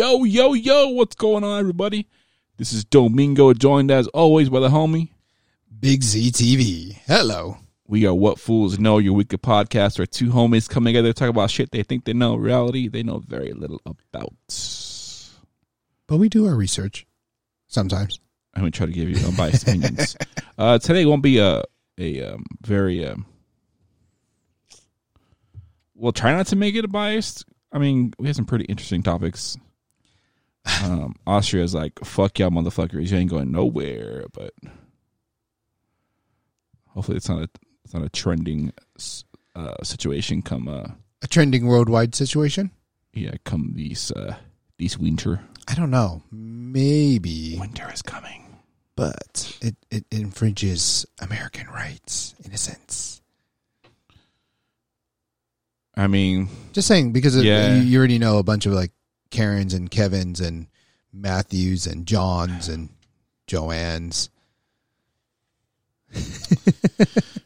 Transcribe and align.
Yo, 0.00 0.24
yo, 0.24 0.54
yo, 0.54 0.88
what's 0.88 1.14
going 1.14 1.44
on, 1.44 1.60
everybody? 1.60 2.08
This 2.56 2.72
is 2.72 2.86
Domingo, 2.86 3.52
joined 3.52 3.90
as 3.90 4.06
always 4.06 4.48
by 4.48 4.58
the 4.58 4.70
homie. 4.70 5.10
Big 5.78 6.02
Z 6.02 6.30
TV. 6.30 6.96
Hello. 7.06 7.58
We 7.86 8.06
are 8.06 8.14
What 8.14 8.40
Fools 8.40 8.78
Know, 8.78 8.96
your 8.96 9.12
weekly 9.12 9.36
podcast 9.36 9.98
where 9.98 10.06
two 10.06 10.30
homies 10.30 10.70
come 10.70 10.86
together 10.86 11.08
to 11.08 11.12
talk 11.12 11.28
about 11.28 11.50
shit 11.50 11.70
they 11.70 11.82
think 11.82 12.06
they 12.06 12.14
know. 12.14 12.34
Reality, 12.36 12.88
they 12.88 13.02
know 13.02 13.18
very 13.18 13.52
little 13.52 13.78
about. 13.84 14.32
But 16.06 16.16
we 16.16 16.30
do 16.30 16.46
our 16.46 16.54
research 16.54 17.06
sometimes. 17.66 18.18
I'm 18.54 18.62
going 18.62 18.72
to 18.72 18.76
try 18.78 18.86
to 18.86 18.92
give 18.92 19.10
you 19.10 19.22
unbiased 19.26 19.64
opinions. 19.64 20.16
Uh, 20.56 20.78
today 20.78 21.04
won't 21.04 21.22
be 21.22 21.38
a, 21.38 21.62
a 21.98 22.22
um, 22.22 22.44
very. 22.62 23.06
Um, 23.06 23.26
we'll 25.94 26.12
try 26.12 26.32
not 26.32 26.46
to 26.46 26.56
make 26.56 26.74
it 26.74 26.86
a 26.86 26.88
biased. 26.88 27.44
I 27.70 27.78
mean, 27.78 28.14
we 28.18 28.28
have 28.28 28.36
some 28.36 28.46
pretty 28.46 28.64
interesting 28.64 29.02
topics. 29.02 29.58
Um, 30.82 31.14
Austria's 31.26 31.74
like, 31.74 31.98
fuck 32.04 32.38
y'all 32.38 32.50
motherfuckers. 32.50 33.10
You 33.10 33.16
ain't 33.18 33.30
going 33.30 33.50
nowhere. 33.52 34.24
But 34.32 34.52
hopefully 36.88 37.16
it's 37.16 37.28
not 37.28 37.42
a, 37.42 37.48
it's 37.84 37.94
not 37.94 38.02
a 38.04 38.08
trending 38.08 38.72
uh, 39.56 39.74
situation 39.82 40.42
come 40.42 40.68
uh, 40.68 40.86
A 41.22 41.26
trending 41.28 41.66
worldwide 41.66 42.14
situation? 42.14 42.70
yeah, 43.12 43.32
come 43.44 43.72
these 43.74 44.12
uh, 44.12 44.36
these 44.78 44.98
winter. 44.98 45.40
I 45.68 45.74
don't 45.74 45.90
know. 45.90 46.22
Maybe. 46.30 47.56
Winter 47.58 47.90
is 47.92 48.02
coming. 48.02 48.36
But 48.96 49.56
it, 49.62 49.76
it 49.90 50.04
infringes 50.10 51.06
American 51.20 51.66
rights 51.68 52.34
in 52.44 52.52
a 52.52 52.58
sense. 52.58 53.22
I 55.96 56.06
mean, 56.06 56.48
Just 56.72 56.86
saying, 56.88 57.12
because 57.12 57.36
Yeah. 57.36 57.74
you, 57.76 57.82
you 57.82 57.98
already 57.98 58.18
know 58.18 58.38
a 58.38 58.42
bunch 58.42 58.66
of 58.66 58.72
like 58.72 58.92
Karens 59.30 59.74
and 59.74 59.90
Kevins 59.90 60.40
and 60.40 60.66
Matthews 61.12 61.86
and 61.86 62.06
Johns 62.06 62.68
and 62.68 62.90
Joannes. 63.46 64.30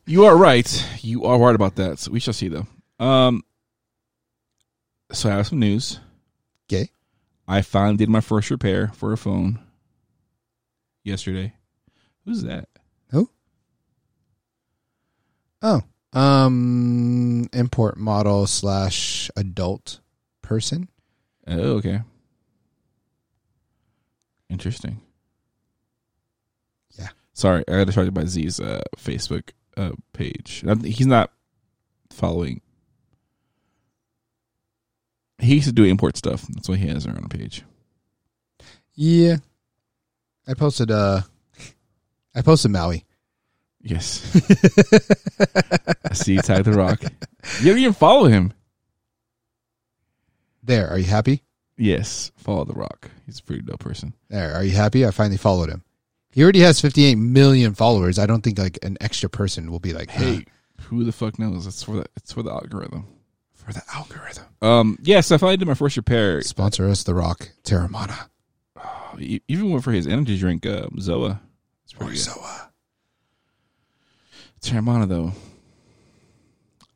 You 0.07 0.27
are 0.27 0.37
right. 0.37 0.87
You 1.01 1.25
are 1.25 1.39
right 1.39 1.55
about 1.55 1.77
that. 1.77 1.99
So 1.99 2.11
we 2.11 2.21
shall 2.21 2.35
see 2.35 2.49
though. 2.49 2.67
Um 3.05 3.43
so 5.13 5.31
I 5.31 5.35
have 5.37 5.47
some 5.47 5.61
news. 5.61 6.01
Okay. 6.71 6.91
I 7.49 7.63
finally 7.63 7.97
did 7.97 8.09
my 8.09 8.21
first 8.21 8.51
repair 8.51 8.89
for 8.95 9.13
a 9.13 9.17
phone 9.19 9.61
yesterday. 11.05 11.55
Who's 12.25 12.43
that? 12.43 12.69
Who? 13.11 13.31
Oh. 15.63 15.83
Um 16.13 17.49
import 17.53 17.97
model 17.97 18.47
slash 18.47 19.31
adult 19.37 20.01
person. 20.43 20.89
Oh, 21.47 21.77
okay. 21.77 22.01
Interesting. 24.49 25.01
Yeah. 26.99 27.09
Sorry, 27.33 27.65
I 27.69 27.73
got 27.79 27.87
distracted 27.87 28.15
by 28.15 28.25
Z's 28.25 28.61
uh, 28.61 28.83
Facebook 28.97 29.51
uh, 29.77 29.93
page. 30.13 30.63
Not- 30.65 30.85
He's 30.85 31.07
not 31.07 31.33
following. 32.11 32.61
He 35.39 35.55
used 35.57 35.67
to 35.67 35.73
do 35.73 35.85
import 35.85 36.17
stuff. 36.17 36.43
That's 36.49 36.69
why 36.69 36.77
he 36.77 36.87
has 36.89 37.07
our 37.07 37.13
own 37.17 37.29
page. 37.29 37.63
Yeah. 38.95 39.37
I 40.47 40.55
posted 40.55 40.91
uh 40.91 41.23
I 42.35 42.43
posted 42.43 42.71
Maui. 42.71 43.05
Yes. 43.83 44.23
I 46.11 46.15
see 46.15 46.35
you 46.35 46.41
tagged 46.43 46.67
the 46.67 46.73
rock. 46.73 47.03
You 47.61 47.71
don't 47.71 47.79
even 47.79 47.93
follow 47.93 48.27
him. 48.27 48.53
There, 50.65 50.89
are 50.89 50.99
you 50.99 51.05
happy? 51.05 51.43
Yes, 51.77 52.33
follow 52.37 52.65
the 52.65 52.73
rock. 52.75 53.11
He's 53.27 53.39
a 53.41 53.43
pretty 53.43 53.63
dope 53.63 53.81
person. 53.81 54.15
There, 54.29 54.55
are 54.55 54.65
you 54.65 54.71
happy? 54.73 55.05
I 55.07 55.11
finally 55.11 55.37
followed 55.37 55.69
him. 55.69 55.83
He 56.31 56.43
already 56.43 56.61
has 56.61 56.81
58 56.81 57.17
million 57.17 57.75
followers. 57.75 58.19
I 58.19 58.27
don't 58.27 58.43
think 58.43 58.59
like 58.59 58.79
an 58.83 58.97
extra 59.01 59.29
person 59.29 59.71
will 59.71 59.79
be 59.81 59.93
like, 59.93 60.11
Hey, 60.11 60.47
who 60.83 61.05
the 61.05 61.13
fuck 61.13 61.39
knows? 61.39 61.67
It's 61.67 61.83
for 61.83 61.97
the 61.97 62.07
it's 62.17 62.33
for 62.33 62.43
the 62.43 62.51
algorithm. 62.51 63.07
for 63.53 63.73
the 63.73 63.83
algorithm. 63.95 64.45
Um, 64.63 64.99
yes, 65.03 65.31
I 65.33 65.37
finally 65.39 65.57
did 65.59 65.69
my 65.69 65.75
first 65.75 65.97
repair. 65.97 66.41
Sponsor 66.43 66.89
us, 66.89 67.03
The 67.05 67.15
Rock, 67.15 67.51
Teremana. 67.63 68.29
E- 69.21 69.41
Even 69.49 69.71
went 69.71 69.85
for 69.85 69.93
his 69.93 70.07
energy 70.09 70.37
drink, 70.39 70.67
uh, 70.67 70.87
Zoa. 70.97 71.41
It's 71.85 71.93
pretty 71.93 72.15
good. 72.15 72.21
Zoa. 72.23 72.69
Teremana 74.61 75.09
though, 75.09 75.33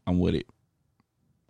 I'm 0.07 0.19
with 0.19 0.35
it. 0.35 0.47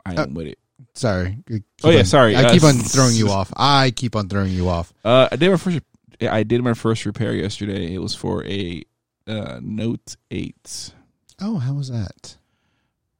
I 0.04 0.12
am 0.12 0.18
Uh, 0.18 0.26
with 0.34 0.46
it. 0.48 0.58
Sorry. 0.94 1.38
Oh, 1.84 1.90
yeah, 1.90 2.00
on- 2.00 2.04
sorry. 2.04 2.34
I 2.36 2.44
Uh, 2.44 2.52
keep 2.52 2.64
on 2.64 2.74
throwing 2.74 3.14
you 3.14 3.30
off. 3.30 3.52
I 3.56 3.90
keep 3.90 4.16
on 4.16 4.28
throwing 4.28 4.52
you 4.52 4.68
off. 4.68 4.92
Uh, 5.04 5.28
I 5.30 5.36
did 5.36 5.50
my 5.50 5.56
first. 5.56 5.80
I 6.20 6.42
did 6.42 6.62
my 6.62 6.74
first 6.74 7.06
repair 7.06 7.32
yesterday. 7.34 7.94
It 7.94 7.98
was 7.98 8.14
for 8.14 8.44
a 8.44 8.82
uh, 9.26 9.60
Note 9.62 10.16
Eight. 10.30 10.92
Oh, 11.40 11.58
how 11.58 11.74
was 11.74 11.90
that? 11.90 12.36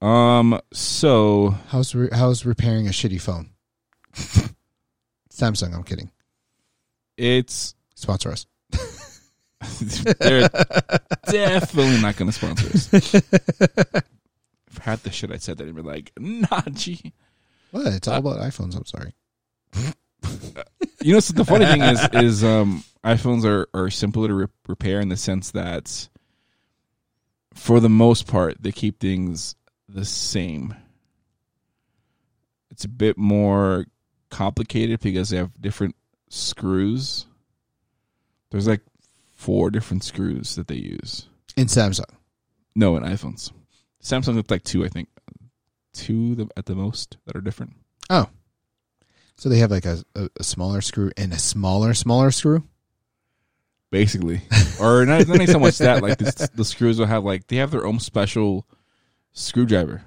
Um, 0.04 0.60
so 0.72 1.54
How's 1.68 1.94
re- 1.94 2.08
how's 2.12 2.44
repairing 2.44 2.86
a 2.86 2.90
shitty 2.90 3.20
phone? 3.20 3.50
Samsung, 5.32 5.74
I'm 5.74 5.82
kidding. 5.84 6.10
it's 7.16 7.74
Sponsor 7.94 8.30
us. 8.32 8.46
they're 10.20 10.48
definitely 11.28 12.00
not 12.00 12.16
going 12.16 12.30
to 12.30 12.32
sponsor 12.32 12.68
us. 12.68 12.92
If 14.70 14.86
I 14.86 14.90
had 14.90 14.98
the 15.02 15.10
shit 15.10 15.32
I 15.32 15.38
said, 15.38 15.58
they'd 15.58 15.74
be 15.74 15.82
like, 15.82 16.12
"Nah, 16.18 16.60
G." 16.72 17.12
What? 17.70 17.86
It's 17.88 18.08
all 18.08 18.18
about 18.18 18.38
iPhones. 18.38 18.76
I'm 18.76 18.86
sorry. 18.86 19.14
You 21.00 21.12
know, 21.12 21.20
so 21.20 21.32
the 21.32 21.44
funny 21.44 21.64
thing 21.64 21.80
is, 21.82 22.08
is 22.12 22.44
um, 22.44 22.82
iPhones 23.04 23.44
are 23.44 23.68
are 23.72 23.88
simpler 23.88 24.26
to 24.26 24.34
re- 24.34 24.46
repair 24.66 25.00
in 25.00 25.08
the 25.08 25.16
sense 25.16 25.52
that, 25.52 26.08
for 27.54 27.78
the 27.78 27.88
most 27.88 28.26
part, 28.26 28.56
they 28.60 28.72
keep 28.72 28.98
things 28.98 29.54
the 29.88 30.04
same. 30.04 30.74
It's 32.70 32.84
a 32.84 32.88
bit 32.88 33.16
more 33.16 33.86
complicated 34.30 34.98
because 35.00 35.30
they 35.30 35.36
have 35.36 35.52
different 35.60 35.94
screws. 36.30 37.26
There's 38.50 38.66
like 38.66 38.82
four 39.32 39.70
different 39.70 40.02
screws 40.02 40.56
that 40.56 40.66
they 40.66 40.76
use. 40.76 41.28
In 41.56 41.66
Samsung. 41.66 42.10
No, 42.74 42.96
in 42.96 43.04
iPhones. 43.04 43.52
Samsung 44.02 44.34
looked 44.34 44.50
like 44.50 44.64
two, 44.64 44.84
I 44.84 44.88
think, 44.88 45.08
two 45.98 46.34
the- 46.34 46.48
at 46.56 46.66
the 46.66 46.74
most 46.74 47.16
that 47.26 47.36
are 47.36 47.40
different. 47.40 47.74
Oh, 48.08 48.28
so 49.36 49.48
they 49.48 49.58
have 49.58 49.70
like 49.70 49.84
a, 49.84 50.02
a, 50.14 50.28
a 50.40 50.44
smaller 50.44 50.80
screw 50.80 51.10
and 51.16 51.32
a 51.32 51.38
smaller, 51.38 51.94
smaller 51.94 52.30
screw? 52.30 52.64
basically, 53.90 54.42
or 54.80 55.06
not, 55.06 55.26
not 55.28 55.48
so 55.48 55.58
much 55.58 55.78
that. 55.78 56.02
Like 56.02 56.18
the, 56.18 56.50
the 56.54 56.64
screws 56.64 56.98
will 56.98 57.06
have 57.06 57.24
like 57.24 57.46
they 57.46 57.56
have 57.56 57.70
their 57.70 57.86
own 57.86 58.00
special 58.00 58.66
screwdriver. 59.32 60.02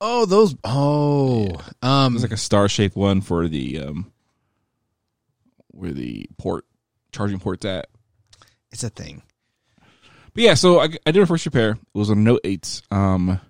Oh, 0.00 0.26
those. 0.26 0.54
Oh. 0.64 1.48
Um, 1.82 2.12
There's 2.14 2.22
like 2.22 2.32
a 2.32 2.36
star 2.36 2.68
shaped 2.68 2.96
one 2.96 3.20
for 3.20 3.48
the 3.48 3.80
um 3.80 4.12
where 5.68 5.92
the 5.92 6.26
port 6.38 6.64
charging 7.12 7.38
port's 7.38 7.64
at. 7.64 7.86
it's 8.72 8.84
a 8.84 8.90
thing. 8.90 9.22
But 10.34 10.42
yeah, 10.42 10.54
so 10.54 10.80
I, 10.80 10.88
I 11.06 11.12
did 11.12 11.22
a 11.22 11.26
first 11.26 11.46
repair. 11.46 11.70
It 11.72 11.78
was 11.98 12.10
a 12.10 12.14
Note 12.14 12.40
Eight. 12.44 12.82
Um, 12.90 13.40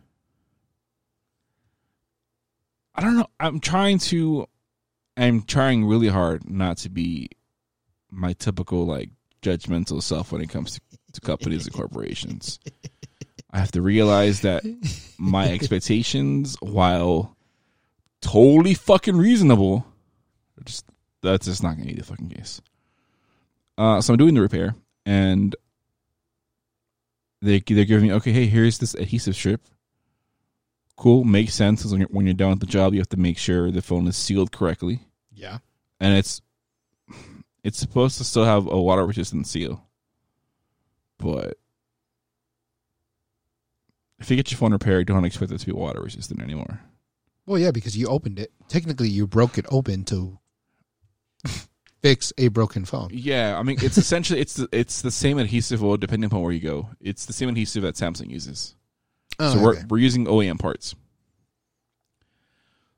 I 2.97 3.03
don't 3.03 3.17
know. 3.17 3.27
I'm 3.39 3.61
trying 3.61 3.99
to. 3.99 4.49
I'm 5.17 5.43
trying 5.43 5.85
really 5.87 6.09
hard 6.09 6.49
not 6.49 6.79
to 6.79 6.89
be 6.91 7.31
my 8.11 8.33
typical 8.33 8.87
like 8.87 9.11
judgmental 9.43 10.03
self 10.03 10.33
when 10.33 10.43
it 10.43 10.49
comes 10.49 10.75
to, 10.75 10.81
to 11.13 11.21
companies 11.21 11.67
and 11.67 11.75
corporations. 11.75 12.59
I 13.51 13.59
have 13.59 13.73
to 13.73 13.83
realize 13.83 14.41
that 14.41 14.65
my 15.19 15.49
expectations, 15.49 16.57
while 16.61 17.37
totally 18.21 18.75
fucking 18.75 19.17
reasonable, 19.17 19.87
just 20.65 20.85
that's 21.23 21.47
just 21.47 21.63
not 21.63 21.77
gonna 21.77 21.89
be 21.89 21.95
the 21.95 22.05
fucking 22.05 22.31
case. 22.31 22.61
Uh, 23.79 24.01
so 24.01 24.13
I'm 24.13 24.19
doing 24.19 24.35
the 24.35 24.41
repair, 24.41 24.75
and 25.05 25.55
they 27.43 27.61
they're 27.61 27.85
giving 27.85 28.09
me 28.09 28.15
okay. 28.15 28.33
Hey, 28.33 28.47
here's 28.47 28.79
this 28.79 28.95
adhesive 28.95 29.37
strip. 29.37 29.63
Cool, 30.97 31.25
makes 31.25 31.55
sense. 31.55 31.83
'cause 31.83 31.93
when 31.93 32.01
you're, 32.01 32.09
when 32.11 32.25
you're 32.27 32.35
done 32.35 32.51
with 32.51 32.61
the 32.61 32.67
job, 32.67 32.95
you 32.95 33.01
have 33.01 33.09
to 33.11 33.17
make 33.19 33.37
sure 33.39 33.71
the 33.71 33.83
phone 33.83 34.07
is 34.09 34.17
sealed 34.17 34.51
correctly, 34.53 35.01
Yeah. 35.33 35.59
and 36.01 36.17
it's 36.17 36.41
it's 37.63 37.79
supposed 37.79 38.17
to 38.19 38.25
still 38.25 38.45
have 38.45 38.67
a 38.67 38.81
water 38.81 39.05
resistant 39.05 39.47
seal. 39.47 39.85
But 41.19 41.59
if 44.19 44.31
you 44.31 44.37
get 44.37 44.51
your 44.51 44.59
phone 44.59 44.73
repaired, 44.73 45.07
don't 45.09 45.25
expect 45.25 45.53
it 45.53 45.59
to 45.59 45.67
be 45.67 45.73
water 45.73 46.01
resistant 46.01 46.41
anymore. 46.41 46.81
Well, 47.45 47.59
yeah, 47.59 47.71
because 47.73 47.97
you 47.97 48.07
opened 48.07 48.39
it. 48.39 48.53
Technically, 48.69 49.09
you 49.09 49.27
broke 49.27 49.59
it 49.59 49.67
open 49.69 50.05
to 50.07 50.39
fix 52.03 52.33
a 52.39 52.49
broken 52.49 52.85
phone. 52.85 53.09
Yeah, 53.13 53.59
I 53.59 53.63
mean 53.65 53.79
it's 53.83 53.99
essentially 54.05 54.41
it's 54.41 54.55
the, 54.55 54.69
it's 54.73 55.03
the 55.03 55.11
same 55.11 55.39
adhesive. 55.39 55.83
Well, 55.83 55.97
depending 55.97 56.29
upon 56.29 56.43
where 56.43 56.53
you 56.53 56.61
go, 56.61 56.91
it's 57.01 57.27
the 57.27 57.33
same 57.33 57.49
adhesive 57.49 57.83
that 57.83 57.97
Samsung 57.97 58.31
uses. 58.31 58.76
Oh, 59.39 59.55
so 59.55 59.63
we're 59.63 59.73
okay. 59.73 59.83
we're 59.89 59.99
using 59.99 60.27
OEM 60.27 60.59
parts. 60.59 60.95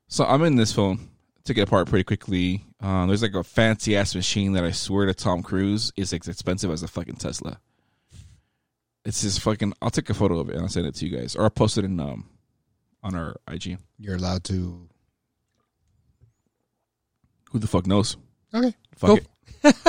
So 0.07 0.25
I'm 0.25 0.43
in 0.43 0.55
this 0.55 0.71
phone. 0.71 1.09
took 1.43 1.57
it 1.57 1.61
apart 1.61 1.87
pretty 1.87 2.03
quickly. 2.03 2.65
Um, 2.81 3.07
there's 3.07 3.21
like 3.21 3.35
a 3.35 3.43
fancy 3.43 3.95
ass 3.97 4.15
machine 4.15 4.53
that 4.53 4.63
I 4.63 4.71
swear 4.71 5.05
to 5.05 5.13
Tom 5.13 5.43
Cruise 5.43 5.91
is 5.95 6.13
as 6.13 6.27
expensive 6.27 6.71
as 6.71 6.81
a 6.81 6.87
fucking 6.87 7.17
Tesla. 7.17 7.59
It's 9.05 9.21
just 9.21 9.41
fucking. 9.41 9.73
I'll 9.81 9.89
take 9.89 10.09
a 10.09 10.13
photo 10.13 10.39
of 10.39 10.49
it 10.49 10.55
and 10.55 10.63
I'll 10.63 10.69
send 10.69 10.87
it 10.87 10.95
to 10.95 11.07
you 11.07 11.17
guys, 11.17 11.35
or 11.35 11.43
I'll 11.43 11.49
post 11.49 11.77
it 11.77 11.85
in 11.85 11.99
um 11.99 12.29
on 13.03 13.15
our 13.15 13.35
IG. 13.49 13.77
You're 13.97 14.15
allowed 14.15 14.43
to. 14.45 14.87
Who 17.51 17.59
the 17.59 17.67
fuck 17.67 17.87
knows? 17.87 18.17
Okay. 18.53 18.73
Fuck 18.95 19.09
Go. 19.09 19.15
it. 19.15 19.75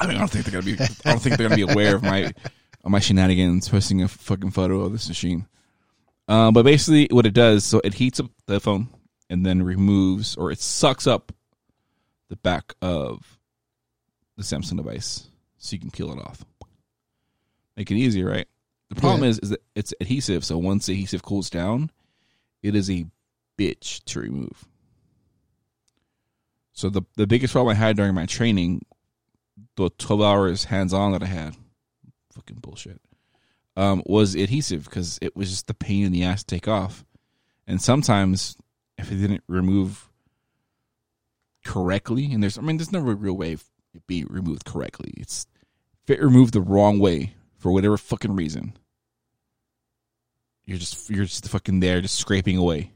I 0.00 0.06
mean, 0.06 0.16
I 0.16 0.18
don't 0.20 0.30
think 0.30 0.44
they're 0.44 0.60
gonna 0.60 0.76
be. 0.76 0.82
I 1.04 1.10
don't 1.10 1.20
think 1.20 1.36
they're 1.36 1.48
gonna 1.48 1.66
be 1.66 1.72
aware 1.72 1.96
of 1.96 2.02
my 2.02 2.32
of 2.84 2.90
my 2.90 3.00
shenanigans 3.00 3.68
posting 3.68 4.02
a 4.02 4.08
fucking 4.08 4.50
photo 4.52 4.80
of 4.82 4.92
this 4.92 5.08
machine. 5.08 5.46
Uh, 6.28 6.50
but 6.50 6.62
basically, 6.64 7.08
what 7.10 7.26
it 7.26 7.34
does, 7.34 7.64
so 7.64 7.80
it 7.84 7.94
heats 7.94 8.20
up 8.20 8.30
the 8.46 8.60
phone 8.60 8.88
and 9.28 9.44
then 9.44 9.62
removes 9.62 10.36
or 10.36 10.50
it 10.52 10.58
sucks 10.60 11.06
up 11.06 11.32
the 12.28 12.36
back 12.36 12.74
of 12.80 13.38
the 14.36 14.42
Samsung 14.42 14.76
device, 14.76 15.28
so 15.58 15.74
you 15.74 15.80
can 15.80 15.90
peel 15.90 16.12
it 16.12 16.18
off. 16.18 16.44
Make 17.76 17.90
it 17.90 17.96
easier, 17.96 18.26
right? 18.28 18.46
The 18.88 18.96
problem 18.96 19.22
Yeah. 19.24 19.30
is, 19.30 19.38
is 19.40 19.50
that 19.50 19.62
it's 19.74 19.94
adhesive. 20.00 20.44
So 20.44 20.58
once 20.58 20.86
the 20.86 20.92
adhesive 20.92 21.22
cools 21.22 21.50
down, 21.50 21.90
it 22.62 22.74
is 22.74 22.90
a 22.90 23.06
bitch 23.58 24.02
to 24.04 24.20
remove. 24.20 24.64
So 26.72 26.90
the 26.90 27.02
the 27.16 27.26
biggest 27.26 27.52
problem 27.52 27.74
I 27.76 27.78
had 27.78 27.96
during 27.96 28.14
my 28.14 28.26
training, 28.26 28.84
the 29.76 29.90
twelve 29.90 30.22
hours 30.22 30.64
hands 30.64 30.92
on 30.92 31.12
that 31.12 31.22
I 31.22 31.26
had, 31.26 31.56
fucking 32.34 32.58
bullshit, 32.58 33.00
um, 33.76 34.02
was 34.06 34.34
adhesive 34.34 34.84
because 34.84 35.18
it 35.22 35.36
was 35.36 35.50
just 35.50 35.66
the 35.66 35.74
pain 35.74 36.04
in 36.04 36.12
the 36.12 36.24
ass 36.24 36.44
to 36.44 36.54
take 36.54 36.68
off, 36.68 37.04
and 37.66 37.80
sometimes 37.80 38.56
if 38.98 39.10
it 39.10 39.16
didn't 39.16 39.44
remove 39.48 40.08
correctly, 41.64 42.32
and 42.32 42.42
there's 42.42 42.58
I 42.58 42.62
mean 42.62 42.76
there's 42.76 42.92
no 42.92 43.00
real 43.00 43.36
way 43.36 43.52
it 43.94 44.06
being 44.06 44.26
removed 44.28 44.64
correctly. 44.64 45.12
It's 45.16 45.46
if 46.04 46.10
it 46.10 46.22
removed 46.22 46.52
the 46.52 46.60
wrong 46.60 46.98
way 46.98 47.34
for 47.58 47.72
whatever 47.72 47.96
fucking 47.96 48.36
reason, 48.36 48.76
you're 50.64 50.78
just 50.78 51.08
you're 51.10 51.24
just 51.24 51.48
fucking 51.48 51.80
there 51.80 52.00
just 52.00 52.18
scraping 52.18 52.58
away. 52.58 52.92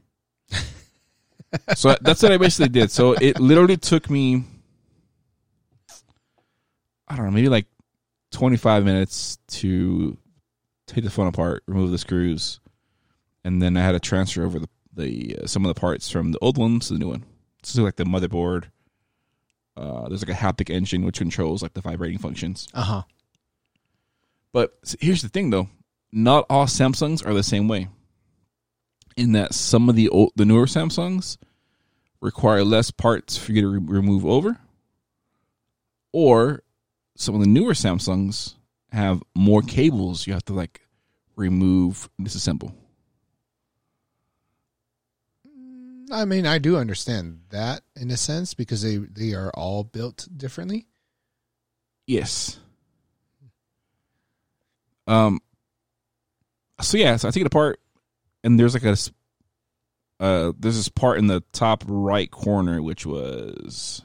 so 1.75 1.95
that's 2.01 2.21
what 2.21 2.31
I 2.31 2.37
basically 2.37 2.69
did. 2.69 2.91
So 2.91 3.13
it 3.13 3.39
literally 3.39 3.77
took 3.77 4.09
me, 4.09 4.43
I 7.07 7.15
don't 7.15 7.25
know, 7.25 7.31
maybe 7.31 7.49
like 7.49 7.65
25 8.31 8.83
minutes 8.83 9.37
to 9.47 10.17
take 10.87 11.03
the 11.03 11.09
phone 11.09 11.27
apart, 11.27 11.63
remove 11.67 11.91
the 11.91 11.97
screws, 11.97 12.59
and 13.43 13.61
then 13.61 13.77
I 13.77 13.81
had 13.81 13.93
to 13.93 13.99
transfer 13.99 14.43
over 14.43 14.59
the, 14.59 14.69
the 14.93 15.37
uh, 15.43 15.47
some 15.47 15.65
of 15.65 15.73
the 15.73 15.79
parts 15.79 16.09
from 16.09 16.31
the 16.31 16.39
old 16.39 16.57
one 16.57 16.79
to 16.81 16.93
the 16.93 16.99
new 16.99 17.09
one. 17.09 17.25
So 17.63 17.83
like 17.83 17.95
the 17.95 18.03
motherboard. 18.03 18.65
Uh, 19.77 20.09
there's 20.09 20.27
like 20.27 20.35
a 20.35 20.39
haptic 20.39 20.69
engine 20.69 21.05
which 21.05 21.19
controls 21.19 21.61
like 21.61 21.73
the 21.73 21.81
vibrating 21.81 22.17
functions. 22.17 22.67
Uh 22.73 22.83
huh. 22.83 23.03
But 24.51 24.77
here's 24.99 25.21
the 25.21 25.29
thing, 25.29 25.51
though: 25.51 25.69
not 26.11 26.45
all 26.49 26.65
Samsungs 26.65 27.25
are 27.25 27.33
the 27.33 27.43
same 27.43 27.67
way. 27.67 27.87
In 29.15 29.33
that 29.33 29.53
some 29.53 29.89
of 29.89 29.95
the 29.95 30.09
old, 30.09 30.31
the 30.35 30.45
newer 30.45 30.65
Samsungs 30.65 31.37
require 32.21 32.63
less 32.63 32.91
parts 32.91 33.37
for 33.37 33.51
you 33.51 33.61
to 33.61 33.67
re- 33.67 33.79
remove 33.99 34.25
over, 34.25 34.57
or 36.11 36.63
some 37.19 37.35
of 37.35 37.41
the 37.41 37.47
newer 37.47 37.73
Samsungs 37.73 38.55
have 38.91 39.21
more 39.35 39.61
cables 39.61 40.25
you 40.25 40.33
have 40.33 40.45
to 40.45 40.53
like 40.53 40.87
remove 41.35 42.09
and 42.17 42.25
disassemble. 42.25 42.73
I 46.11 46.25
mean, 46.25 46.47
I 46.47 46.57
do 46.57 46.77
understand 46.77 47.41
that 47.49 47.83
in 47.95 48.09
a 48.09 48.17
sense 48.17 48.55
because 48.55 48.81
they 48.81 48.97
they 48.97 49.33
are 49.33 49.51
all 49.53 49.83
built 49.83 50.27
differently. 50.35 50.87
Yes. 52.07 52.57
Um. 55.05 55.39
So 56.81 56.97
yeah, 56.97 57.17
so 57.17 57.27
I 57.27 57.31
take 57.31 57.41
it 57.41 57.47
apart, 57.47 57.79
and 58.43 58.57
there's 58.59 58.73
like 58.73 58.85
a, 58.85 58.97
uh, 60.23 60.53
there's 60.57 60.77
this 60.77 60.89
part 60.89 61.19
in 61.19 61.27
the 61.27 61.43
top 61.51 61.83
right 61.85 62.31
corner 62.31 62.81
which 62.81 63.05
was, 63.05 64.01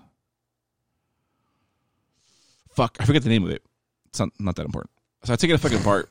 fuck, 2.75 2.97
I 3.01 3.05
forget 3.05 3.23
the 3.23 3.29
name 3.29 3.45
of 3.45 3.51
it. 3.51 3.63
It's 4.07 4.19
not 4.21 4.31
not 4.39 4.57
that 4.57 4.67
important. 4.67 4.91
So 5.25 5.33
I 5.33 5.37
take 5.37 5.51
it 5.51 5.59
fucking 5.59 5.81
apart, 5.81 6.11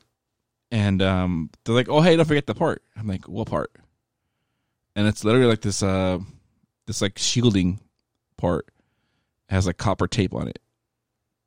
and 0.70 1.00
um, 1.02 1.50
they're 1.64 1.74
like, 1.74 1.88
"Oh 1.88 2.00
hey, 2.00 2.16
don't 2.16 2.26
forget 2.26 2.46
the 2.46 2.54
part." 2.54 2.82
I'm 2.96 3.06
like, 3.06 3.28
"What 3.28 3.48
part?" 3.48 3.72
And 4.96 5.06
it's 5.06 5.24
literally 5.24 5.46
like 5.46 5.60
this, 5.60 5.82
uh, 5.82 6.18
this 6.86 7.02
like 7.02 7.18
shielding 7.18 7.80
part 8.36 8.68
It 9.48 9.54
has 9.54 9.66
like 9.66 9.76
copper 9.76 10.06
tape 10.06 10.34
on 10.34 10.46
it 10.46 10.60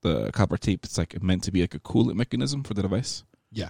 the 0.02 0.32
copper 0.32 0.58
tape 0.58 0.86
it's 0.86 0.98
like 0.98 1.22
meant 1.22 1.44
to 1.44 1.52
be 1.52 1.62
like 1.62 1.74
a 1.74 1.80
coolant 1.80 2.16
mechanism 2.16 2.64
for 2.64 2.74
the 2.74 2.82
device. 2.82 3.24
Yeah. 3.52 3.70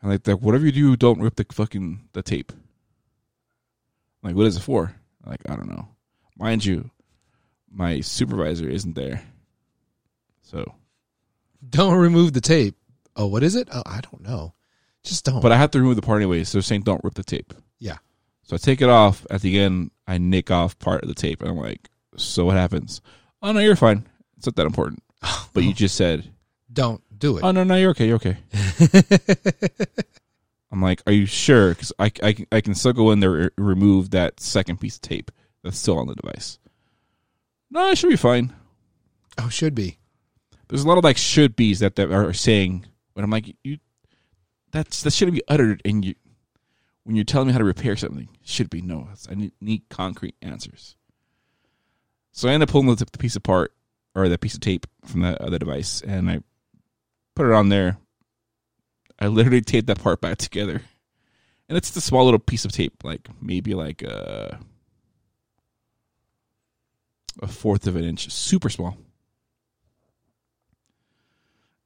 And 0.00 0.10
like 0.10 0.24
that 0.24 0.40
whatever 0.40 0.66
you 0.66 0.72
do, 0.72 0.96
don't 0.96 1.20
rip 1.20 1.36
the 1.36 1.46
fucking 1.50 2.08
the 2.12 2.22
tape. 2.22 2.52
I'm 2.52 4.28
like, 4.28 4.36
what 4.36 4.46
is 4.46 4.56
it 4.56 4.62
for? 4.62 4.94
I'm 5.24 5.30
like, 5.30 5.40
I 5.48 5.56
don't 5.56 5.70
know. 5.70 5.88
Mind 6.36 6.64
you, 6.64 6.90
my 7.70 8.00
supervisor 8.00 8.68
isn't 8.68 8.94
there. 8.94 9.22
So 10.52 10.74
Don't 11.68 11.94
remove 11.94 12.32
the 12.34 12.40
tape. 12.40 12.76
Oh, 13.16 13.26
what 13.26 13.42
is 13.42 13.56
it? 13.56 13.68
Oh, 13.72 13.82
I 13.84 14.00
don't 14.02 14.20
know. 14.22 14.54
Just 15.02 15.24
don't. 15.24 15.40
but 15.40 15.50
I 15.50 15.56
have 15.56 15.70
to 15.72 15.80
remove 15.80 15.96
the 15.96 16.02
part 16.02 16.18
anyway, 16.18 16.44
so 16.44 16.58
they're 16.58 16.62
saying 16.62 16.82
don't 16.82 17.02
rip 17.02 17.14
the 17.14 17.24
tape. 17.24 17.52
Yeah. 17.80 17.96
So 18.44 18.54
I 18.54 18.58
take 18.58 18.80
it 18.82 18.88
off. 18.88 19.26
At 19.30 19.40
the 19.40 19.58
end, 19.58 19.90
I 20.06 20.18
nick 20.18 20.50
off 20.50 20.78
part 20.78 21.02
of 21.02 21.08
the 21.08 21.14
tape. 21.14 21.40
And 21.42 21.50
I'm 21.50 21.56
like, 21.56 21.88
so 22.16 22.44
what 22.44 22.56
happens? 22.56 23.00
Oh 23.42 23.50
no, 23.52 23.58
you're 23.60 23.74
fine. 23.76 24.06
It's 24.36 24.46
not 24.46 24.54
that 24.56 24.66
important. 24.66 25.02
But 25.54 25.64
you 25.64 25.72
just 25.74 25.96
said 25.96 26.30
don't 26.72 27.02
do 27.18 27.36
it. 27.38 27.44
Oh 27.44 27.50
no, 27.50 27.64
no, 27.64 27.74
you're 27.76 27.90
okay. 27.90 28.06
You're 28.06 28.16
okay. 28.16 28.38
I'm 30.72 30.80
like, 30.80 31.02
are 31.06 31.12
you 31.12 31.26
sure? 31.26 31.70
Because 31.70 31.92
I, 31.98 32.10
I, 32.22 32.32
can- 32.32 32.46
I 32.50 32.60
can 32.62 32.74
still 32.74 32.94
go 32.94 33.10
in 33.10 33.20
there 33.20 33.36
and 33.36 33.50
remove 33.58 34.10
that 34.10 34.40
second 34.40 34.80
piece 34.80 34.96
of 34.96 35.02
tape 35.02 35.30
that's 35.62 35.78
still 35.78 35.98
on 35.98 36.06
the 36.06 36.14
device. 36.14 36.58
No, 37.70 37.88
it 37.90 37.98
should 37.98 38.08
be 38.08 38.16
fine. 38.16 38.52
oh, 39.38 39.48
should 39.50 39.74
be. 39.74 39.98
There's 40.72 40.84
a 40.84 40.88
lot 40.88 40.96
of 40.96 41.04
like 41.04 41.18
should 41.18 41.54
be's 41.54 41.80
that, 41.80 41.96
that 41.96 42.10
are 42.10 42.32
saying, 42.32 42.86
but 43.12 43.22
I'm 43.22 43.28
like, 43.28 43.54
you, 43.62 43.76
that's 44.70 45.02
that 45.02 45.12
shouldn't 45.12 45.36
be 45.36 45.42
uttered. 45.46 45.82
And 45.84 46.02
you, 46.02 46.14
when 47.04 47.14
you're 47.14 47.26
telling 47.26 47.48
me 47.48 47.52
how 47.52 47.58
to 47.58 47.64
repair 47.64 47.94
something, 47.94 48.30
should 48.42 48.70
be 48.70 48.80
no. 48.80 49.06
I 49.30 49.34
need, 49.34 49.52
need 49.60 49.82
concrete 49.90 50.34
answers. 50.40 50.96
So 52.30 52.48
I 52.48 52.52
end 52.52 52.62
up 52.62 52.70
pulling 52.70 52.86
the, 52.86 53.04
the 53.04 53.18
piece 53.18 53.36
apart 53.36 53.74
or 54.14 54.30
the 54.30 54.38
piece 54.38 54.54
of 54.54 54.60
tape 54.60 54.86
from 55.04 55.20
the 55.20 55.38
other 55.42 55.58
device, 55.58 56.00
and 56.00 56.30
I 56.30 56.40
put 57.34 57.44
it 57.44 57.52
on 57.52 57.68
there. 57.68 57.98
I 59.18 59.26
literally 59.26 59.60
taped 59.60 59.88
that 59.88 60.00
part 60.00 60.22
back 60.22 60.38
together, 60.38 60.80
and 61.68 61.76
it's 61.76 61.90
the 61.90 62.00
small 62.00 62.24
little 62.24 62.40
piece 62.40 62.64
of 62.64 62.72
tape, 62.72 63.04
like 63.04 63.28
maybe 63.42 63.74
like 63.74 64.00
a 64.00 64.58
a 67.42 67.46
fourth 67.46 67.86
of 67.86 67.94
an 67.94 68.04
inch, 68.04 68.30
super 68.30 68.70
small. 68.70 68.96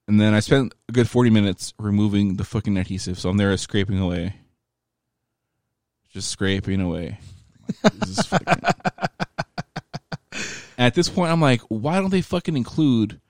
And 0.08 0.20
then 0.20 0.34
I 0.34 0.40
spent 0.40 0.72
a 0.88 0.92
good 0.92 1.08
forty 1.08 1.30
minutes 1.30 1.74
removing 1.78 2.36
the 2.36 2.44
fucking 2.44 2.76
adhesive. 2.76 3.18
So 3.18 3.28
I'm 3.28 3.36
there 3.36 3.56
scraping 3.56 3.98
away, 3.98 4.36
just 6.10 6.30
scraping 6.30 6.80
away. 6.80 7.18
This 7.82 8.18
is 8.18 8.26
fucking- 8.26 8.62
At 10.78 10.94
this 10.94 11.08
point, 11.08 11.32
I'm 11.32 11.40
like, 11.40 11.62
why 11.68 12.00
don't 12.00 12.10
they 12.10 12.20
fucking 12.20 12.56
include 12.56 13.20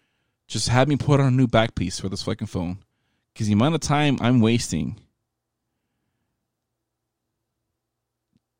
just 0.48 0.68
have 0.68 0.88
me 0.88 0.96
put 0.96 1.20
on 1.20 1.26
a 1.26 1.30
new 1.30 1.46
back 1.46 1.74
piece 1.74 1.98
for 2.00 2.08
this 2.08 2.22
fucking 2.24 2.48
phone? 2.48 2.78
Because 3.32 3.46
the 3.46 3.52
amount 3.54 3.74
of 3.76 3.80
time 3.80 4.18
I'm 4.20 4.40
wasting 4.40 4.98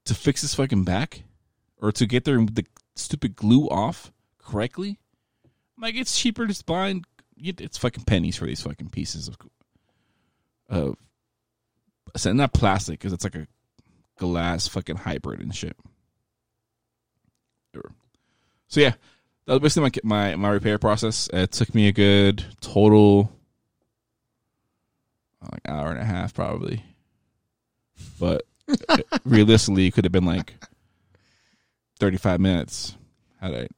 to 0.05 0.15
fix 0.15 0.43
this 0.43 0.55
fucking 0.55 0.85
back 0.85 1.23
or 1.79 1.93
to 1.93 2.07
get 2.07 2.25
their 2.25 2.39
the 2.45 2.65
stupid 2.95 3.37
glue 3.37 3.69
off 3.69 4.13
correctly, 4.39 4.99
I'm 5.77 5.83
like 5.83 5.97
it's 5.97 6.19
cheaper 6.19 6.47
to 6.47 6.65
buy. 6.65 7.01
It's 7.37 7.79
fucking 7.79 8.05
pennies 8.05 8.37
for 8.37 8.47
these 8.47 8.63
fucking 8.63 8.91
pieces 8.91 9.29
of, 9.29 9.37
of 10.69 10.97
not 12.25 12.53
plastic 12.53 12.99
because 12.99 13.13
it's 13.13 13.25
like 13.25 13.35
a 13.35 13.47
glass 14.17 14.69
fucking 14.69 14.97
hybrid 14.97 15.41
and 15.41 15.55
shit. 15.55 15.77
So 18.69 18.81
yeah, 18.81 18.95
that 19.47 19.61
was 19.61 19.75
basically 19.75 20.01
my 20.05 20.35
my 20.35 20.37
my 20.37 20.49
repair 20.51 20.79
process. 20.79 21.29
It 21.33 21.53
took 21.53 21.75
me 21.75 21.89
a 21.89 21.93
good 21.93 22.45
total 22.61 23.33
like 25.53 25.63
hour 25.69 25.91
and 25.91 26.01
a 26.01 26.05
half 26.05 26.35
probably, 26.35 26.85
but 28.19 28.45
realistically, 29.25 29.87
it 29.87 29.93
could 29.95 30.05
have 30.05 30.13
been 30.13 30.25
like 30.25 30.55
thirty 31.99 32.17
five 32.17 32.41
minutes. 32.41 32.97
Had 33.41 33.55
I 33.55 33.69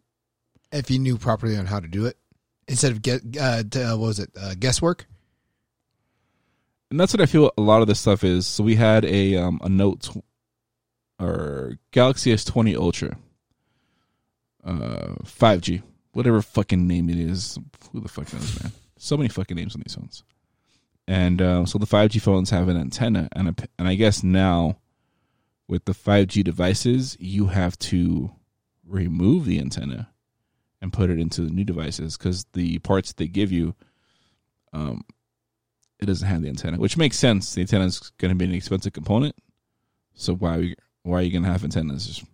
If 0.72 0.90
you 0.90 0.98
knew 0.98 1.18
properly 1.18 1.56
on 1.56 1.66
how 1.66 1.80
to 1.80 1.88
do 1.88 2.06
it, 2.06 2.16
instead 2.68 2.92
of 2.92 3.02
get 3.02 3.22
uh, 3.40 3.62
t- 3.68 3.82
uh, 3.82 3.96
what 3.96 4.06
was 4.06 4.18
it 4.20 4.30
uh, 4.40 4.54
guesswork? 4.58 5.06
and 6.90 6.98
that's 6.98 7.12
what 7.12 7.20
I 7.20 7.26
feel 7.26 7.52
a 7.58 7.62
lot 7.62 7.82
of 7.82 7.88
this 7.88 8.00
stuff 8.00 8.24
is. 8.24 8.46
So 8.46 8.64
we 8.64 8.76
had 8.76 9.04
a 9.04 9.36
um 9.36 9.60
a 9.62 9.68
Note 9.68 10.02
tw- 10.02 10.24
or 11.20 11.78
Galaxy 11.90 12.32
S 12.32 12.44
twenty 12.44 12.76
Ultra, 12.76 13.16
uh 14.64 15.14
5G, 15.24 15.82
whatever 16.12 16.40
fucking 16.42 16.86
name 16.86 17.10
it 17.10 17.18
is. 17.18 17.58
Who 17.92 18.00
the 18.00 18.08
fuck 18.08 18.32
knows, 18.32 18.62
man? 18.62 18.72
So 18.96 19.16
many 19.16 19.28
fucking 19.28 19.56
names 19.56 19.74
on 19.74 19.82
these 19.84 19.94
phones. 19.94 20.24
And 21.06 21.40
uh, 21.40 21.64
so 21.64 21.78
the 21.78 21.86
5G 21.86 22.20
phones 22.20 22.50
have 22.50 22.68
an 22.68 22.76
antenna, 22.76 23.28
and 23.32 23.48
a, 23.48 23.54
and 23.78 23.88
I 23.88 23.94
guess 23.94 24.22
now 24.22 24.76
with 25.66 25.86
the 25.86 25.92
5G 25.92 26.44
devices, 26.44 27.16
you 27.18 27.46
have 27.46 27.78
to 27.78 28.30
remove 28.86 29.46
the 29.46 29.58
antenna 29.58 30.10
and 30.80 30.92
put 30.92 31.10
it 31.10 31.18
into 31.18 31.42
the 31.42 31.50
new 31.50 31.64
devices 31.64 32.16
because 32.16 32.46
the 32.52 32.78
parts 32.80 33.12
they 33.12 33.26
give 33.26 33.50
you, 33.50 33.74
um, 34.72 35.02
it 35.98 36.06
doesn't 36.06 36.28
have 36.28 36.42
the 36.42 36.48
antenna, 36.48 36.78
which 36.78 36.96
makes 36.96 37.18
sense. 37.18 37.54
The 37.54 37.62
antenna 37.62 37.86
is 37.86 38.12
going 38.18 38.30
to 38.30 38.36
be 38.36 38.44
an 38.44 38.52
expensive 38.52 38.92
component, 38.92 39.34
so 40.14 40.34
why 40.34 40.56
are 40.56 40.60
you, 40.60 40.76
why 41.02 41.18
are 41.18 41.22
you 41.22 41.32
going 41.32 41.44
to 41.44 41.50
have 41.50 41.64
antennas? 41.64 42.24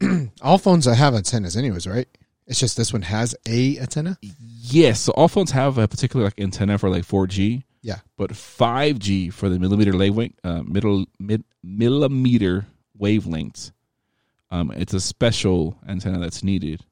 All 0.42 0.58
phones 0.58 0.84
that 0.84 0.96
have 0.96 1.14
antennas, 1.14 1.56
anyways, 1.56 1.86
right? 1.86 2.08
It's 2.46 2.58
just 2.58 2.76
this 2.76 2.92
one 2.92 3.02
has 3.02 3.34
a 3.46 3.78
antenna. 3.78 4.18
Yes, 4.20 5.00
so 5.00 5.12
all 5.12 5.28
phones 5.28 5.52
have 5.52 5.78
a 5.78 5.86
particular 5.86 6.24
like 6.24 6.40
antenna 6.40 6.78
for 6.78 6.90
like 6.90 7.04
4G. 7.04 7.62
Yeah. 7.82 8.00
but 8.18 8.32
5G 8.32 9.32
for 9.32 9.48
the 9.48 9.58
millimeter 9.58 9.96
wavelength, 9.96 10.34
uh, 10.44 10.62
middle 10.64 11.06
mid 11.18 11.44
millimeter 11.62 12.66
wavelengths, 13.00 13.72
um, 14.50 14.70
it's 14.72 14.92
a 14.92 15.00
special 15.00 15.78
antenna 15.88 16.18
that's 16.18 16.42
needed. 16.42 16.84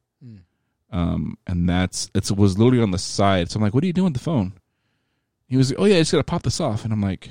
Um, 0.90 1.36
and 1.46 1.68
that's 1.68 2.10
it 2.14 2.30
was 2.30 2.58
literally 2.58 2.82
on 2.82 2.90
the 2.90 2.98
side. 2.98 3.50
So 3.50 3.58
I'm 3.58 3.62
like, 3.62 3.74
"What 3.74 3.84
are 3.84 3.86
you 3.86 3.92
doing 3.92 4.06
with 4.06 4.14
the 4.14 4.20
phone?" 4.20 4.54
He 5.46 5.56
was, 5.56 5.70
like, 5.70 5.80
"Oh 5.80 5.84
yeah, 5.84 5.96
I 5.96 6.00
just 6.00 6.12
gotta 6.12 6.24
pop 6.24 6.42
this 6.42 6.60
off." 6.60 6.84
And 6.84 6.92
I'm 6.92 7.02
like, 7.02 7.28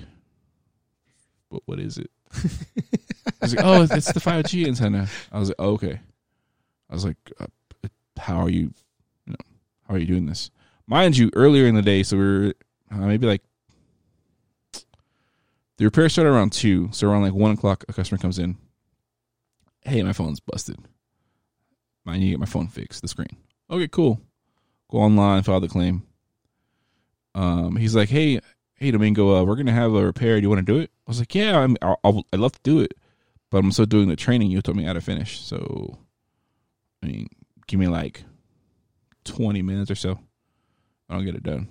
"What? 1.49 1.63
What 1.65 1.79
is 1.79 1.97
it?" 1.97 2.11
I 2.35 3.31
was 3.41 3.55
like, 3.55 3.65
"Oh, 3.65 3.83
it's 3.83 4.11
the 4.11 4.19
5G 4.19 4.67
antenna." 4.67 5.07
I 5.31 5.39
was 5.39 5.49
like, 5.49 5.55
oh, 5.59 5.71
"Okay." 5.73 5.99
I 6.89 6.93
was 6.93 7.05
like, 7.05 7.17
uh, 7.39 7.47
"How 8.17 8.37
are 8.41 8.49
you? 8.49 8.73
You 9.25 9.33
know, 9.33 9.45
how 9.87 9.95
are 9.95 9.97
you 9.97 10.05
doing 10.05 10.27
this?" 10.27 10.51
Mind 10.85 11.17
you, 11.17 11.29
earlier 11.33 11.65
in 11.65 11.75
the 11.75 11.81
day, 11.81 12.03
so 12.03 12.17
we 12.17 12.23
are 12.23 12.53
uh, 12.91 12.97
maybe 12.97 13.27
like 13.27 13.43
the 15.77 15.85
repair 15.85 16.09
started 16.09 16.29
around 16.29 16.53
two, 16.53 16.89
so 16.91 17.09
around 17.09 17.23
like 17.23 17.33
one 17.33 17.51
o'clock, 17.51 17.83
a 17.87 17.93
customer 17.93 18.17
comes 18.17 18.39
in. 18.39 18.57
Hey, 19.81 20.01
my 20.03 20.13
phone's 20.13 20.39
busted. 20.39 20.77
I 22.05 22.17
need 22.17 22.25
to 22.25 22.31
get 22.31 22.39
my 22.39 22.45
phone 22.45 22.67
fixed. 22.67 23.01
The 23.01 23.07
screen. 23.07 23.35
Okay, 23.69 23.87
cool. 23.87 24.21
Go 24.89 24.99
online, 24.99 25.43
file 25.43 25.59
the 25.59 25.67
claim. 25.67 26.03
Um, 27.35 27.75
he's 27.75 27.95
like, 27.95 28.09
hey, 28.09 28.39
hey, 28.75 28.91
Domingo, 28.91 29.35
uh, 29.35 29.43
we're 29.43 29.55
gonna 29.55 29.73
have 29.73 29.93
a 29.93 30.05
repair. 30.05 30.35
Do 30.37 30.41
you 30.43 30.49
want 30.49 30.65
to 30.65 30.73
do 30.73 30.79
it? 30.79 30.89
I 31.07 31.11
was 31.11 31.19
like, 31.19 31.35
yeah, 31.35 31.59
I'm, 31.59 31.77
I'll, 31.81 31.99
I'll, 32.03 32.23
I'd 32.33 32.39
love 32.39 32.53
to 32.53 32.59
do 32.63 32.79
it, 32.79 32.93
but 33.51 33.57
I'm 33.59 33.71
still 33.71 33.85
doing 33.85 34.07
the 34.07 34.15
training. 34.15 34.49
You 34.49 34.61
told 34.61 34.77
me 34.77 34.83
how 34.83 34.93
to 34.93 35.01
finish, 35.01 35.39
so 35.41 35.97
I 37.03 37.07
mean, 37.07 37.27
give 37.67 37.79
me 37.79 37.87
like 37.87 38.23
twenty 39.25 39.61
minutes 39.61 39.91
or 39.91 39.95
so. 39.95 40.19
I'll 41.09 41.21
get 41.21 41.35
it 41.35 41.43
done. 41.43 41.67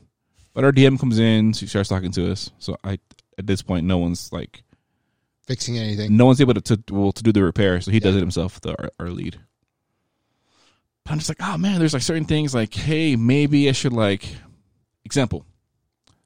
But 0.54 0.64
our 0.64 0.72
DM 0.72 0.98
comes 0.98 1.18
in, 1.18 1.52
she 1.52 1.66
starts 1.66 1.88
talking 1.88 2.12
to 2.12 2.30
us. 2.32 2.50
So 2.58 2.76
I, 2.82 2.98
at 3.38 3.46
this 3.46 3.60
point, 3.60 3.86
no 3.86 3.98
one's 3.98 4.32
like 4.32 4.62
Fixing 5.46 5.78
anything. 5.78 6.16
no 6.16 6.26
one's 6.26 6.40
able 6.40 6.54
to, 6.54 6.60
to 6.60 6.94
well 6.94 7.12
to 7.12 7.22
do 7.22 7.32
the 7.32 7.42
repair, 7.42 7.80
so 7.80 7.90
he 7.90 8.00
does 8.00 8.16
it 8.16 8.20
himself. 8.20 8.60
The 8.60 8.70
our, 8.82 8.90
our 9.00 9.10
lead. 9.10 9.38
But 11.06 11.12
I'm 11.12 11.18
just 11.18 11.30
like, 11.30 11.38
oh 11.40 11.56
man, 11.56 11.78
there's 11.78 11.92
like 11.92 12.02
certain 12.02 12.24
things 12.24 12.52
like, 12.52 12.74
hey, 12.74 13.14
maybe 13.14 13.68
I 13.68 13.72
should 13.72 13.92
like, 13.92 14.26
example. 15.04 15.46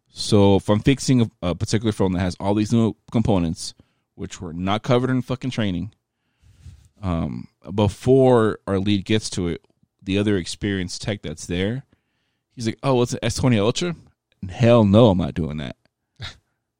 So 0.08 0.56
if 0.56 0.70
I'm 0.70 0.80
fixing 0.80 1.20
a, 1.20 1.30
a 1.42 1.54
particular 1.54 1.92
phone 1.92 2.12
that 2.12 2.20
has 2.20 2.34
all 2.40 2.54
these 2.54 2.72
new 2.72 2.94
components, 3.12 3.74
which 4.14 4.40
were 4.40 4.54
not 4.54 4.82
covered 4.82 5.10
in 5.10 5.20
fucking 5.20 5.50
training, 5.50 5.92
um, 7.02 7.48
before 7.74 8.58
our 8.66 8.78
lead 8.78 9.04
gets 9.04 9.28
to 9.30 9.48
it, 9.48 9.62
the 10.02 10.16
other 10.16 10.38
experienced 10.38 11.02
tech 11.02 11.20
that's 11.20 11.44
there, 11.44 11.84
he's 12.52 12.64
like, 12.64 12.78
oh, 12.82 13.02
it's 13.02 13.12
an 13.12 13.20
S20 13.22 13.60
Ultra. 13.60 13.96
Hell 14.48 14.84
no, 14.84 15.10
I'm 15.10 15.18
not 15.18 15.34
doing 15.34 15.58
that. 15.58 15.76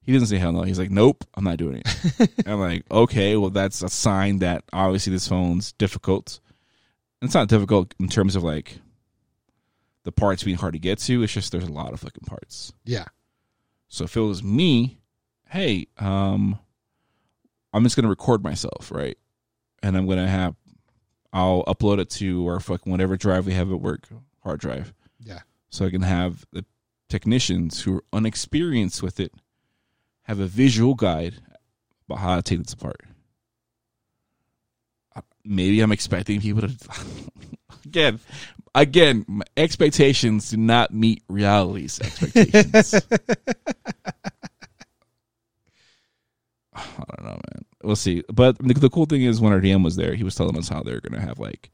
He 0.02 0.14
doesn't 0.14 0.28
say 0.28 0.38
hell 0.38 0.50
no. 0.52 0.62
He's 0.62 0.78
like, 0.78 0.90
nope, 0.90 1.22
I'm 1.34 1.44
not 1.44 1.58
doing 1.58 1.82
it. 1.84 2.30
I'm 2.46 2.58
like, 2.58 2.84
okay, 2.90 3.36
well, 3.36 3.50
that's 3.50 3.82
a 3.82 3.88
sign 3.90 4.38
that 4.38 4.64
obviously 4.72 5.12
this 5.12 5.28
phone's 5.28 5.72
difficult. 5.72 6.40
It's 7.22 7.34
not 7.34 7.48
difficult 7.48 7.94
in 8.00 8.08
terms 8.08 8.34
of 8.36 8.42
like 8.42 8.78
the 10.04 10.12
parts 10.12 10.42
being 10.42 10.56
hard 10.56 10.72
to 10.72 10.78
get 10.78 10.98
to. 11.00 11.22
It's 11.22 11.32
just 11.32 11.52
there's 11.52 11.64
a 11.64 11.72
lot 11.72 11.92
of 11.92 12.00
fucking 12.00 12.24
parts. 12.26 12.72
Yeah. 12.84 13.04
So 13.88 14.04
if 14.04 14.16
it 14.16 14.20
was 14.20 14.42
me, 14.42 14.98
hey, 15.48 15.86
um, 15.98 16.58
I'm 17.72 17.82
just 17.84 17.96
gonna 17.96 18.08
record 18.08 18.42
myself, 18.42 18.90
right? 18.90 19.18
And 19.82 19.96
I'm 19.96 20.06
gonna 20.08 20.28
have, 20.28 20.54
I'll 21.32 21.64
upload 21.64 21.98
it 22.00 22.08
to 22.10 22.46
our 22.46 22.60
fucking 22.60 22.90
whatever 22.90 23.16
drive 23.16 23.46
we 23.46 23.52
have 23.54 23.70
at 23.70 23.80
work, 23.80 24.08
hard 24.42 24.60
drive 24.60 24.92
Yeah. 25.20 25.40
so 25.68 25.84
I 25.84 25.90
can 25.90 26.02
have 26.02 26.46
the 26.52 26.64
technicians 27.08 27.82
who 27.82 27.96
are 27.96 28.04
unexperienced 28.12 29.02
with 29.02 29.20
it 29.20 29.32
have 30.22 30.38
a 30.40 30.46
visual 30.46 30.94
guide 30.94 31.36
about 32.08 32.18
how 32.20 32.36
to 32.36 32.42
take 32.42 32.62
this 32.62 32.72
apart. 32.72 33.00
Maybe 35.44 35.80
I'm 35.80 35.92
expecting 35.92 36.40
people 36.40 36.62
to 36.62 36.70
again, 37.84 38.20
again, 38.74 39.42
expectations 39.56 40.50
do 40.50 40.56
not 40.56 40.92
meet 40.92 41.22
reality's 41.28 42.00
expectations. 42.00 42.94
I 46.74 47.04
don't 47.16 47.24
know, 47.24 47.40
man. 47.52 47.64
We'll 47.82 47.96
see. 47.96 48.22
But 48.32 48.58
the, 48.58 48.74
the 48.74 48.90
cool 48.90 49.06
thing 49.06 49.22
is, 49.22 49.40
when 49.40 49.52
our 49.52 49.60
DM 49.60 49.82
was 49.84 49.96
there, 49.96 50.14
he 50.14 50.24
was 50.24 50.34
telling 50.34 50.56
us 50.56 50.68
how 50.68 50.82
they're 50.82 51.00
gonna 51.00 51.20
have 51.20 51.38
like 51.38 51.70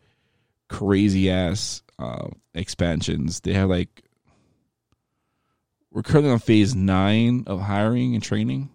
crazy 0.68 1.30
ass 1.30 1.82
uh, 1.98 2.28
expansions. 2.54 3.40
They 3.40 3.52
have 3.52 3.68
like 3.68 4.04
we're 5.90 6.02
currently 6.02 6.30
on 6.30 6.38
phase 6.38 6.74
nine 6.74 7.44
of 7.46 7.60
hiring 7.60 8.14
and 8.14 8.22
training, 8.22 8.70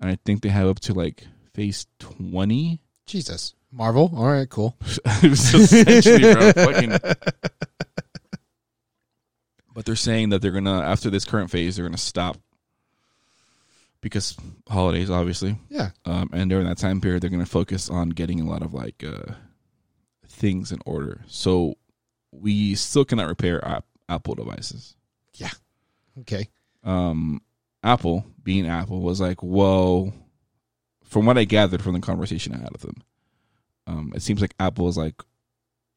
and 0.00 0.10
I 0.10 0.18
think 0.24 0.42
they 0.42 0.48
have 0.48 0.68
up 0.68 0.80
to 0.80 0.94
like 0.94 1.26
phase 1.54 1.86
twenty. 1.98 2.80
Jesus. 3.06 3.54
Marvel. 3.72 4.10
All 4.16 4.26
right. 4.26 4.48
Cool. 4.48 4.76
It's 5.22 5.52
essentially, 5.54 6.32
bro, 6.34 6.52
fucking- 6.52 6.98
But 9.74 9.84
they're 9.84 9.96
saying 9.96 10.30
that 10.30 10.42
they're 10.42 10.50
gonna 10.52 10.80
after 10.80 11.10
this 11.10 11.24
current 11.24 11.50
phase, 11.50 11.76
they're 11.76 11.84
gonna 11.86 11.96
stop 11.98 12.36
because 14.00 14.36
holidays, 14.68 15.10
obviously. 15.10 15.56
Yeah. 15.68 15.90
Um, 16.04 16.30
and 16.32 16.48
during 16.50 16.66
that 16.66 16.78
time 16.78 17.00
period, 17.00 17.22
they're 17.22 17.30
going 17.30 17.44
to 17.44 17.50
focus 17.50 17.90
on 17.90 18.10
getting 18.10 18.40
a 18.40 18.44
lot 18.48 18.62
of 18.62 18.72
like 18.72 19.02
uh, 19.04 19.32
things 20.28 20.70
in 20.72 20.78
order. 20.86 21.22
So 21.26 21.74
we 22.30 22.74
still 22.76 23.04
cannot 23.04 23.26
repair 23.28 23.64
app, 23.66 23.84
Apple 24.08 24.34
devices. 24.36 24.94
Yeah. 25.34 25.50
Okay. 26.20 26.48
Um, 26.84 27.42
Apple, 27.82 28.24
being 28.42 28.66
Apple, 28.68 29.00
was 29.00 29.20
like, 29.20 29.42
"Whoa." 29.42 30.12
From 31.04 31.24
what 31.26 31.38
I 31.38 31.44
gathered 31.44 31.82
from 31.82 31.94
the 31.94 32.00
conversation 32.00 32.54
I 32.54 32.58
had 32.58 32.70
with 32.70 32.82
them, 32.82 33.02
um, 33.88 34.12
it 34.14 34.22
seems 34.22 34.40
like 34.42 34.54
Apple 34.60 34.86
is 34.88 34.98
like, 34.98 35.22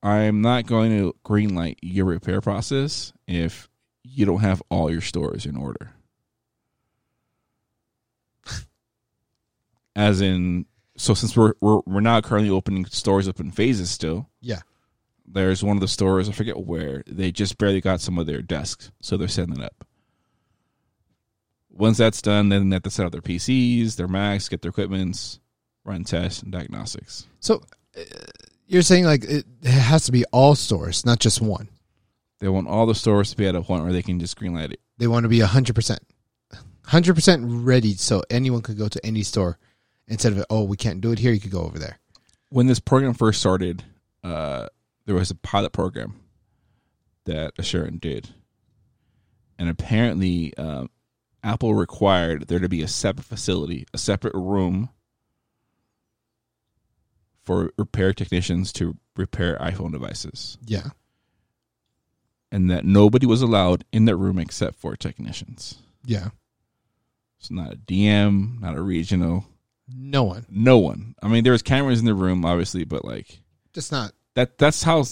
"I'm 0.01 0.41
not 0.41 0.65
going 0.65 0.91
to 0.97 1.13
greenlight 1.25 1.75
your 1.81 2.05
repair 2.05 2.39
process 2.39 3.11
if 3.27 3.69
you 4.03 4.25
don't 4.25 4.39
have 4.39 4.63
all 4.69 4.89
your 4.89 5.01
stores 5.01 5.45
in 5.45 5.57
order." 5.57 5.91
As 9.95 10.21
in, 10.21 10.65
so 10.95 11.13
since 11.13 11.35
we're 11.35 11.53
we're 11.59 11.81
we're 11.85 11.99
now 11.99 12.21
currently 12.21 12.49
opening 12.49 12.85
stores 12.85 13.27
up 13.27 13.41
in 13.41 13.51
phases 13.51 13.91
still. 13.91 14.29
Yeah. 14.39 14.61
There's 15.27 15.63
one 15.63 15.77
of 15.77 15.81
the 15.81 15.87
stores 15.87 16.27
I 16.27 16.31
forget 16.31 16.57
where 16.57 17.03
they 17.07 17.31
just 17.31 17.57
barely 17.57 17.79
got 17.81 18.01
some 18.01 18.17
of 18.17 18.25
their 18.25 18.41
desks, 18.41 18.91
so 19.01 19.17
they're 19.17 19.27
setting 19.27 19.57
it 19.57 19.63
up. 19.63 19.85
Once 21.69 21.97
that's 21.97 22.21
done, 22.21 22.49
then 22.49 22.69
they 22.69 22.75
have 22.75 22.83
to 22.83 22.89
set 22.89 23.05
up 23.05 23.13
their 23.13 23.21
PCs, 23.21 23.95
their 23.95 24.09
Macs, 24.09 24.49
get 24.49 24.61
their 24.61 24.69
equipments, 24.69 25.39
run 25.85 26.03
tests 26.03 26.41
and 26.41 26.51
diagnostics. 26.51 27.27
So 27.39 27.61
you're 28.67 28.81
saying 28.81 29.05
like 29.05 29.23
it 29.25 29.45
has 29.63 30.05
to 30.05 30.11
be 30.11 30.25
all 30.31 30.55
stores, 30.55 31.05
not 31.05 31.19
just 31.19 31.41
one. 31.41 31.69
They 32.39 32.49
want 32.49 32.67
all 32.67 32.85
the 32.85 32.95
stores 32.95 33.31
to 33.31 33.37
be 33.37 33.45
at 33.45 33.55
a 33.55 33.61
point 33.61 33.83
where 33.83 33.93
they 33.93 34.01
can 34.01 34.19
just 34.19 34.39
greenlight 34.39 34.71
it. 34.71 34.79
They 34.97 35.07
want 35.07 35.23
to 35.23 35.29
be 35.29 35.39
100%. 35.39 35.97
100% 36.85 37.65
ready 37.65 37.93
so 37.93 38.23
anyone 38.29 38.61
could 38.61 38.77
go 38.77 38.87
to 38.87 39.05
any 39.05 39.23
store 39.23 39.57
instead 40.07 40.33
of, 40.33 40.45
oh, 40.49 40.63
we 40.63 40.75
can't 40.75 41.01
do 41.01 41.11
it 41.11 41.19
here, 41.19 41.31
you 41.31 41.39
could 41.39 41.51
go 41.51 41.61
over 41.61 41.77
there. 41.77 41.99
When 42.49 42.67
this 42.67 42.79
program 42.79 43.13
first 43.13 43.39
started, 43.39 43.83
uh, 44.23 44.67
there 45.05 45.15
was 45.15 45.31
a 45.31 45.35
pilot 45.35 45.71
program 45.71 46.19
that 47.25 47.53
Assurant 47.57 48.01
did, 48.01 48.29
and 49.57 49.69
apparently, 49.69 50.53
uh, 50.57 50.87
Apple 51.43 51.73
required 51.73 52.47
there 52.47 52.59
to 52.59 52.69
be 52.69 52.81
a 52.81 52.87
separate 52.87 53.23
facility, 53.23 53.85
a 53.93 53.97
separate 53.97 54.33
room 54.35 54.89
for 57.43 57.71
repair 57.77 58.13
technicians 58.13 58.71
to 58.73 58.97
repair 59.15 59.57
iPhone 59.59 59.91
devices, 59.91 60.57
Yeah. 60.65 60.89
and 62.51 62.69
that 62.69 62.85
nobody 62.85 63.25
was 63.25 63.41
allowed 63.41 63.83
in 63.91 64.05
that 64.05 64.15
room 64.17 64.37
except 64.39 64.75
for 64.75 64.95
technicians. 64.95 65.77
Yeah. 66.05 66.29
It's 67.39 67.49
not 67.51 67.73
a 67.73 67.75
DM, 67.77 68.59
not 68.61 68.75
a 68.77 68.81
regional, 68.81 69.45
No 69.87 70.23
one. 70.23 70.45
no 70.49 70.77
one. 70.77 71.15
I 71.23 71.27
mean, 71.27 71.43
there 71.43 71.53
was 71.53 71.61
cameras 71.61 71.99
in 71.99 72.05
the 72.05 72.13
room, 72.13 72.45
obviously, 72.45 72.83
but 72.83 73.03
like 73.05 73.39
Just 73.73 73.91
not 73.91 74.13
That 74.35 74.57
that's 74.57 74.83
how 74.83 75.03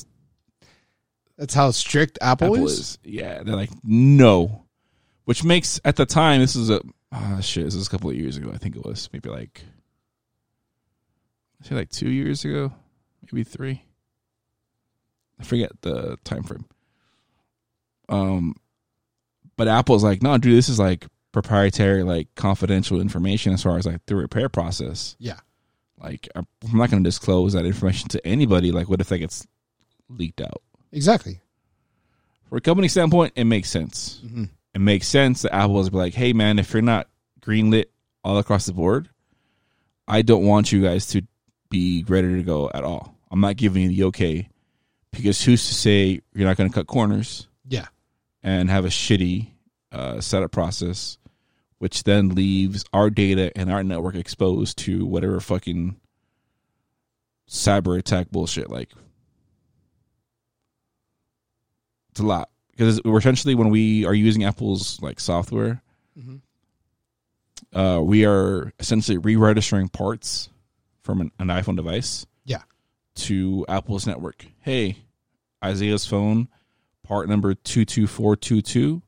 That's 1.37 1.53
how 1.53 1.71
strict 1.71 2.17
Apple, 2.21 2.53
Apple 2.55 2.65
is. 2.67 2.79
is. 2.79 2.97
Yeah, 3.03 3.43
they're 3.43 3.55
like 3.55 3.71
no, 3.83 4.65
which 5.25 5.43
makes 5.43 5.79
at 5.85 5.95
the 5.95 6.05
time 6.05 6.41
this 6.41 6.55
is 6.55 6.69
a 6.69 6.81
ah 7.11 7.39
shit. 7.39 7.65
This 7.65 7.75
is 7.75 7.87
a 7.87 7.89
couple 7.89 8.09
of 8.09 8.15
years 8.15 8.37
ago. 8.37 8.51
I 8.53 8.57
think 8.57 8.75
it 8.75 8.85
was 8.85 9.09
maybe 9.13 9.29
like 9.29 9.63
I 11.61 11.67
say 11.67 11.75
like 11.75 11.89
two 11.89 12.09
years 12.09 12.45
ago, 12.45 12.73
maybe 13.23 13.43
three. 13.43 13.83
I 15.39 15.43
forget 15.43 15.71
the 15.81 16.17
time 16.23 16.43
frame. 16.43 16.65
Um, 18.09 18.55
but 19.55 19.67
Apple's 19.67 20.03
like, 20.03 20.21
no, 20.23 20.37
dude, 20.37 20.57
this 20.57 20.69
is 20.69 20.79
like 20.79 21.07
proprietary, 21.31 22.03
like 22.03 22.33
confidential 22.35 22.99
information 23.01 23.53
as 23.53 23.63
far 23.63 23.77
as 23.77 23.85
like 23.85 24.05
the 24.05 24.15
repair 24.15 24.49
process. 24.49 25.15
Yeah. 25.19 25.39
Like, 26.01 26.29
I'm 26.33 26.47
not 26.73 26.89
going 26.89 27.03
to 27.03 27.07
disclose 27.07 27.53
that 27.53 27.65
information 27.65 28.07
to 28.09 28.25
anybody. 28.25 28.71
Like, 28.71 28.89
what 28.89 29.01
if 29.01 29.09
that 29.09 29.17
gets 29.17 29.45
leaked 30.07 30.39
out? 30.39 30.61
Exactly. 30.93 31.41
For 32.47 32.57
a 32.57 32.61
company 32.61 32.87
standpoint, 32.87 33.33
it 33.35 33.43
makes 33.43 33.69
sense. 33.69 34.21
Mm-hmm. 34.25 34.45
It 34.73 34.79
makes 34.79 35.07
sense 35.07 35.41
that 35.41 35.53
Apple 35.53 35.81
is 35.81 35.91
like, 35.91 36.13
hey, 36.13 36.31
man, 36.31 36.57
if 36.57 36.73
you're 36.73 36.81
not 36.81 37.09
greenlit 37.41 37.87
all 38.23 38.37
across 38.37 38.65
the 38.65 38.73
board, 38.73 39.09
I 40.07 40.21
don't 40.21 40.45
want 40.45 40.71
you 40.71 40.81
guys 40.81 41.07
to 41.07 41.21
be 41.69 42.03
ready 42.07 42.35
to 42.35 42.43
go 42.43 42.69
at 42.73 42.83
all. 42.83 43.15
I'm 43.31 43.39
not 43.41 43.57
giving 43.57 43.83
you 43.83 43.89
the 43.89 44.03
okay 44.05 44.49
because 45.11 45.43
who's 45.43 45.67
to 45.67 45.73
say 45.73 46.21
you're 46.33 46.47
not 46.47 46.57
going 46.57 46.69
to 46.69 46.73
cut 46.73 46.87
corners 46.87 47.47
Yeah. 47.67 47.87
and 48.43 48.69
have 48.69 48.85
a 48.85 48.89
shitty 48.89 49.51
uh, 49.91 50.21
setup 50.21 50.51
process, 50.51 51.17
which 51.79 52.03
then 52.03 52.29
leaves 52.29 52.85
our 52.93 53.09
data 53.09 53.51
and 53.55 53.71
our 53.71 53.83
network 53.83 54.15
exposed 54.15 54.77
to 54.79 55.05
whatever 55.05 55.39
fucking 55.39 55.95
cyber 57.47 57.97
attack 57.97 58.29
bullshit. 58.31 58.69
Like, 58.69 58.91
it's 62.11 62.19
a 62.19 62.23
lot 62.25 62.49
because 62.71 63.01
we're 63.03 63.17
essentially 63.19 63.55
when 63.55 63.69
we 63.69 64.05
are 64.05 64.13
using 64.13 64.43
Apple's 64.43 65.01
like 65.01 65.19
software, 65.19 65.81
Mhm. 66.19 66.41
uh, 67.73 68.01
we 68.01 68.25
are 68.25 68.73
essentially 68.79 69.17
re-registering 69.17 69.89
parts 69.89 70.49
from 71.09 71.21
an, 71.21 71.31
an 71.39 71.47
iPhone 71.47 71.75
device 71.75 72.27
Yeah. 72.45 72.61
to 73.15 73.65
Apple's 73.67 74.05
network. 74.05 74.45
Hey, 74.59 74.97
Isaiah's 75.65 76.05
phone, 76.05 76.49
part 77.03 77.27
number 77.27 77.55
22422 77.55 79.01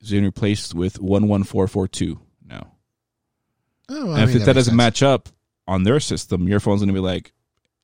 is 0.00 0.10
being 0.10 0.24
replaced 0.24 0.74
with 0.74 0.98
11442 0.98 2.18
now. 2.44 2.72
Oh, 3.88 4.10
and 4.10 4.14
I 4.14 4.26
mean, 4.26 4.30
if 4.30 4.32
that, 4.32 4.38
makes 4.38 4.46
doesn't 4.46 4.64
sense. 4.64 4.76
match 4.76 5.02
up 5.04 5.28
on 5.68 5.84
their 5.84 6.00
system, 6.00 6.48
your 6.48 6.58
phone's 6.58 6.80
going 6.80 6.88
to 6.88 6.92
be 6.94 6.98
like, 6.98 7.32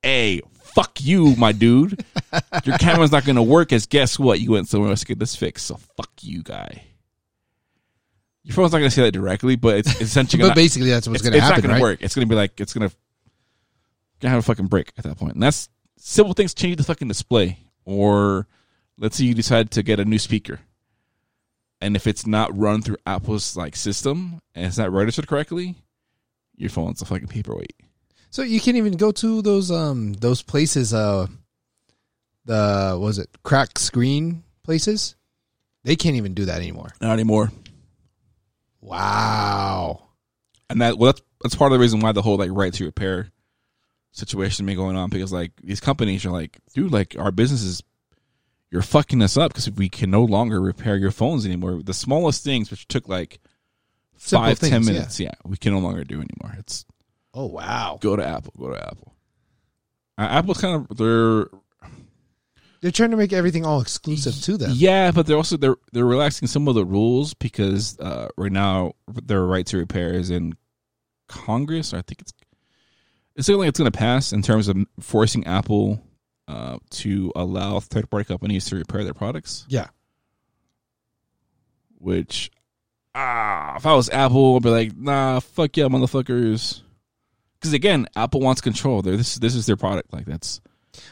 hey, 0.03 0.41
fuck 0.61 1.01
you, 1.01 1.37
my 1.37 1.53
dude. 1.53 2.05
your 2.65 2.77
camera's 2.79 3.13
not 3.13 3.25
going 3.25 3.37
to 3.37 3.43
work 3.43 3.73
as 3.73 3.87
guess 3.87 4.19
what? 4.19 4.41
You 4.41 4.51
went 4.51 4.67
somewhere 4.69 4.91
else 4.91 5.01
to 5.01 5.07
get 5.07 5.21
this 5.21 5.37
fixed. 5.37 5.67
So 5.69 5.77
fuck 5.97 6.11
you, 6.23 6.43
guy. 6.43 6.83
Your 8.43 8.55
phone's 8.57 8.73
not 8.73 8.79
going 8.79 8.91
to 8.91 8.95
say 8.95 9.03
that 9.03 9.13
directly, 9.13 9.55
but 9.55 9.77
it's, 9.77 10.01
essentially 10.01 10.43
But 10.43 10.49
to 10.49 10.55
basically, 10.57 10.91
that's 10.91 11.07
what's 11.07 11.23
going 11.23 11.35
to 11.35 11.41
happen. 11.41 11.59
it's 11.59 11.63
not 11.63 11.69
going 11.69 11.73
right? 11.73 11.79
to 11.79 11.93
work. 11.93 12.03
It's 12.03 12.17
going 12.17 12.27
to 12.27 12.29
be 12.29 12.35
like 12.37 12.61
it's 12.61 12.73
going 12.73 12.89
to 12.89 12.97
gonna 14.21 14.31
have 14.31 14.41
a 14.41 14.43
fucking 14.43 14.67
break 14.67 14.93
at 14.97 15.05
that 15.05 15.19
point. 15.19 15.35
And 15.35 15.43
that's 15.43 15.69
simple 15.97 16.35
things 16.35 16.55
change 16.55 16.77
the 16.77 16.85
fucking 16.85 17.09
display, 17.09 17.59
or 17.85 18.47
let's 18.99 19.17
say 19.17 19.25
you 19.25 19.35
decide 19.35 19.71
to 19.73 19.83
get 19.83 20.01
a 20.01 20.05
new 20.05 20.19
speaker, 20.19 20.61
and 21.81 21.97
if 21.97 22.07
it's 22.07 22.27
not 22.27 22.57
run 22.57 22.83
through 22.83 22.97
Apple's 23.07 23.57
like 23.57 23.77
system 23.77 24.41
and 24.55 24.67
it's 24.67 24.79
not 24.79 24.93
registered 24.93 25.29
correctly, 25.29 25.77
your 26.57 26.71
phone's 26.71 27.03
a 27.03 27.05
fucking 27.05 27.29
paperweight. 27.29 27.75
So 28.31 28.43
you 28.43 28.61
can't 28.61 28.77
even 28.77 28.95
go 28.95 29.13
to 29.13 29.43
those 29.43 29.71
um 29.71 30.15
those 30.15 30.43
places. 30.43 30.93
Uh, 30.93 31.27
the 32.45 32.99
was 33.01 33.19
it 33.19 33.29
crack 33.43 33.79
screen 33.79 34.43
places? 34.65 35.15
They 35.85 35.97
can't 35.97 36.17
even 36.17 36.35
do 36.35 36.47
that 36.47 36.59
anymore. 36.59 36.93
Not 37.01 37.13
anymore. 37.13 37.53
Wow. 38.81 40.09
And 40.69 40.83
that 40.83 40.99
well, 40.99 41.13
that's 41.13 41.23
that's 41.43 41.55
part 41.55 41.73
of 41.73 41.79
the 41.79 41.81
reason 41.81 42.01
why 42.01 42.13
the 42.13 42.23
whole 42.23 42.37
like 42.37 42.51
right 42.53 42.73
to 42.75 42.85
repair 42.85 43.31
situation 44.13 44.67
may 44.67 44.75
going 44.75 44.97
on 44.97 45.11
because 45.11 45.33
like 45.33 45.53
these 45.63 45.81
companies 45.81 46.25
are 46.25 46.31
like, 46.31 46.59
dude, 46.75 46.93
like 46.93 47.17
our 47.19 47.31
business 47.31 47.63
is 47.63 47.83
you're 48.71 48.83
fucking 48.83 49.23
us 49.23 49.37
up 49.37 49.53
because 49.53 49.71
we 49.71 49.89
can 49.89 50.11
no 50.11 50.25
longer 50.25 50.61
repair 50.61 50.97
your 50.97 51.11
phones 51.11 51.47
anymore. 51.47 51.81
The 51.83 51.95
smallest 51.95 52.45
things, 52.45 52.71
which 52.71 52.87
took 52.89 53.09
like 53.09 53.41
Simple 54.17 54.47
five 54.47 54.59
ten 54.59 54.71
things, 54.71 54.87
yeah. 54.89 54.93
minutes, 54.93 55.21
yeah. 55.21 55.35
we 55.45 55.57
can 55.57 55.73
no 55.73 55.79
longer 55.79 56.05
do 56.05 56.17
anymore. 56.17 56.57
It's 56.59 56.85
Oh 57.35 57.47
wow. 57.47 57.99
go 58.01 58.17
to 58.17 58.27
Apple, 58.27 58.53
go 58.59 58.71
to 58.71 58.83
Apple. 58.87 59.15
Uh, 60.19 60.23
Apple's 60.23 60.61
kind 60.61 60.75
of 60.91 60.97
they're 60.97 61.47
They're 62.81 62.91
trying 62.91 63.11
to 63.13 63.17
make 63.17 63.33
everything 63.33 63.65
all 63.65 63.81
exclusive 63.81 64.35
to 64.43 64.57
them. 64.57 64.73
yeah, 64.75 65.13
but 65.13 65.27
they're 65.27 65.37
also 65.37 65.57
they're 65.57 65.77
they're 65.93 66.05
relaxing 66.05 66.49
some 66.49 66.69
of 66.69 66.75
the 66.75 66.85
rules 66.85 67.35
because 67.35 67.99
uh, 68.01 68.29
right 68.37 68.53
now 68.53 68.93
their 69.25 69.45
right 69.45 69.67
to 69.67 69.79
repair 69.79 70.13
is 70.13 70.31
in 70.31 70.55
Congress. 71.29 71.95
I 71.95 72.03
think 72.03 72.21
it's 72.21 72.33
it's 73.39 73.47
something 73.47 73.61
like 73.61 73.69
it's 73.71 73.79
going 73.79 73.91
to 73.91 73.97
pass 73.97 74.33
in 74.35 74.43
terms 74.43 74.69
of 74.69 74.77
forcing 75.01 75.47
Apple 75.47 76.03
uh, 76.49 76.79
to 76.91 77.33
allow 77.37 77.81
third 77.81 78.11
party 78.11 78.25
companies 78.27 78.67
to 78.67 78.77
repair 78.77 79.05
their 79.05 79.15
products. 79.15 79.65
Yeah. 79.69 79.87
Which 81.99 82.51
ah, 83.15 83.77
if 83.77 83.87
I 83.87 83.95
was 83.95 84.09
Apple, 84.11 84.57
I'd 84.57 84.63
be 84.63 84.69
like, 84.71 84.97
nah, 84.97 85.41
fuck 85.41 85.77
yeah, 85.77 85.85
motherfuckers. 85.87 86.83
Because 87.61 87.73
again, 87.73 88.07
Apple 88.15 88.41
wants 88.41 88.61
control. 88.61 89.03
They're, 89.03 89.17
this 89.17 89.37
this 89.37 89.55
is 89.55 89.67
their 89.67 89.77
product. 89.77 90.13
Like 90.13 90.27
that's 90.27 90.61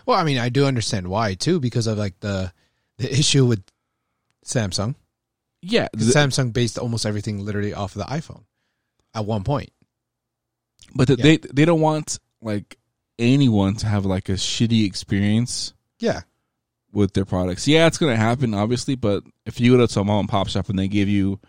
Well, 0.06 0.18
I 0.18 0.22
mean, 0.24 0.38
I 0.38 0.48
do 0.48 0.66
understand 0.66 1.08
why 1.08 1.34
too, 1.34 1.58
because 1.58 1.86
of 1.88 1.98
like 1.98 2.18
the 2.20 2.52
the 2.98 3.12
issue 3.12 3.46
with 3.46 3.62
Samsung. 4.44 4.94
yeah. 5.60 5.88
'Cause 5.96 6.14
Samsung 6.14 6.52
based 6.52 6.78
almost 6.78 7.04
everything 7.04 7.44
literally 7.44 7.74
off 7.74 7.96
of 7.96 8.06
the 8.06 8.12
iPhone 8.14 8.44
at 9.14 9.24
one 9.26 9.42
point. 9.42 9.70
But 10.96 11.08
the, 11.08 11.16
Yeah. 11.16 11.22
they 11.24 11.36
they 11.52 11.64
don't 11.64 11.80
want 11.80 12.18
like 12.40 12.78
anyone 13.18 13.74
to 13.76 13.86
have 13.86 14.04
like 14.04 14.28
a 14.28 14.32
shitty 14.32 14.84
experience 14.86 15.72
Yeah. 15.98 16.22
with 16.92 17.12
their 17.14 17.24
products. 17.24 17.66
Yeah, 17.66 17.86
it's 17.86 17.98
gonna 17.98 18.16
happen, 18.16 18.54
obviously. 18.54 18.94
But 18.94 19.24
if 19.44 19.60
you 19.60 19.76
go 19.76 19.86
to 19.86 20.00
a 20.00 20.04
mom 20.04 20.20
and 20.20 20.28
pop 20.28 20.48
shop 20.48 20.68
and 20.68 20.78
they 20.78 20.88
give 20.88 21.08
you 21.08 21.40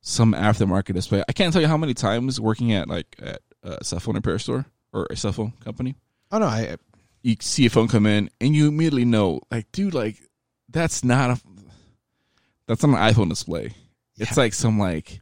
some 0.00 0.32
aftermarket 0.32 0.94
display, 0.94 1.22
I 1.28 1.32
can't 1.32 1.52
tell 1.52 1.62
you 1.62 1.68
how 1.68 1.76
many 1.76 1.94
times 1.94 2.40
working 2.40 2.72
at 2.72 2.88
like 2.88 3.16
at 3.20 3.40
a 3.62 3.84
cell 3.84 4.00
phone 4.00 4.14
repair 4.14 4.38
store 4.38 4.66
or 4.92 5.06
a 5.10 5.16
cell 5.16 5.32
phone 5.32 5.52
company, 5.64 5.96
Oh 6.30 6.38
no, 6.38 6.46
I 6.46 6.76
you 7.22 7.36
see 7.40 7.66
a 7.66 7.70
phone 7.70 7.88
come 7.88 8.06
in 8.06 8.30
and 8.40 8.54
you 8.54 8.68
immediately 8.68 9.04
know, 9.04 9.40
like, 9.50 9.70
dude, 9.72 9.92
like 9.94 10.16
that's 10.70 11.02
not 11.02 11.30
a 11.30 11.40
that's 12.66 12.82
not 12.82 12.90
an 13.00 13.14
iPhone 13.14 13.28
display. 13.28 13.72
It's 14.18 14.36
like 14.36 14.52
some 14.52 14.78
like 14.78 15.20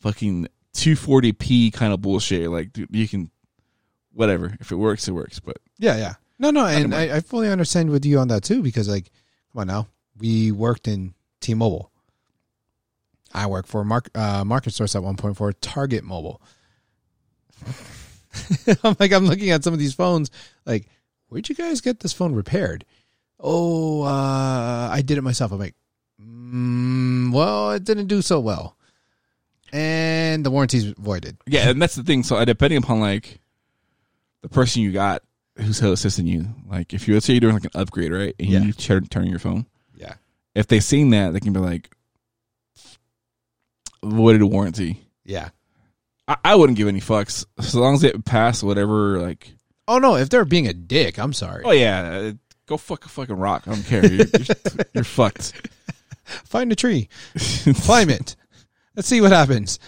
fucking 0.00 0.48
240p 0.74 1.72
kind 1.72 1.92
of 1.92 2.00
bullshit. 2.00 2.50
Like, 2.50 2.72
dude, 2.72 2.88
you 2.90 3.08
can 3.08 3.30
whatever. 4.12 4.56
If 4.60 4.72
it 4.72 4.76
works, 4.76 5.08
it 5.08 5.12
works. 5.12 5.40
But 5.40 5.58
Yeah, 5.78 5.96
yeah. 5.96 6.14
No, 6.38 6.50
no, 6.50 6.66
and 6.66 6.92
I, 6.94 7.16
I 7.16 7.20
fully 7.20 7.48
understand 7.48 7.90
with 7.90 8.04
you 8.04 8.18
on 8.18 8.26
that 8.28 8.42
too 8.42 8.62
because, 8.62 8.88
like, 8.88 9.12
come 9.52 9.60
on 9.60 9.66
now, 9.68 9.86
we 10.18 10.50
worked 10.50 10.88
in 10.88 11.14
T-Mobile. 11.40 11.92
I 13.32 13.46
worked 13.46 13.68
for 13.68 13.84
mark, 13.84 14.10
uh, 14.14 14.42
MarketSource 14.42 14.96
at 14.96 15.04
one 15.04 15.16
point 15.16 15.36
for 15.36 15.52
Target 15.52 16.02
Mobile. 16.02 16.42
I'm 18.82 18.96
like, 18.98 19.12
I'm 19.12 19.26
looking 19.26 19.50
at 19.50 19.62
some 19.62 19.72
of 19.72 19.78
these 19.78 19.94
phones, 19.94 20.32
like, 20.66 20.88
where'd 21.28 21.48
you 21.48 21.54
guys 21.54 21.80
get 21.80 22.00
this 22.00 22.12
phone 22.12 22.34
repaired? 22.34 22.84
Oh, 23.38 24.02
uh, 24.02 24.88
I 24.92 25.02
did 25.04 25.18
it 25.18 25.22
myself. 25.22 25.52
I'm 25.52 25.58
like, 25.58 25.76
mm, 26.20 27.32
well, 27.32 27.70
it 27.72 27.84
didn't 27.84 28.08
do 28.08 28.20
so 28.20 28.40
well, 28.40 28.76
and 29.72 30.44
the 30.44 30.50
warranty's 30.50 30.84
voided. 30.98 31.36
yeah, 31.46 31.68
and 31.70 31.80
that's 31.80 31.94
the 31.94 32.02
thing. 32.02 32.22
So 32.22 32.36
uh, 32.36 32.44
depending 32.44 32.78
upon 32.78 33.00
like 33.00 33.40
the 34.42 34.48
person 34.48 34.82
you 34.82 34.92
got 34.92 35.22
who's 35.56 35.80
assisting 35.82 36.26
you, 36.26 36.46
like 36.68 36.92
if 36.94 37.06
you 37.08 37.14
let's 37.14 37.26
say 37.26 37.32
you're 37.34 37.40
doing 37.40 37.54
like 37.54 37.64
an 37.64 37.70
upgrade, 37.74 38.12
right, 38.12 38.34
and 38.38 38.48
Yeah. 38.48 38.60
you 38.60 38.72
turn 38.72 39.06
turn 39.06 39.26
your 39.26 39.38
phone, 39.38 39.66
Yeah, 39.94 40.14
if 40.54 40.66
they've 40.66 40.82
seen 40.84 41.10
that, 41.10 41.32
they 41.32 41.40
can 41.40 41.52
be 41.52 41.60
like, 41.60 41.90
voided 44.04 44.42
warranty. 44.42 45.00
yeah. 45.24 45.50
I, 46.28 46.36
I 46.44 46.54
wouldn't 46.54 46.76
give 46.78 46.86
any 46.88 47.00
fucks 47.00 47.44
as 47.58 47.74
long 47.74 47.94
as 47.94 48.04
it 48.04 48.24
passed 48.24 48.62
whatever. 48.62 49.18
Like, 49.20 49.54
Oh 49.88 49.98
no, 49.98 50.14
if 50.16 50.28
they're 50.30 50.44
being 50.44 50.68
a 50.68 50.72
dick, 50.72 51.18
I'm 51.18 51.32
sorry. 51.32 51.64
oh 51.64 51.72
yeah, 51.72 52.02
uh, 52.02 52.32
go 52.66 52.76
fuck 52.76 53.04
a 53.04 53.08
fucking 53.08 53.36
rock. 53.36 53.64
I 53.66 53.72
don't 53.72 53.82
care. 53.84 54.06
You're, 54.06 54.26
you're, 54.26 54.56
you're 54.94 55.04
fucked. 55.04 55.68
Find 56.24 56.70
a 56.70 56.76
tree, 56.76 57.08
climb 57.82 58.08
it. 58.08 58.36
Let's 58.94 59.08
see 59.08 59.20
what 59.20 59.32
happens. 59.32 59.78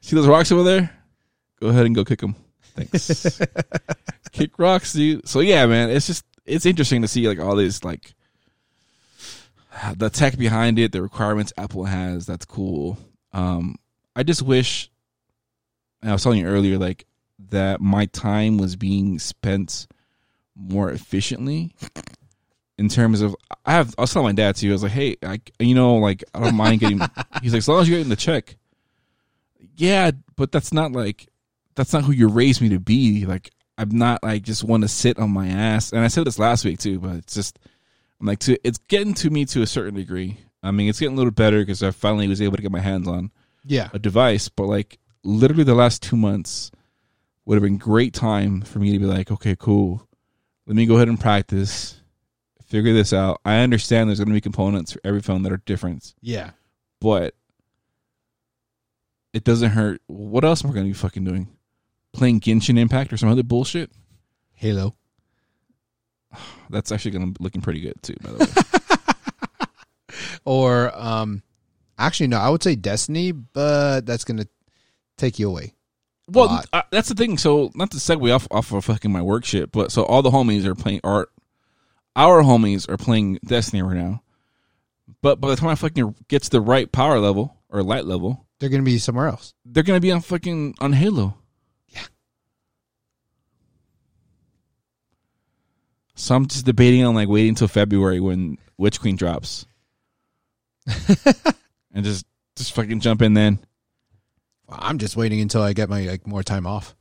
See 0.00 0.16
those 0.16 0.26
rocks 0.26 0.52
over 0.52 0.62
there? 0.62 0.90
Go 1.60 1.68
ahead 1.68 1.86
and 1.86 1.94
go 1.94 2.04
kick 2.04 2.20
them. 2.20 2.36
Thanks. 2.76 3.40
kick 4.32 4.58
rocks, 4.58 4.92
dude. 4.92 5.28
So 5.28 5.40
yeah, 5.40 5.66
man, 5.66 5.90
it's 5.90 6.06
just 6.06 6.24
it's 6.44 6.66
interesting 6.66 7.02
to 7.02 7.08
see 7.08 7.26
like 7.28 7.38
all 7.38 7.56
this 7.56 7.84
like 7.84 8.14
the 9.96 10.10
tech 10.10 10.36
behind 10.36 10.78
it, 10.78 10.92
the 10.92 11.02
requirements 11.02 11.52
Apple 11.56 11.84
has. 11.84 12.26
That's 12.26 12.44
cool. 12.44 12.98
Um, 13.32 13.76
I 14.14 14.22
just 14.22 14.42
wish 14.42 14.90
and 16.04 16.10
I 16.10 16.12
was 16.12 16.22
telling 16.22 16.40
you 16.40 16.46
earlier, 16.46 16.76
like 16.76 17.06
that 17.48 17.80
my 17.80 18.04
time 18.04 18.58
was 18.58 18.76
being 18.76 19.18
spent 19.18 19.86
more 20.54 20.90
efficiently. 20.90 21.74
In 22.76 22.88
terms 22.88 23.20
of, 23.20 23.36
I 23.64 23.72
have, 23.74 23.94
I 23.96 24.00
was 24.00 24.12
telling 24.12 24.26
my 24.26 24.32
dad 24.32 24.56
too. 24.56 24.68
I 24.70 24.72
was 24.72 24.82
like, 24.82 24.92
"Hey, 24.92 25.16
I, 25.22 25.40
you 25.60 25.74
know, 25.76 25.94
like 25.96 26.24
I 26.34 26.40
don't 26.40 26.56
mind 26.56 26.80
getting." 26.80 26.98
he's 27.42 27.52
like, 27.52 27.58
"As 27.58 27.68
long 27.68 27.80
as 27.82 27.88
you're 27.88 27.98
getting 27.98 28.10
the 28.10 28.16
check." 28.16 28.56
Yeah, 29.76 30.10
but 30.36 30.52
that's 30.52 30.72
not 30.72 30.92
like, 30.92 31.28
that's 31.74 31.92
not 31.92 32.04
who 32.04 32.12
you 32.12 32.28
raised 32.28 32.60
me 32.60 32.68
to 32.70 32.78
be. 32.80 33.26
Like, 33.26 33.50
I'm 33.78 33.90
not 33.90 34.22
like 34.22 34.42
just 34.42 34.64
want 34.64 34.82
to 34.82 34.88
sit 34.88 35.18
on 35.18 35.30
my 35.30 35.48
ass. 35.48 35.92
And 35.92 36.00
I 36.02 36.08
said 36.08 36.24
this 36.26 36.38
last 36.38 36.64
week 36.64 36.78
too, 36.78 36.98
but 37.00 37.16
it's 37.16 37.34
just, 37.34 37.58
I'm 38.20 38.26
like, 38.26 38.38
to, 38.40 38.58
it's 38.66 38.78
getting 38.78 39.14
to 39.14 39.30
me 39.30 39.44
to 39.46 39.62
a 39.62 39.66
certain 39.66 39.94
degree. 39.94 40.38
I 40.62 40.70
mean, 40.70 40.88
it's 40.88 41.00
getting 41.00 41.14
a 41.14 41.16
little 41.18 41.32
better 41.32 41.58
because 41.60 41.82
I 41.82 41.90
finally 41.90 42.28
was 42.28 42.40
able 42.40 42.56
to 42.56 42.62
get 42.62 42.70
my 42.72 42.80
hands 42.80 43.08
on 43.08 43.30
Yeah. 43.64 43.88
a 43.92 43.98
device, 43.98 44.48
but 44.48 44.64
like 44.66 44.98
literally 45.24 45.64
the 45.64 45.74
last 45.74 46.02
two 46.02 46.16
months 46.16 46.70
would 47.44 47.56
have 47.56 47.62
been 47.62 47.76
great 47.78 48.14
time 48.14 48.60
for 48.62 48.78
me 48.78 48.92
to 48.92 48.98
be 48.98 49.04
like, 49.06 49.30
okay, 49.30 49.56
cool. 49.58 50.06
Let 50.66 50.76
me 50.76 50.86
go 50.86 50.96
ahead 50.96 51.08
and 51.08 51.20
practice, 51.20 52.00
figure 52.74 52.92
this 52.92 53.12
out. 53.12 53.40
I 53.44 53.58
understand 53.58 54.08
there's 54.10 54.18
going 54.18 54.28
to 54.30 54.34
be 54.34 54.40
components 54.40 54.92
for 54.92 55.00
every 55.04 55.20
phone 55.20 55.42
that 55.44 55.52
are 55.52 55.62
different, 55.64 56.12
Yeah. 56.20 56.50
but 57.00 57.34
it 59.32 59.44
doesn't 59.44 59.70
hurt. 59.70 60.02
What 60.08 60.44
else 60.44 60.64
am 60.64 60.70
I 60.70 60.74
going 60.74 60.86
to 60.86 60.90
be 60.90 60.94
fucking 60.98 61.22
doing? 61.24 61.48
Playing 62.12 62.40
Genshin 62.40 62.76
Impact 62.76 63.12
or 63.12 63.16
some 63.16 63.28
other 63.28 63.44
bullshit? 63.44 63.92
Halo. 64.54 64.94
That's 66.70 66.90
actually 66.90 67.12
going 67.12 67.32
to 67.32 67.38
be 67.38 67.44
looking 67.44 67.60
pretty 67.60 67.80
good 67.80 68.02
too, 68.02 68.16
by 68.22 68.30
the 68.32 68.38
way. 68.38 68.46
Or 70.44 70.92
um 70.96 71.42
actually 71.98 72.26
no, 72.26 72.36
I 72.38 72.48
would 72.50 72.62
say 72.62 72.76
Destiny, 72.76 73.32
but 73.32 74.02
that's 74.04 74.24
gonna 74.24 74.46
take 75.16 75.38
you 75.38 75.48
away. 75.48 75.72
Well, 76.28 76.62
uh, 76.72 76.82
that's 76.90 77.08
the 77.08 77.14
thing. 77.14 77.38
So, 77.38 77.70
not 77.74 77.90
to 77.92 77.96
segue 77.96 78.34
off 78.34 78.46
off 78.50 78.72
of 78.72 78.84
fucking 78.84 79.10
my 79.10 79.22
work 79.22 79.44
shit, 79.44 79.72
but 79.72 79.90
so 79.90 80.04
all 80.04 80.22
the 80.22 80.30
homies 80.30 80.64
are 80.66 80.74
playing, 80.74 81.00
or 81.02 81.28
our 82.16 82.42
homies 82.42 82.88
are 82.88 82.96
playing 82.96 83.38
Destiny 83.44 83.82
right 83.82 83.96
now. 83.96 84.22
But 85.22 85.40
by 85.40 85.48
the 85.50 85.56
time 85.56 85.70
I 85.70 85.74
fucking 85.74 86.14
get 86.28 86.42
to 86.44 86.50
the 86.50 86.60
right 86.60 86.90
power 86.90 87.18
level 87.18 87.56
or 87.70 87.82
light 87.82 88.04
level, 88.04 88.46
They're 88.58 88.68
gonna 88.68 88.82
be 88.82 88.98
somewhere 88.98 89.28
else. 89.28 89.54
they're 89.64 89.82
gonna 89.82 90.00
be 90.00 90.12
on 90.12 90.20
fucking 90.20 90.74
on 90.80 90.92
Halo. 90.92 91.36
Yeah. 91.88 92.04
So 96.14 96.34
I'm 96.34 96.46
just 96.46 96.64
debating 96.66 97.04
on 97.04 97.14
like 97.14 97.28
waiting 97.28 97.50
until 97.50 97.68
February 97.68 98.20
when 98.20 98.58
Witch 98.78 99.00
Queen 99.00 99.16
drops, 99.16 99.66
and 101.92 102.04
just 102.04 102.24
just 102.56 102.72
fucking 102.74 103.00
jump 103.00 103.22
in 103.22 103.34
then. 103.34 103.58
I'm 104.68 104.98
just 104.98 105.16
waiting 105.16 105.40
until 105.40 105.62
I 105.62 105.72
get 105.72 105.88
my 105.90 106.02
like 106.02 106.26
more 106.26 106.42
time 106.42 106.66
off. 106.66 106.94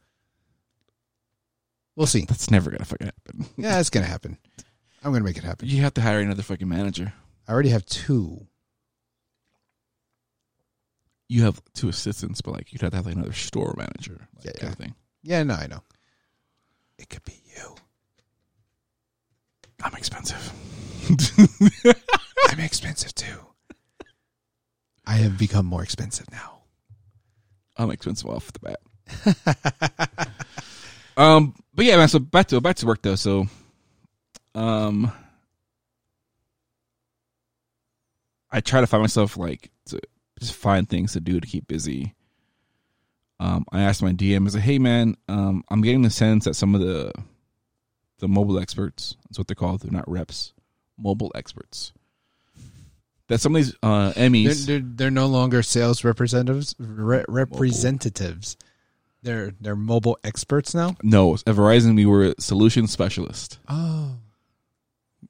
We'll 1.95 2.07
see. 2.07 2.25
That's 2.25 2.49
never 2.49 2.71
gonna 2.71 2.85
fucking 2.85 3.07
happen. 3.07 3.45
Yeah, 3.57 3.79
it's 3.79 3.89
gonna 3.89 4.05
happen. 4.07 4.37
I'm 5.03 5.11
gonna 5.11 5.23
make 5.23 5.37
it 5.37 5.43
happen. 5.43 5.67
You 5.67 5.81
have 5.81 5.93
to 5.95 6.01
hire 6.01 6.19
another 6.19 6.43
fucking 6.43 6.67
manager. 6.67 7.13
I 7.47 7.51
already 7.51 7.69
have 7.69 7.85
two. 7.85 8.47
you 11.29 11.43
have 11.43 11.61
two 11.73 11.89
assistants, 11.89 12.41
but 12.41 12.53
like 12.53 12.71
you'd 12.71 12.81
have 12.81 12.91
to 12.91 12.97
have 12.97 13.05
like 13.07 13.15
another 13.15 13.33
store 13.33 13.73
manager, 13.77 14.27
like 14.35 14.45
Yeah, 14.45 14.51
kind 14.59 14.73
of 14.73 14.77
thing. 14.77 14.95
Yeah, 15.23 15.41
no, 15.43 15.55
I 15.55 15.67
know. 15.67 15.81
It 16.99 17.09
could 17.09 17.23
be 17.23 17.41
you. 17.55 17.75
I'm 19.83 19.95
expensive. 19.95 20.53
I'm 22.51 22.59
expensive 22.59 23.15
too. 23.15 23.39
I 25.05 25.13
have 25.15 25.37
become 25.37 25.65
more 25.65 25.83
expensive 25.83 26.29
now. 26.31 26.59
I'm 27.77 27.89
expensive 27.89 28.29
off 28.29 28.51
the 28.53 28.59
bat. 28.59 30.29
um, 31.17 31.55
but 31.73 31.85
yeah, 31.85 31.97
man. 31.97 32.07
So 32.07 32.19
back 32.19 32.47
to 32.47 32.61
back 32.61 32.75
to 32.77 32.85
work 32.85 33.01
though. 33.01 33.15
So, 33.15 33.47
um, 34.55 35.11
I 38.51 38.61
try 38.61 38.81
to 38.81 38.87
find 38.87 39.01
myself 39.01 39.35
like 39.37 39.71
to 39.87 39.99
just 40.39 40.53
find 40.53 40.87
things 40.87 41.13
to 41.13 41.19
do 41.19 41.39
to 41.39 41.47
keep 41.47 41.67
busy. 41.67 42.13
Um, 43.39 43.65
I 43.71 43.81
asked 43.81 44.01
my 44.03 44.13
DM, 44.13 44.41
I 44.41 44.43
was 44.43 44.55
like, 44.55 44.63
"Hey, 44.63 44.79
man, 44.79 45.15
um, 45.27 45.63
I'm 45.69 45.81
getting 45.81 46.03
the 46.03 46.09
sense 46.09 46.45
that 46.45 46.55
some 46.55 46.75
of 46.75 46.81
the 46.81 47.11
the 48.19 48.27
mobile 48.27 48.59
experts, 48.59 49.17
that's 49.27 49.37
what 49.37 49.47
they're 49.47 49.55
called, 49.55 49.81
they're 49.81 49.91
not 49.91 50.09
reps, 50.09 50.53
mobile 50.97 51.31
experts, 51.35 51.91
that 53.27 53.41
some 53.41 53.55
of 53.55 53.63
these 53.63 53.75
uh, 53.81 54.11
They're, 54.11 54.29
Emmys, 54.29 54.65
they're, 54.65 54.81
they're 54.83 55.11
no 55.11 55.25
longer 55.27 55.63
sales 55.63 56.03
representatives. 56.03 56.75
Re- 56.77 57.25
representatives. 57.27 58.55
They're 59.23 59.53
they're 59.59 59.75
mobile 59.75 60.17
experts 60.23 60.75
now. 60.75 60.95
no, 61.01 61.33
at 61.33 61.41
Verizon 61.45 61.95
we 61.95 62.05
were 62.05 62.35
solution 62.39 62.87
specialist." 62.87 63.57
Oh, 63.67 64.17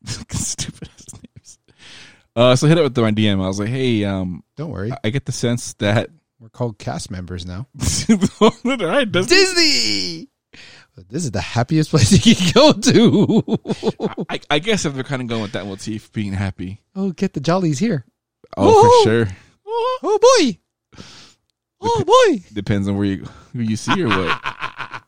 stupid 0.32 0.90
ass 0.94 1.06
names. 1.14 1.60
Uh, 2.36 2.56
so 2.56 2.66
I 2.68 2.70
hit 2.70 2.78
up 2.80 2.84
with 2.86 2.98
my 2.98 3.12
DM. 3.12 3.44
I 3.44 3.48
was 3.48 3.60
like, 3.60 3.70
"Hey, 3.70 4.04
um, 4.06 4.44
don't 4.58 4.72
worry. 4.72 4.92
I- 5.04 5.10
get 5.10 5.26
the 5.26 5.32
sense 5.32 5.74
that 5.76 6.10
We're 6.40 6.50
called 6.50 6.78
cast 6.80 7.12
members 7.12 7.46
now. 7.46 7.68
All 8.42 8.52
right, 8.64 9.10
does- 9.12 9.28
Disney. 9.28 10.30
This 11.10 11.24
is 11.26 11.32
the 11.32 11.42
happiest 11.42 11.90
place 11.90 12.12
you 12.26 12.36
can 12.36 12.52
go 12.54 12.72
to. 12.74 14.26
I, 14.30 14.40
I 14.52 14.60
guess 14.60 14.86
if 14.86 14.94
they're 14.94 15.04
kind 15.04 15.24
of 15.24 15.28
going 15.28 15.42
with 15.42 15.54
that 15.54 15.66
motif, 15.66 16.12
being 16.12 16.34
happy. 16.34 16.82
oh, 16.96 17.12
get 17.12 17.34
the 17.34 17.40
jollies 17.40 17.80
here. 17.80 18.06
Oh, 18.56 19.02
for 19.04 19.10
sure. 19.10 19.28
Oh 19.66 20.20
boy. 20.22 20.60
Oh 21.82 22.04
boy. 22.06 22.44
Depends 22.54 22.88
on 22.88 22.96
where 22.98 23.06
you 23.08 23.26
who 23.54 23.60
you 23.62 23.76
see 23.76 24.04
or 24.04 24.08
what. 24.10 25.04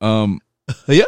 Um, 0.00 0.40
Yeah. 0.86 1.04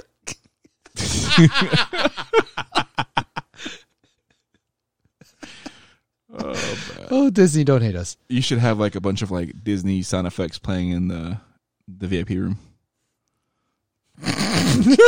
Oh. 6.35 6.79
Oh, 7.11 7.31
Disney, 7.31 7.65
don't 7.65 7.83
hate 7.83 7.97
us. 7.97 8.17
you 8.29 8.41
should 8.43 8.59
have 8.59 8.79
like 8.79 8.95
a 8.95 9.01
bunch 9.01 9.23
of 9.23 9.31
like 9.31 9.63
Disney 9.65 10.03
sound 10.03 10.27
effects 10.27 10.59
playing 10.59 10.91
in 10.91 11.09
the 11.09 11.39
the 11.89 12.07
VIP 12.07 12.31
room. 12.31 12.59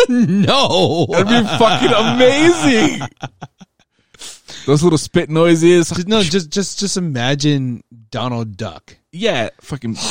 no. 0.09 1.07
That'd 1.09 1.29
be 1.29 1.43
fucking 1.59 1.93
amazing. 1.93 3.09
Those 4.67 4.83
little 4.83 4.99
spit 4.99 5.29
noises. 5.31 5.91
Just- 5.91 6.09
no, 6.09 6.23
just 6.23 6.51
just 6.51 6.79
just 6.79 6.97
imagine 6.97 7.83
Donald 8.11 8.57
Duck. 8.57 8.97
Yeah, 9.13 9.51
fucking. 9.61 9.97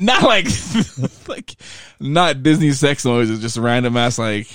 not 0.00 0.22
like 0.22 0.46
like 1.28 1.54
not 2.00 2.42
Disney 2.42 2.72
sex 2.72 3.04
noises, 3.04 3.40
just 3.40 3.56
random 3.56 3.96
ass 3.96 4.18
like 4.18 4.48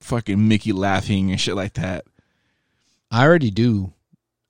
fucking 0.00 0.48
Mickey 0.48 0.72
laughing 0.72 1.30
and 1.30 1.40
shit 1.40 1.54
like 1.54 1.74
that. 1.74 2.04
I 3.10 3.24
already 3.24 3.50
do 3.50 3.92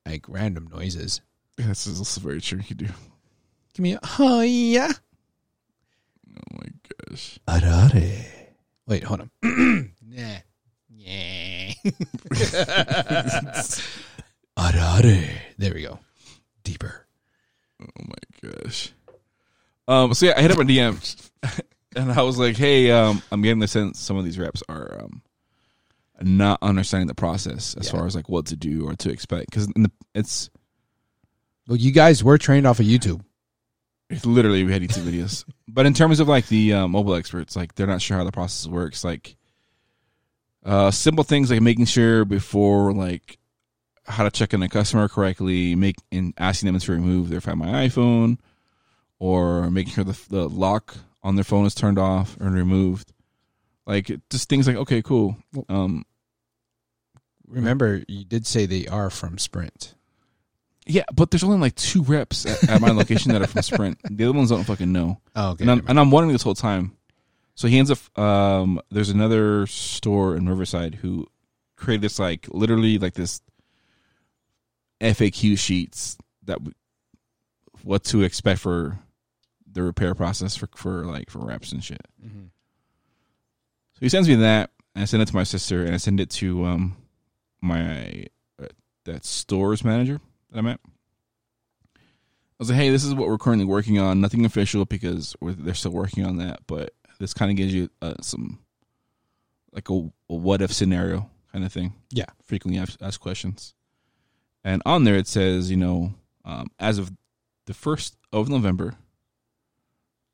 like 0.06 0.24
random 0.28 0.68
noises. 0.72 1.20
This 1.56 1.86
is 1.86 1.98
also 1.98 2.20
very 2.20 2.40
true. 2.40 2.60
You 2.66 2.76
do. 2.76 2.86
Give 3.74 3.82
me 3.82 3.94
a 3.94 4.00
oh 4.18 4.42
yeah. 4.42 4.92
Oh 6.36 6.42
my 6.52 6.68
gosh. 7.10 7.38
Arare. 7.48 8.24
Wait, 8.86 9.04
hold 9.04 9.20
on. 9.20 9.30
yeah. 10.08 10.40
Yeah. 10.88 11.72
Arare. 14.56 15.28
There 15.58 15.74
we 15.74 15.82
go. 15.82 15.98
Deeper. 16.64 17.06
Oh 17.82 18.04
my 18.06 18.50
gosh. 18.50 18.92
Um. 19.88 20.14
So 20.14 20.26
yeah, 20.26 20.34
I 20.36 20.42
hit 20.42 20.50
up 20.52 20.58
a 20.58 20.62
DM, 20.62 21.20
and 21.96 22.12
I 22.12 22.22
was 22.22 22.38
like, 22.38 22.56
"Hey, 22.56 22.90
um, 22.92 23.22
I'm 23.32 23.42
getting 23.42 23.58
the 23.58 23.66
sense 23.68 23.98
some 23.98 24.16
of 24.16 24.24
these 24.24 24.38
reps 24.38 24.62
are 24.68 25.00
um 25.02 25.22
not 26.20 26.58
understanding 26.62 27.06
the 27.08 27.14
process 27.14 27.74
as 27.78 27.86
Yeah. 27.86 27.92
far 27.92 28.06
as 28.06 28.14
like 28.14 28.28
what 28.28 28.46
to 28.46 28.56
do 28.56 28.86
or 28.86 28.94
to 28.96 29.10
expect 29.10 29.50
because 29.50 29.68
it's 30.14 30.50
Well, 31.68 31.76
you 31.76 31.90
guys 31.92 32.22
were 32.24 32.38
trained 32.38 32.66
off 32.66 32.80
of 32.80 32.86
YouTube. 32.86 33.22
It's 34.10 34.26
literally 34.26 34.64
we 34.64 34.72
had 34.72 34.82
YouTube 34.82 35.04
videos. 35.04 35.44
But 35.70 35.84
in 35.86 35.94
terms 35.94 36.18
of 36.18 36.26
like 36.28 36.48
the 36.48 36.72
uh, 36.72 36.88
mobile 36.88 37.14
experts, 37.14 37.54
like 37.54 37.74
they're 37.74 37.86
not 37.86 38.00
sure 38.02 38.16
how 38.16 38.24
the 38.24 38.32
process 38.32 38.66
works. 38.66 39.04
Like 39.04 39.36
uh, 40.64 40.90
simple 40.90 41.22
things 41.24 41.50
like 41.50 41.60
making 41.60 41.84
sure 41.84 42.24
before 42.24 42.92
like 42.92 43.38
how 44.04 44.24
to 44.24 44.30
check 44.30 44.52
in 44.54 44.62
a 44.62 44.68
customer 44.68 45.08
correctly, 45.08 45.74
make 45.76 45.96
in 46.10 46.32
asking 46.38 46.72
them 46.72 46.80
to 46.80 46.92
remove 46.92 47.28
their 47.28 47.40
Find 47.42 47.58
My 47.58 47.86
iPhone, 47.86 48.38
or 49.18 49.70
making 49.70 49.92
sure 49.94 50.04
the 50.04 50.18
the 50.28 50.48
lock 50.48 50.96
on 51.22 51.34
their 51.34 51.44
phone 51.44 51.66
is 51.66 51.74
turned 51.74 51.98
off 51.98 52.36
or 52.40 52.48
removed. 52.48 53.12
Like 53.86 54.10
just 54.30 54.48
things 54.48 54.66
like 54.66 54.76
okay, 54.76 55.02
cool. 55.02 55.36
Um, 55.68 56.04
Remember, 57.46 58.02
you 58.08 58.24
did 58.24 58.46
say 58.46 58.66
they 58.66 58.86
are 58.88 59.08
from 59.08 59.38
Sprint. 59.38 59.94
yeah, 60.86 61.04
but 61.14 61.30
there's 61.30 61.42
only 61.44 61.56
like 61.58 61.74
two 61.76 62.02
reps 62.02 62.44
at, 62.44 62.68
at 62.68 62.80
my 62.82 62.90
location 62.90 63.32
that 63.32 63.40
are 63.40 63.46
from 63.46 63.62
Sprint. 63.62 63.98
The 64.10 64.24
other 64.24 64.34
ones 64.36 64.50
don't 64.50 64.64
fucking 64.64 64.92
know. 64.92 65.20
Oh, 65.34 65.50
okay. 65.52 65.64
and 65.64 65.70
I'm, 65.70 65.84
and 65.88 65.98
I'm 65.98 66.10
wondering 66.10 66.32
this 66.34 66.42
whole 66.42 66.54
time. 66.54 66.92
So 67.54 67.66
he 67.66 67.78
ends 67.78 67.90
up. 67.90 68.18
Um, 68.18 68.80
there's 68.90 69.08
another 69.10 69.66
store 69.66 70.36
in 70.36 70.46
Riverside 70.48 70.96
who 70.96 71.26
created 71.76 72.02
this 72.02 72.18
like 72.18 72.46
literally 72.50 72.98
like 72.98 73.14
this 73.14 73.40
FAQ 75.00 75.58
sheets 75.58 76.18
that 76.44 76.58
what 77.82 78.04
to 78.04 78.22
expect 78.22 78.60
for 78.60 78.98
the 79.78 79.84
repair 79.84 80.12
process 80.14 80.56
for 80.56 80.68
for 80.74 81.04
like 81.04 81.30
for 81.30 81.38
reps 81.38 81.70
and 81.70 81.82
shit. 81.82 82.02
Mm-hmm. 82.24 82.46
So 83.94 84.00
he 84.00 84.08
sends 84.08 84.28
me 84.28 84.34
that, 84.36 84.70
and 84.94 85.02
I 85.02 85.04
send 85.04 85.22
it 85.22 85.26
to 85.26 85.36
my 85.36 85.44
sister, 85.44 85.84
and 85.84 85.94
I 85.94 85.98
send 85.98 86.18
it 86.18 86.30
to 86.30 86.64
um 86.64 86.96
my 87.60 88.26
uh, 88.60 88.66
that 89.04 89.24
stores 89.24 89.84
manager 89.84 90.20
that 90.50 90.58
I'm 90.58 90.66
at. 90.66 90.80
I 91.94 91.98
was 92.58 92.70
like, 92.70 92.78
hey, 92.78 92.90
this 92.90 93.04
is 93.04 93.14
what 93.14 93.28
we're 93.28 93.38
currently 93.38 93.64
working 93.64 94.00
on. 94.00 94.20
Nothing 94.20 94.44
official 94.44 94.84
because 94.84 95.36
we're, 95.40 95.52
they're 95.52 95.74
still 95.74 95.92
working 95.92 96.26
on 96.26 96.38
that, 96.38 96.58
but 96.66 96.92
this 97.20 97.32
kind 97.32 97.52
of 97.52 97.56
gives 97.56 97.72
you 97.72 97.88
uh, 98.02 98.14
some 98.20 98.58
like 99.72 99.88
a, 99.90 99.94
a 99.94 100.34
what 100.34 100.60
if 100.60 100.72
scenario 100.72 101.30
kind 101.52 101.64
of 101.64 101.72
thing. 101.72 101.94
Yeah. 102.10 102.26
frequently 102.42 102.80
asked, 102.80 103.00
asked 103.00 103.20
questions, 103.20 103.74
and 104.64 104.82
on 104.84 105.04
there 105.04 105.14
it 105.14 105.28
says, 105.28 105.70
you 105.70 105.76
know, 105.76 106.14
um, 106.44 106.66
as 106.80 106.98
of 106.98 107.12
the 107.66 107.74
first 107.74 108.16
of 108.32 108.48
November, 108.48 108.96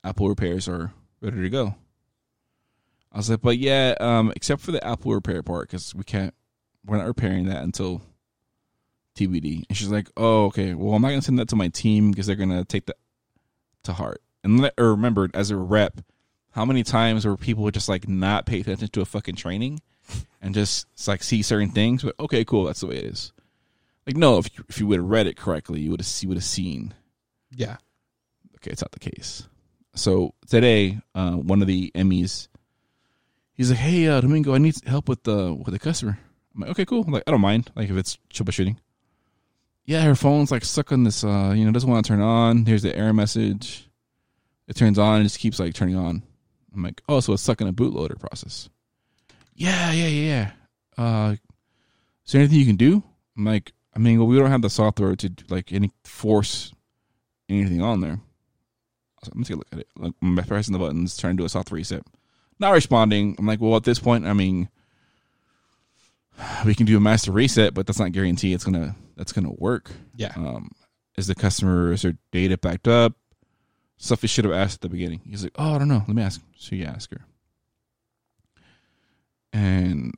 Apple 0.05 0.29
repairs 0.29 0.67
are 0.67 0.93
ready 1.19 1.41
to 1.41 1.49
go. 1.49 1.75
I 3.11 3.17
was 3.17 3.29
like, 3.29 3.41
but 3.41 3.57
yeah, 3.57 3.95
um, 3.99 4.31
except 4.35 4.61
for 4.61 4.71
the 4.71 4.85
Apple 4.85 5.13
repair 5.13 5.41
part, 5.41 5.67
because 5.67 5.95
we 5.95 6.03
can't, 6.03 6.33
we're 6.85 6.97
not 6.97 7.07
repairing 7.07 7.45
that 7.45 7.63
until 7.63 8.01
TBD. 9.15 9.63
And 9.67 9.77
she's 9.77 9.89
like, 9.89 10.09
oh, 10.15 10.45
okay. 10.45 10.73
Well, 10.73 10.93
I'm 10.93 11.01
not 11.01 11.09
gonna 11.09 11.21
send 11.21 11.39
that 11.39 11.49
to 11.49 11.55
my 11.55 11.69
team 11.69 12.11
because 12.11 12.27
they're 12.27 12.35
gonna 12.35 12.65
take 12.65 12.85
that 12.85 12.97
to 13.83 13.93
heart. 13.93 14.21
And 14.43 14.59
let, 14.61 14.73
or 14.77 14.91
remember, 14.91 15.29
as 15.33 15.49
a 15.49 15.55
rep, 15.55 16.01
how 16.51 16.65
many 16.65 16.83
times 16.83 17.25
were 17.25 17.37
people 17.37 17.69
just 17.71 17.89
like 17.89 18.07
not 18.07 18.45
pay 18.45 18.59
attention 18.59 18.89
to 18.89 19.01
a 19.01 19.05
fucking 19.05 19.35
training 19.35 19.81
and 20.41 20.53
just 20.53 20.85
like 21.07 21.23
see 21.23 21.41
certain 21.41 21.71
things? 21.71 22.03
But 22.03 22.15
okay, 22.19 22.45
cool, 22.45 22.65
that's 22.65 22.81
the 22.81 22.87
way 22.87 22.97
it 22.97 23.05
is. 23.05 23.33
Like, 24.05 24.17
no, 24.17 24.37
if 24.37 24.49
you, 24.55 24.65
if 24.69 24.79
you 24.79 24.87
would 24.87 24.99
have 24.99 25.09
read 25.09 25.25
it 25.25 25.37
correctly, 25.37 25.79
you 25.79 25.89
would 25.91 26.01
have 26.01 26.09
you 26.21 26.27
would 26.27 26.37
have 26.37 26.43
seen. 26.43 26.93
Yeah. 27.49 27.77
Okay, 28.57 28.71
it's 28.71 28.81
not 28.81 28.91
the 28.91 28.99
case. 28.99 29.47
So 29.95 30.33
today, 30.47 30.99
uh, 31.13 31.31
one 31.33 31.61
of 31.61 31.67
the 31.67 31.91
Emmys, 31.95 32.47
he's 33.53 33.69
like, 33.69 33.79
"Hey, 33.79 34.07
uh, 34.07 34.21
Domingo, 34.21 34.53
I 34.53 34.57
need 34.57 34.75
help 34.85 35.09
with 35.09 35.23
the 35.23 35.53
with 35.53 35.73
the 35.73 35.79
customer." 35.79 36.19
I'm 36.53 36.61
like, 36.61 36.69
"Okay, 36.71 36.85
cool." 36.85 37.03
I'm 37.05 37.11
like, 37.11 37.23
I 37.25 37.31
don't 37.31 37.41
mind. 37.41 37.71
Like, 37.75 37.89
if 37.89 37.97
it's 37.97 38.17
troubleshooting. 38.33 38.77
Yeah, 39.85 40.01
her 40.01 40.15
phone's 40.15 40.51
like 40.51 40.65
stuck 40.65 40.91
on 40.91 41.03
this. 41.03 41.23
Uh, 41.23 41.53
you 41.55 41.63
know, 41.63 41.71
doesn't 41.71 41.89
want 41.89 42.05
to 42.05 42.09
turn 42.09 42.21
on. 42.21 42.65
Here's 42.65 42.81
the 42.81 42.95
error 42.95 43.13
message. 43.13 43.89
It 44.67 44.75
turns 44.75 44.97
on 44.97 45.17
and 45.17 45.25
just 45.25 45.39
keeps 45.39 45.59
like 45.59 45.73
turning 45.73 45.95
on. 45.95 46.23
I'm 46.73 46.83
like, 46.83 47.01
oh, 47.07 47.19
so 47.19 47.33
it's 47.33 47.43
stuck 47.43 47.61
in 47.61 47.67
a 47.67 47.73
bootloader 47.73 48.19
process. 48.19 48.69
Yeah, 49.53 49.91
yeah, 49.91 50.07
yeah. 50.07 50.51
Uh, 50.97 51.35
is 52.25 52.31
there 52.31 52.41
anything 52.41 52.59
you 52.59 52.65
can 52.65 52.75
do? 52.75 53.03
I'm 53.37 53.45
like, 53.45 53.71
I 53.95 53.99
mean, 53.99 54.17
well, 54.17 54.27
we 54.27 54.37
don't 54.37 54.51
have 54.51 54.61
the 54.61 54.69
software 54.69 55.15
to 55.15 55.31
like 55.49 55.71
any 55.71 55.91
force 56.03 56.73
anything 57.47 57.81
on 57.81 58.01
there. 58.01 58.19
I'm 59.23 59.33
gonna 59.33 59.45
take 59.45 59.55
a 59.55 59.57
look 59.57 59.67
at 59.71 59.79
it. 59.79 59.87
Like, 59.97 60.13
I'm 60.21 60.35
pressing 60.37 60.73
the 60.73 60.79
buttons, 60.79 61.17
trying 61.17 61.35
to 61.37 61.41
do 61.41 61.45
a 61.45 61.49
soft 61.49 61.71
reset. 61.71 62.03
Not 62.59 62.71
responding. 62.71 63.35
I'm 63.37 63.45
like, 63.45 63.59
well, 63.59 63.75
at 63.75 63.83
this 63.83 63.99
point, 63.99 64.25
I 64.25 64.33
mean, 64.33 64.69
we 66.65 66.75
can 66.75 66.85
do 66.85 66.97
a 66.97 67.01
master 67.01 67.31
reset, 67.31 67.73
but 67.73 67.87
that's 67.87 67.99
not 67.99 68.11
guarantee 68.11 68.53
it's 68.53 68.63
gonna 68.63 68.95
that's 69.15 69.31
gonna 69.31 69.53
work. 69.53 69.91
Yeah. 70.15 70.33
Um, 70.35 70.71
is 71.17 71.27
the 71.27 71.35
customer 71.35 71.93
is 71.93 72.01
their 72.01 72.17
data 72.31 72.57
backed 72.57 72.87
up? 72.87 73.13
Stuff 73.97 74.21
he 74.21 74.27
should 74.27 74.45
have 74.45 74.53
asked 74.53 74.75
at 74.75 74.81
the 74.81 74.89
beginning. 74.89 75.21
He's 75.29 75.43
like, 75.43 75.53
oh, 75.55 75.75
I 75.75 75.77
don't 75.77 75.87
know. 75.87 76.03
Let 76.07 76.15
me 76.15 76.21
ask. 76.21 76.41
So 76.57 76.75
you 76.75 76.85
ask 76.85 77.11
her, 77.11 77.25
and 79.53 80.13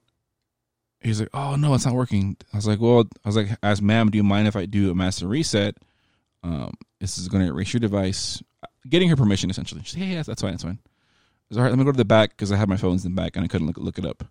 he's 0.99 1.19
like, 1.19 1.29
oh 1.33 1.55
no, 1.55 1.73
it's 1.73 1.85
not 1.85 1.95
working. 1.95 2.37
I 2.53 2.57
was 2.57 2.67
like, 2.67 2.81
well, 2.81 3.07
I 3.23 3.27
was 3.27 3.35
like, 3.35 3.49
as 3.61 3.81
ma'am, 3.81 4.09
do 4.09 4.17
you 4.17 4.23
mind 4.23 4.47
if 4.47 4.55
I 4.55 4.65
do 4.65 4.91
a 4.91 4.95
master 4.95 5.27
reset? 5.27 5.75
Um, 6.43 6.73
this 6.99 7.17
is 7.17 7.27
going 7.27 7.43
to 7.43 7.51
erase 7.51 7.73
your 7.73 7.79
device. 7.79 8.41
Getting 8.89 9.09
her 9.09 9.15
permission 9.15 9.49
essentially. 9.49 9.81
She's 9.83 9.95
like, 9.95 10.07
yeah, 10.07 10.15
yeah, 10.15 10.23
that's 10.23 10.41
fine, 10.41 10.51
that's 10.51 10.63
fine. 10.63 10.79
I 10.83 10.89
was 11.49 11.57
all 11.57 11.63
right. 11.63 11.69
Let 11.69 11.79
me 11.79 11.85
go 11.85 11.91
to 11.91 11.97
the 11.97 12.05
back 12.05 12.31
because 12.31 12.51
I 12.51 12.57
had 12.57 12.67
my 12.69 12.77
phones 12.77 13.05
in 13.05 13.15
the 13.15 13.21
back 13.21 13.35
and 13.35 13.45
I 13.45 13.47
couldn't 13.47 13.67
look 13.67 13.77
look 13.77 13.97
it 13.97 14.05
up. 14.05 14.23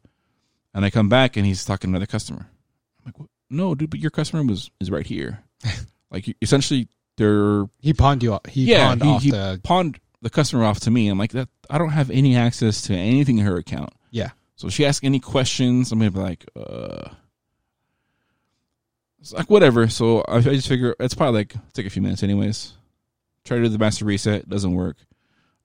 And 0.74 0.84
I 0.84 0.90
come 0.90 1.08
back 1.08 1.36
and 1.36 1.46
he's 1.46 1.64
talking 1.64 1.90
to 1.90 1.92
another 1.96 2.06
customer. 2.06 2.46
I'm 3.00 3.04
like, 3.06 3.18
what? 3.18 3.28
no, 3.48 3.74
dude, 3.74 3.90
but 3.90 4.00
your 4.00 4.10
customer 4.10 4.42
was 4.42 4.70
is 4.80 4.90
right 4.90 5.06
here. 5.06 5.42
like 6.10 6.36
essentially, 6.42 6.88
they're 7.16 7.64
He 7.80 7.94
pawned 7.94 8.22
you. 8.22 8.34
Off, 8.34 8.44
he 8.46 8.64
yeah, 8.66 8.88
pawned 8.88 9.02
he, 9.02 9.08
off 9.08 9.22
he 9.22 9.30
the. 9.30 9.60
pawned 9.62 9.98
the 10.22 10.30
customer 10.30 10.64
off 10.64 10.80
to 10.80 10.90
me. 10.90 11.08
I'm 11.08 11.18
like 11.18 11.32
that. 11.32 11.48
I 11.70 11.78
don't 11.78 11.90
have 11.90 12.10
any 12.10 12.36
access 12.36 12.82
to 12.82 12.94
anything 12.94 13.38
in 13.38 13.46
her 13.46 13.56
account. 13.56 13.90
Yeah. 14.10 14.30
So 14.56 14.68
if 14.68 14.74
she 14.74 14.84
asks 14.86 15.04
any 15.04 15.20
questions, 15.20 15.92
I'm 15.92 15.98
gonna 15.98 16.10
be 16.10 16.18
like, 16.20 16.46
uh, 16.56 17.08
it's 19.20 19.32
like 19.32 19.50
whatever. 19.50 19.88
So 19.88 20.20
I, 20.22 20.36
I 20.36 20.40
just 20.40 20.68
figure 20.68 20.94
it's 21.00 21.14
probably 21.14 21.40
like 21.40 21.54
take 21.72 21.86
a 21.86 21.90
few 21.90 22.02
minutes 22.02 22.22
anyways. 22.22 22.72
Try 23.46 23.58
to 23.58 23.62
do 23.62 23.68
the 23.68 23.78
master 23.78 24.04
reset, 24.04 24.48
doesn't 24.48 24.74
work. 24.74 24.96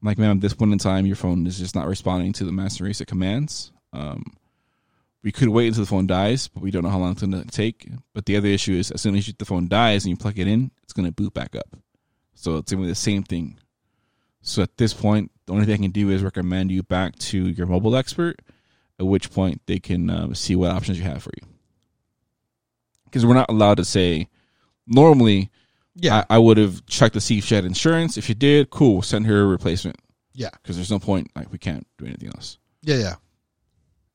I'm 0.01 0.05
like, 0.05 0.19
man, 0.19 0.37
at 0.37 0.41
this 0.41 0.53
point 0.53 0.71
in 0.71 0.77
time, 0.77 1.07
your 1.07 1.15
phone 1.15 1.47
is 1.47 1.57
just 1.57 1.75
not 1.75 1.87
responding 1.87 2.31
to 2.33 2.45
the 2.45 2.51
master 2.51 2.83
reset 2.83 3.07
commands. 3.07 3.71
Um, 3.91 4.23
we 5.23 5.31
could 5.31 5.49
wait 5.49 5.67
until 5.67 5.83
the 5.83 5.89
phone 5.89 6.05
dies, 6.05 6.47
but 6.47 6.61
we 6.61 6.69
don't 6.69 6.83
know 6.83 6.89
how 6.89 6.99
long 6.99 7.13
it's 7.13 7.21
going 7.21 7.31
to 7.31 7.43
take. 7.47 7.89
But 8.13 8.27
the 8.27 8.37
other 8.37 8.47
issue 8.47 8.73
is, 8.73 8.91
as 8.91 9.01
soon 9.01 9.15
as 9.15 9.25
the 9.35 9.45
phone 9.45 9.67
dies 9.67 10.05
and 10.05 10.11
you 10.11 10.17
plug 10.17 10.37
it 10.37 10.47
in, 10.47 10.69
it's 10.83 10.93
going 10.93 11.07
to 11.07 11.11
boot 11.11 11.33
back 11.33 11.55
up. 11.55 11.75
So 12.35 12.57
it's 12.57 12.71
going 12.71 12.83
to 12.83 12.85
be 12.85 12.91
the 12.91 12.95
same 12.95 13.23
thing. 13.23 13.59
So 14.41 14.61
at 14.61 14.77
this 14.77 14.93
point, 14.93 15.31
the 15.47 15.53
only 15.53 15.65
thing 15.65 15.73
I 15.73 15.77
can 15.77 15.91
do 15.91 16.09
is 16.11 16.23
recommend 16.23 16.71
you 16.71 16.83
back 16.83 17.15
to 17.17 17.49
your 17.49 17.67
mobile 17.67 17.95
expert, 17.95 18.41
at 18.99 19.07
which 19.07 19.31
point 19.31 19.61
they 19.65 19.79
can 19.79 20.09
uh, 20.09 20.33
see 20.33 20.55
what 20.55 20.71
options 20.71 20.99
you 20.99 21.03
have 21.03 21.23
for 21.23 21.31
you. 21.41 21.47
Because 23.05 23.25
we're 23.25 23.33
not 23.33 23.49
allowed 23.49 23.77
to 23.77 23.85
say, 23.85 24.27
normally, 24.87 25.49
Yeah. 25.95 26.23
I, 26.29 26.35
I 26.35 26.37
would 26.39 26.57
have 26.57 26.85
checked 26.85 27.13
to 27.15 27.21
see 27.21 27.37
if 27.37 27.45
she 27.45 27.55
had 27.55 27.65
insurance. 27.65 28.17
If 28.17 28.29
you 28.29 28.35
did, 28.35 28.69
cool, 28.69 29.01
send 29.01 29.25
her 29.27 29.41
a 29.41 29.45
replacement. 29.45 29.97
Yeah. 30.33 30.49
Because 30.61 30.75
there's 30.77 30.91
no 30.91 30.99
point, 30.99 31.29
like, 31.35 31.51
we 31.51 31.57
can't 31.57 31.85
do 31.97 32.05
anything 32.05 32.29
else. 32.29 32.57
yeah. 32.81 32.95
Yeah. 32.97 33.15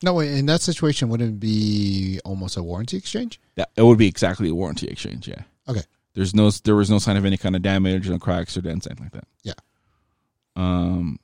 No, 0.03 0.19
in 0.19 0.45
that 0.45 0.61
situation, 0.61 1.09
wouldn't 1.09 1.29
it 1.35 1.39
be 1.39 2.19
almost 2.23 2.55
a 2.55 2.61
warranty 2.61 2.97
exchange? 2.97 3.39
That 3.55 3.69
it 3.75 3.81
would 3.81 3.97
be 3.97 4.07
exactly 4.07 4.47
a 4.49 4.53
warranty 4.53 4.87
exchange. 4.87 5.27
Yeah. 5.27 5.41
Okay. 5.67 5.81
There's 6.13 6.35
no 6.35 6.51
there 6.51 6.75
was 6.75 6.91
no 6.91 6.99
sign 6.99 7.17
of 7.17 7.25
any 7.25 7.35
kind 7.37 7.55
of 7.55 7.63
damage, 7.63 8.07
no 8.07 8.19
cracks 8.19 8.55
or 8.55 8.61
dents, 8.61 8.85
anything 8.85 9.05
like 9.05 9.13
that. 9.13 9.27
Yeah. 9.41 9.53
Um. 10.55 11.19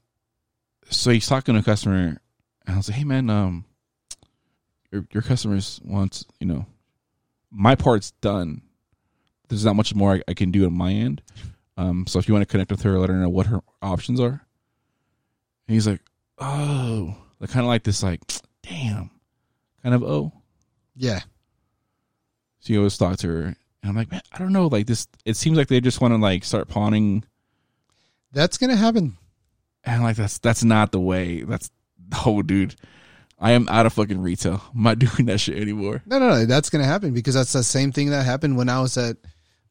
So 0.89 1.11
he's 1.11 1.27
talking 1.27 1.53
to 1.53 1.59
a 1.59 1.63
customer, 1.63 2.19
and 2.65 2.73
I 2.73 2.77
was 2.77 2.89
like, 2.89 2.97
"Hey, 2.97 3.03
man, 3.03 3.29
um, 3.29 3.65
your 4.91 5.05
your 5.11 5.21
customers 5.23 5.79
wants 5.83 6.25
you 6.39 6.47
know, 6.47 6.65
my 7.51 7.75
part's 7.75 8.09
done. 8.21 8.63
There's 9.53 9.65
not 9.65 9.75
much 9.75 9.93
more 9.95 10.15
I, 10.15 10.21
I 10.29 10.33
can 10.33 10.51
do 10.51 10.65
on 10.65 10.73
my 10.73 10.91
end. 10.91 11.21
Um. 11.77 12.05
So 12.07 12.19
if 12.19 12.27
you 12.27 12.33
want 12.33 12.47
to 12.47 12.51
connect 12.51 12.71
with 12.71 12.81
her, 12.83 12.97
let 12.99 13.09
her 13.09 13.15
know 13.15 13.29
what 13.29 13.47
her 13.47 13.61
options 13.81 14.19
are." 14.19 14.45
And 15.67 15.73
he's 15.75 15.87
like, 15.87 16.01
"Oh, 16.39 17.15
like 17.39 17.49
kind 17.49 17.63
of 17.65 17.67
like 17.69 17.83
this, 17.83 18.03
like, 18.03 18.21
damn, 18.61 19.09
kind 19.81 19.95
of 19.95 20.03
oh." 20.03 20.31
Yeah. 20.95 21.21
So 22.59 22.71
you 22.73 22.79
always 22.79 22.97
talk 22.97 23.17
to 23.17 23.27
her, 23.27 23.41
and 23.43 23.55
I'm 23.83 23.95
like, 23.95 24.09
man, 24.11 24.21
I 24.31 24.37
don't 24.37 24.53
know. 24.53 24.67
Like 24.67 24.87
this, 24.87 25.07
it 25.25 25.35
seems 25.35 25.57
like 25.57 25.67
they 25.67 25.81
just 25.81 25.99
want 25.99 26.13
to 26.13 26.17
like 26.17 26.43
start 26.45 26.67
pawning, 26.69 27.23
That's 28.31 28.57
going 28.57 28.69
to 28.69 28.75
happen. 28.77 29.17
and 29.83 30.01
like 30.03 30.15
that's 30.15 30.37
that's 30.37 30.63
not 30.63 30.91
the 30.91 30.99
way. 30.99 31.41
That's 31.41 31.69
oh, 32.25 32.41
dude, 32.41 32.75
I 33.39 33.51
am 33.51 33.67
out 33.69 33.85
of 33.85 33.93
fucking 33.93 34.21
retail. 34.21 34.61
I'm 34.73 34.83
not 34.83 34.99
doing 34.99 35.25
that 35.25 35.39
shit 35.39 35.57
anymore. 35.57 36.03
No, 36.05 36.19
no, 36.19 36.29
no. 36.29 36.45
That's 36.45 36.69
going 36.69 36.81
to 36.83 36.87
happen 36.87 37.13
because 37.13 37.33
that's 37.33 37.51
the 37.51 37.63
same 37.63 37.91
thing 37.91 38.11
that 38.11 38.23
happened 38.25 38.55
when 38.55 38.69
I 38.69 38.79
was 38.79 38.97
at, 38.97 39.17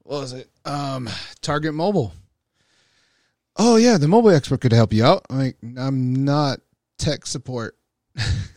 what 0.04 0.20
was 0.20 0.32
it? 0.32 0.50
Um, 0.64 1.08
Target 1.40 1.74
Mobile. 1.74 2.12
Oh, 3.56 3.76
yeah. 3.76 3.98
The 3.98 4.08
mobile 4.08 4.30
expert 4.30 4.60
could 4.60 4.72
help 4.72 4.92
you 4.92 5.04
out. 5.04 5.26
I'm 5.28 5.38
like, 5.38 5.56
I'm 5.76 6.24
not 6.24 6.60
tech 6.98 7.26
support. 7.26 7.76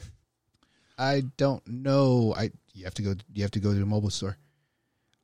I 0.97 1.23
don't 1.37 1.65
know. 1.67 2.33
I, 2.37 2.51
you 2.73 2.85
have 2.85 2.93
to 2.95 3.01
go, 3.01 3.13
you 3.33 3.43
have 3.43 3.51
to 3.51 3.59
go 3.59 3.73
to 3.73 3.79
the 3.79 3.85
mobile 3.85 4.09
store. 4.09 4.37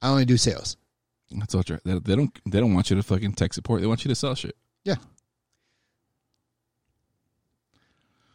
I 0.02 0.10
only 0.10 0.26
do 0.26 0.38
sales. 0.38 0.78
That's 1.32 1.56
all. 1.56 1.64
They, 1.64 2.00
they 2.00 2.16
don't 2.16 2.40
they 2.46 2.60
don't 2.60 2.74
want 2.74 2.90
you 2.90 2.96
to 2.98 3.04
fucking 3.04 3.34
tech 3.34 3.54
support. 3.54 3.82
They 3.82 3.88
want 3.88 4.04
you 4.04 4.10
to 4.10 4.16
sell 4.16 4.36
shit. 4.36 4.56
Yeah. 4.84 4.96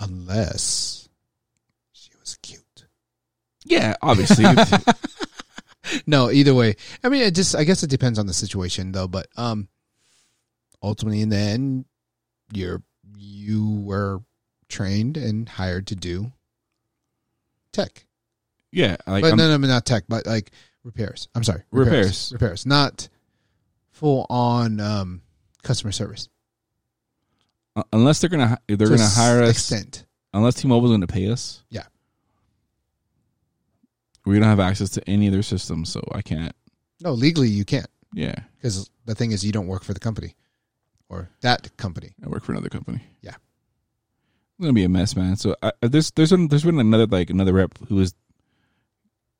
Unless 0.01 1.09
she 1.92 2.11
was 2.18 2.38
cute. 2.42 2.62
Yeah, 3.64 3.96
obviously. 4.01 4.44
no, 6.07 6.31
either 6.31 6.55
way. 6.55 6.77
I 7.05 7.09
mean, 7.09 7.23
it 7.23 7.35
just 7.35 7.55
I 7.55 7.65
guess 7.65 7.83
it 7.83 7.91
depends 7.91 8.19
on 8.19 8.27
the 8.27 8.35
situation 8.35 8.93
though, 8.93 9.09
but 9.09 9.29
um 9.37 9.69
ultimately 10.83 11.21
in 11.23 11.29
the 11.31 11.37
end 11.37 11.85
you're 12.53 12.83
you 13.17 13.81
were 13.83 14.21
trained 14.69 15.17
and 15.17 15.49
hired 15.49 15.87
to 15.89 15.97
do 15.97 16.33
tech. 17.73 18.05
yeah, 18.73 18.97
like 19.07 19.23
but 19.23 19.29
I'm- 19.29 19.37
no, 19.39 19.57
no, 19.57 19.67
not 19.67 19.87
tech, 19.87 20.05
but 20.09 20.27
like 20.27 20.51
repairs. 20.85 21.29
I'm 21.35 21.45
sorry. 21.45 21.63
Repairs. 21.71 22.31
Repairs. 22.33 22.67
Not 22.67 23.09
full 23.91 24.27
on 24.29 24.81
um 24.81 25.23
customer 25.63 25.93
service. 25.93 26.29
uh, 27.75 27.83
unless 27.93 28.21
they're 28.21 28.31
going 28.31 28.47
to 28.49 28.59
they're 28.69 28.89
gonna 28.89 29.07
hire 29.07 29.43
us. 29.43 29.51
extent. 29.51 30.05
Unless 30.33 30.57
T-Mobile's 30.57 30.93
gonna 30.93 31.07
pay 31.07 31.31
us. 31.31 31.63
Yeah. 31.71 31.85
We 34.27 34.35
don't 34.39 34.49
have 34.49 34.61
access 34.61 34.91
to 34.91 35.09
any 35.09 35.27
of 35.29 35.33
their 35.33 35.43
systems, 35.43 35.89
so 35.91 36.03
I 36.12 36.21
can't. 36.21 36.55
No, 37.01 37.12
legally 37.12 37.49
you 37.49 37.65
can't 37.65 37.87
Yeah. 38.12 38.35
because 38.57 38.91
the 39.05 39.15
thing 39.15 39.31
is 39.33 39.45
you 39.45 39.53
don't 39.53 39.67
work 39.69 39.85
for 39.85 39.95
the 39.95 40.01
company. 40.01 40.35
or 41.09 41.31
that 41.43 41.77
company. 41.77 42.15
I 42.25 42.29
work 42.29 42.43
for 42.43 42.51
another 42.53 42.69
company. 42.69 43.01
Yeah. 43.23 43.37
It's 43.37 44.61
gonna 44.62 44.73
be 44.73 44.83
a 44.85 44.89
mess, 44.89 45.15
man. 45.15 45.37
So 45.37 45.55
I, 45.62 45.71
there's 45.81 46.11
there's 46.11 46.31
been, 46.31 46.49
there's 46.49 46.65
been 46.65 46.81
another 46.81 47.07
like 47.07 47.31
another 47.31 47.53
rep 47.53 47.79
who 47.89 47.95
was 47.97 48.12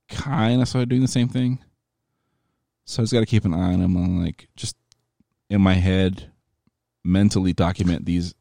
kind 0.09 0.63
of 0.63 0.69
started 0.69 0.89
doing 0.89 1.03
the 1.03 1.09
same 1.09 1.29
thing. 1.29 1.59
So 2.85 3.03
I 3.03 3.05
just 3.05 3.13
got 3.13 3.21
to 3.21 3.27
keep 3.27 3.45
an 3.45 3.55
eye 3.55 3.73
on 3.73 3.81
him 3.81 3.97
on 3.97 4.23
like 4.25 4.49
just 4.57 4.77
in 5.51 5.61
my 5.61 5.75
head, 5.75 6.31
mentally 7.03 7.53
document 7.53 8.05
these 8.05 8.35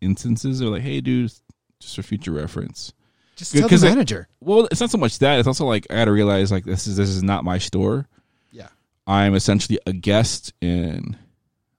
instances. 0.00 0.62
Or 0.62 0.70
like, 0.70 0.82
hey, 0.82 1.02
dude, 1.02 1.30
just 1.80 1.96
for 1.96 2.02
future 2.02 2.32
reference. 2.32 2.94
Just 3.40 3.56
tell 3.56 3.68
the 3.70 3.78
manager. 3.78 4.28
Well, 4.40 4.68
it's 4.70 4.82
not 4.82 4.90
so 4.90 4.98
much 4.98 5.18
that; 5.20 5.38
it's 5.38 5.48
also 5.48 5.64
like 5.64 5.86
I 5.88 5.94
got 5.94 6.04
to 6.04 6.12
realize 6.12 6.52
like 6.52 6.66
this 6.66 6.86
is 6.86 6.98
this 6.98 7.08
is 7.08 7.22
not 7.22 7.42
my 7.42 7.56
store. 7.56 8.06
Yeah. 8.52 8.68
I'm 9.06 9.34
essentially 9.34 9.78
a 9.86 9.94
guest 9.94 10.52
in 10.60 11.16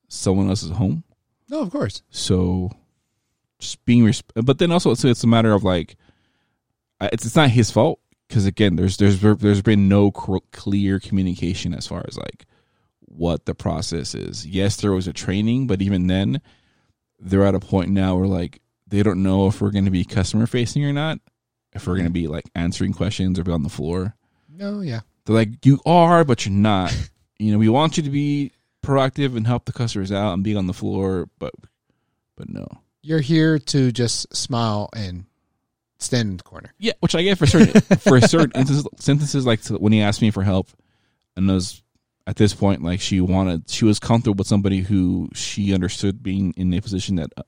someone 0.08 0.50
else's 0.50 0.72
home. 0.72 1.04
No, 1.50 1.62
of 1.62 1.70
course. 1.70 2.02
So 2.10 2.72
just 3.60 3.86
being, 3.86 4.04
resp- 4.04 4.44
but 4.44 4.58
then 4.58 4.72
also 4.72 4.90
it's, 4.90 5.06
it's 5.06 5.24
a 5.24 5.28
matter 5.28 5.54
of 5.54 5.64
like, 5.64 5.98
it's 7.00 7.28
it's 7.28 7.36
not 7.36 7.52
his 7.52 7.70
fault 7.70 8.00
because 8.28 8.48
again, 8.48 8.76
there's 8.76 8.98
there's 8.98 9.22
there's 9.22 9.62
been 9.62 9.88
no 9.88 10.10
clear 10.10 11.00
communication 11.00 11.76
as 11.76 11.86
far 11.86 12.04
as 12.08 12.18
like 12.18 12.48
what 13.02 13.46
the 13.46 13.54
process 13.54 14.16
is. 14.16 14.48
Yes, 14.48 14.78
there 14.78 14.94
was 14.94 15.08
a 15.08 15.14
training, 15.14 15.68
but 15.68 15.84
even 15.84 16.08
then, 16.08 16.42
they're 17.20 17.46
at 17.46 17.54
a 17.54 17.60
point 17.60 17.92
now 17.92 18.16
where 18.16 18.26
like 18.26 18.62
they 18.88 19.04
don't 19.04 19.22
know 19.22 19.46
if 19.46 19.62
we're 19.62 19.70
going 19.70 19.86
to 19.86 19.92
be 19.92 20.04
customer 20.04 20.48
facing 20.48 20.84
or 20.84 20.92
not, 20.92 21.20
if 21.74 21.88
we're 21.88 21.96
going 21.96 22.06
to 22.06 22.12
be 22.12 22.28
like 22.28 22.46
answering 22.56 22.94
questions 22.94 23.40
or 23.40 23.44
be 23.44 23.52
on 23.52 23.64
the 23.64 23.70
floor. 23.70 24.16
No, 24.50 24.82
yeah. 24.82 25.02
They're 25.26 25.36
like, 25.36 25.66
you 25.66 25.80
are, 25.86 26.24
but 26.24 26.46
you're 26.46 26.54
not. 26.54 26.96
you 27.40 27.52
know, 27.52 27.58
we 27.58 27.70
want 27.70 27.98
you 27.98 28.04
to 28.04 28.10
be 28.10 28.52
proactive 28.84 29.36
and 29.36 29.48
help 29.48 29.66
the 29.66 29.74
customers 29.74 30.12
out 30.12 30.34
and 30.34 30.44
be 30.44 30.56
on 30.56 30.68
the 30.68 30.74
floor, 30.74 31.30
but 31.40 31.54
but 32.36 32.50
no. 32.50 32.68
You're 33.02 33.20
here 33.20 33.60
to 33.60 33.92
just 33.92 34.36
smile 34.36 34.90
and 34.96 35.26
stand 36.00 36.30
in 36.30 36.38
the 36.38 36.44
corner. 36.44 36.74
Yeah, 36.78 36.94
which 37.00 37.16
I 37.16 37.24
get 37.24 37.38
for 37.38 37.46
certain 37.46 37.82
for 37.98 38.20
certain 38.22 38.52
instances, 38.56 38.88
sentences 38.98 39.46
like 39.46 39.62
to, 39.64 39.76
when 39.76 39.94
he 39.94 40.02
asked 40.02 40.22
me 40.22 40.32
for 40.32 40.44
help, 40.44 40.70
and 41.36 41.50
those 41.50 41.82
at 42.28 42.36
this 42.36 42.54
point 42.54 42.84
like 42.84 43.02
she 43.02 43.20
wanted 43.20 43.68
she 43.70 43.86
was 43.86 44.00
comfortable 44.00 44.38
with 44.38 44.48
somebody 44.48 44.82
who 44.82 45.30
she 45.34 45.74
understood 45.74 46.22
being 46.22 46.54
in 46.56 46.74
a 46.74 46.82
position 46.82 47.16
that 47.16 47.32
uh, 47.36 47.44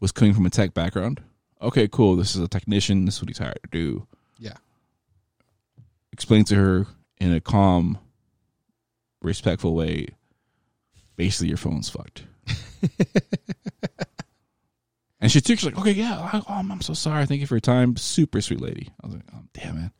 was 0.00 0.12
coming 0.12 0.34
from 0.34 0.46
a 0.46 0.50
tech 0.50 0.74
background. 0.74 1.22
Okay, 1.60 1.88
cool. 1.88 2.16
This 2.16 2.34
is 2.36 2.42
a 2.42 2.48
technician. 2.48 3.04
This 3.04 3.16
is 3.16 3.22
what 3.22 3.28
he's 3.28 3.38
hired 3.38 3.58
to 3.62 3.70
do. 3.70 4.06
Yeah. 4.38 4.54
Explain 6.12 6.44
to 6.44 6.54
her 6.56 6.86
in 7.18 7.32
a 7.32 7.40
calm, 7.40 7.98
respectful 9.22 9.74
way. 9.74 10.08
Basically, 11.16 11.48
your 11.48 11.56
phone's 11.56 11.88
fucked. 11.88 12.24
And 15.18 15.32
she 15.32 15.40
took, 15.40 15.58
she's 15.58 15.64
like, 15.64 15.78
okay, 15.78 15.92
yeah, 15.92 16.18
I, 16.32 16.38
oh, 16.38 16.44
I'm 16.48 16.80
so 16.82 16.92
sorry. 16.92 17.24
Thank 17.24 17.40
you 17.40 17.46
for 17.46 17.54
your 17.54 17.60
time. 17.60 17.96
Super 17.96 18.40
sweet 18.42 18.60
lady. 18.60 18.90
I 19.02 19.06
was 19.06 19.16
like, 19.16 19.24
oh, 19.34 19.40
damn, 19.54 19.74
man. 19.76 19.90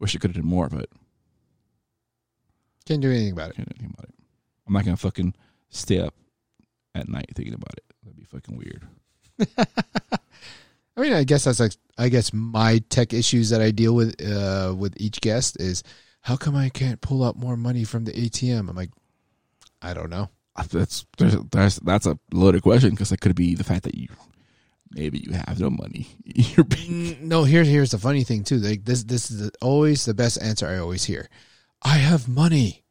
Wish 0.00 0.14
I 0.14 0.18
could 0.18 0.30
have 0.34 0.42
done 0.42 0.50
more, 0.50 0.68
but 0.68 0.88
Can't 2.84 3.00
do 3.00 3.10
anything 3.10 3.32
about 3.32 3.50
it. 3.50 3.56
can't 3.56 3.68
do 3.68 3.74
anything 3.78 3.94
about 3.96 4.08
it. 4.08 4.14
I'm 4.66 4.72
not 4.74 4.84
going 4.84 4.96
to 4.96 5.00
fucking 5.00 5.34
stay 5.70 6.00
up 6.00 6.14
at 6.96 7.08
night 7.08 7.30
thinking 7.34 7.54
about 7.54 7.74
it. 7.76 7.84
That'd 8.02 8.18
be 8.18 8.24
fucking 8.24 8.56
weird. 8.58 8.88
I 11.00 11.02
mean, 11.02 11.12
I 11.14 11.24
guess 11.24 11.44
that's 11.44 11.60
like 11.60 11.72
I 11.96 12.08
guess 12.10 12.32
my 12.32 12.82
tech 12.90 13.12
issues 13.14 13.48
that 13.50 13.62
I 13.62 13.70
deal 13.70 13.94
with 13.94 14.20
uh, 14.22 14.74
with 14.76 14.94
each 15.00 15.20
guest 15.20 15.58
is 15.60 15.82
how 16.20 16.36
come 16.36 16.54
I 16.54 16.68
can't 16.68 17.00
pull 17.00 17.24
out 17.24 17.36
more 17.36 17.56
money 17.56 17.84
from 17.84 18.04
the 18.04 18.12
ATM? 18.12 18.68
I'm 18.68 18.76
like, 18.76 18.90
I 19.80 19.94
don't 19.94 20.10
know. 20.10 20.28
Uh, 20.56 20.64
That's 20.70 21.06
that's 21.50 21.78
that's 21.78 22.06
a 22.06 22.18
loaded 22.32 22.62
question 22.62 22.90
because 22.90 23.12
it 23.12 23.20
could 23.20 23.34
be 23.34 23.54
the 23.54 23.64
fact 23.64 23.84
that 23.84 23.94
you 23.94 24.08
maybe 24.90 25.18
you 25.20 25.32
have 25.32 25.58
no 25.58 25.70
money. 25.70 26.06
You're 26.24 26.64
being 26.64 27.14
Mm, 27.16 27.20
No, 27.22 27.44
here's 27.44 27.68
here's 27.68 27.92
the 27.92 27.98
funny 27.98 28.24
thing 28.24 28.44
too. 28.44 28.58
Like 28.58 28.84
this 28.84 29.04
this 29.04 29.30
is 29.30 29.38
the, 29.40 29.52
always 29.62 30.04
the 30.04 30.12
best 30.14 30.42
answer 30.42 30.66
I 30.66 30.78
always 30.78 31.04
hear. 31.04 31.30
I 31.82 31.96
have 31.96 32.28
money. 32.28 32.84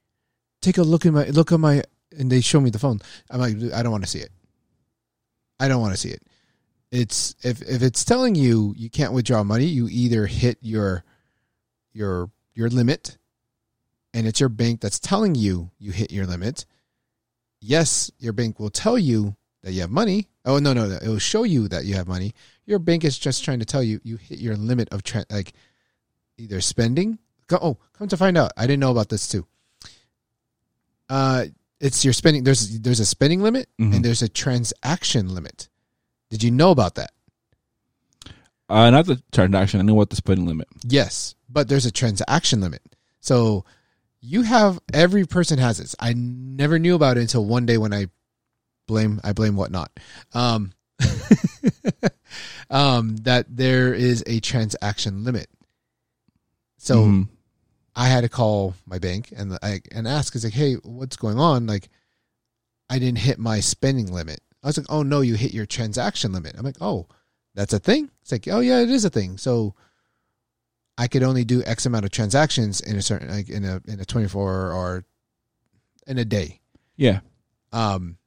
Take 0.62 0.78
a 0.80 0.84
look 0.84 1.06
at 1.06 1.13
my 1.13 1.26
look 1.26 1.52
at 1.52 1.60
my 1.60 1.84
and 2.17 2.32
they 2.32 2.41
show 2.41 2.60
me 2.60 2.72
the 2.72 2.80
phone. 2.80 3.02
I'm 3.30 3.39
like, 3.39 3.56
I 3.74 3.84
don't 3.84 3.91
want 3.91 4.04
to 4.04 4.10
see 4.10 4.19
it. 4.19 4.32
I 5.60 5.67
don't 5.67 5.82
want 5.82 5.93
to 5.93 6.00
see 6.00 6.10
it. 6.10 6.24
It's 6.91 7.36
if 7.43 7.62
if 7.62 7.82
it's 7.84 8.04
telling 8.04 8.36
you 8.36 8.73
you 8.78 8.89
can't 8.89 9.13
withdraw 9.13 9.43
money, 9.43 9.65
you 9.65 9.88
either 9.89 10.25
hit 10.25 10.58
your 10.62 11.04
your 11.93 12.32
your 12.56 12.69
limit 12.69 13.17
and 14.13 14.28
it's 14.28 14.39
your 14.39 14.49
bank 14.49 14.82
that's 14.82 14.99
telling 14.99 15.36
you 15.36 15.69
you 15.78 15.91
hit 15.91 16.12
your 16.12 16.25
limit. 16.25 16.65
Yes, 17.62 18.10
your 18.17 18.34
bank 18.34 18.60
will 18.60 18.69
tell 18.71 18.97
you 18.97 19.36
that 19.63 19.71
you 19.73 19.82
have 19.82 19.91
money. 19.91 20.28
Oh 20.45 20.58
no, 20.58 20.73
no, 20.73 20.86
it 20.89 21.08
will 21.08 21.19
show 21.19 21.43
you 21.43 21.67
that 21.67 21.86
you 21.86 21.93
have 21.95 22.08
money. 22.08 22.34
Your 22.65 22.80
bank 22.80 23.04
is 23.04 23.19
just 23.19 23.43
trying 23.43 23.60
to 23.60 23.65
tell 23.65 23.84
you 23.84 23.99
you 24.04 24.17
hit 24.17 24.39
your 24.39 24.56
limit 24.56 24.89
of 24.91 25.04
tra- 25.04 25.25
like 25.30 25.54
either 26.38 26.62
spending. 26.62 27.19
Go, 27.47 27.60
oh, 27.62 27.78
come 27.93 28.08
to 28.08 28.17
find 28.17 28.38
out, 28.38 28.52
I 28.58 28.63
didn't 28.65 28.80
know 28.80 28.91
about 28.91 29.10
this 29.10 29.28
too. 29.28 29.45
Uh, 31.10 31.45
it's 31.80 32.04
your 32.04 32.13
spending. 32.13 32.43
There's 32.43 32.80
there's 32.80 32.99
a 32.99 33.06
spending 33.06 33.41
limit 33.41 33.69
Mhm. 33.80 33.95
and 33.97 34.06
there's 34.06 34.21
a 34.21 34.30
transaction 34.30 35.34
limit. 35.34 35.69
Did 36.30 36.44
you 36.44 36.52
know 36.52 36.72
about 36.72 36.96
that? 36.96 37.12
uh, 38.70 38.89
not 38.92 39.06
the 39.08 39.22
transaction. 39.32 39.80
I 39.80 39.84
knew 39.84 39.96
what 39.96 40.10
the 40.12 40.15
spending 40.15 40.46
limit. 40.46 40.68
Yes, 40.84 41.34
but 41.50 41.68
there's 41.68 41.88
a 41.88 41.92
transaction 41.92 42.62
limit. 42.62 42.84
So 43.20 43.65
you 44.22 44.44
have 44.44 44.80
every 44.94 45.26
person 45.26 45.58
has 45.58 45.80
this. 45.80 45.96
I 46.00 46.13
never 46.13 46.78
knew 46.78 46.94
about 46.96 47.18
it 47.18 47.22
until 47.22 47.46
one 47.46 47.65
day 47.65 47.78
when 47.78 47.94
I 47.94 48.08
blame 48.88 49.20
I 49.24 49.34
blame 49.34 49.56
whatnot. 49.56 49.92
Um, 50.34 50.74
um, 52.70 53.18
that 53.18 53.46
there 53.50 53.94
is 53.94 54.24
a 54.28 54.39
transaction 54.39 55.24
limit. 55.24 55.48
So 56.78 57.06
Mhm. 57.06 57.28
I 57.96 58.08
had 58.08 58.22
to 58.22 58.30
call 58.30 58.76
my 58.86 59.00
bank 59.00 59.34
and 59.36 59.58
I 59.62 59.82
and 59.92 60.08
ask, 60.08 60.36
is 60.36 60.44
like, 60.44 60.54
hey, 60.54 60.76
what's 60.76 61.18
going 61.18 61.39
on? 61.39 61.65
Like, 61.68 61.89
I 62.89 63.00
didn't 63.00 63.18
hit 63.20 63.39
my 63.39 63.60
spending 63.60 64.13
limit. 64.13 64.42
I 64.63 64.67
was 64.67 64.78
like, 64.78 64.88
oh 64.89 65.04
no, 65.04 65.22
you 65.22 65.36
hit 65.36 65.54
your 65.54 65.65
transaction 65.65 66.32
limit. 66.34 66.56
I'm 66.58 66.65
like, 66.65 66.82
oh, 66.82 67.08
that's 67.56 67.74
a 67.74 67.80
thing. 67.80 68.10
It's 68.22 68.32
like, 68.32 68.48
oh 68.50 68.60
yeah, 68.60 68.80
it 68.80 68.89
is 68.89 69.06
a 69.06 69.10
thing. 69.10 69.38
So 69.38 69.74
I 70.98 71.08
could 71.08 71.24
only 71.24 71.45
do 71.45 71.63
X 71.63 71.86
amount 71.86 72.06
of 72.06 72.12
transactions 72.12 72.82
in 72.82 72.95
a 72.98 73.02
certain 73.02 73.30
like 73.30 73.50
in 73.50 73.63
a 73.65 73.82
in 73.88 74.00
a 74.00 74.06
24 74.06 74.72
or 74.74 75.06
in 76.08 76.17
a 76.17 76.26
day. 76.26 76.60
yeah, 76.98 77.19
Um, 77.72 78.17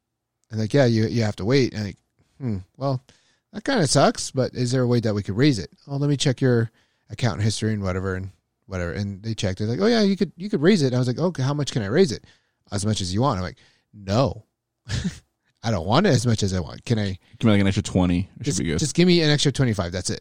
and 0.50 0.60
like, 0.60 0.72
yeah, 0.72 0.86
you 0.86 1.06
you 1.06 1.22
have 1.22 1.36
to 1.36 1.44
wait. 1.44 1.74
And 1.74 1.84
like, 1.84 1.98
hmm, 2.38 2.58
well, 2.76 3.04
that 3.52 3.64
kind 3.64 3.80
of 3.80 3.90
sucks. 3.90 4.30
But 4.30 4.54
is 4.54 4.72
there 4.72 4.82
a 4.82 4.86
way 4.86 5.00
that 5.00 5.14
we 5.14 5.22
could 5.22 5.36
raise 5.36 5.58
it? 5.58 5.70
Oh, 5.86 5.96
let 5.96 6.08
me 6.08 6.16
check 6.16 6.40
your 6.40 6.70
account 7.10 7.42
history 7.42 7.72
and 7.74 7.82
whatever 7.82 8.14
and 8.14 8.30
whatever. 8.66 8.92
And 8.92 9.22
they 9.22 9.34
checked. 9.34 9.58
They're 9.58 9.68
like, 9.68 9.80
oh 9.80 9.86
yeah, 9.86 10.02
you 10.02 10.16
could 10.16 10.32
you 10.36 10.48
could 10.48 10.62
raise 10.62 10.80
it. 10.82 10.86
And 10.88 10.96
I 10.96 10.98
was 10.98 11.08
like, 11.08 11.18
okay, 11.18 11.42
how 11.42 11.54
much 11.54 11.72
can 11.72 11.82
I 11.82 11.86
raise 11.86 12.12
it? 12.12 12.24
As 12.70 12.86
much 12.86 13.00
as 13.02 13.12
you 13.12 13.20
want. 13.20 13.36
I'm 13.38 13.42
like, 13.44 13.58
no, 13.92 14.44
I 15.62 15.70
don't 15.70 15.86
want 15.86 16.06
it 16.06 16.10
as 16.10 16.26
much 16.26 16.42
as 16.42 16.52
I 16.52 16.60
want. 16.60 16.84
Can 16.84 16.98
I 16.98 17.18
give 17.38 17.44
me 17.44 17.50
like 17.52 17.60
an 17.60 17.66
extra 17.66 17.82
twenty. 17.82 18.28
It 18.40 18.42
just, 18.42 18.56
should 18.58 18.64
be 18.64 18.70
good. 18.70 18.78
just 18.78 18.94
give 18.94 19.06
me 19.06 19.22
an 19.22 19.30
extra 19.30 19.52
twenty 19.52 19.72
five? 19.72 19.92
That's 19.92 20.10
it. 20.10 20.20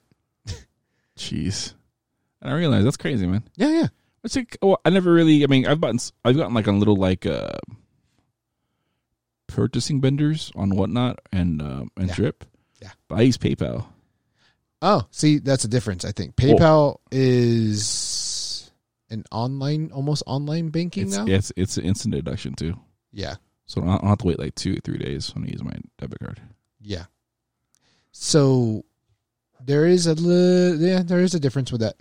Jeez, 1.17 1.73
I 2.41 2.49
don't 2.49 2.57
realize 2.59 2.83
that's 2.83 2.97
crazy, 2.97 3.27
man. 3.27 3.43
Yeah, 3.55 3.69
yeah. 3.69 3.87
It's 4.23 4.35
like 4.35 4.57
well, 4.61 4.79
I 4.85 4.89
never 4.91 5.11
really. 5.11 5.43
I 5.43 5.47
mean, 5.47 5.65
I've 5.67 5.81
gotten 5.81 5.99
I've 6.23 6.37
gotten 6.37 6.53
like 6.53 6.67
a 6.67 6.71
little 6.71 6.95
like 6.95 7.25
uh 7.25 7.57
purchasing 9.47 9.99
benders 9.99 10.51
on 10.55 10.69
whatnot 10.75 11.19
and 11.31 11.61
um 11.61 11.91
and 11.97 12.07
Yeah. 12.09 12.15
drip. 12.15 12.45
Yeah. 12.81 12.91
but 13.07 13.19
I 13.19 13.21
use 13.21 13.37
PayPal. 13.37 13.85
Oh, 14.81 15.03
see, 15.11 15.37
that's 15.37 15.63
a 15.63 15.67
difference. 15.67 16.03
I 16.05 16.11
think 16.11 16.35
PayPal 16.35 16.97
is 17.11 18.71
an 19.11 19.23
online, 19.31 19.91
almost 19.93 20.23
online 20.25 20.69
banking 20.69 21.03
It's 21.07 21.17
now. 21.17 21.25
it's 21.27 21.51
it's 21.55 21.77
an 21.77 21.83
instant 21.85 22.15
deduction 22.15 22.55
too, 22.55 22.79
Yeah, 23.11 23.35
so 23.71 23.81
I 23.81 23.85
don't 23.85 24.07
have 24.07 24.17
to 24.19 24.27
wait 24.27 24.39
like 24.39 24.55
two 24.55 24.75
three 24.83 24.97
days 24.97 25.33
when 25.33 25.45
I 25.45 25.47
use 25.47 25.63
my 25.63 25.73
debit 25.97 26.19
card. 26.19 26.41
yeah. 26.81 27.05
So 28.11 28.83
there 29.63 29.85
is 29.85 30.07
a 30.07 30.15
li- 30.15 30.75
yeah, 30.89 31.01
there 31.03 31.19
is 31.21 31.33
a 31.33 31.39
difference 31.39 31.71
with 31.71 31.81
that. 31.81 31.95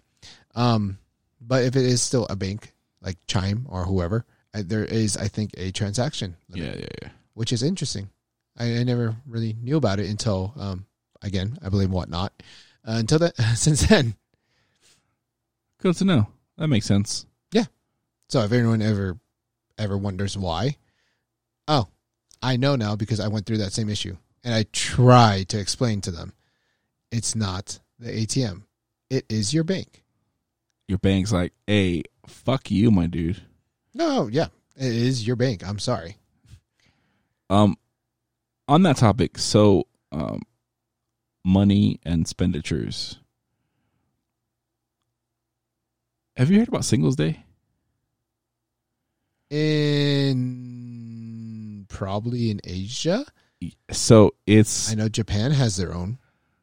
Um, 0.54 0.98
but 1.40 1.62
if 1.64 1.76
it 1.76 1.84
is 1.84 2.02
still 2.02 2.26
a 2.28 2.36
bank 2.36 2.72
like 3.00 3.16
Chime 3.26 3.66
or 3.68 3.84
whoever, 3.84 4.24
uh, 4.52 4.62
there 4.64 4.84
is, 4.84 5.16
I 5.16 5.28
think, 5.28 5.52
a 5.56 5.70
transaction 5.70 6.36
limit, 6.48 6.66
Yeah, 6.74 6.80
yeah, 6.80 6.88
yeah. 7.02 7.08
which 7.34 7.52
is 7.52 7.62
interesting. 7.62 8.10
I, 8.58 8.78
I 8.78 8.82
never 8.82 9.14
really 9.26 9.54
knew 9.62 9.76
about 9.76 10.00
it 10.00 10.10
until, 10.10 10.52
um, 10.58 10.86
again, 11.22 11.56
I 11.62 11.68
believe 11.68 11.90
whatnot. 11.90 12.32
Uh, 12.86 12.96
until 12.98 13.20
that, 13.20 13.36
since 13.54 13.82
then, 13.86 14.14
Good 15.78 15.94
to 15.96 16.04
know. 16.04 16.26
That 16.58 16.68
makes 16.68 16.86
sense. 16.86 17.24
Yeah. 17.52 17.64
So 18.28 18.40
if 18.42 18.52
anyone 18.52 18.82
ever 18.82 19.18
ever 19.78 19.96
wonders 19.96 20.36
why, 20.36 20.76
oh, 21.70 21.88
I 22.42 22.56
know 22.56 22.76
now 22.76 22.96
because 22.96 23.20
I 23.20 23.28
went 23.28 23.46
through 23.46 23.58
that 23.58 23.72
same 23.72 23.88
issue 23.88 24.16
and 24.44 24.52
I 24.52 24.64
tried 24.72 25.48
to 25.50 25.58
explain 25.58 26.02
to 26.02 26.10
them. 26.10 26.34
It's 27.10 27.34
not 27.34 27.78
the 27.98 28.10
ATM. 28.10 28.64
It 29.08 29.24
is 29.28 29.54
your 29.54 29.64
bank. 29.64 30.04
Your 30.88 30.98
bank's 30.98 31.32
like, 31.32 31.52
hey, 31.66 32.02
fuck 32.26 32.70
you, 32.70 32.90
my 32.90 33.06
dude. 33.06 33.42
No, 33.94 34.26
yeah. 34.26 34.46
It 34.76 34.92
is 34.92 35.26
your 35.26 35.36
bank. 35.36 35.66
I'm 35.66 35.78
sorry. 35.78 36.16
Um, 37.48 37.76
on 38.68 38.82
that 38.84 38.96
topic, 38.96 39.38
so 39.38 39.86
um, 40.12 40.42
money 41.44 42.00
and 42.04 42.22
expenditures. 42.22 43.18
Have 46.36 46.50
you 46.50 46.58
heard 46.58 46.68
about 46.68 46.84
Singles 46.84 47.16
Day? 47.16 47.44
In 49.50 50.79
probably 52.00 52.50
in 52.50 52.62
Asia, 52.64 53.26
So 53.90 54.32
it's 54.46 54.90
I 54.90 54.94
know 54.94 55.10
Japan 55.10 55.50
has 55.50 55.76
their 55.76 55.92
own. 55.94 56.18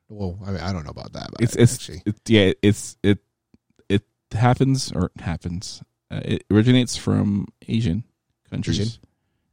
Well, 0.10 0.40
I 0.44 0.50
mean, 0.50 0.62
I 0.62 0.74
don't 0.74 0.84
know 0.84 0.90
about 0.90 1.14
that. 1.14 1.30
But 1.32 1.42
it's 1.42 1.56
it's 1.56 1.76
actually, 1.76 2.02
it, 2.08 2.16
yeah 2.28 2.54
it's 2.64 2.98
it 3.04 3.20
it 3.88 4.02
happens 4.32 4.92
or 4.92 5.12
happens. 5.20 5.84
Uh, 6.10 6.22
it 6.26 6.44
originates 6.50 6.98
from 6.98 7.46
Asian 7.68 8.04
countries. 8.50 8.80
Asian? 8.80 9.00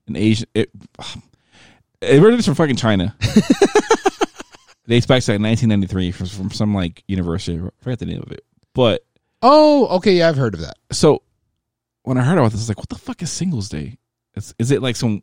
An 0.09 0.16
Asian 0.16 0.49
it 0.55 0.70
it 2.01 2.22
originates 2.22 2.47
from 2.47 2.55
fucking 2.55 2.76
China. 2.76 3.14
Dates 4.89 5.07
back 5.07 5.22
to 5.22 5.32
like 5.32 5.41
1993 5.41 6.12
from, 6.12 6.26
from 6.26 6.51
some 6.51 6.74
like 6.74 7.05
university. 7.09 7.59
I 7.59 7.68
forget 7.82 7.99
the 7.99 8.07
name 8.07 8.22
of 8.22 8.32
it, 8.32 8.43
but 8.74 9.05
oh, 9.43 9.87
okay, 9.99 10.14
yeah, 10.14 10.30
I've 10.30 10.37
heard 10.37 10.55
of 10.55 10.61
that. 10.61 10.76
so 10.93 11.20
when 12.05 12.16
I 12.16 12.22
heard 12.22 12.39
about 12.39 12.53
this, 12.53 12.61
I 12.61 12.62
was 12.62 12.68
like, 12.70 12.78
"What 12.78 12.89
the 12.89 12.97
fuck 12.99 13.20
is 13.20 13.30
Singles 13.30 13.68
Day? 13.68 13.99
Is, 14.35 14.55
is 14.59 14.70
it 14.70 14.82
like 14.82 14.97
some? 14.97 15.22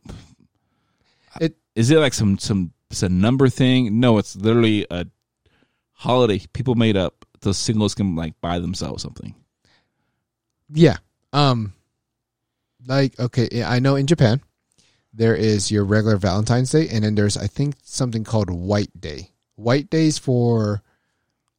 It- 1.40 1.58
is 1.76 1.90
it 1.92 2.00
like 2.00 2.14
some 2.14 2.38
some 2.38 2.74
it's 2.90 3.04
a 3.04 3.10
number 3.10 3.48
thing? 3.48 4.00
No, 4.00 4.18
it's 4.18 4.36
literally 4.36 4.86
a 4.92 5.06
holiday 5.94 6.42
people 6.54 6.76
made 6.76 6.98
up 6.98 7.26
so 7.42 7.52
singles 7.54 7.96
can 7.96 8.16
like 8.16 8.34
buy 8.42 8.60
themselves 8.60 9.02
something. 9.04 9.34
Yeah. 10.74 10.98
Um 11.34 11.74
like 12.86 13.20
okay, 13.20 13.64
I 13.64 13.80
know 13.80 13.96
in 13.96 14.08
Japan 14.08 14.42
there 15.14 15.36
is 15.36 15.72
your 15.72 15.84
regular 15.86 16.18
Valentine's 16.18 16.72
Day 16.72 16.88
and 16.90 17.04
then 17.04 17.16
there's 17.16 17.38
I 17.38 17.48
think 17.48 17.76
something 17.84 18.24
called 18.24 18.50
White 18.50 19.00
Day. 19.00 19.32
White 19.56 19.90
Days 19.90 20.18
for 20.18 20.82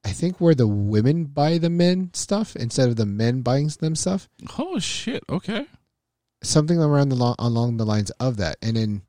I 0.05 0.11
think 0.11 0.41
where 0.41 0.55
the 0.55 0.67
women 0.67 1.25
buy 1.27 1.59
the 1.59 1.71
men 1.71 2.11
stuff 2.13 2.57
instead 2.57 2.89
of 2.89 2.97
the 2.97 3.07
men 3.07 3.43
buying 3.43 3.69
them 3.81 3.95
stuff. 3.95 4.29
Oh 4.59 4.79
shit! 4.81 5.23
Okay. 5.31 5.67
Something 6.43 6.81
around 6.81 7.11
the 7.11 7.35
along 7.39 7.77
the 7.77 7.87
lines 7.87 8.11
of 8.19 8.37
that. 8.39 8.57
And 8.61 8.77
then 8.77 9.03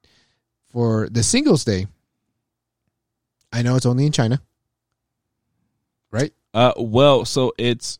for 0.74 1.08
the 1.10 1.24
Singles 1.24 1.64
Day, 1.64 1.88
I 3.54 3.62
know 3.62 3.76
it's 3.78 3.86
only 3.86 4.06
in 4.06 4.12
China. 4.12 4.42
Right? 6.12 6.34
Uh, 6.54 6.74
well, 6.78 7.24
so 7.26 7.54
it's 7.58 7.98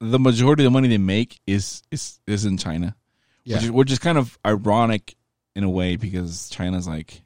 the 0.00 0.18
majority 0.18 0.62
of 0.62 0.64
the 0.64 0.70
money 0.70 0.88
they 0.88 0.98
make 0.98 1.38
is 1.46 1.82
is 1.90 2.18
is 2.26 2.44
in 2.44 2.56
China, 2.58 2.96
Yeah. 3.44 3.56
which 3.56 3.64
is, 3.64 3.70
which 3.70 3.92
is 3.92 3.98
kind 4.00 4.18
of 4.18 4.36
ironic 4.44 5.14
in 5.54 5.62
a 5.64 5.70
way 5.70 5.96
because 5.96 6.48
China's 6.50 6.88
like 6.88 7.22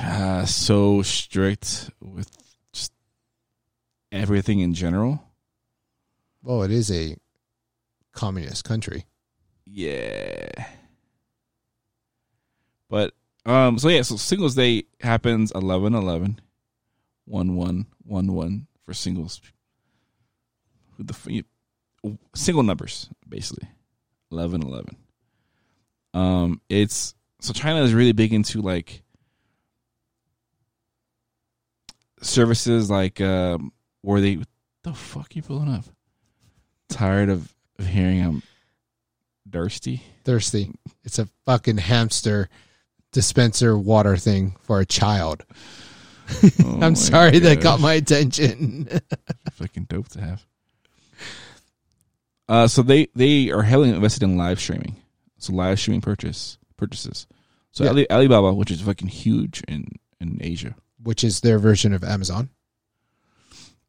uh, 0.00 0.44
so 0.44 1.02
strict 1.02 1.90
with 2.00 2.28
just 2.72 2.92
everything 4.10 4.60
in 4.60 4.74
general. 4.74 5.22
well, 6.42 6.62
it 6.62 6.70
is 6.70 6.90
a 6.90 7.16
communist 8.12 8.64
country. 8.64 9.04
Yeah. 9.64 10.48
But 12.88 13.12
um 13.46 13.78
so 13.78 13.88
yeah, 13.88 14.02
so 14.02 14.16
Singles 14.16 14.54
Day 14.54 14.84
happens 15.00 15.52
11 15.54 15.94
11 15.94 16.40
1 17.26 17.56
1 17.56 17.86
1 18.04 18.32
1 18.32 18.66
for 18.84 18.94
singles. 18.94 19.40
The 20.98 21.44
single 22.34 22.62
numbers 22.62 23.08
basically. 23.28 23.68
11 24.30 24.62
11. 24.62 24.96
Um 26.12 26.60
it's 26.68 27.14
so 27.40 27.52
China 27.52 27.82
is 27.82 27.94
really 27.94 28.12
big 28.12 28.32
into 28.32 28.60
like 28.62 29.02
services 32.22 32.90
like 32.90 33.20
um 33.20 33.72
where 34.02 34.20
they 34.20 34.38
the 34.82 34.92
fuck 34.92 35.34
you 35.34 35.42
pulling 35.42 35.68
up? 35.72 35.84
Tired 36.88 37.30
of, 37.30 37.54
of 37.78 37.86
hearing 37.86 38.20
I'm 38.20 38.42
thirsty. 39.50 40.02
thirsty. 40.24 40.70
It's 41.04 41.18
a 41.18 41.28
fucking 41.46 41.78
hamster 41.78 42.48
dispenser 43.14 43.78
water 43.78 44.18
thing 44.18 44.56
for 44.60 44.80
a 44.80 44.84
child. 44.86 45.44
Oh 46.64 46.78
I'm 46.80 46.94
sorry 46.96 47.38
that 47.38 47.60
got 47.60 47.80
my 47.80 47.92
attention. 47.94 48.88
fucking 49.52 49.84
dope 49.84 50.08
to 50.08 50.20
have. 50.22 50.46
Uh, 52.48 52.66
so 52.66 52.82
they 52.82 53.08
they 53.14 53.50
are 53.50 53.62
heavily 53.62 53.90
invested 53.90 54.22
in 54.22 54.36
live 54.38 54.58
streaming, 54.60 54.96
so 55.38 55.52
live 55.54 55.78
streaming 55.78 56.00
purchase 56.00 56.56
purchases. 56.76 57.26
So 57.72 57.84
Yeah. 57.84 57.90
Ali, 57.90 58.10
Alibaba, 58.10 58.54
which 58.54 58.70
is 58.70 58.80
fucking 58.80 59.08
huge 59.08 59.62
in 59.68 59.86
in 60.20 60.38
Asia, 60.40 60.74
Which 61.02 61.24
is 61.24 61.40
their 61.40 61.58
version 61.58 61.92
of 61.92 62.02
Amazon, 62.02 62.48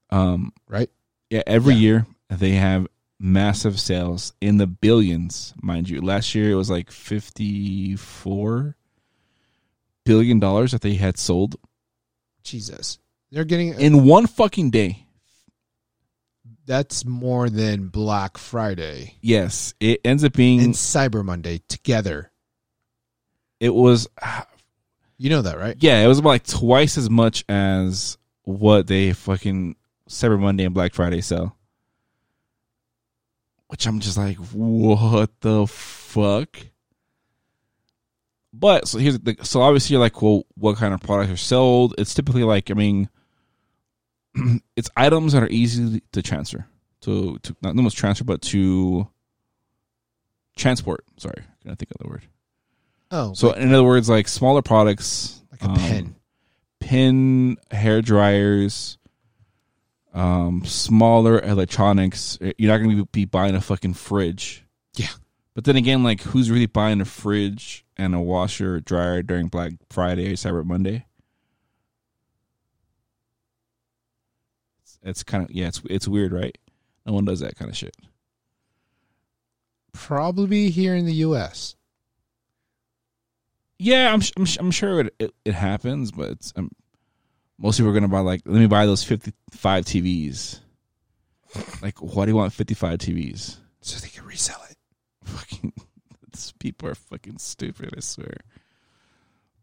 um, 0.09 0.51
right? 0.67 0.89
yeah, 1.29 1.43
every 1.47 1.73
Yeah. 1.75 1.79
year 1.79 2.05
they 2.29 2.51
have 2.51 2.87
massive 3.19 3.79
sales 3.79 4.33
in 4.41 4.57
the 4.57 4.67
billions, 4.67 5.53
mind 5.61 5.89
you. 5.89 6.01
Last 6.01 6.35
year 6.35 6.51
it 6.51 6.55
was 6.55 6.69
like 6.69 6.91
fifty 6.91 7.95
four 7.95 8.75
billion 10.05 10.39
dollars 10.39 10.71
that 10.71 10.81
they 10.81 10.93
had 10.95 11.17
sold 11.17 11.55
Jesus. 12.43 12.99
They're 13.31 13.43
getting 13.43 13.73
in 13.79 14.05
one 14.05 14.27
fucking 14.27 14.69
day. 14.69 15.05
that's 16.65 17.03
more 17.05 17.49
than 17.49 17.87
Black 17.87 18.37
Friday 18.37 19.17
Yes, 19.21 19.73
it 19.79 19.99
ends 20.05 20.23
up 20.23 20.33
being 20.33 20.61
and 20.61 20.73
Cyber 20.73 21.23
Monday 21.25 21.59
together. 21.67 22.31
it 23.59 23.73
was 23.73 24.07
You 25.17 25.29
know 25.29 25.41
that, 25.41 25.57
right? 25.57 25.75
Yeah, 25.79 26.03
it 26.03 26.07
was 26.07 26.19
about 26.19 26.29
like 26.29 26.45
twice 26.47 26.97
as 26.97 27.09
much 27.09 27.43
as 27.49 28.17
what 28.43 28.87
they 28.87 29.11
fucking 29.13 29.75
Cyber 30.09 30.39
Monday 30.39 30.65
and 30.65 30.73
Black 30.73 30.93
Friday 30.93 31.21
sell. 31.21 31.57
Which 33.67 33.87
I'm 33.87 33.99
just 33.99 34.17
like, 34.17 34.37
what 34.37 35.31
the 35.41 35.65
fuck? 35.65 36.57
But 38.57 38.87
so 38.87 38.97
here's 38.99 39.19
the 39.19 39.35
so 39.43 39.61
obviously 39.61 39.93
you're 39.93 40.01
like, 40.01 40.21
well, 40.21 40.43
what 40.55 40.77
kind 40.77 40.93
of 40.93 41.01
products 41.01 41.31
are 41.31 41.37
sold? 41.37 41.95
It's 41.97 42.13
typically 42.13 42.43
like, 42.43 42.71
I 42.71 42.73
mean, 42.73 43.09
it's 44.75 44.89
items 44.95 45.33
that 45.33 45.43
are 45.43 45.49
easy 45.49 46.01
to 46.13 46.21
transfer 46.21 46.65
to 47.01 47.37
to 47.39 47.55
not 47.61 47.75
almost 47.75 47.97
transfer, 47.97 48.23
but 48.23 48.41
to 48.43 49.07
transport. 50.55 51.03
Sorry, 51.17 51.35
I 51.39 51.67
can't 51.67 51.79
think 51.79 51.91
of 51.91 51.97
the 51.99 52.09
word. 52.09 52.23
Oh, 53.11 53.33
So 53.33 53.51
in 53.51 53.73
other 53.73 53.83
words, 53.83 54.09
like 54.09 54.27
smaller 54.27 54.61
products, 54.61 55.41
like 55.51 55.61
a 55.61 55.69
um, 55.69 55.75
pen. 55.75 56.15
pen, 56.79 57.57
hair 57.71 58.01
dryers, 58.01 58.97
um, 60.13 60.63
smaller 60.65 61.39
electronics. 61.39 62.37
You're 62.57 62.71
not 62.71 62.77
going 62.83 62.97
to 62.97 63.05
be 63.07 63.25
buying 63.25 63.55
a 63.55 63.61
fucking 63.61 63.93
fridge. 63.93 64.63
Yeah. 64.95 65.09
But 65.53 65.65
then 65.65 65.75
again, 65.75 66.03
like 66.03 66.21
who's 66.21 66.49
really 66.49 66.65
buying 66.65 66.99
a 66.99 67.05
fridge 67.05 67.84
and 67.97 68.15
a 68.15 68.19
washer 68.19 68.79
dryer 68.79 69.21
during 69.21 69.47
Black 69.47 69.73
Friday 69.89 70.31
or 70.31 70.35
Cyber 70.35 70.65
Monday? 70.65 71.05
It's, 74.83 74.99
it's 75.03 75.23
kind 75.23 75.43
of 75.43 75.51
yeah, 75.51 75.67
it's 75.67 75.81
it's 75.89 76.07
weird, 76.07 76.31
right? 76.31 76.57
No 77.05 77.13
one 77.13 77.25
does 77.25 77.39
that 77.39 77.55
kind 77.55 77.69
of 77.69 77.77
shit. 77.77 77.95
Probably 79.93 80.69
here 80.69 80.95
in 80.95 81.05
the 81.05 81.13
U.S. 81.13 81.75
Yeah, 83.77 84.13
I'm 84.13 84.21
I'm, 84.37 84.45
I'm 84.59 84.71
sure 84.71 85.01
it, 85.01 85.15
it 85.19 85.31
it 85.45 85.53
happens, 85.53 86.11
but 86.11 86.31
it's 86.31 86.53
um, 86.55 86.71
most 87.57 87.77
people 87.77 87.91
are 87.91 87.93
gonna 87.93 88.07
buy 88.07 88.19
like 88.19 88.41
let 88.45 88.59
me 88.59 88.67
buy 88.67 88.85
those 88.85 89.03
55 89.03 89.85
TVs. 89.85 90.59
Like, 91.81 91.99
why 91.99 92.25
do 92.25 92.31
you 92.31 92.35
want 92.35 92.51
55 92.51 92.99
TVs? 92.99 93.57
So 93.81 93.99
they 93.99 94.09
can 94.09 94.25
resell 94.25 94.61
it. 94.69 94.75
Fucking, 95.23 95.73
these 96.43 96.53
people 96.59 96.89
are 96.89 96.95
fucking 96.95 97.37
stupid. 97.37 97.93
I 97.95 97.99
swear. 97.99 98.37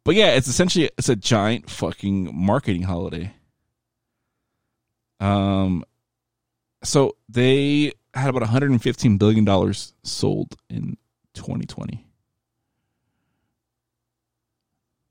But 0.05 0.15
yeah, 0.15 0.31
it's 0.31 0.49
essentially 0.49 0.91
it's 0.99 1.09
a 1.09 1.17
giant 1.17 1.71
fucking 1.71 2.31
marketing 2.35 2.83
holiday. 2.83 3.33
Um, 5.21 5.85
so 6.83 7.17
they 7.29 7.93
had 8.15 8.29
about 8.29 8.43
115 8.43 9.19
billion 9.19 9.45
dollars 9.45 9.95
sold 10.03 10.57
in 10.69 10.97
2020. 11.35 12.05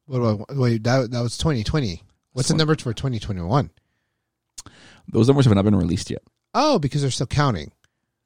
What 0.07 0.18
do 0.20 0.45
I, 0.49 0.53
wait, 0.53 0.84
that 0.84 1.12
that 1.12 1.22
was 1.22 1.38
2020. 1.38 2.01
What's 2.34 2.49
the 2.49 2.53
Twen- 2.53 2.57
number 2.57 2.76
for 2.76 2.93
2021? 2.93 3.70
Those 5.07 5.28
numbers 5.28 5.45
have 5.45 5.55
not 5.55 5.66
been 5.66 5.76
released 5.76 6.09
yet. 6.09 6.22
Oh, 6.53 6.80
because 6.80 7.01
they're 7.01 7.12
still 7.12 7.28
counting. 7.28 7.72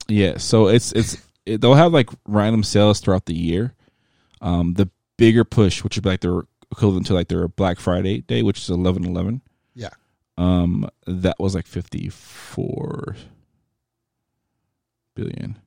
Yeah, 0.08 0.38
so 0.38 0.68
it's 0.68 0.92
it's 0.94 1.18
it, 1.46 1.62
they'll 1.62 1.76
have 1.76 1.94
like 1.94 2.10
random 2.28 2.64
sales 2.64 3.00
throughout 3.00 3.26
the 3.26 3.36
year. 3.36 3.74
Um, 4.42 4.74
the 4.74 4.90
bigger 5.18 5.44
push, 5.44 5.84
which 5.84 5.96
would 5.96 6.04
be 6.04 6.10
like 6.10 6.22
their 6.22 6.42
equivalent 6.72 7.08
to 7.08 7.14
like 7.14 7.28
their 7.28 7.48
Black 7.48 7.80
Friday 7.80 8.22
day, 8.22 8.44
which 8.44 8.60
is 8.60 8.70
eleven 8.70 9.06
eleven. 9.06 9.42
Yeah. 9.74 9.90
Um, 10.38 10.90
that 11.08 11.40
was 11.40 11.56
like 11.56 11.68
fifty 11.68 12.10
four 12.10 13.16
billion. 15.16 15.58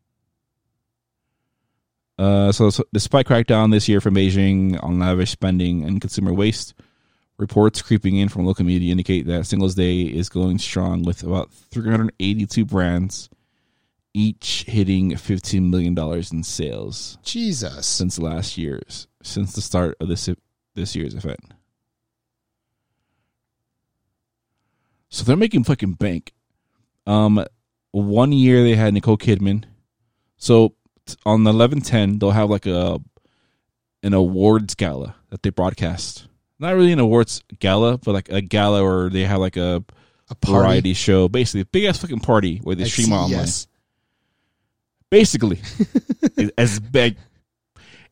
Uh, 2.18 2.51
so, 2.51 2.68
so 2.68 2.85
despite 2.93 3.26
crackdown 3.26 3.70
this 3.70 3.89
year 3.89 4.01
from 4.01 4.16
Beijing 4.16 4.83
on 4.83 4.99
lavish 4.99 5.31
spending 5.31 5.85
and 5.85 6.01
consumer 6.01 6.33
waste, 6.33 6.74
reports 7.39 7.81
creeping 7.81 8.16
in 8.16 8.29
from 8.29 8.45
local 8.45 8.64
media 8.64 8.91
indicate 8.91 9.26
that 9.26 9.47
Singles 9.47 9.76
Day 9.76 10.03
is 10.03 10.29
going 10.29 10.59
strong 10.59 11.05
with 11.05 11.22
about 11.22 11.53
382 11.53 12.64
brands, 12.64 13.31
each 14.18 14.64
hitting 14.66 15.16
15 15.16 15.70
million 15.70 15.94
dollars 15.94 16.32
in 16.32 16.42
sales 16.42 17.18
Jesus. 17.22 17.86
since 17.86 18.18
last 18.18 18.58
year's 18.58 19.06
since 19.22 19.52
the 19.52 19.60
start 19.60 19.96
of 20.00 20.08
this 20.08 20.28
this 20.74 20.96
year's 20.96 21.14
event. 21.14 21.40
So 25.10 25.24
they're 25.24 25.36
making 25.36 25.64
fucking 25.64 25.94
bank. 25.94 26.32
Um, 27.06 27.44
one 27.92 28.32
year 28.32 28.62
they 28.62 28.74
had 28.74 28.92
Nicole 28.92 29.16
Kidman. 29.16 29.64
So 30.36 30.74
on 31.24 31.44
the 31.44 31.50
eleven 31.50 31.80
ten 31.80 32.18
they'll 32.18 32.32
have 32.32 32.50
like 32.50 32.66
a 32.66 33.00
an 34.02 34.14
awards 34.14 34.74
gala 34.74 35.16
that 35.30 35.42
they 35.42 35.50
broadcast. 35.50 36.26
Not 36.58 36.74
really 36.74 36.92
an 36.92 36.98
awards 36.98 37.42
gala, 37.60 37.98
but 37.98 38.12
like 38.12 38.28
a 38.30 38.40
gala 38.40 38.82
where 38.82 39.08
they 39.08 39.24
have 39.24 39.38
like 39.40 39.56
a 39.56 39.84
A 40.28 40.34
party. 40.34 40.58
variety 40.58 40.92
show, 40.94 41.28
basically 41.28 41.60
a 41.62 41.66
big 41.66 41.84
ass 41.84 41.98
fucking 41.98 42.20
party 42.20 42.58
where 42.58 42.74
they 42.76 42.82
Like 42.84 42.92
stream 42.92 43.12
it 43.12 43.16
online. 43.16 43.46
CES. 43.46 43.67
Basically, 45.11 45.61
as 46.59 46.80
big, 46.80 47.16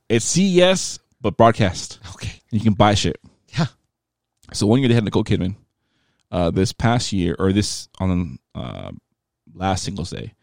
it's 0.09 0.25
CES 0.25 0.99
but 1.21 1.37
broadcast. 1.37 1.99
Okay. 2.15 2.41
You 2.51 2.61
can 2.61 2.75
buy 2.75 2.95
shit. 2.95 3.21
Yeah. 3.59 3.67
So 4.53 4.67
one 4.67 4.81
year 4.81 4.89
they 4.89 4.95
had 4.95 5.05
Nicole 5.05 5.25
Kidman. 5.25 5.57
Uh, 6.31 6.51
this 6.51 6.73
past 6.73 7.13
year, 7.13 7.37
or 7.39 7.53
this 7.53 7.89
on 8.01 8.39
uh, 8.55 8.91
last 9.55 9.85
Singles 9.85 10.11
Day, 10.11 10.35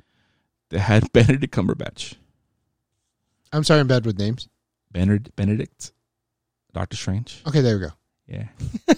they 0.70 0.80
had 0.80 1.10
Benedict 1.14 1.54
Cumberbatch. 1.54 2.16
I'm 3.52 3.64
sorry, 3.64 3.82
I'm 3.82 3.88
bad 3.88 4.06
with 4.06 4.18
names. 4.18 4.48
Benedict, 4.92 5.36
Benedict, 5.36 5.92
Doctor 6.74 6.96
Strange. 6.96 7.42
Okay, 7.46 7.62
there 7.62 7.78
we 7.78 7.86
go. 7.86 7.92
Yeah. 8.28 8.48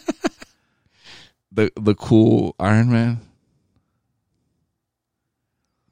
the 1.52 1.72
the 1.76 1.96
cool 1.96 2.56
Iron 2.60 2.92
Man. 2.92 3.20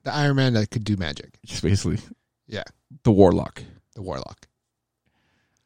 The 0.03 0.13
Iron 0.13 0.35
Man 0.35 0.53
that 0.53 0.69
could 0.71 0.83
do 0.83 0.97
magic. 0.97 1.37
Just 1.45 1.63
basically. 1.63 1.99
Yeah. 2.47 2.63
The 3.03 3.11
Warlock. 3.11 3.63
The 3.95 4.01
Warlock. 4.01 4.47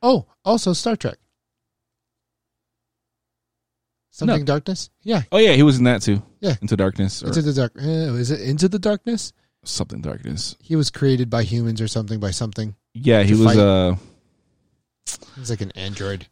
Oh, 0.01 0.27
also 0.45 0.73
Star 0.73 0.95
Trek. 0.95 1.17
Something 4.11 4.45
Darkness? 4.45 4.89
Yeah. 5.03 5.23
Oh 5.31 5.37
yeah, 5.37 5.51
he 5.53 5.63
was 5.63 5.77
in 5.77 5.83
that 5.83 6.01
too. 6.01 6.23
Yeah. 6.39 6.55
Into 6.61 6.75
Darkness 6.75 7.21
or 7.23 7.27
Into 7.27 7.41
the 7.43 7.53
dark. 7.53 7.73
Uh, 7.77 8.15
is 8.15 8.31
it 8.31 8.41
Into 8.41 8.67
the 8.67 8.79
Darkness? 8.79 9.33
something 9.63 10.01
Darkness. 10.01 10.55
He 10.61 10.75
was 10.77 10.89
created 10.89 11.29
by 11.29 11.43
humans 11.43 11.81
or 11.81 11.87
something 11.89 12.19
by 12.21 12.31
something. 12.31 12.73
Yeah, 12.93 13.23
he 13.23 13.33
To 13.33 13.37
was 13.43 13.47
fight. 13.55 13.57
uh 13.59 13.95
He's 15.35 15.49
like 15.49 15.61
an 15.61 15.71
android. 15.71 16.27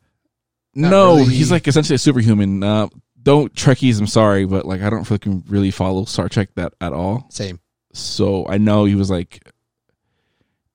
Not 0.73 0.89
no, 0.89 1.15
really. 1.17 1.33
he's 1.35 1.51
like 1.51 1.67
essentially 1.67 1.95
a 1.95 1.99
superhuman. 1.99 2.63
Uh, 2.63 2.87
don't 3.21 3.53
Trekkies, 3.53 3.99
I'm 3.99 4.07
sorry, 4.07 4.45
but 4.45 4.65
like 4.65 4.81
I 4.81 4.89
don't 4.89 5.03
fucking 5.03 5.43
really 5.47 5.71
follow 5.71 6.05
Star 6.05 6.27
Trek 6.29 6.49
that 6.55 6.73
at 6.81 6.93
all. 6.93 7.27
Same. 7.29 7.59
So 7.95 8.45
I 8.47 8.57
know 8.57 8.83
he 8.83 8.95
was 8.95 9.09
like 9.09 9.41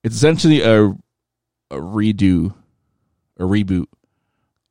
it's 0.03 0.15
essentially 0.15 0.61
a 0.61 0.85
a 1.69 1.75
redo, 1.75 2.53
a 3.37 3.43
reboot 3.43 3.85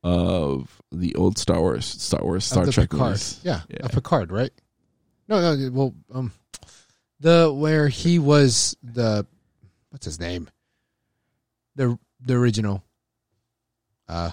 of 0.03 0.81
the 0.91 1.15
old 1.15 1.37
Star 1.37 1.61
Wars 1.61 1.85
Star 1.85 2.21
Wars 2.21 2.43
Star 2.43 2.65
Trek 2.65 2.89
Picard. 2.89 3.11
movies. 3.11 3.39
Yeah, 3.43 3.61
Yeah. 3.69 3.77
A 3.83 3.89
Picard, 3.89 4.31
right? 4.31 4.51
No, 5.29 5.55
no. 5.55 5.71
Well, 5.71 5.95
um, 6.13 6.33
the 7.21 7.53
where 7.53 7.87
he 7.87 8.19
was 8.19 8.75
the 8.83 9.25
what's 9.91 10.05
his 10.05 10.19
name? 10.19 10.49
The 11.77 11.97
the 12.19 12.33
original. 12.33 12.83
Uh. 14.09 14.31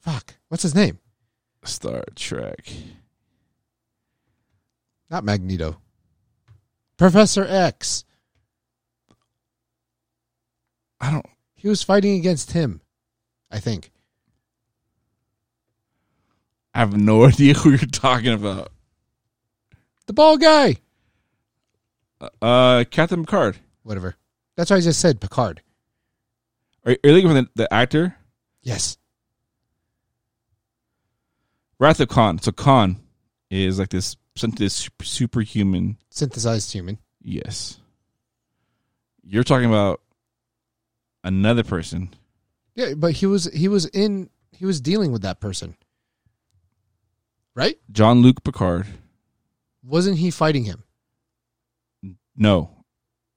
Fuck. 0.00 0.36
What's 0.48 0.62
his 0.62 0.74
name? 0.74 0.98
Star 1.64 2.02
Trek. 2.16 2.66
Not 5.10 5.22
Magneto. 5.22 5.81
Professor 7.02 7.44
X. 7.44 8.04
I 11.00 11.10
don't 11.10 11.26
He 11.56 11.66
was 11.66 11.82
fighting 11.82 12.16
against 12.16 12.52
him. 12.52 12.80
I 13.50 13.58
think. 13.58 13.90
I 16.72 16.78
have 16.78 16.96
no 16.96 17.24
idea 17.26 17.54
who 17.54 17.70
you're 17.70 17.78
talking 17.78 18.32
about. 18.32 18.70
The 20.06 20.12
ball 20.12 20.36
guy. 20.36 20.76
Uh 22.40 22.84
Captain 22.88 23.24
Picard. 23.24 23.56
Whatever. 23.82 24.14
That's 24.56 24.70
why 24.70 24.76
I 24.76 24.80
just 24.80 25.00
said 25.00 25.20
Picard. 25.20 25.60
Are, 26.86 26.92
are 26.92 26.96
you 27.02 27.12
looking 27.14 27.30
for 27.30 27.34
the, 27.34 27.48
the 27.56 27.74
actor? 27.74 28.14
Yes. 28.62 28.96
Wrath 31.80 31.98
of 31.98 32.06
Khan. 32.06 32.38
So 32.38 32.52
Khan 32.52 33.00
is 33.50 33.80
like 33.80 33.88
this 33.88 34.16
this 34.56 34.88
superhuman. 35.02 35.98
Synthesized 36.12 36.70
human. 36.72 36.98
Yes. 37.22 37.78
You're 39.24 39.44
talking 39.44 39.68
about 39.68 40.02
another 41.24 41.62
person. 41.64 42.10
Yeah, 42.74 42.92
but 42.96 43.12
he 43.12 43.24
was 43.26 43.44
he 43.52 43.66
was 43.68 43.86
in 43.86 44.28
he 44.52 44.66
was 44.66 44.80
dealing 44.80 45.10
with 45.10 45.22
that 45.22 45.40
person. 45.40 45.74
Right? 47.54 47.78
Jean-Luc 47.90 48.44
Picard. 48.44 48.86
Wasn't 49.82 50.18
he 50.18 50.30
fighting 50.30 50.64
him? 50.64 50.84
No, 52.36 52.70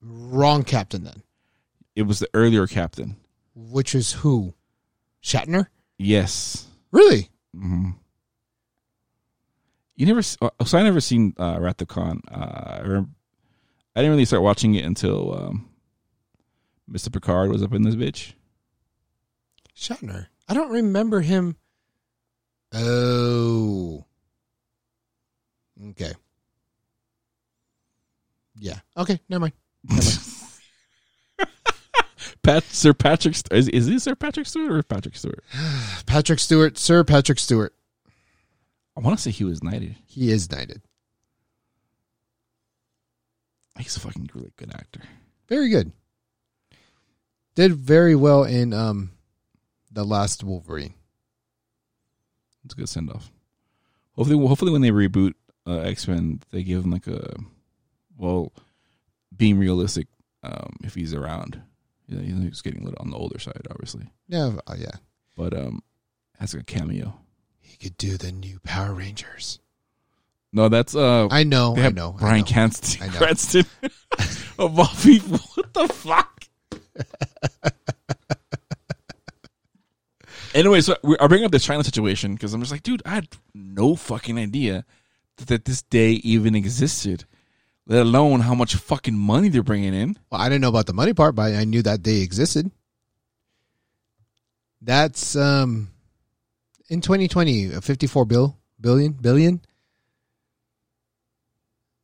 Wrong 0.01 0.63
captain 0.63 1.03
then. 1.03 1.21
it 1.95 2.03
was 2.03 2.19
the 2.19 2.29
earlier 2.33 2.65
captain. 2.67 3.15
Which 3.55 3.93
is 3.95 4.11
who? 4.13 4.53
Shatner? 5.23 5.67
Yes. 5.97 6.65
Really? 6.91 7.29
hmm 7.53 7.91
You 9.95 10.05
never. 10.05 10.21
uh, 10.41 10.49
So 10.65 10.77
I 10.77 10.83
never 10.83 10.99
seen 11.01 11.33
uh, 11.37 11.57
Wrath 11.59 11.81
of 11.81 11.87
Khan. 11.87 12.21
Uh, 12.29 12.77
I 12.77 12.79
remember, 12.81 13.09
I 13.95 14.01
didn't 14.01 14.11
really 14.11 14.25
start 14.25 14.43
watching 14.43 14.75
it 14.75 14.83
until 14.85 15.33
um, 15.37 15.69
Mr. 16.91 17.11
Picard 17.11 17.49
was 17.49 17.63
up 17.63 17.73
in 17.73 17.83
this 17.83 17.95
bitch. 17.95 18.33
Shatner. 19.75 20.27
I 20.47 20.53
don't 20.53 20.71
remember 20.71 21.21
him. 21.21 21.55
Oh. 22.73 24.05
Okay. 25.89 26.13
Yeah. 28.57 28.79
Okay. 28.97 29.19
Never 29.29 29.41
mind. 29.41 29.53
Never 29.83 30.01
mind. 30.03 30.19
Pat, 32.43 32.63
Sir 32.65 32.93
Patrick. 32.93 33.35
Is, 33.51 33.67
is 33.69 33.87
he 33.87 33.97
Sir 33.97 34.15
Patrick 34.15 34.45
Stewart 34.45 34.71
or 34.71 34.83
Patrick 34.83 35.15
Stewart? 35.15 35.43
Patrick 36.05 36.39
Stewart, 36.39 36.77
Sir 36.77 37.03
Patrick 37.03 37.39
Stewart. 37.39 37.73
I 38.97 39.01
want 39.01 39.17
to 39.17 39.21
say 39.21 39.31
he 39.31 39.43
was 39.43 39.63
knighted. 39.63 39.95
He 40.05 40.31
is 40.31 40.49
knighted. 40.51 40.81
He's 43.77 43.97
a 43.97 43.99
fucking 43.99 44.29
really 44.33 44.51
good 44.55 44.73
actor. 44.73 45.01
Very 45.49 45.69
good. 45.69 45.91
Did 47.55 47.73
very 47.73 48.15
well 48.15 48.43
in 48.43 48.73
um 48.73 49.11
the 49.91 50.03
last 50.05 50.43
Wolverine. 50.43 50.93
It's 52.63 52.73
a 52.73 52.77
good 52.77 52.89
send 52.89 53.09
off. 53.11 53.31
Hopefully, 54.13 54.47
hopefully 54.47 54.71
when 54.71 54.81
they 54.81 54.91
reboot 54.91 55.33
uh, 55.67 55.79
X 55.79 56.07
Men, 56.07 56.39
they 56.51 56.63
give 56.63 56.83
him 56.83 56.91
like 56.91 57.07
a 57.07 57.35
well, 58.17 58.53
being 59.35 59.57
realistic. 59.59 60.07
Um, 60.43 60.75
if 60.83 60.93
he's 60.93 61.13
around, 61.13 61.59
you 62.07 62.17
know, 62.17 62.41
he's 62.43 62.61
getting 62.61 62.81
a 62.81 62.85
little 62.85 63.01
on 63.01 63.09
the 63.09 63.17
older 63.17 63.39
side, 63.39 63.65
obviously, 63.71 64.05
Yeah, 64.27 64.51
uh, 64.67 64.75
yeah. 64.77 64.91
but 65.35 65.55
um, 65.57 65.81
has 66.39 66.53
a 66.53 66.63
cameo. 66.63 67.19
He 67.65 67.77
could 67.77 67.97
do 67.97 68.17
the 68.17 68.31
new 68.31 68.59
Power 68.63 68.93
Rangers. 68.93 69.59
No, 70.53 70.69
that's 70.69 70.95
uh, 70.95 71.27
I 71.29 71.43
know, 71.43 71.75
I 71.75 71.89
know. 71.89 72.15
I 72.17 72.19
Brian 72.21 72.39
know. 72.45 72.51
Cranston. 72.51 73.03
I 73.03 73.07
know. 73.11 73.17
Cranston 73.17 73.65
of 74.59 74.79
all 74.79 74.87
people. 75.03 75.39
What 75.55 75.73
the 75.73 75.87
fuck? 75.93 76.43
anyway, 80.53 80.81
so 80.81 80.95
we- 81.03 81.17
I 81.19 81.27
bring 81.27 81.43
up 81.43 81.51
this 81.51 81.65
China 81.65 81.83
situation 81.83 82.33
because 82.33 82.53
I'm 82.53 82.61
just 82.61 82.71
like, 82.71 82.83
dude, 82.83 83.01
I 83.05 83.09
had 83.15 83.27
no 83.53 83.95
fucking 83.95 84.37
idea 84.37 84.85
that, 85.37 85.47
that 85.47 85.65
this 85.65 85.81
day 85.81 86.11
even 86.11 86.55
existed, 86.55 87.25
let 87.85 88.01
alone 88.01 88.41
how 88.41 88.55
much 88.55 88.75
fucking 88.75 89.17
money 89.17 89.49
they're 89.49 89.63
bringing 89.63 89.93
in. 89.93 90.17
Well, 90.29 90.39
I 90.41 90.47
didn't 90.49 90.61
know 90.61 90.69
about 90.69 90.85
the 90.85 90.93
money 90.93 91.13
part, 91.13 91.35
but 91.35 91.53
I 91.53 91.63
knew 91.65 91.81
that 91.81 92.03
they 92.03 92.21
existed. 92.21 92.71
That's 94.81 95.35
um 95.35 95.89
in 96.89 97.01
2020, 97.01 97.73
a 97.73 97.81
54 97.81 98.25
bill 98.25 98.57
billion 98.79 99.13
billion. 99.13 99.61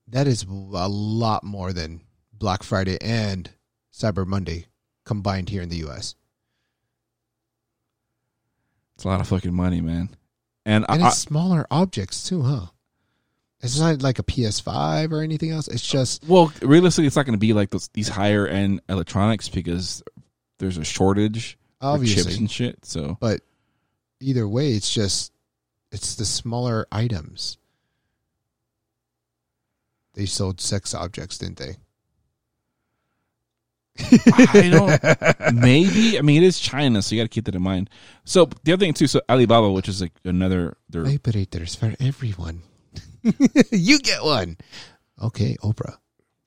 That 0.07 0.27
is 0.27 0.43
a 0.43 0.87
lot 0.89 1.43
more 1.43 1.71
than 1.71 2.01
Black 2.33 2.63
Friday 2.63 2.97
and 3.01 3.49
Cyber 3.93 4.25
Monday 4.25 4.65
combined 5.05 5.49
here 5.49 5.61
in 5.61 5.69
the 5.69 5.87
US. 5.87 6.15
It's 8.95 9.05
a 9.05 9.07
lot 9.07 9.21
of 9.21 9.27
fucking 9.27 9.53
money, 9.53 9.81
man. 9.81 10.09
And, 10.65 10.85
And 10.89 11.03
I, 11.03 11.07
it's 11.07 11.17
smaller 11.17 11.65
objects 11.71 12.27
too, 12.27 12.41
huh? 12.41 12.67
It's 13.61 13.79
not 13.79 14.01
like 14.01 14.19
a 14.19 14.23
PS5 14.23 15.11
or 15.11 15.21
anything 15.21 15.51
else. 15.51 15.67
It's 15.67 15.87
just 15.87 16.27
Well, 16.27 16.51
realistically, 16.61 17.07
it's 17.07 17.15
not 17.15 17.25
going 17.25 17.37
to 17.37 17.39
be 17.39 17.53
like 17.53 17.69
those, 17.69 17.87
these 17.89 18.09
higher 18.09 18.47
end 18.47 18.81
electronics 18.89 19.49
because 19.49 20.03
there's 20.57 20.77
a 20.77 20.83
shortage 20.83 21.57
of 21.79 22.01
chips 22.01 22.11
obviously, 22.11 22.35
and 22.37 22.51
shit. 22.51 22.85
So 22.85 23.17
but 23.19 23.41
either 24.21 24.47
way, 24.47 24.71
it's 24.71 24.93
just 24.93 25.31
it's 25.91 26.15
the 26.15 26.25
smaller 26.25 26.87
items. 26.91 27.57
They 30.13 30.25
sold 30.25 30.59
sex 30.59 30.93
objects, 30.93 31.37
didn't 31.37 31.57
they? 31.57 31.75
I 33.99 34.69
don't. 34.71 35.55
maybe 35.55 36.17
I 36.17 36.21
mean 36.21 36.43
it 36.43 36.45
is 36.45 36.59
China, 36.59 37.01
so 37.01 37.15
you 37.15 37.21
got 37.21 37.25
to 37.25 37.33
keep 37.33 37.45
that 37.45 37.55
in 37.55 37.61
mind. 37.61 37.89
So 38.23 38.49
the 38.63 38.73
other 38.73 38.85
thing 38.85 38.93
too, 38.93 39.07
so 39.07 39.21
Alibaba, 39.29 39.71
which 39.71 39.89
is 39.89 40.01
like 40.01 40.13
another, 40.23 40.77
their 40.89 41.03
Vibrators 41.03 41.77
for 41.77 41.93
everyone. 41.99 42.61
you 43.71 43.99
get 43.99 44.23
one. 44.23 44.57
Okay, 45.21 45.55
Oprah. 45.61 45.97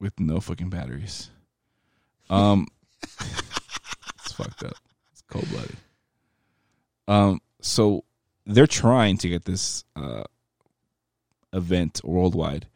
with 0.00 0.18
no 0.18 0.40
fucking 0.40 0.70
batteries. 0.70 1.30
Um, 2.28 2.66
it's 3.02 4.32
fucked 4.32 4.64
up. 4.64 4.74
It's 5.12 5.22
cold 5.28 5.48
blooded. 5.50 5.76
Um, 7.06 7.40
so 7.64 8.04
they're 8.46 8.66
trying 8.66 9.16
to 9.18 9.28
get 9.28 9.44
this 9.44 9.84
uh 9.96 10.24
event 11.52 12.00
worldwide. 12.04 12.66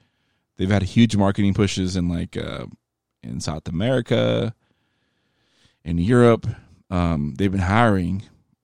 They've 0.56 0.70
had 0.70 0.82
huge 0.82 1.16
marketing 1.16 1.54
pushes 1.54 1.96
in 1.96 2.08
like 2.08 2.36
uh 2.36 2.66
in 3.22 3.40
South 3.40 3.68
America, 3.68 4.54
in 5.84 5.98
Europe. 5.98 6.46
Um, 6.90 7.34
they've 7.36 7.52
been 7.52 7.60
hiring 7.60 8.22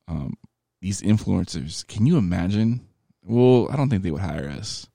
um 0.09 0.35
these 0.81 1.03
influencers. 1.03 1.87
Can 1.87 2.07
you 2.07 2.17
imagine? 2.17 2.87
Well, 3.23 3.69
I 3.71 3.77
don't 3.77 3.89
think 3.89 4.03
they 4.03 4.11
would 4.11 4.21
hire 4.21 4.49
us, 4.51 4.89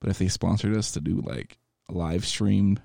but 0.00 0.10
if 0.10 0.18
they 0.18 0.28
sponsored 0.28 0.76
us 0.76 0.92
to 0.92 1.00
do 1.00 1.20
like 1.20 1.58
a 1.88 1.92
live 1.92 2.24
stream 2.26 2.80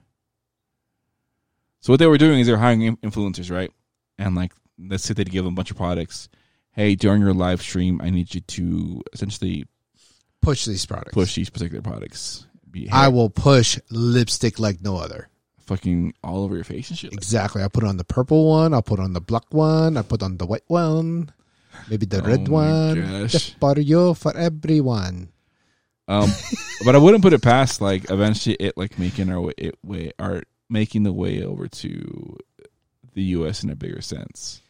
so 1.82 1.92
what 1.92 2.00
they 2.00 2.08
were 2.08 2.20
doing 2.20 2.39
is 2.39 2.48
they're 2.48 2.58
hiring 2.58 2.96
influencers, 2.98 3.52
right? 3.52 3.72
And 4.20 4.36
like, 4.36 4.54
let's 4.78 5.04
say 5.04 5.16
they 5.16 5.24
give 5.24 5.44
them 5.44 5.54
a 5.54 5.56
bunch 5.56 5.72
of 5.72 5.78
products. 5.78 6.30
Hey, 6.74 6.96
during 6.96 7.22
your 7.22 7.34
live 7.34 7.62
stream, 7.62 8.00
I 8.04 8.10
need 8.10 8.34
you 8.34 8.42
to 8.42 9.02
essentially 9.14 9.66
Push 10.42 10.66
these 10.66 10.86
products. 10.86 11.14
push 11.14 11.36
these 11.36 11.50
particular 11.50 11.82
products. 11.82 12.46
Be 12.70 12.90
I 12.90 13.10
will 13.10 13.30
push 13.30 13.78
lipstick 13.90 14.58
like 14.60 14.82
no 14.82 14.98
other. 14.98 15.28
fucking 15.60 16.14
all 16.24 16.44
over 16.44 16.56
your 16.56 16.64
face 16.64 16.90
and 16.90 16.98
shit. 16.98 17.12
Like, 17.12 17.18
Exactly. 17.20 17.62
I 17.64 17.68
put 17.68 17.84
on 17.84 17.98
the 17.98 18.04
purple 18.04 18.50
one. 18.50 18.74
I'll 18.74 18.82
put 18.82 19.00
on 19.00 19.14
the 19.14 19.22
black 19.22 19.54
one. 19.54 19.98
I 19.98 20.02
put 20.02 20.24
on 20.24 20.38
the 20.38 20.46
white 20.46 20.64
one. 20.68 21.32
Maybe 21.90 22.06
the 22.06 22.22
Oh 22.24 22.26
red 22.28 22.48
one. 22.48 23.02
gosh. 23.02 23.32
Just 23.32 23.60
for 23.60 23.78
you, 23.80 24.14
for 24.14 24.36
everyone. 24.36 25.30
um, 26.08 26.30
but 26.86 26.96
I 26.96 26.98
wouldn't 26.98 27.24
put 27.24 27.34
it 27.34 27.42
past 27.42 27.80
like 27.82 28.10
eventually 28.10 28.56
it 28.60 28.76
like 28.78 28.98
making 28.98 29.30
our 29.32 29.40
way, 29.42 29.54
it 29.58 29.76
way 29.84 30.12
or 30.20 30.44
making 30.70 31.04
the 31.04 31.14
way 31.14 31.44
over 31.44 31.68
to 31.68 32.38
the 33.14 33.22
U.S. 33.38 33.64
in 33.64 33.70
a 33.70 33.76
bigger 33.76 34.02
sense. 34.02 34.62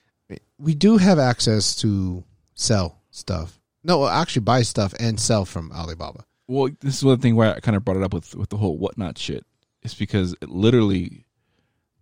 We 0.61 0.75
do 0.75 0.97
have 0.97 1.17
access 1.17 1.75
to 1.77 2.23
sell 2.53 3.01
stuff. 3.09 3.59
No, 3.83 4.07
actually 4.07 4.43
buy 4.43 4.61
stuff 4.61 4.93
and 4.99 5.19
sell 5.19 5.43
from 5.43 5.71
Alibaba. 5.71 6.25
Well, 6.47 6.69
this 6.81 6.97
is 6.97 7.03
one 7.03 7.19
thing 7.19 7.35
where 7.35 7.55
I 7.55 7.59
kind 7.59 7.75
of 7.75 7.83
brought 7.83 7.97
it 7.97 8.03
up 8.03 8.13
with 8.13 8.35
with 8.35 8.49
the 8.49 8.57
whole 8.57 8.77
whatnot 8.77 9.17
shit. 9.17 9.45
It's 9.81 9.95
because 9.95 10.35
it 10.41 10.49
literally 10.49 11.25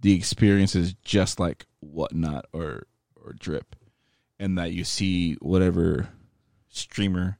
the 0.01 0.14
experience 0.14 0.76
is 0.76 0.93
just 1.03 1.39
like 1.39 1.68
whatnot 1.80 2.45
or 2.51 2.88
or 3.16 3.34
drip, 3.34 3.76
and 4.39 4.57
that 4.57 4.74
you 4.74 4.84
see 4.84 5.36
whatever 5.36 6.10
streamer, 6.70 7.39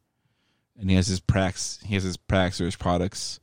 and 0.80 0.90
he 0.90 0.96
has 0.96 1.08
his 1.08 1.20
prax, 1.20 1.84
he 1.84 1.96
has 1.96 2.04
his 2.04 2.16
prax 2.16 2.62
or 2.62 2.66
his 2.66 2.78
products. 2.78 3.40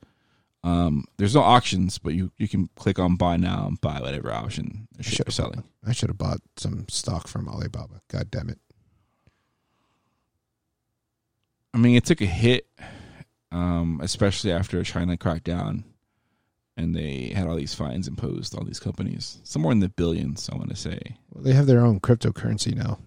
Um, 0.67 1.05
there's 1.17 1.33
no 1.35 1.41
auctions, 1.41 1.97
but 1.97 2.13
you 2.13 2.31
you 2.37 2.47
can 2.49 2.69
click 2.75 2.99
on 2.99 3.15
buy 3.15 3.37
now 3.37 3.67
and 3.67 3.79
buy 3.79 4.01
whatever 4.01 4.33
option 4.33 4.87
Sure. 4.99 5.23
you're 5.25 5.31
selling. 5.31 5.63
I 5.85 5.93
should 5.93 6.09
have 6.09 6.17
bought 6.17 6.41
some 6.57 6.85
stock 6.89 7.27
from 7.29 7.47
Alibaba. 7.47 8.01
God 8.09 8.29
damn 8.29 8.49
it. 8.49 8.59
I 11.73 11.77
mean, 11.77 11.95
it 11.95 12.05
took 12.05 12.21
a 12.21 12.25
hit, 12.25 12.67
um, 13.51 13.99
especially 14.03 14.51
after 14.51 14.83
China 14.83 15.15
cracked 15.15 15.43
down 15.45 15.85
and 16.75 16.93
they 16.95 17.29
had 17.35 17.47
all 17.47 17.55
these 17.55 17.73
fines 17.73 18.07
imposed 18.07 18.53
on 18.57 18.65
these 18.65 18.79
companies, 18.79 19.39
somewhere 19.43 19.71
in 19.71 19.79
the 19.79 19.89
billions, 19.89 20.49
I 20.49 20.55
want 20.57 20.69
to 20.69 20.75
say. 20.75 20.99
Well, 21.31 21.43
they 21.43 21.53
have 21.53 21.65
their 21.65 21.85
own 21.85 21.99
cryptocurrency 21.99 22.75
now. 22.75 22.99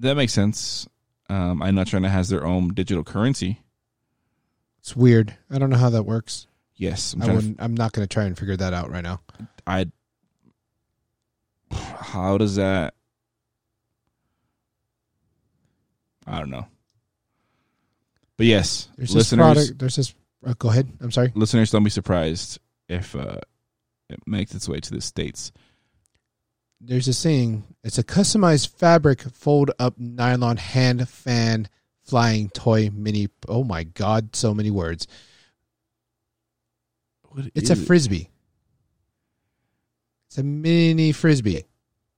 That 0.00 0.16
makes 0.16 0.32
sense. 0.32 0.86
Um, 1.28 1.62
I 1.62 1.70
know 1.70 1.84
China 1.84 2.08
has 2.08 2.28
their 2.28 2.44
own 2.46 2.74
digital 2.74 3.04
currency. 3.04 3.60
It's 4.82 4.96
weird. 4.96 5.36
I 5.48 5.58
don't 5.58 5.70
know 5.70 5.76
how 5.76 5.90
that 5.90 6.02
works. 6.02 6.48
Yes, 6.74 7.14
I'm 7.14 7.22
I 7.22 7.34
wouldn't, 7.34 7.60
f- 7.60 7.64
I'm 7.64 7.74
not 7.74 7.92
going 7.92 8.06
to 8.06 8.12
try 8.12 8.24
and 8.24 8.36
figure 8.36 8.56
that 8.56 8.74
out 8.74 8.90
right 8.90 9.04
now. 9.04 9.20
I. 9.64 9.86
How 11.70 12.36
does 12.36 12.56
that? 12.56 12.94
I 16.26 16.40
don't 16.40 16.50
know. 16.50 16.66
But 18.36 18.46
yes, 18.46 18.88
There's 18.96 19.14
this 19.14 19.32
product. 19.32 19.78
There's 19.78 19.94
this. 19.96 20.14
Uh, 20.44 20.54
go 20.58 20.70
ahead. 20.70 20.90
I'm 21.00 21.12
sorry. 21.12 21.30
listeners, 21.36 21.70
don't 21.70 21.84
be 21.84 21.90
surprised 21.90 22.58
if 22.88 23.14
uh, 23.14 23.38
it 24.10 24.18
makes 24.26 24.52
its 24.52 24.68
way 24.68 24.80
to 24.80 24.90
the 24.90 25.00
states. 25.00 25.52
There's 26.80 27.06
a 27.06 27.12
saying. 27.14 27.62
It's 27.84 27.98
a 27.98 28.02
customized 28.02 28.68
fabric 28.76 29.20
fold 29.20 29.70
up 29.78 29.94
nylon 29.96 30.56
hand 30.56 31.08
fan 31.08 31.68
flying 32.12 32.50
toy 32.50 32.90
mini. 32.92 33.26
Oh 33.48 33.64
my 33.64 33.84
god, 33.84 34.36
so 34.36 34.52
many 34.52 34.70
words. 34.70 35.06
It's 37.54 37.70
a 37.70 37.76
frisbee. 37.76 38.28
It's 40.26 40.36
a 40.36 40.42
mini 40.42 41.12
frisbee, 41.12 41.64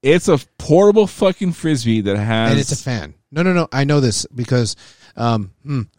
It's 0.03 0.27
a 0.27 0.37
portable 0.57 1.07
fucking 1.07 1.53
frisbee 1.53 2.01
that 2.01 2.17
has. 2.17 2.51
and 2.51 2.59
it's 2.59 2.73
a 2.73 2.75
fan. 2.75 3.13
No, 3.31 3.41
no, 3.41 3.53
no. 3.53 3.69
I 3.71 3.85
know 3.85 4.01
this 4.01 4.25
because, 4.35 4.75
um, 5.15 5.51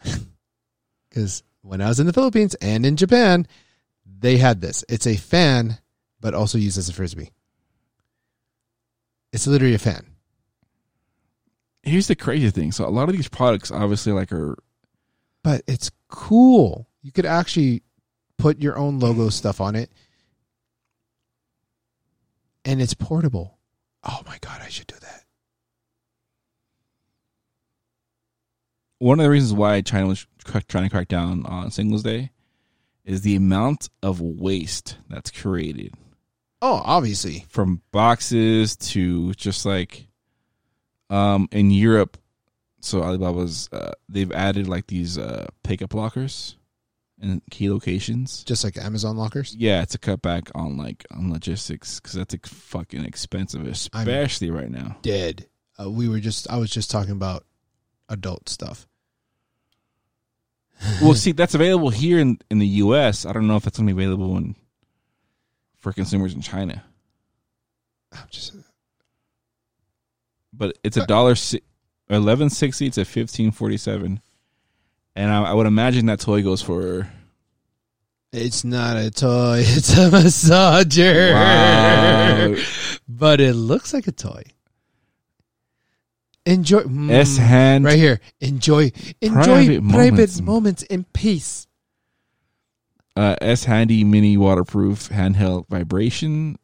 because 1.08 1.42
when 1.62 1.80
I 1.80 1.88
was 1.88 1.98
in 1.98 2.06
the 2.06 2.12
Philippines 2.12 2.54
and 2.56 2.84
in 2.84 2.96
Japan, 2.96 3.46
they 4.04 4.36
had 4.36 4.60
this. 4.60 4.84
It's 4.90 5.06
a 5.06 5.16
fan, 5.16 5.78
but 6.20 6.34
also 6.34 6.58
used 6.58 6.76
as 6.76 6.90
a 6.90 6.92
frisbee. 6.92 7.32
It's 9.32 9.46
literally 9.46 9.74
a 9.74 9.78
fan. 9.78 10.06
Here's 11.86 12.08
the 12.08 12.16
crazy 12.16 12.50
thing. 12.50 12.72
So 12.72 12.86
a 12.86 12.90
lot 12.90 13.08
of 13.08 13.16
these 13.16 13.28
products, 13.28 13.70
obviously, 13.70 14.12
like 14.12 14.32
are 14.32 14.56
but 15.42 15.62
it's 15.66 15.90
cool. 16.08 16.88
You 17.02 17.12
could 17.12 17.26
actually 17.26 17.82
put 18.36 18.60
your 18.60 18.76
own 18.76 18.98
logo 18.98 19.28
stuff 19.30 19.60
on 19.60 19.76
it, 19.76 19.90
and 22.64 22.82
it's 22.82 22.94
portable. 22.94 23.56
Oh 24.04 24.20
my 24.26 24.36
god, 24.40 24.60
I 24.62 24.68
should 24.68 24.88
do 24.88 24.96
that. 25.00 25.22
one 28.98 29.20
of 29.20 29.24
the 29.24 29.30
reasons 29.30 29.52
why 29.52 29.82
China 29.82 30.06
was 30.06 30.26
trying 30.68 30.84
to 30.84 30.90
crack 30.90 31.08
down 31.08 31.44
on 31.44 31.70
Singles 31.70 32.02
Day 32.02 32.30
is 33.04 33.20
the 33.20 33.36
amount 33.36 33.90
of 34.02 34.20
waste 34.20 34.96
that's 35.08 35.30
created 35.30 35.92
Oh, 36.62 36.80
obviously, 36.84 37.44
from 37.50 37.82
boxes 37.92 38.76
to 38.76 39.34
just 39.34 39.66
like 39.66 40.05
um 41.10 41.48
in 41.52 41.70
Europe. 41.70 42.16
So 42.80 43.02
Alibaba's 43.02 43.68
uh, 43.72 43.92
they've 44.08 44.30
added 44.32 44.68
like 44.68 44.86
these 44.86 45.18
uh 45.18 45.46
pickup 45.62 45.94
lockers 45.94 46.56
in 47.20 47.40
key 47.50 47.70
locations. 47.70 48.44
just 48.44 48.64
like 48.64 48.76
Amazon 48.76 49.16
lockers. 49.16 49.54
Yeah, 49.54 49.82
it's 49.82 49.94
a 49.94 49.98
cutback 49.98 50.50
on 50.54 50.76
like 50.76 51.04
on 51.10 51.32
logistics 51.32 52.00
because 52.00 52.14
that's 52.14 52.34
like, 52.34 52.46
fucking 52.46 53.04
expensive, 53.04 53.66
especially 53.66 54.50
right 54.50 54.70
now. 54.70 54.98
Dead. 55.02 55.46
Uh, 55.78 55.90
we 55.90 56.08
were 56.08 56.20
just. 56.20 56.50
I 56.50 56.56
was 56.56 56.70
just 56.70 56.90
talking 56.90 57.12
about 57.12 57.44
adult 58.08 58.48
stuff. 58.48 58.86
well, 61.02 61.14
see, 61.14 61.32
that's 61.32 61.54
available 61.54 61.90
here 61.90 62.18
in 62.18 62.38
in 62.50 62.58
the 62.58 62.66
U.S. 62.66 63.26
I 63.26 63.32
don't 63.32 63.46
know 63.46 63.56
if 63.56 63.64
that's 63.64 63.78
going 63.78 63.88
to 63.88 63.94
be 63.94 64.04
available 64.04 64.36
in 64.36 64.56
for 65.78 65.92
consumers 65.92 66.34
in 66.34 66.40
China, 66.40 66.82
I'm 68.12 68.26
just. 68.30 68.54
But 70.56 70.76
it's 70.84 70.96
a 70.96 71.06
dollar 71.06 71.34
eleven 72.08 72.50
sixty 72.50 72.90
to 72.90 73.04
fifteen 73.04 73.50
forty 73.50 73.76
seven, 73.76 74.20
and 75.14 75.30
I, 75.30 75.42
I 75.44 75.52
would 75.52 75.66
imagine 75.66 76.06
that 76.06 76.20
toy 76.20 76.42
goes 76.42 76.62
for 76.62 77.08
It's 78.32 78.64
not 78.64 78.96
a 78.96 79.10
toy. 79.10 79.58
It's 79.66 79.92
a 79.96 80.10
massager. 80.10 81.32
wow, 81.34 82.62
But 83.08 83.40
it 83.40 83.54
looks 83.54 83.92
like 83.94 84.06
a 84.06 84.12
toy. 84.12 84.42
Enjoy. 86.44 86.82
Mm, 86.82 87.10
S 87.10 87.36
hand 87.36 87.84
right 87.84 87.96
here. 87.98 88.20
Enjoy. 88.40 88.92
Enjoy 89.20 89.42
Private 89.42 89.82
private, 89.88 90.10
moments. 90.10 90.40
moments. 90.40 90.82
in 90.84 91.04
peace. 91.12 91.66
uh, 93.16 93.34
S 93.40 93.64
handy 93.64 94.04
mini 94.04 94.36
waterproof 94.36 95.08
handheld 95.08 95.66
vibration. 95.68 96.56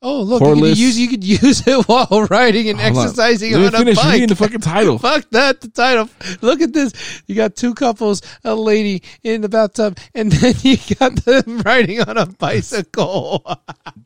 Oh, 0.00 0.22
look, 0.22 0.40
you 0.40 0.62
could, 0.62 0.78
use, 0.78 0.98
you 0.98 1.08
could 1.08 1.24
use 1.42 1.66
it 1.66 1.88
while 1.88 2.26
riding 2.30 2.68
and 2.68 2.78
Hold 2.78 2.98
exercising 2.98 3.50
me 3.52 3.66
on 3.66 3.74
a 3.74 3.78
finish 3.78 3.96
bike. 3.96 4.12
reading 4.12 4.28
the 4.28 4.36
fucking 4.36 4.60
title. 4.60 4.96
Fuck 5.00 5.28
that, 5.30 5.60
the 5.60 5.68
title. 5.68 6.08
Look 6.40 6.60
at 6.60 6.72
this. 6.72 6.92
You 7.26 7.34
got 7.34 7.56
two 7.56 7.74
couples, 7.74 8.22
a 8.44 8.54
lady 8.54 9.02
in 9.24 9.40
the 9.40 9.48
bathtub, 9.48 9.98
and 10.14 10.30
then 10.32 10.54
you 10.60 10.76
got 10.98 11.16
them 11.16 11.62
riding 11.62 12.00
on 12.00 12.16
a 12.16 12.26
bicycle. 12.26 13.44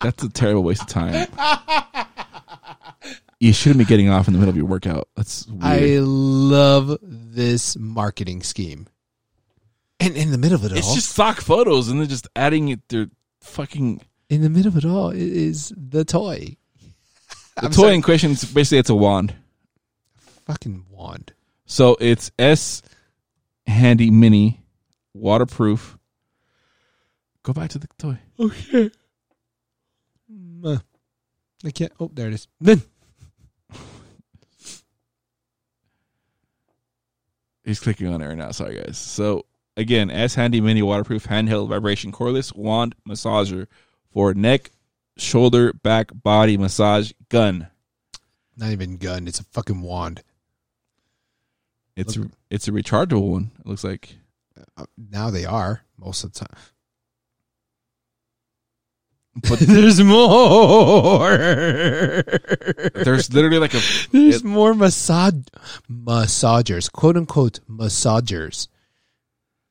That's 0.01 0.23
a 0.23 0.31
terrible 0.31 0.63
waste 0.63 0.83
of 0.83 0.89
time. 0.89 1.29
you 3.39 3.53
shouldn't 3.53 3.79
be 3.79 3.85
getting 3.85 4.09
off 4.09 4.29
in 4.29 4.33
the 4.33 4.39
middle 4.39 4.51
of 4.51 4.57
your 4.57 4.67
workout. 4.67 5.09
That's 5.15 5.47
weird. 5.47 5.63
I 5.63 5.99
love 6.01 6.99
this 7.03 7.77
marketing 7.77 8.43
scheme. 8.43 8.87
And 10.01 10.17
in 10.17 10.31
the 10.31 10.39
middle 10.39 10.57
of 10.57 10.65
it 10.65 10.73
it's 10.73 10.87
all, 10.87 10.95
it's 10.95 11.03
just 11.03 11.13
stock 11.13 11.41
photos 11.41 11.89
and 11.89 12.01
they're 12.01 12.07
just 12.07 12.29
adding 12.35 12.71
it. 12.71 12.81
They're 12.89 13.09
fucking. 13.43 14.01
In 14.33 14.41
the 14.41 14.49
middle 14.49 14.69
of 14.69 14.79
it 14.79 14.85
all 14.87 15.11
is 15.11 15.75
the 15.77 16.05
toy. 16.07 16.57
The 17.55 17.67
I'm 17.67 17.71
toy 17.71 17.83
sorry. 17.83 17.95
in 17.97 18.01
question 18.03 18.31
is 18.31 18.45
basically 18.47 18.79
it's 18.79 18.89
a 18.89 18.95
wand. 18.95 19.35
Fucking 20.47 20.87
wand. 20.89 21.35
So 21.67 21.99
it's 22.01 22.31
S 22.39 22.81
Handy 23.67 24.11
Mini, 24.11 24.63
waterproof. 25.13 25.99
Go 27.43 27.53
back 27.53 27.69
to 27.71 27.79
the 27.79 27.89
toy. 27.99 28.17
Okay. 28.41 28.91
Mm, 30.33 30.65
uh, 30.65 30.79
I 31.63 31.71
can't. 31.73 31.93
Oh, 32.01 32.11
there 32.15 32.29
it 32.29 32.33
is. 32.33 32.49
Then 32.59 32.81
He's 37.65 37.81
clicking 37.81 38.07
on 38.07 38.23
it 38.23 38.27
right 38.29 38.37
now. 38.39 38.51
Sorry, 38.53 38.77
guys. 38.77 38.97
So 38.97 39.45
again, 39.77 40.11
S 40.11 40.35
Handy 40.37 40.63
Mini 40.63 40.81
waterproof 40.81 41.27
handheld 41.27 41.69
vibration 41.69 42.13
cordless 42.13 42.57
wand 42.57 42.95
massager 43.07 43.67
for 44.13 44.35
neck, 44.35 44.71
shoulder, 45.17 45.73
back, 45.73 46.11
body 46.15 46.57
massage 46.57 47.13
gun. 47.29 47.69
not 48.57 48.71
even 48.71 48.97
gun. 48.99 49.27
It's 49.27 49.41
a 49.41 49.45
fucking 49.45 49.81
wand. 49.83 50.23
It's 51.97 52.17
Look. 52.17 52.31
it's 52.51 52.69
a 52.69 52.73
rechargeable 52.73 53.31
one. 53.31 53.51
It 53.61 53.67
looks 53.67 53.85
like. 53.85 54.15
Uh, 54.77 54.85
now 55.11 55.31
they 55.31 55.45
are 55.45 55.83
most 55.99 56.25
of 56.25 56.33
the 56.33 56.41
time. 56.41 56.59
But 59.49 59.59
There's 59.61 60.03
more. 60.03 61.29
there's 62.95 63.33
literally 63.33 63.59
like 63.59 63.73
a 63.73 63.81
There's 64.13 64.37
it- 64.37 64.45
more 64.45 64.75
massage 64.75 65.35
massagers, 65.91 66.93
quote 66.93 67.17
unquote 67.17 67.61
massagers, 67.69 68.69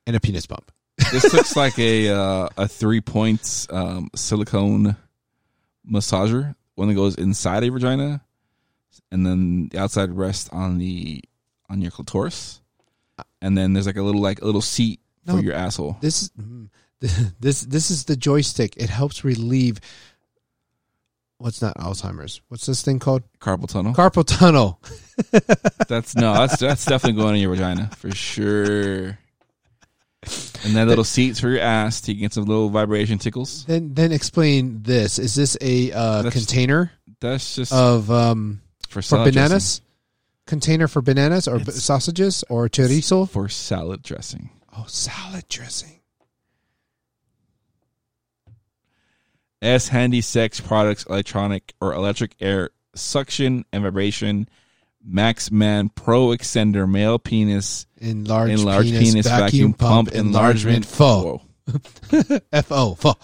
and 0.04 0.16
a 0.16 0.20
penis 0.20 0.46
pump. 0.46 0.71
This 1.12 1.32
looks 1.32 1.56
like 1.56 1.78
a 1.78 2.08
uh, 2.08 2.48
a 2.56 2.66
three 2.68 3.00
points 3.00 3.68
um, 3.70 4.10
silicone 4.14 4.96
massager. 5.88 6.54
One 6.74 6.88
that 6.88 6.94
goes 6.94 7.14
inside 7.16 7.64
a 7.64 7.70
vagina, 7.70 8.22
and 9.10 9.26
then 9.26 9.68
the 9.68 9.78
outside 9.78 10.10
rests 10.12 10.48
on 10.50 10.78
the 10.78 11.22
on 11.68 11.80
your 11.80 11.90
clitoris, 11.90 12.60
and 13.40 13.56
then 13.56 13.72
there's 13.72 13.86
like 13.86 13.96
a 13.96 14.02
little 14.02 14.20
like 14.20 14.40
a 14.40 14.44
little 14.46 14.62
seat 14.62 15.00
No. 15.26 15.36
for 15.36 15.42
your 15.42 15.54
asshole. 15.54 15.98
This 16.00 16.22
is 16.22 16.30
mm, 16.30 16.68
this 17.40 17.62
this 17.62 17.90
is 17.90 18.04
the 18.04 18.16
joystick. 18.16 18.76
It 18.76 18.90
helps 18.90 19.24
relieve. 19.24 19.78
What's 21.38 21.60
not 21.60 21.76
Alzheimer's? 21.76 22.40
What's 22.48 22.66
this 22.66 22.82
thing 22.82 23.00
called? 23.00 23.24
Carpal 23.40 23.66
tunnel. 23.68 23.94
Carpal 23.94 24.24
tunnel. 24.24 24.80
that's 25.88 26.14
no, 26.14 26.34
that's 26.34 26.58
that's 26.58 26.84
definitely 26.84 27.20
going 27.20 27.34
in 27.34 27.40
your 27.42 27.50
vagina 27.50 27.90
for 27.96 28.12
sure. 28.12 29.18
And 30.64 30.76
then 30.76 30.86
little 30.86 31.02
seats 31.04 31.40
for 31.40 31.48
your 31.48 31.60
ass 31.60 32.02
to 32.02 32.14
get 32.14 32.32
some 32.32 32.44
little 32.44 32.68
vibration 32.68 33.18
tickles. 33.18 33.64
Then 33.64 33.94
then 33.94 34.12
explain 34.12 34.82
this. 34.82 35.18
Is 35.18 35.34
this 35.34 35.56
a 35.60 35.90
uh, 35.92 36.22
That's- 36.22 36.32
container 36.46 36.92
That's 37.20 37.56
just 37.56 37.72
of 37.72 38.10
um 38.10 38.60
for 38.88 38.94
for 38.94 39.02
salad 39.02 39.34
bananas? 39.34 39.80
Container 40.46 40.86
for 40.88 41.02
bananas 41.02 41.48
or 41.48 41.56
b- 41.56 41.62
It's- 41.62 41.82
sausages 41.82 42.44
or 42.48 42.68
dressing. 42.68 42.98
chorizo? 43.00 43.28
for 43.28 43.48
salad 43.48 44.02
dressing. 44.02 44.50
Oh, 44.76 44.84
salad 44.86 45.44
dressing. 45.48 45.98
S 49.60 49.88
Handy 49.88 50.20
Sex 50.20 50.60
Products 50.60 51.04
Electronic 51.04 51.72
or 51.80 51.94
Electric 51.94 52.34
Air 52.40 52.70
Suction 52.94 53.64
and 53.72 53.82
Vibration 53.84 54.48
Max 55.04 55.50
Man 55.50 55.88
Pro 55.88 56.28
Extender 56.28 56.88
Male 56.90 57.18
Penis 57.18 57.86
Enlarged, 57.98 58.52
Enlarged 58.60 58.90
penis, 58.90 59.10
Penis, 59.10 59.26
vacuum, 59.26 59.72
pump, 59.74 60.10
enlargement 60.12 60.84
fo. 60.86 61.40
Whoa. 61.68 62.38
F-O. 62.52 62.94
Fo. 62.96 63.14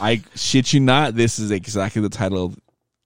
I 0.00 0.22
shit 0.34 0.72
you 0.72 0.80
not, 0.80 1.14
this 1.14 1.38
is 1.38 1.50
exactly 1.50 2.02
the 2.02 2.08
title 2.08 2.54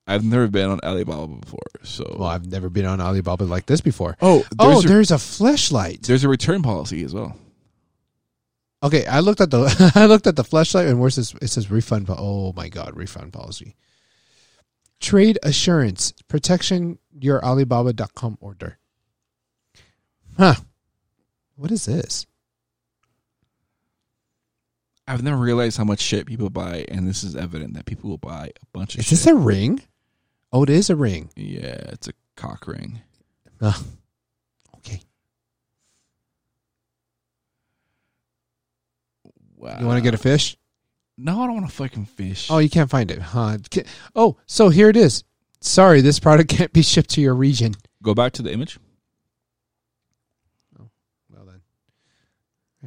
I've 0.07 0.24
never 0.24 0.49
been 0.49 0.70
on 0.70 0.81
Alibaba 0.83 1.26
before. 1.26 1.59
So 1.83 2.16
Well, 2.18 2.29
I've 2.29 2.47
never 2.47 2.70
been 2.70 2.87
on 2.87 3.01
Alibaba 3.01 3.45
like 3.45 3.66
this 3.66 3.83
before. 3.83 4.16
Oh, 4.22 4.43
oh, 4.59 4.70
there's 4.70 4.85
a, 4.85 4.89
there's 4.89 5.11
a 5.11 5.16
fleshlight. 5.16 6.07
there's 6.07 6.24
a 6.24 6.29
return 6.29 6.62
policy 6.62 7.05
as 7.05 7.12
well. 7.12 7.37
Okay, 8.83 9.05
I 9.07 9.20
looked 9.20 9.41
at 9.41 9.51
the 9.51 9.93
I 9.95 10.07
looked 10.07 10.26
at 10.26 10.37
the 10.37 10.45
flashlight 10.45 10.87
and 10.87 10.99
where's 11.01 11.16
this? 11.16 11.35
It 11.43 11.49
says 11.49 11.70
refund. 11.70 12.07
po- 12.07 12.16
Oh 12.18 12.53
my 12.55 12.68
god, 12.68 12.97
refund 12.97 13.33
policy. 13.33 13.74
Trade 15.01 15.38
assurance 15.42 16.12
protection 16.28 16.99
your 17.18 17.44
Alibaba.com 17.44 18.36
order. 18.40 18.78
Huh? 20.36 20.55
What 21.57 21.70
is 21.70 21.84
this? 21.86 22.26
I've 25.07 25.22
never 25.22 25.36
realized 25.38 25.78
how 25.78 25.84
much 25.84 26.01
shit 26.01 26.26
people 26.26 26.51
buy, 26.51 26.84
and 26.88 27.09
this 27.09 27.24
is 27.24 27.34
evident 27.34 27.74
that 27.74 27.86
people 27.86 28.11
will 28.11 28.18
buy 28.18 28.51
a 28.61 28.66
bunch 28.72 28.94
of 28.94 29.01
Is 29.01 29.07
shit. 29.07 29.11
this 29.18 29.26
a 29.26 29.34
ring? 29.34 29.80
Oh, 30.53 30.62
it 30.64 30.70
is 30.70 30.90
a 30.90 30.96
ring. 30.96 31.30
yeah, 31.36 31.76
it's 31.92 32.09
a 32.09 32.12
cock 32.36 32.66
ring. 32.66 33.01
Ah, 33.61 33.82
okay. 34.76 35.01
Wow. 39.57 39.78
You 39.80 39.86
want 39.86 39.99
to 39.99 40.03
get 40.03 40.14
a 40.14 40.18
fish? 40.18 40.57
No, 41.21 41.43
I 41.43 41.47
don't 41.47 41.57
want 41.57 41.69
to 41.69 41.75
fucking 41.75 42.05
fish. 42.07 42.49
Oh, 42.49 42.59
you 42.59 42.71
can't 42.71 42.89
find 42.89 43.11
it, 43.11 43.19
huh? 43.19 43.59
Oh, 44.14 44.37
so 44.47 44.69
here 44.69 44.89
it 44.89 44.97
is. 44.97 45.25
Sorry, 45.61 46.01
this 46.01 46.21
product 46.21 46.49
can't 46.57 46.73
be 46.73 46.83
shipped 46.83 47.11
to 47.11 47.21
your 47.21 47.35
region. 47.35 47.75
Go 48.03 48.14
back 48.14 48.33
to 48.35 48.43
the 48.43 48.53
image. 48.53 48.79
Oh, 50.81 50.89
well 51.29 51.45
then, 51.45 51.61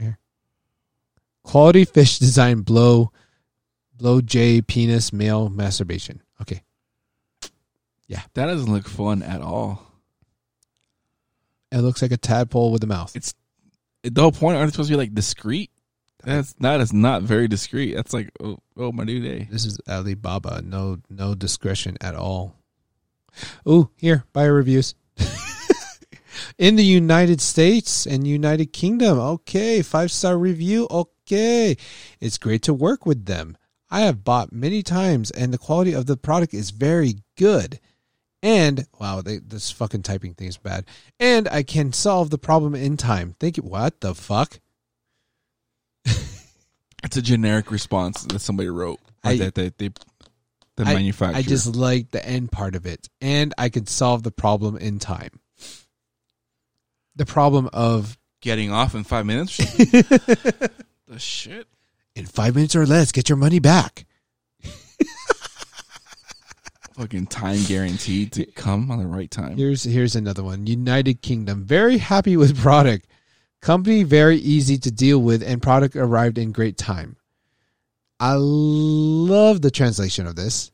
here. 0.02 0.18
Quality 1.44 1.84
fish 1.84 2.20
design 2.20 2.62
blow, 2.62 3.12
blow 3.98 4.22
J 4.22 4.62
penis 4.62 5.12
male 5.12 5.50
masturbation. 5.50 6.22
Okay, 6.42 6.64
Yeah. 8.08 8.22
That 8.36 8.46
doesn't 8.46 8.72
look 8.72 8.88
fun 8.88 9.22
at 9.24 9.42
all. 9.42 9.86
it 11.72 11.80
looks 11.80 12.02
like 12.02 12.12
a 12.14 12.18
tadpole 12.18 12.72
with 12.72 12.84
a 12.84 12.88
mouth. 12.88 13.14
It's 13.16 13.34
the 14.04 14.22
whole 14.22 14.32
point 14.32 14.56
aren't 14.58 14.70
they 14.70 14.72
supposed 14.72 14.88
to 14.90 14.94
be 14.94 14.98
like 14.98 15.14
discreet? 15.14 15.70
That's 16.24 16.54
that 16.54 16.82
is 16.82 16.94
not 16.94 17.24
very 17.24 17.48
discreet. 17.48 17.96
That's 17.96 18.14
like 18.14 18.32
oh, 18.42 18.60
oh 18.78 18.92
my 18.92 19.04
new 19.04 19.22
day. 19.22 19.48
This 19.52 19.66
is 19.66 19.80
Alibaba. 19.88 20.62
No, 20.62 21.00
no 21.10 21.36
discretion 21.36 21.98
at 22.02 22.16
all. 22.16 22.56
Oh, 23.66 23.90
here 23.98 24.26
buyer 24.34 24.54
reviews. 24.54 24.96
In 26.58 26.76
the 26.76 26.86
United 26.86 27.42
States 27.42 28.06
and 28.06 28.28
United 28.28 28.68
Kingdom, 28.68 29.20
okay, 29.20 29.82
five 29.82 30.12
star 30.12 30.38
review, 30.38 30.88
okay. 30.90 31.78
It's 32.20 32.38
great 32.38 32.62
to 32.64 32.74
work 32.74 33.06
with 33.06 33.26
them. 33.26 33.58
I 33.90 34.02
have 34.02 34.24
bought 34.24 34.54
many 34.54 34.84
times, 34.84 35.32
and 35.32 35.54
the 35.54 35.58
quality 35.58 35.94
of 35.94 36.06
the 36.06 36.18
product 36.18 36.54
is 36.54 36.72
very 36.72 37.16
good. 37.38 37.80
And 38.42 38.86
wow, 39.00 39.22
they, 39.22 39.38
this 39.38 39.70
fucking 39.70 40.04
typing 40.04 40.34
thing 40.34 40.48
is 40.48 40.58
bad. 40.58 40.86
And 41.20 41.48
I 41.50 41.64
can 41.64 41.94
solve 41.94 42.30
the 42.30 42.38
problem 42.38 42.74
in 42.74 42.98
time. 42.98 43.36
Thank 43.40 43.58
you. 43.58 43.64
What 43.64 44.02
the 44.02 44.16
fuck? 44.16 44.60
It's 47.04 47.18
a 47.18 47.22
generic 47.22 47.72
response 47.72 48.24
that 48.24 48.40
somebody 48.40 48.70
wrote. 48.70 49.00
I- 49.24 49.38
that 49.38 49.56
they, 49.56 49.72
they 49.78 49.90
the 50.76 50.84
I- 50.86 50.94
manufacturer. 50.94 51.38
I 51.38 51.42
just 51.42 51.76
like 51.76 52.12
the 52.12 52.26
end 52.26 52.52
part 52.52 52.76
of 52.76 52.86
it, 52.86 53.10
and 53.20 53.54
I 53.58 53.70
could 53.70 53.90
solve 53.90 54.24
the 54.24 54.32
problem 54.32 54.78
in 54.78 55.00
time. 55.00 55.40
The 57.16 57.26
problem 57.26 57.70
of 57.74 58.18
getting 58.42 58.72
off 58.72 58.96
in 58.96 59.04
five 59.04 59.26
minutes. 59.26 59.58
the 59.58 60.72
shit. 61.18 61.68
in 62.16 62.26
five 62.26 62.56
minutes 62.56 62.76
or 62.76 62.86
less, 62.86 63.12
get 63.12 63.28
your 63.30 63.38
money 63.38 63.60
back. 63.60 64.06
Fucking 66.94 67.28
time 67.28 67.60
guaranteed 67.68 68.32
to 68.34 68.46
come 68.46 68.92
on 68.92 69.00
the 69.00 69.08
right 69.08 69.30
time. 69.32 69.58
Here's 69.58 69.84
here's 69.84 70.16
another 70.16 70.44
one. 70.44 70.68
United 70.68 71.22
Kingdom, 71.22 71.64
very 71.64 71.98
happy 71.98 72.38
with 72.38 72.58
product. 72.58 73.08
Company 73.62 74.04
very 74.04 74.38
easy 74.38 74.78
to 74.80 74.92
deal 74.92 75.20
with, 75.20 75.44
and 75.44 75.62
product 75.62 75.96
arrived 75.96 76.38
in 76.38 76.52
great 76.52 76.78
time. 76.78 77.18
I 78.20 78.36
love 78.38 79.62
the 79.62 79.72
translation 79.72 80.28
of 80.28 80.36
this. 80.36 80.72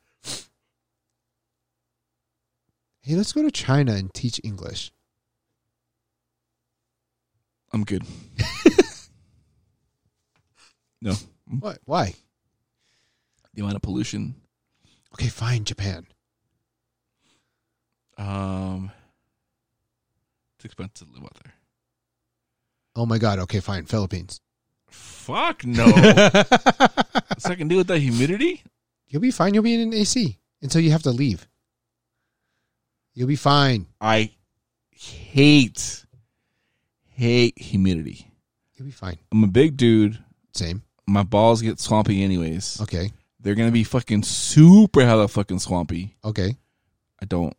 Hey, 3.01 3.15
let's 3.15 3.33
go 3.33 3.41
to 3.41 3.51
China 3.51 3.93
and 3.93 4.13
teach 4.13 4.39
English. 4.43 4.91
I'm 7.73 7.83
good. 7.83 8.03
no, 11.01 11.13
What? 11.59 11.79
Why? 11.85 12.13
the 13.53 13.61
amount 13.61 13.75
of 13.75 13.81
pollution 13.81 14.35
Okay, 15.13 15.29
fine, 15.29 15.63
Japan. 15.63 16.05
Um, 18.17 18.91
it's 20.57 20.65
expensive 20.65 21.07
to 21.07 21.13
live 21.13 21.23
out 21.23 21.37
there. 21.43 21.53
Oh 22.97 23.05
my 23.05 23.19
god. 23.19 23.37
Okay, 23.39 23.59
fine, 23.59 23.85
Philippines. 23.85 24.41
Fuck 24.89 25.63
no. 25.65 25.85
What's 25.91 27.45
I 27.45 27.55
can 27.55 27.67
do 27.67 27.77
with 27.77 27.87
that 27.87 27.99
humidity? 27.99 28.63
You'll 29.07 29.21
be 29.21 29.29
fine. 29.29 29.53
You'll 29.53 29.63
be 29.63 29.75
in 29.75 29.81
an 29.81 29.93
AC 29.93 30.39
until 30.63 30.81
you 30.81 30.91
have 30.91 31.03
to 31.03 31.11
leave. 31.11 31.47
You'll 33.13 33.27
be 33.27 33.35
fine. 33.35 33.85
I 34.01 34.31
hate 34.89 36.05
hate 37.09 37.59
humidity. 37.59 38.31
You'll 38.75 38.87
be 38.87 38.91
fine. 38.91 39.17
I'm 39.31 39.43
a 39.43 39.47
big 39.47 39.77
dude. 39.77 40.17
Same. 40.53 40.81
My 41.05 41.23
balls 41.23 41.61
get 41.61 41.79
swampy 41.79 42.23
anyways. 42.23 42.81
Okay. 42.81 43.11
They're 43.39 43.55
gonna 43.55 43.71
be 43.71 43.83
fucking 43.83 44.23
super 44.23 45.05
hella 45.05 45.27
fucking 45.27 45.59
swampy. 45.59 46.15
Okay. 46.25 46.57
I 47.21 47.25
don't. 47.25 47.55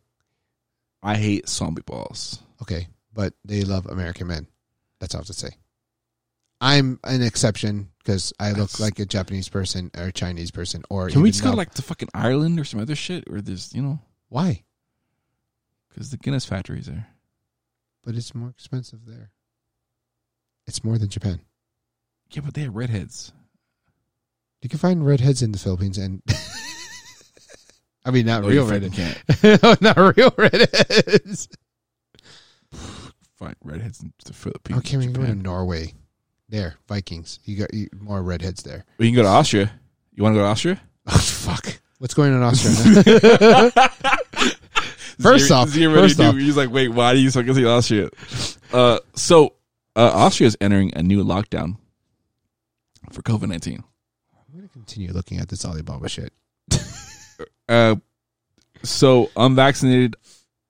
I 1.01 1.15
hate 1.15 1.47
swampy 1.47 1.81
balls. 1.85 2.39
Okay. 2.61 2.87
But 3.13 3.33
they 3.45 3.63
love 3.63 3.85
American 3.85 4.27
men. 4.27 4.47
That's 4.99 5.15
all 5.15 5.19
I 5.19 5.21
have 5.21 5.27
to 5.27 5.33
say. 5.33 5.49
I'm 6.61 6.99
an 7.05 7.21
exception 7.21 7.89
because 7.99 8.33
I 8.39 8.49
look 8.49 8.57
That's- 8.71 8.79
like 8.81 8.99
a 8.99 9.05
Japanese 9.05 9.47
person 9.47 9.91
or 9.97 10.05
a 10.05 10.11
Chinese 10.11 10.51
person. 10.51 10.83
Or 10.89 11.07
Can 11.09 11.21
we 11.21 11.29
even 11.29 11.31
just 11.33 11.43
go 11.43 11.51
though- 11.51 11.55
like 11.57 11.73
to 11.75 11.81
fucking 11.81 12.09
Ireland 12.13 12.59
or 12.59 12.65
some 12.65 12.79
other 12.81 12.95
shit 12.95 13.29
where 13.31 13.41
there's 13.41 13.73
you 13.73 13.81
know 13.81 13.99
why? 14.27 14.63
because 15.89 16.11
the 16.11 16.17
Guinness 16.17 16.45
factory's 16.45 16.85
there. 16.85 17.07
But 18.03 18.15
it's 18.15 18.33
more 18.35 18.49
expensive 18.49 18.99
there. 19.05 19.31
It's 20.67 20.83
more 20.83 20.97
than 20.97 21.09
Japan. 21.09 21.41
Yeah, 22.31 22.41
but 22.45 22.53
they 22.53 22.61
have 22.61 22.75
redheads. 22.75 23.33
You 24.61 24.69
can 24.69 24.77
find 24.79 25.05
redheads 25.05 25.41
in 25.41 25.51
the 25.51 25.57
Philippines, 25.57 25.97
and 25.97 26.21
I 28.05 28.11
mean 28.11 28.25
not 28.25 28.43
real 28.45 28.67
redheads, 28.67 28.95
can't 28.95 29.81
not 29.81 29.97
real 30.15 30.33
redheads. 30.37 31.49
Find 33.39 33.55
redheads 33.63 34.01
in 34.01 34.11
the 34.25 34.33
Philippines. 34.33 34.79
Okay, 34.79 34.97
we 34.97 35.05
can 35.05 35.13
go 35.13 35.21
to 35.21 35.27
Japan. 35.27 35.41
Norway. 35.41 35.93
There, 36.49 36.75
Vikings. 36.87 37.39
You 37.45 37.57
got 37.57 37.73
you, 37.73 37.87
more 37.99 38.21
redheads 38.21 38.63
there. 38.63 38.83
We 38.97 39.07
can 39.07 39.15
go 39.15 39.21
to 39.23 39.27
Austria. 39.29 39.71
You 40.13 40.23
want 40.23 40.33
to 40.33 40.39
go 40.39 40.43
to 40.43 40.49
Austria? 40.49 40.81
Oh 41.11 41.17
fuck! 41.17 41.79
What's 41.97 42.13
going 42.13 42.31
on 42.33 42.37
in 42.37 42.43
Austria? 42.43 43.71
First 45.19 45.51
off- 45.51 45.69
zero 45.69 45.93
first 45.95 46.19
off- 46.19 46.35
he's 46.35 46.55
like, 46.55 46.69
wait, 46.71 46.87
why 46.89 47.13
do 47.13 47.19
you 47.19 47.29
fucking 47.31 47.53
say 47.53 47.65
Austria? 47.65 48.09
Uh, 48.71 48.99
so 49.15 49.55
uh, 49.95 50.11
Austria 50.13 50.47
is 50.47 50.57
entering 50.61 50.93
a 50.95 51.03
new 51.03 51.23
lockdown 51.25 51.75
for 53.11 53.21
COVID 53.21 53.49
nineteen. 53.49 53.83
I'm 54.33 54.55
going 54.57 54.67
to 54.67 54.71
continue 54.73 55.11
looking 55.11 55.39
at 55.39 55.49
this 55.49 55.65
Alibaba 55.65 56.07
shit. 56.09 56.31
Uh, 57.67 57.95
so 58.83 59.29
unvaccinated 59.37 60.15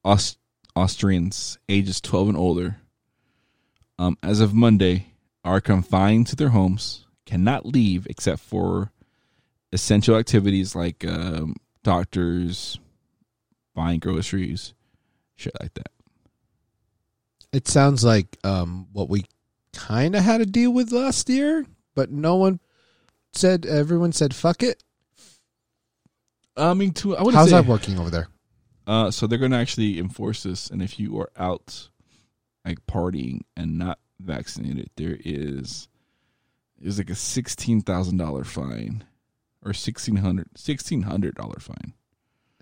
Aust- 0.03 0.37
Austrians 0.79 1.57
ages 1.67 1.99
12 1.99 2.29
and 2.29 2.37
older, 2.37 2.77
um, 3.97 4.17
as 4.23 4.39
of 4.39 4.53
Monday, 4.53 5.07
are 5.43 5.59
confined 5.59 6.27
to 6.27 6.35
their 6.35 6.49
homes, 6.49 7.05
cannot 7.25 7.65
leave 7.65 8.07
except 8.09 8.39
for 8.39 8.91
essential 9.73 10.15
activities 10.15 10.75
like 10.75 11.05
um, 11.05 11.55
doctors, 11.83 12.79
buying 13.75 13.99
groceries, 13.99 14.73
shit 15.35 15.53
like 15.61 15.73
that. 15.73 15.91
It 17.51 17.67
sounds 17.67 18.05
like 18.05 18.37
um, 18.45 18.87
what 18.93 19.09
we 19.09 19.25
kind 19.73 20.15
of 20.15 20.23
had 20.23 20.37
to 20.37 20.45
deal 20.45 20.71
with 20.71 20.93
last 20.93 21.27
year, 21.29 21.65
but 21.93 22.09
no 22.09 22.35
one 22.35 22.59
said. 23.33 23.65
Everyone 23.65 24.13
said 24.13 24.33
fuck 24.33 24.63
it. 24.63 24.81
I 26.55 26.73
mean, 26.73 26.93
to 26.93 27.17
I 27.17 27.23
would 27.23 27.33
How's 27.33 27.49
say, 27.49 27.55
that 27.57 27.65
working 27.65 27.99
over 27.99 28.09
there? 28.09 28.27
Uh, 28.89 29.11
so 29.11 29.27
they're 29.27 29.37
going 29.37 29.51
to 29.51 29.57
actually 29.57 29.99
enforce 29.99 30.41
this, 30.41 30.67
and 30.71 30.81
if 30.81 30.99
you 30.99 31.15
are 31.19 31.29
out, 31.37 31.89
like 32.65 32.83
partying 32.87 33.41
and 33.55 33.77
not 33.77 33.99
vaccinated, 34.19 34.89
there 34.95 35.15
is 35.23 35.87
there's 36.79 36.97
like 36.97 37.11
a 37.11 37.15
sixteen 37.15 37.81
thousand 37.81 38.17
dollar 38.17 38.43
fine 38.43 39.03
or 39.63 39.73
sixteen 39.73 40.15
hundred 40.15 40.47
sixteen 40.55 41.03
hundred 41.03 41.35
dollar 41.35 41.59
fine. 41.59 41.93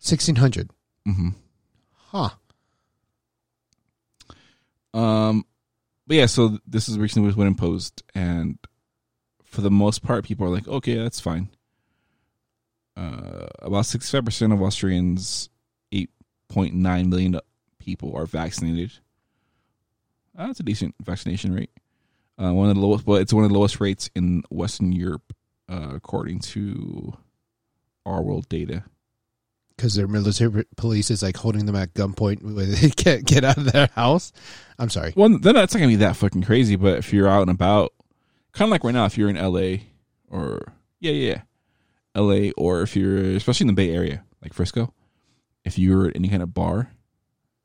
Sixteen 0.01 0.35
hundred. 0.35 0.69
Mm-hmm. 1.07 1.29
Huh. 1.93 2.29
Um, 4.93 5.45
but 6.07 6.17
yeah, 6.17 6.25
so 6.25 6.57
this 6.67 6.89
is 6.89 6.99
recently 6.99 7.27
was 7.27 7.37
what 7.37 7.47
imposed, 7.47 8.03
and 8.13 8.57
for 9.45 9.61
the 9.61 9.71
most 9.71 10.03
part, 10.03 10.25
people 10.25 10.45
are 10.45 10.51
like, 10.51 10.67
okay, 10.67 10.95
that's 10.95 11.21
fine. 11.21 11.47
Uh, 12.97 13.47
about 13.59 13.85
sixty-five 13.85 14.25
percent 14.25 14.51
of 14.51 14.61
Austrians, 14.61 15.49
eight 16.49 16.53
point 16.53 16.73
nine 16.73 17.09
million 17.09 17.39
people 17.79 18.15
are 18.15 18.25
vaccinated. 18.25 18.93
That's 20.35 20.59
a 20.59 20.63
decent 20.63 20.95
vaccination 21.01 21.53
rate. 21.53 21.71
Uh, 22.39 22.53
one 22.53 22.69
of 22.69 22.75
the 22.75 22.81
lowest, 22.81 23.05
but 23.05 23.21
it's 23.21 23.33
one 23.33 23.43
of 23.43 23.49
the 23.49 23.57
lowest 23.57 23.79
rates 23.79 24.09
in 24.15 24.43
Western 24.51 24.91
Europe, 24.91 25.33
uh, 25.67 25.89
according 25.95 26.39
to 26.39 27.17
our 28.05 28.21
world 28.21 28.47
data. 28.47 28.83
Because 29.75 29.95
their 29.95 30.07
military 30.07 30.65
police 30.75 31.11
is 31.11 31.21
like 31.21 31.37
holding 31.37 31.65
them 31.65 31.75
at 31.75 31.93
gunpoint 31.93 32.41
when 32.43 32.71
they 32.71 32.89
can't 32.95 33.25
get 33.25 33.43
out 33.43 33.57
of 33.57 33.71
their 33.71 33.87
house. 33.95 34.31
I'm 34.77 34.89
sorry. 34.89 35.13
Well, 35.15 35.29
then 35.29 35.55
that's 35.55 35.73
not 35.73 35.79
gonna 35.79 35.87
be 35.87 35.95
that 35.97 36.15
fucking 36.15 36.43
crazy. 36.43 36.75
But 36.75 36.97
if 36.99 37.13
you're 37.13 37.27
out 37.27 37.41
and 37.41 37.51
about, 37.51 37.93
kind 38.53 38.67
of 38.67 38.71
like 38.71 38.83
right 38.83 38.93
now, 38.93 39.05
if 39.05 39.17
you're 39.17 39.29
in 39.29 39.37
L.A. 39.37 39.87
or 40.29 40.73
yeah, 40.99 41.11
yeah, 41.11 41.41
L.A. 42.13 42.51
or 42.51 42.81
if 42.83 42.95
you're 42.95 43.17
especially 43.35 43.65
in 43.65 43.67
the 43.67 43.73
Bay 43.73 43.91
Area, 43.91 44.23
like 44.41 44.53
Frisco, 44.53 44.93
if 45.67 45.77
you're 45.77 46.07
at 46.07 46.15
any 46.15 46.29
kind 46.29 46.41
of 46.41 46.53
bar, 46.53 46.91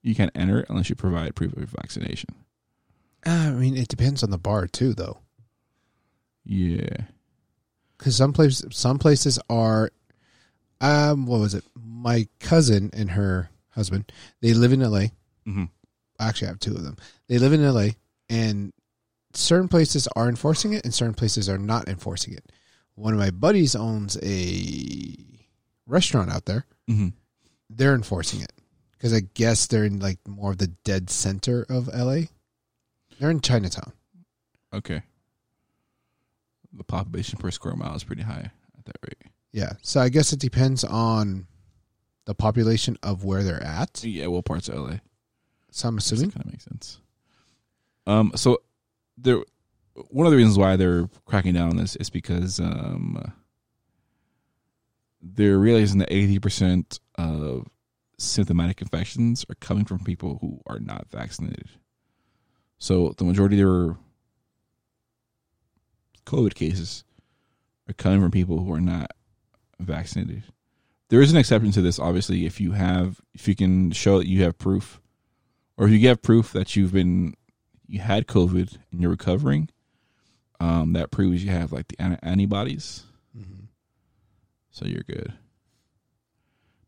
you 0.02 0.14
can't 0.14 0.32
enter 0.34 0.60
it 0.60 0.66
unless 0.68 0.90
you 0.90 0.96
provide 0.96 1.34
proof 1.36 1.56
of 1.56 1.70
vaccination. 1.70 2.30
Uh, 3.24 3.30
I 3.30 3.50
mean, 3.50 3.76
it 3.76 3.88
depends 3.88 4.22
on 4.22 4.30
the 4.30 4.38
bar 4.38 4.66
too, 4.66 4.92
though. 4.92 5.18
Yeah, 6.44 6.96
Because 7.96 8.16
some 8.16 8.32
places, 8.32 8.76
some 8.76 8.98
places 8.98 9.38
are. 9.48 9.90
Um, 10.80 11.26
what 11.26 11.38
was 11.38 11.54
it? 11.54 11.64
My 11.76 12.26
cousin 12.40 12.90
and 12.92 13.12
her 13.12 13.50
husband, 13.70 14.10
they 14.40 14.52
live 14.52 14.72
in 14.72 14.82
L.A. 14.82 15.12
mm-hmm. 15.46 15.64
Actually, 16.18 16.48
I 16.48 16.50
have 16.50 16.58
two 16.58 16.74
of 16.74 16.82
them. 16.82 16.96
They 17.28 17.38
live 17.38 17.52
in 17.52 17.62
L.A. 17.62 17.94
and 18.28 18.72
certain 19.32 19.68
places 19.68 20.08
are 20.16 20.28
enforcing 20.28 20.72
it, 20.72 20.84
and 20.84 20.92
certain 20.92 21.14
places 21.14 21.48
are 21.48 21.58
not 21.58 21.86
enforcing 21.86 22.34
it. 22.34 22.50
One 22.96 23.12
of 23.12 23.20
my 23.20 23.30
buddies 23.30 23.76
owns 23.76 24.18
a 24.20 25.16
restaurant 25.86 26.32
out 26.32 26.46
there. 26.46 26.66
Mm-hmm. 26.90 27.08
They're 27.74 27.94
enforcing 27.94 28.40
it 28.42 28.52
because 28.92 29.12
I 29.14 29.20
guess 29.34 29.66
they're 29.66 29.84
in 29.84 29.98
like 29.98 30.18
more 30.26 30.50
of 30.52 30.58
the 30.58 30.68
dead 30.84 31.10
center 31.10 31.64
of 31.68 31.88
L.A. 31.92 32.28
They're 33.18 33.30
in 33.30 33.40
Chinatown. 33.40 33.92
okay. 34.72 35.02
The 36.74 36.84
population 36.84 37.38
per 37.38 37.50
square 37.50 37.74
mile 37.76 37.94
is 37.94 38.02
pretty 38.04 38.22
high 38.22 38.50
at 38.78 38.84
that 38.86 38.96
rate. 39.02 39.30
Yeah, 39.52 39.72
so 39.82 40.00
I 40.00 40.08
guess 40.08 40.32
it 40.32 40.40
depends 40.40 40.84
on 40.84 41.46
the 42.24 42.34
population 42.34 42.96
of 43.02 43.24
where 43.24 43.42
they're 43.42 43.62
at. 43.62 44.02
Yeah, 44.02 44.28
well, 44.28 44.40
parts 44.42 44.68
of 44.70 44.76
LA. 44.76 44.96
So 45.70 45.88
I'm 45.88 45.96
That 45.96 46.02
assuming. 46.04 46.30
kind 46.30 46.46
of 46.46 46.50
makes 46.52 46.64
sense. 46.64 46.98
Um, 48.06 48.32
so 48.36 48.62
there, 49.18 49.42
one 50.08 50.26
of 50.26 50.30
the 50.30 50.36
reasons 50.38 50.56
why 50.56 50.76
they're 50.76 51.10
cracking 51.26 51.52
down 51.54 51.68
on 51.68 51.76
this 51.76 51.94
is 51.96 52.08
because 52.08 52.58
um, 52.58 53.32
they're 55.20 55.58
realizing 55.58 55.98
that 55.98 56.10
eighty 56.12 56.38
percent 56.38 57.00
of 57.16 57.66
symptomatic 58.18 58.80
infections 58.80 59.44
are 59.50 59.54
coming 59.56 59.84
from 59.84 60.00
people 60.04 60.38
who 60.40 60.60
are 60.66 60.78
not 60.78 61.08
vaccinated. 61.10 61.68
So 62.78 63.14
the 63.16 63.24
majority 63.24 63.60
of 63.60 63.68
their 63.68 63.96
COVID 66.26 66.54
cases 66.54 67.04
are 67.88 67.94
coming 67.94 68.20
from 68.20 68.30
people 68.30 68.62
who 68.64 68.72
are 68.72 68.80
not 68.80 69.10
vaccinated. 69.80 70.44
There 71.08 71.20
is 71.20 71.30
an 71.32 71.36
exception 71.38 71.72
to 71.72 71.82
this, 71.82 71.98
obviously, 71.98 72.46
if 72.46 72.60
you 72.60 72.72
have 72.72 73.20
if 73.34 73.46
you 73.48 73.54
can 73.54 73.90
show 73.90 74.18
that 74.18 74.28
you 74.28 74.42
have 74.44 74.56
proof 74.58 75.00
or 75.76 75.86
if 75.86 75.92
you 75.92 76.08
have 76.08 76.22
proof 76.22 76.52
that 76.52 76.74
you've 76.76 76.92
been 76.92 77.34
you 77.86 78.00
had 78.00 78.26
COVID 78.26 78.78
and 78.90 79.00
you're 79.02 79.10
recovering, 79.10 79.68
um, 80.60 80.94
that 80.94 81.10
proves 81.10 81.44
you 81.44 81.50
have 81.50 81.72
like 81.72 81.88
the 81.88 81.96
an- 82.02 82.18
antibodies, 82.22 83.04
Mhm. 83.36 83.66
so 84.70 84.86
you're 84.86 85.02
good. 85.02 85.34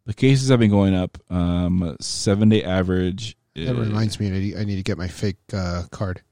The 0.07 0.15
cases 0.15 0.51
have 0.51 0.59
been 0.59 0.71
going 0.71 0.95
up. 0.95 1.19
Um, 1.31 1.97
seven 2.01 2.49
day 2.49 2.63
average. 2.63 3.37
That 3.55 3.75
reminds 3.75 4.19
me, 4.19 4.27
I 4.27 4.31
need, 4.31 4.57
I 4.57 4.65
need 4.65 4.77
to 4.77 4.83
get 4.83 4.99
my 4.99 5.09
fake 5.09 5.37
uh, 5.53 5.85
card. 5.91 6.23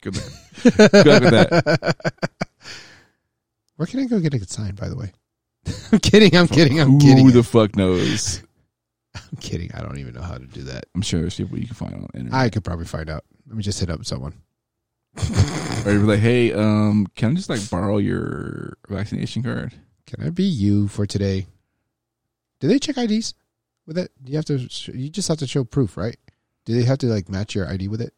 Good 0.00 0.16
luck. 0.16 0.32
Good 0.62 1.06
luck 1.06 1.22
with 1.22 1.30
that. 1.30 1.96
Where 3.76 3.86
can 3.86 4.00
I 4.00 4.06
go 4.06 4.20
get 4.20 4.34
it 4.34 4.50
signed? 4.50 4.76
By 4.76 4.88
the 4.88 4.96
way, 4.96 5.12
I'm 5.92 5.98
kidding. 5.98 6.34
I'm 6.36 6.48
kidding. 6.48 6.80
I'm 6.80 6.92
Who 6.92 6.98
kidding. 6.98 7.24
Who 7.24 7.32
the 7.32 7.42
fuck 7.42 7.76
knows? 7.76 8.42
I'm 9.14 9.38
kidding. 9.40 9.70
I 9.74 9.80
don't 9.80 9.98
even 9.98 10.14
know 10.14 10.22
how 10.22 10.36
to 10.38 10.46
do 10.46 10.62
that. 10.62 10.86
I'm 10.94 11.02
sure 11.02 11.20
there's 11.20 11.36
people 11.36 11.58
you 11.58 11.66
can 11.66 11.74
find 11.74 11.94
on 11.94 12.06
the 12.12 12.18
internet. 12.18 12.40
I 12.40 12.50
could 12.50 12.64
probably 12.64 12.84
find 12.84 13.08
out. 13.08 13.24
Let 13.46 13.56
me 13.56 13.62
just 13.62 13.80
hit 13.80 13.90
up 13.90 14.04
someone. 14.04 14.34
or 15.84 15.92
you'd 15.92 16.00
be 16.00 16.06
like, 16.06 16.20
hey, 16.20 16.52
um, 16.52 17.06
can 17.16 17.32
I 17.32 17.34
just 17.34 17.48
like 17.48 17.68
borrow 17.70 17.98
your 17.98 18.76
vaccination 18.88 19.42
card? 19.42 19.72
Can 20.06 20.22
I 20.22 20.30
be 20.30 20.44
you 20.44 20.88
for 20.88 21.06
today? 21.06 21.46
Do 22.60 22.68
they 22.68 22.78
check 22.78 22.96
IDs 22.96 23.34
with 23.86 23.98
it? 23.98 24.10
Do 24.22 24.32
you 24.32 24.38
have 24.38 24.44
to? 24.46 24.58
You 24.92 25.10
just 25.10 25.28
have 25.28 25.38
to 25.38 25.46
show 25.46 25.64
proof, 25.64 25.96
right? 25.96 26.16
Do 26.64 26.74
they 26.74 26.84
have 26.84 26.98
to 26.98 27.06
like 27.06 27.28
match 27.28 27.54
your 27.54 27.68
ID 27.68 27.88
with 27.88 28.00
it? 28.00 28.12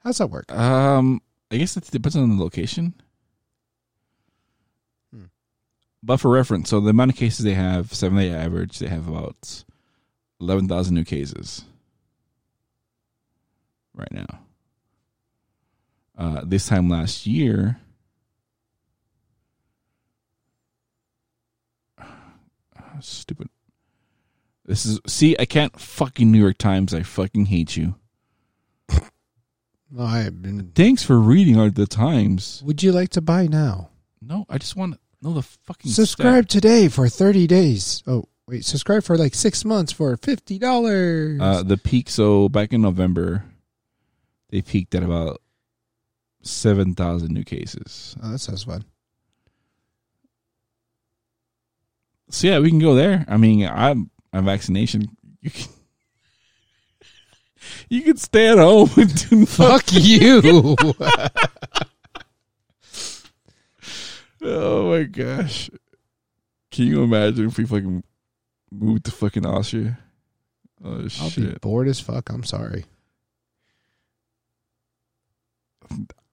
How's 0.00 0.18
that 0.18 0.28
work? 0.28 0.52
Um, 0.52 1.20
I 1.50 1.56
guess 1.56 1.76
it 1.76 1.90
depends 1.90 2.16
on 2.16 2.36
the 2.36 2.42
location. 2.42 2.94
Hmm. 5.12 5.24
But 6.02 6.18
for 6.18 6.30
reference, 6.30 6.70
so 6.70 6.80
the 6.80 6.90
amount 6.90 7.12
of 7.12 7.16
cases 7.16 7.44
they 7.44 7.54
have, 7.54 7.92
seven 7.92 8.18
day 8.18 8.30
average, 8.30 8.78
they 8.78 8.88
have 8.88 9.08
about 9.08 9.64
eleven 10.40 10.68
thousand 10.68 10.94
new 10.94 11.04
cases 11.04 11.64
right 13.94 14.12
now. 14.12 14.40
Uh, 16.18 16.42
this 16.44 16.66
time 16.66 16.88
last 16.88 17.26
year, 17.26 17.80
stupid. 23.00 23.48
This 24.64 24.84
is 24.84 25.00
see, 25.06 25.36
I 25.38 25.44
can't 25.44 25.78
fucking 25.78 26.30
New 26.30 26.38
York 26.40 26.58
Times. 26.58 26.92
I 26.92 27.02
fucking 27.02 27.46
hate 27.46 27.76
you. 27.76 27.94
No, 29.88 30.02
I 30.02 30.18
have 30.20 30.42
been. 30.42 30.72
Thanks 30.74 31.04
for 31.04 31.18
reading 31.20 31.58
our 31.58 31.70
the 31.70 31.86
Times. 31.86 32.62
Would 32.66 32.82
you 32.82 32.90
like 32.90 33.10
to 33.10 33.20
buy 33.20 33.46
now? 33.46 33.90
No, 34.20 34.44
I 34.48 34.58
just 34.58 34.74
want 34.74 34.94
to 34.94 35.00
know 35.22 35.32
the 35.32 35.42
fucking 35.42 35.92
Subscribe 35.92 36.48
today 36.48 36.88
for 36.88 37.08
thirty 37.08 37.46
days. 37.46 38.02
Oh 38.06 38.24
wait, 38.48 38.64
subscribe 38.64 39.04
for 39.04 39.16
like 39.16 39.34
six 39.34 39.64
months 39.64 39.92
for 39.92 40.16
fifty 40.16 40.58
dollars. 40.58 41.40
Uh, 41.40 41.62
the 41.62 41.76
peak. 41.76 42.08
So 42.10 42.48
back 42.48 42.72
in 42.72 42.82
November, 42.82 43.44
they 44.50 44.60
peaked 44.62 44.96
at 44.96 45.04
about 45.04 45.40
seven 46.42 46.94
thousand 46.94 47.32
new 47.32 47.44
cases. 47.44 48.16
oh, 48.22 48.32
that 48.32 48.38
sounds 48.40 48.64
fun. 48.64 48.84
So 52.30 52.48
yeah, 52.48 52.58
we 52.58 52.70
can 52.70 52.78
go 52.78 52.94
there. 52.94 53.24
I 53.28 53.36
mean, 53.36 53.66
I'm 53.66 54.10
on 54.32 54.44
vaccination. 54.44 55.16
You 55.40 55.50
can, 55.50 55.72
you 57.88 58.02
can 58.02 58.16
stay 58.16 58.48
at 58.48 58.58
home 58.58 58.90
and 58.96 59.28
do 59.30 59.46
Fuck 59.46 59.84
you. 59.92 60.76
Oh 64.48 64.90
my 64.90 65.02
gosh! 65.04 65.70
Can 66.70 66.84
you 66.84 67.02
imagine 67.02 67.46
if 67.46 67.58
we 67.58 67.64
fucking 67.64 68.04
moved 68.70 69.04
to 69.06 69.10
fucking 69.10 69.44
Austria? 69.44 69.98
Oh 70.84 70.92
I'll 70.92 71.02
be 71.02 71.28
shit! 71.30 71.60
bored 71.60 71.88
as 71.88 71.98
fuck. 71.98 72.30
I'm 72.30 72.44
sorry. 72.44 72.84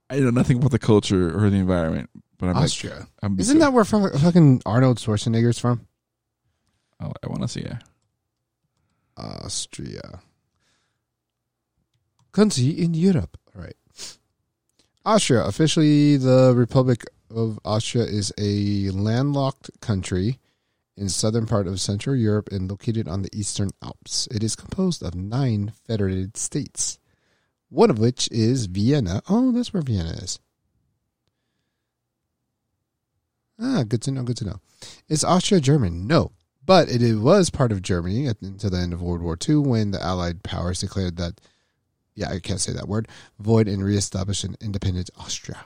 I 0.10 0.20
know 0.20 0.30
nothing 0.30 0.58
about 0.58 0.72
the 0.72 0.80
culture 0.80 1.36
or 1.36 1.50
the 1.50 1.58
environment, 1.58 2.10
but 2.38 2.50
I'm 2.50 2.58
Austria. 2.58 2.96
like, 3.00 3.08
I'm 3.22 3.40
Isn't 3.40 3.60
that 3.60 3.74
where 3.74 3.86
fu- 3.86 4.10
fucking 4.10 4.62
Arnold 4.66 4.98
Schwarzenegger's 4.98 5.60
from? 5.60 5.88
Oh, 7.00 7.12
I 7.24 7.28
want 7.28 7.42
to 7.42 7.48
see 7.48 7.62
it. 7.62 7.78
Austria. 9.18 10.22
Country 12.32 12.70
in 12.70 12.94
Europe. 12.94 13.38
All 13.56 13.62
right. 13.62 13.76
Austria, 15.06 15.44
officially 15.46 16.18
the 16.18 16.54
Republic 16.56 17.06
of 17.30 17.60
Austria, 17.66 18.06
is 18.06 18.34
a 18.38 18.90
landlocked 18.92 19.70
country 19.82 20.40
in 20.96 21.10
southern 21.10 21.46
part 21.46 21.68
of 21.68 21.82
Central 21.82 22.16
Europe 22.16 22.50
and 22.52 22.70
located 22.70 23.08
on 23.08 23.22
the 23.22 23.30
Eastern 23.38 23.70
Alps. 23.84 24.28
It 24.32 24.44
is 24.44 24.56
composed 24.56 25.04
of 25.04 25.14
nine 25.16 25.74
federated 25.88 26.38
states, 26.38 27.00
one 27.70 27.90
of 27.90 28.00
which 28.00 28.30
is 28.32 28.68
Vienna. 28.68 29.22
Oh, 29.30 29.52
that's 29.52 29.74
where 29.74 29.84
Vienna 29.84 30.12
is. 30.12 30.40
Ah, 33.60 33.84
good 33.88 34.01
to 34.04 34.12
know. 34.12 34.24
Good 34.24 34.38
to 34.38 34.45
know. 34.45 34.60
Is 35.08 35.24
Austria 35.24 35.62
German? 35.62 36.08
No, 36.08 36.32
but 36.66 36.89
it, 36.89 37.01
it 37.01 37.16
was 37.18 37.49
part 37.49 37.72
of 37.72 37.82
Germany 37.82 38.28
at, 38.28 38.41
until 38.41 38.70
the 38.70 38.78
end 38.78 38.93
of 38.93 39.01
World 39.01 39.22
War 39.22 39.38
II 39.47 39.58
when 39.58 39.91
the 39.91 40.01
Allied 40.01 40.43
powers 40.43 40.80
declared 40.82 41.18
that, 41.18 41.39
yeah, 42.16 42.30
I 42.30 42.39
can't 42.39 42.60
say 42.60 42.74
that 42.74 42.88
word, 42.88 43.08
void 43.39 43.68
and 43.68 43.84
reestablished 43.84 44.43
an 44.43 44.56
independent 44.62 45.10
Austria. 45.18 45.66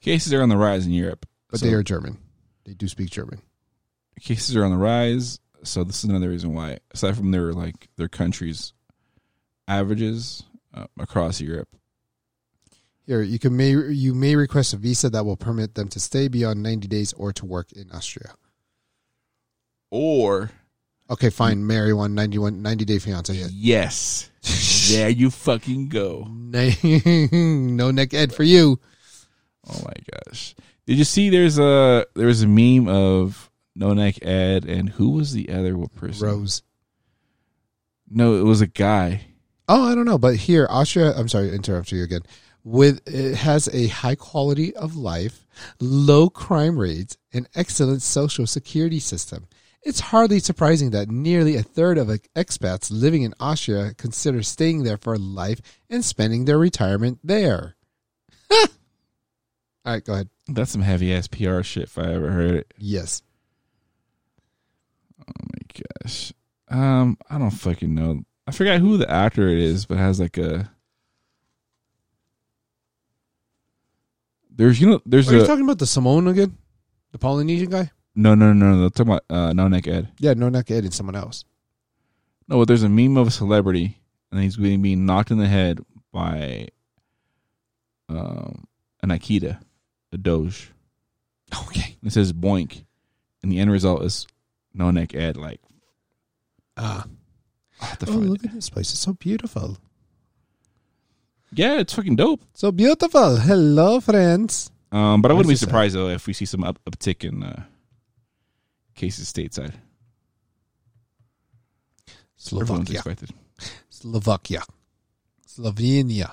Cases 0.00 0.32
are 0.32 0.42
on 0.42 0.48
the 0.48 0.56
rise 0.56 0.86
in 0.86 0.92
Europe, 0.92 1.26
But 1.50 1.60
So 1.60 1.66
they 1.66 1.74
are 1.74 1.82
German. 1.82 2.18
They 2.64 2.72
do 2.72 2.88
speak 2.88 3.10
German. 3.10 3.42
cases 4.20 4.56
are 4.56 4.64
on 4.64 4.70
the 4.70 4.76
rise. 4.78 5.40
So 5.62 5.84
this 5.84 5.98
is 5.98 6.04
another 6.04 6.30
reason 6.30 6.54
why, 6.54 6.78
aside 6.92 7.16
from 7.16 7.32
their 7.32 7.52
like 7.52 7.88
their 7.96 8.08
countries' 8.08 8.72
averages 9.68 10.42
uh, 10.72 10.86
across 10.98 11.38
Europe, 11.40 11.68
Here, 13.10 13.22
you 13.22 13.40
can 13.40 13.56
may 13.56 13.70
you 13.70 14.14
may 14.14 14.36
request 14.36 14.72
a 14.72 14.76
visa 14.76 15.10
that 15.10 15.26
will 15.26 15.36
permit 15.36 15.74
them 15.74 15.88
to 15.88 15.98
stay 15.98 16.28
beyond 16.28 16.62
90 16.62 16.86
days 16.86 17.12
or 17.14 17.32
to 17.32 17.44
work 17.44 17.72
in 17.72 17.90
Austria. 17.90 18.34
or 19.90 20.52
Okay, 21.10 21.28
fine. 21.28 21.66
Marry 21.66 21.92
one 21.92 22.14
91 22.14 22.62
90 22.62 22.84
day 22.84 23.00
fiance. 23.00 23.34
Yes, 23.50 24.30
there 24.92 25.08
you 25.08 25.28
fucking 25.28 25.88
go. 25.88 26.28
no 26.30 27.90
neck 27.90 28.14
ed 28.14 28.32
for 28.32 28.44
you. 28.44 28.78
Oh 29.68 29.80
my 29.84 29.94
gosh! 30.28 30.54
Did 30.86 30.96
you 30.96 31.02
see? 31.02 31.30
There's 31.30 31.58
a 31.58 32.06
there's 32.14 32.42
a 32.42 32.46
meme 32.46 32.86
of 32.86 33.50
No 33.74 33.92
Neck 33.92 34.24
Ed 34.24 34.64
and 34.66 34.88
who 34.88 35.10
was 35.10 35.32
the 35.32 35.50
other 35.50 35.76
person? 35.96 36.28
Rose. 36.28 36.62
No, 38.08 38.36
it 38.36 38.44
was 38.44 38.60
a 38.60 38.68
guy. 38.68 39.22
Oh, 39.68 39.90
I 39.90 39.96
don't 39.96 40.04
know, 40.04 40.18
but 40.18 40.36
here 40.36 40.68
Austria. 40.70 41.12
I'm 41.16 41.26
sorry, 41.26 41.48
to 41.48 41.56
interrupt 41.56 41.90
you 41.90 42.04
again. 42.04 42.22
With 42.62 43.00
it 43.06 43.36
has 43.36 43.68
a 43.72 43.88
high 43.88 44.16
quality 44.16 44.74
of 44.76 44.96
life, 44.96 45.46
low 45.80 46.28
crime 46.28 46.78
rates, 46.78 47.16
and 47.32 47.48
excellent 47.54 48.02
social 48.02 48.46
security 48.46 49.00
system. 49.00 49.46
It's 49.82 50.00
hardly 50.00 50.40
surprising 50.40 50.90
that 50.90 51.08
nearly 51.08 51.56
a 51.56 51.62
third 51.62 51.96
of 51.96 52.08
expats 52.36 52.90
living 52.90 53.22
in 53.22 53.32
Austria 53.40 53.94
consider 53.96 54.42
staying 54.42 54.82
there 54.82 54.98
for 54.98 55.16
life 55.16 55.60
and 55.88 56.04
spending 56.04 56.44
their 56.44 56.58
retirement 56.58 57.18
there. 57.24 57.76
All 58.50 58.68
right, 59.86 60.04
go 60.04 60.12
ahead. 60.12 60.28
That's 60.48 60.70
some 60.70 60.82
heavy 60.82 61.14
ass 61.14 61.28
PR 61.28 61.62
shit 61.62 61.84
if 61.84 61.96
I 61.96 62.12
ever 62.12 62.30
heard 62.30 62.54
it. 62.56 62.74
Yes. 62.76 63.22
Oh 65.20 65.32
my 65.52 65.82
gosh. 66.02 66.32
Um, 66.68 67.16
I 67.30 67.38
don't 67.38 67.50
fucking 67.50 67.94
know. 67.94 68.22
I 68.46 68.52
forgot 68.52 68.80
who 68.80 68.98
the 68.98 69.10
actor 69.10 69.48
it 69.48 69.58
is, 69.58 69.86
but 69.86 69.96
has 69.96 70.20
like 70.20 70.36
a. 70.36 70.70
There's 74.60 74.78
you 74.78 74.90
know 74.90 75.00
there's 75.06 75.32
Are 75.32 75.38
you 75.38 75.46
talking 75.46 75.64
about 75.64 75.78
the 75.78 75.86
Samoan 75.86 76.28
again? 76.28 76.54
The 77.12 77.18
Polynesian 77.18 77.70
guy? 77.70 77.90
no 78.14 78.34
no 78.34 78.52
no 78.52 78.74
no. 78.74 78.84
I'm 78.84 78.90
talking 78.90 79.12
about 79.14 79.24
uh, 79.30 79.54
no 79.54 79.68
neck 79.68 79.88
Ed. 79.88 80.08
Yeah, 80.18 80.34
no, 80.34 80.50
not 80.50 80.70
Ed, 80.70 80.84
it's 80.84 80.96
someone 80.96 81.16
else. 81.16 81.46
No, 82.46 82.58
but 82.58 82.68
there's 82.68 82.82
a 82.82 82.88
meme 82.90 83.16
of 83.16 83.28
a 83.28 83.30
celebrity 83.30 83.96
and 84.30 84.42
he's 84.42 84.58
being 84.58 84.82
being 84.82 85.06
knocked 85.06 85.30
in 85.30 85.38
the 85.38 85.46
head 85.46 85.80
by 86.12 86.68
um 88.10 88.64
an 89.02 89.08
Akita, 89.08 89.58
a 90.12 90.18
Doge. 90.18 90.72
Okay. 91.68 91.96
It 92.04 92.12
says 92.12 92.34
boink, 92.34 92.84
and 93.42 93.50
the 93.50 93.60
end 93.60 93.70
result 93.70 94.02
is 94.02 94.26
no 94.74 94.90
neck 94.90 95.14
Ed. 95.14 95.38
Like, 95.38 95.60
Ah. 96.76 97.06
Have 97.78 97.98
to 98.00 98.10
Oh, 98.10 98.12
find 98.12 98.28
look 98.28 98.44
at 98.44 98.52
this 98.52 98.68
place. 98.68 98.90
It's 98.90 99.00
so 99.00 99.14
beautiful. 99.14 99.78
Yeah, 101.52 101.78
it's 101.80 101.92
fucking 101.94 102.16
dope. 102.16 102.40
So 102.54 102.70
beautiful. 102.72 103.36
Hello, 103.36 104.00
friends. 104.00 104.70
Um, 104.92 105.22
but 105.22 105.30
I 105.30 105.34
wouldn't 105.34 105.48
be 105.48 105.54
is 105.54 105.60
this 105.60 105.68
at? 105.68 105.70
surprised 105.70 105.94
though 105.94 106.08
if 106.08 106.26
we 106.26 106.32
see 106.32 106.44
some 106.44 106.64
up, 106.64 106.78
uptick 106.84 107.24
in 107.24 107.42
uh, 107.42 107.64
cases 108.94 109.30
stateside. 109.32 109.74
Everyone's 112.52 112.88
Slovakia. 112.88 112.94
expected. 112.94 113.30
Slovakia. 113.90 114.62
Slovenia. 115.46 116.32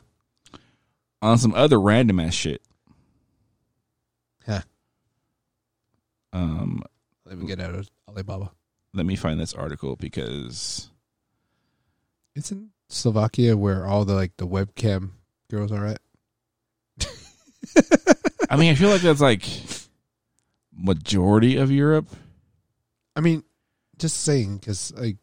On 1.21 1.37
some 1.37 1.53
other 1.53 1.79
random 1.81 2.19
ass 2.19 2.33
shit. 2.33 2.61
Huh. 4.45 4.61
Um, 6.31 6.81
Let 7.25 7.37
me 7.37 7.45
get 7.47 7.59
out 7.59 7.75
of 7.75 7.89
Alibaba. 8.07 8.51
let 8.93 9.05
me 9.05 9.15
find 9.15 9.39
this 9.39 9.53
article 9.53 9.95
because 9.97 10.89
Isn't 12.35 12.69
Slovakia 12.89 13.57
where 13.57 13.85
all 13.85 14.05
the 14.05 14.15
like 14.15 14.37
the 14.37 14.47
webcam 14.47 15.11
girls 15.49 15.71
are 15.71 15.85
at? 15.85 16.01
I 18.49 18.55
mean 18.55 18.71
I 18.71 18.75
feel 18.75 18.89
like 18.89 19.01
that's 19.01 19.21
like 19.21 19.43
majority 20.77 21.57
of 21.57 21.71
Europe. 21.71 22.07
I 23.15 23.21
mean, 23.21 23.43
just 23.97 24.21
saying 24.21 24.57
because 24.57 24.93
like 24.95 25.17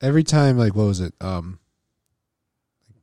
every 0.00 0.24
time, 0.24 0.58
like 0.58 0.74
what 0.74 0.86
was 0.86 1.00
it? 1.00 1.14
Um, 1.20 1.60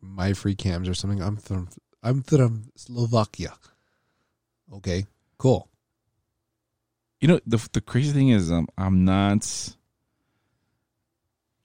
my 0.01 0.33
free 0.33 0.55
cams 0.55 0.89
or 0.89 0.93
something. 0.93 1.21
I'm 1.21 1.37
from 1.37 1.69
I'm 2.03 2.21
from 2.21 2.71
Slovakia. 2.75 3.53
Okay, 4.73 5.07
cool. 5.37 5.69
You 7.21 7.29
know 7.29 7.39
the 7.47 7.65
the 7.73 7.81
crazy 7.81 8.11
thing 8.11 8.29
is 8.29 8.51
um, 8.51 8.67
I'm 8.77 9.05
not 9.05 9.47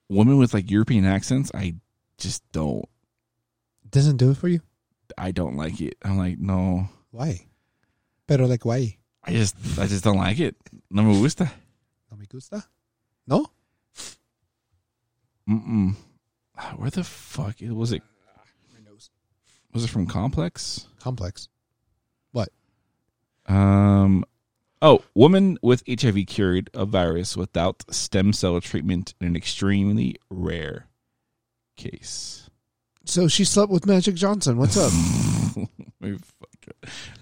women 0.09 0.39
with 0.39 0.55
like 0.55 0.71
European 0.71 1.05
accents. 1.05 1.51
I 1.55 1.77
just 2.19 2.43
don't. 2.53 2.85
Doesn't 3.91 4.17
do 4.17 4.31
it 4.31 4.37
for 4.37 4.49
you. 4.49 4.61
I 5.17 5.31
don't 5.31 5.57
like 5.57 5.81
it. 5.81 5.97
I'm 6.03 6.19
like 6.19 6.39
no. 6.39 6.89
Why? 7.11 7.47
Pero 8.27 8.47
like 8.47 8.65
why? 8.65 8.99
I 9.23 9.33
just 9.33 9.57
I 9.79 9.87
just 9.87 10.05
don't 10.05 10.19
like 10.19 10.41
it. 10.41 10.57
No 10.91 11.03
me 11.03 11.21
gusta. 11.21 11.51
No 12.11 12.17
me 12.17 12.27
gusta. 12.27 12.65
No. 13.27 13.47
Mm-mm. 15.49 15.95
Where 16.77 16.91
the 16.91 17.05
fuck 17.05 17.57
was 17.61 17.93
it? 17.93 18.03
My 18.73 18.91
nose. 18.91 19.11
Was 19.73 19.85
it 19.85 19.91
from 19.91 20.07
Complex? 20.07 20.87
Complex. 21.01 21.49
What? 22.33 22.49
Um. 23.47 24.25
Oh, 24.87 25.03
woman 25.15 25.57
with 25.63 25.83
HIV 25.89 26.27
cured 26.27 26.69
a 26.75 26.85
virus 26.85 27.39
without 27.39 27.85
stem 27.89 28.35
cell 28.35 28.61
treatment 28.61 29.15
in 29.19 29.29
an 29.29 29.35
extremely 29.35 30.17
rare 30.29 30.89
case. 31.75 32.51
So 33.07 33.27
she 33.27 33.47
slept 33.47 33.73
with 33.73 33.87
Magic 33.87 34.15
Johnson. 34.15 34.59
What's 34.59 34.77
up? 34.77 34.93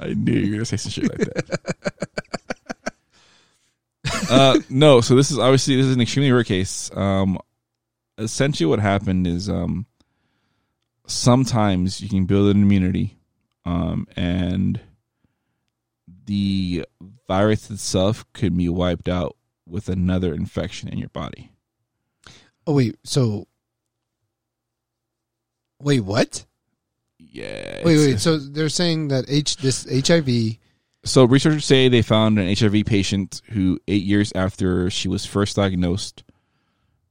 I 0.00 0.08
knew 0.08 0.32
you 0.32 0.50
were 0.50 0.56
gonna 0.56 0.64
say 0.64 0.76
some 0.76 0.90
shit 0.90 1.08
like 1.08 1.18
that. 1.18 2.94
uh, 4.28 4.58
no, 4.68 5.00
so 5.00 5.14
this 5.14 5.30
is 5.30 5.38
obviously 5.38 5.76
this 5.76 5.86
is 5.86 5.94
an 5.94 6.00
extremely 6.00 6.32
rare 6.32 6.42
case. 6.42 6.90
Um, 6.96 7.38
essentially, 8.18 8.66
what 8.66 8.80
happened 8.80 9.24
is 9.28 9.48
um, 9.48 9.86
sometimes 11.06 12.00
you 12.00 12.08
can 12.08 12.24
build 12.24 12.56
an 12.56 12.60
immunity, 12.60 13.18
um, 13.64 14.08
and 14.16 14.80
the 16.26 16.84
virus 17.32 17.70
itself 17.70 18.26
could 18.34 18.54
be 18.54 18.68
wiped 18.68 19.08
out 19.08 19.36
with 19.66 19.88
another 19.88 20.34
infection 20.34 20.90
in 20.90 20.98
your 20.98 21.08
body. 21.08 21.50
oh 22.66 22.74
wait. 22.74 22.96
So. 23.04 23.48
Wait. 25.80 26.00
What? 26.00 26.44
Yeah. 27.18 27.80
Wait. 27.86 27.96
Wait. 27.96 28.20
So 28.20 28.36
they're 28.36 28.68
saying 28.68 29.08
that 29.08 29.24
H 29.28 29.56
this 29.56 29.86
HIV. 29.90 30.58
So 31.06 31.24
researchers 31.24 31.64
say 31.64 31.88
they 31.88 32.02
found 32.02 32.38
an 32.38 32.54
HIV 32.54 32.84
patient 32.84 33.40
who, 33.50 33.80
eight 33.88 34.04
years 34.04 34.30
after 34.34 34.90
she 34.90 35.08
was 35.08 35.24
first 35.24 35.56
diagnosed, 35.56 36.22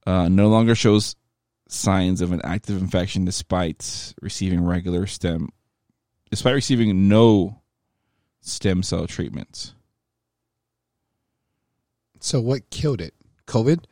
uh, 0.06 0.28
no 0.28 0.48
longer 0.48 0.76
shows 0.76 1.16
signs 1.68 2.20
of 2.20 2.30
an 2.30 2.40
active 2.44 2.80
infection 2.80 3.24
despite 3.24 4.14
receiving 4.22 4.64
regular 4.64 5.06
stem, 5.06 5.48
despite 6.30 6.54
receiving 6.54 7.08
no 7.08 7.60
stem 8.40 8.84
cell 8.84 9.08
treatments. 9.08 9.74
So 12.22 12.40
what 12.40 12.70
killed 12.70 13.00
it? 13.00 13.14
COVID. 13.48 13.84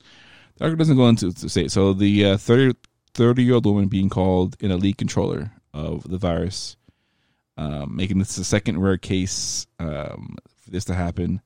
The 0.00 0.64
article 0.64 0.76
doesn't 0.76 0.96
go 0.96 1.08
into 1.08 1.32
to 1.32 1.48
say. 1.48 1.66
So 1.68 1.94
the 1.94 2.26
uh, 2.26 2.36
30, 2.36 2.74
30 3.14 3.42
year 3.42 3.54
old 3.54 3.64
woman 3.64 3.88
being 3.88 4.10
called 4.10 4.56
an 4.62 4.70
elite 4.70 4.98
controller 4.98 5.50
of 5.72 6.08
the 6.08 6.18
virus, 6.18 6.76
um, 7.56 7.96
making 7.96 8.18
this 8.18 8.36
the 8.36 8.44
second 8.44 8.80
rare 8.80 8.98
case 8.98 9.66
um, 9.78 10.36
for 10.62 10.70
this 10.70 10.84
to 10.84 10.94
happen. 10.94 11.40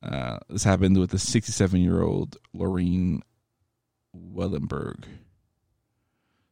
Uh, 0.00 0.38
this 0.48 0.62
happened 0.62 0.96
with 0.96 1.10
the 1.10 1.18
67 1.18 1.80
year 1.80 2.00
old 2.00 2.36
Loreen 2.54 3.20
Willenberg. 4.14 5.06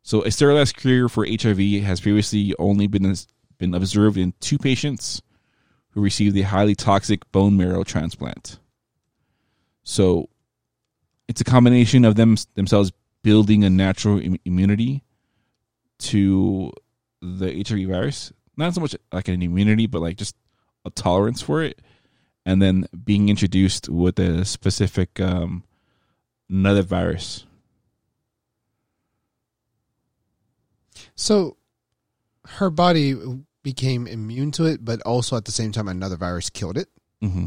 So 0.03 0.25
a 0.25 0.33
sterilized 0.33 0.77
cure 0.77 1.09
for 1.09 1.25
HIV 1.25 1.85
has 1.85 2.01
previously 2.01 2.55
only 2.59 2.89
been 2.89 3.15
been 3.59 3.75
observed 3.75 4.17
in 4.17 4.35
two 4.41 4.59
patients 4.59 5.23
who 5.91 6.01
received 6.01 6.37
a 6.37 6.43
highly 6.43 6.75
toxic 6.75 7.31
bone 7.33 7.57
marrow 7.57 7.83
transplant. 7.85 8.59
So 9.83 10.29
it's 11.29 11.41
a 11.41 11.45
combination 11.45 12.05
of 12.05 12.15
them 12.15 12.37
themselves 12.55 12.93
building 13.23 13.65
a 13.65 13.71
natural 13.71 14.21
Im- 14.21 14.39
immunity 14.45 15.03
to 15.99 16.73
the 17.21 17.65
HIV 17.67 17.89
virus. 17.89 18.33
Not 18.57 18.75
so 18.75 18.81
much 18.81 18.97
like 19.13 19.29
an 19.29 19.43
immunity, 19.43 19.87
but 19.87 20.01
like 20.01 20.17
just 20.17 20.37
a 20.85 20.91
tolerance 20.91 21.43
for 21.43 21.63
it, 21.63 21.81
and 22.47 22.61
then 22.61 22.87
being 23.05 23.29
introduced 23.29 23.89
with 23.89 24.19
a 24.19 24.45
specific 24.45 25.21
um, 25.21 25.65
another 26.49 26.83
virus. 26.83 27.45
So 31.15 31.57
her 32.47 32.71
body 32.71 33.15
became 33.71 34.09
immune 34.09 34.51
to 34.51 34.65
it, 34.65 34.85
but 34.85 35.01
also 35.03 35.37
at 35.37 35.45
the 35.45 35.53
same 35.53 35.71
time 35.71 35.87
another 35.87 36.17
virus 36.17 36.51
killed 36.51 36.77
it. 36.77 36.89
Mm-hmm. 37.23 37.47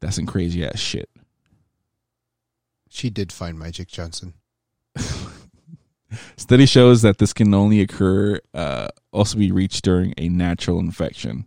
That's 0.00 0.16
some 0.16 0.26
crazy 0.26 0.66
ass 0.66 0.80
shit. 0.80 1.08
She 2.88 3.08
did 3.08 3.30
find 3.30 3.56
Magic 3.56 3.86
Johnson. 3.86 4.34
Study 6.36 6.66
shows 6.66 7.02
that 7.02 7.18
this 7.18 7.32
can 7.32 7.54
only 7.54 7.80
occur, 7.80 8.40
uh, 8.52 8.88
also 9.12 9.38
be 9.38 9.52
reached 9.52 9.84
during 9.84 10.12
a 10.16 10.28
natural 10.28 10.80
infection 10.80 11.46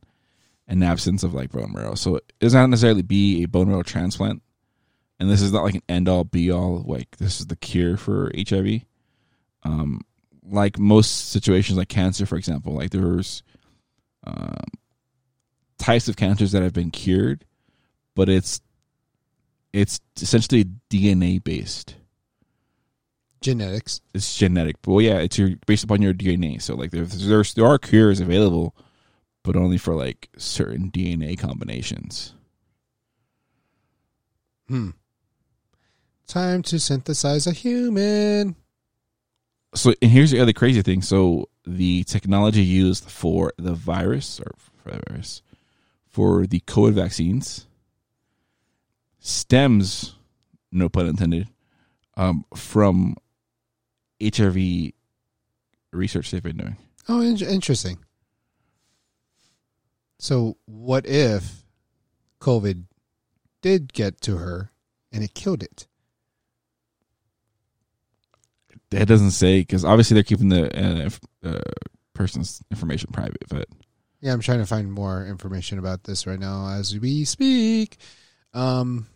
and 0.68 0.84
absence 0.86 1.22
of 1.22 1.34
like 1.34 1.52
bone 1.52 1.74
marrow. 1.74 1.96
So 1.96 2.16
it 2.16 2.34
does 2.40 2.54
not 2.54 2.68
necessarily 2.68 3.02
be 3.02 3.44
a 3.44 3.48
bone 3.48 3.68
marrow 3.68 3.84
transplant. 3.84 4.42
And 5.20 5.30
this 5.30 5.42
is 5.42 5.52
not 5.52 5.64
like 5.64 5.76
an 5.76 5.84
end 5.90 6.08
all 6.08 6.24
be 6.24 6.50
all, 6.50 6.86
like 6.88 7.18
this 7.18 7.42
is 7.42 7.48
the 7.48 7.58
cure 7.58 7.98
for 7.98 8.32
HIV. 8.36 8.84
Um, 9.64 10.02
like 10.44 10.80
most 10.80 11.30
situations 11.32 11.78
like 11.78 11.90
cancer, 11.90 12.26
for 12.26 12.38
example, 12.38 12.74
like 12.74 12.92
there's 12.92 13.44
um, 14.26 14.64
types 15.78 16.08
of 16.08 16.16
cancers 16.16 16.52
that 16.52 16.62
have 16.62 16.74
been 16.74 16.92
cured, 16.92 17.46
but 18.16 18.30
it's 18.30 18.62
it's 19.74 20.00
essentially 20.22 20.66
DNA 20.90 21.42
based 21.44 21.96
Genetics. 23.42 24.02
it's 24.14 24.38
genetic. 24.38 24.76
Well, 24.86 25.02
yeah, 25.02 25.18
it's 25.18 25.38
your 25.38 25.52
based 25.66 25.84
upon 25.84 26.02
your 26.02 26.14
DNA. 26.14 26.62
So 26.62 26.76
like 26.76 26.92
there's 26.92 27.28
there's 27.28 27.54
there 27.56 27.66
are 27.66 27.80
cures 27.80 28.20
available, 28.20 28.76
but 29.44 29.56
only 29.56 29.78
for 29.80 29.96
like 29.96 30.30
certain 30.38 30.92
DNA 30.92 31.38
combinations. 31.40 32.34
Hmm. 34.68 34.92
Time 36.28 36.62
to 36.64 36.80
synthesize 36.80 37.48
a 37.48 37.52
human. 37.52 38.56
So 39.74 39.94
and 40.02 40.12
here's 40.12 40.32
the 40.32 40.40
other 40.40 40.54
crazy 40.54 40.82
thing. 40.82 41.02
So 41.02 41.50
the 41.66 42.04
technology 42.04 42.64
used 42.64 43.10
for 43.10 43.54
the 43.58 43.74
virus 43.74 44.40
or 44.40 44.54
for 44.58 44.92
the 44.92 45.02
virus 45.08 45.42
for 46.12 46.46
the 46.46 46.60
COVID 46.62 46.94
vaccines 46.94 47.68
stems, 49.20 50.16
no 50.72 50.90
pun 50.90 51.08
intended, 51.08 51.48
um, 52.18 52.44
from 52.56 53.16
HRV 54.20 54.94
research 55.94 56.32
they've 56.32 56.44
been 56.44 56.58
doing. 56.58 56.78
Oh, 57.08 57.22
in- 57.22 57.38
interesting. 57.38 58.00
So, 60.20 60.58
what 60.66 61.06
if 61.08 61.64
COVID 62.40 62.86
did 63.62 63.94
get 63.94 64.22
to 64.22 64.38
her 64.38 64.72
and 65.12 65.24
it 65.24 65.34
killed 65.34 65.64
it? 65.64 65.88
That 68.92 69.08
doesn't 69.08 69.32
say 69.32 69.60
because 69.62 69.84
obviously 69.86 70.16
they're 70.16 70.24
keeping 70.24 70.50
the 70.50 71.10
uh, 71.44 71.48
uh, 71.48 71.62
person's 72.14 72.62
information 72.72 73.10
private. 73.12 73.44
But 73.50 73.68
Yeah, 74.20 74.34
I'm 74.34 74.42
trying 74.42 74.60
to 74.60 74.66
find 74.66 74.92
more 74.92 75.26
information 75.26 75.80
about 75.80 76.04
this 76.04 76.28
right 76.28 76.40
now 76.40 76.68
as 76.70 76.98
we 77.00 77.24
speak. 77.26 77.98
Um, 78.54 79.08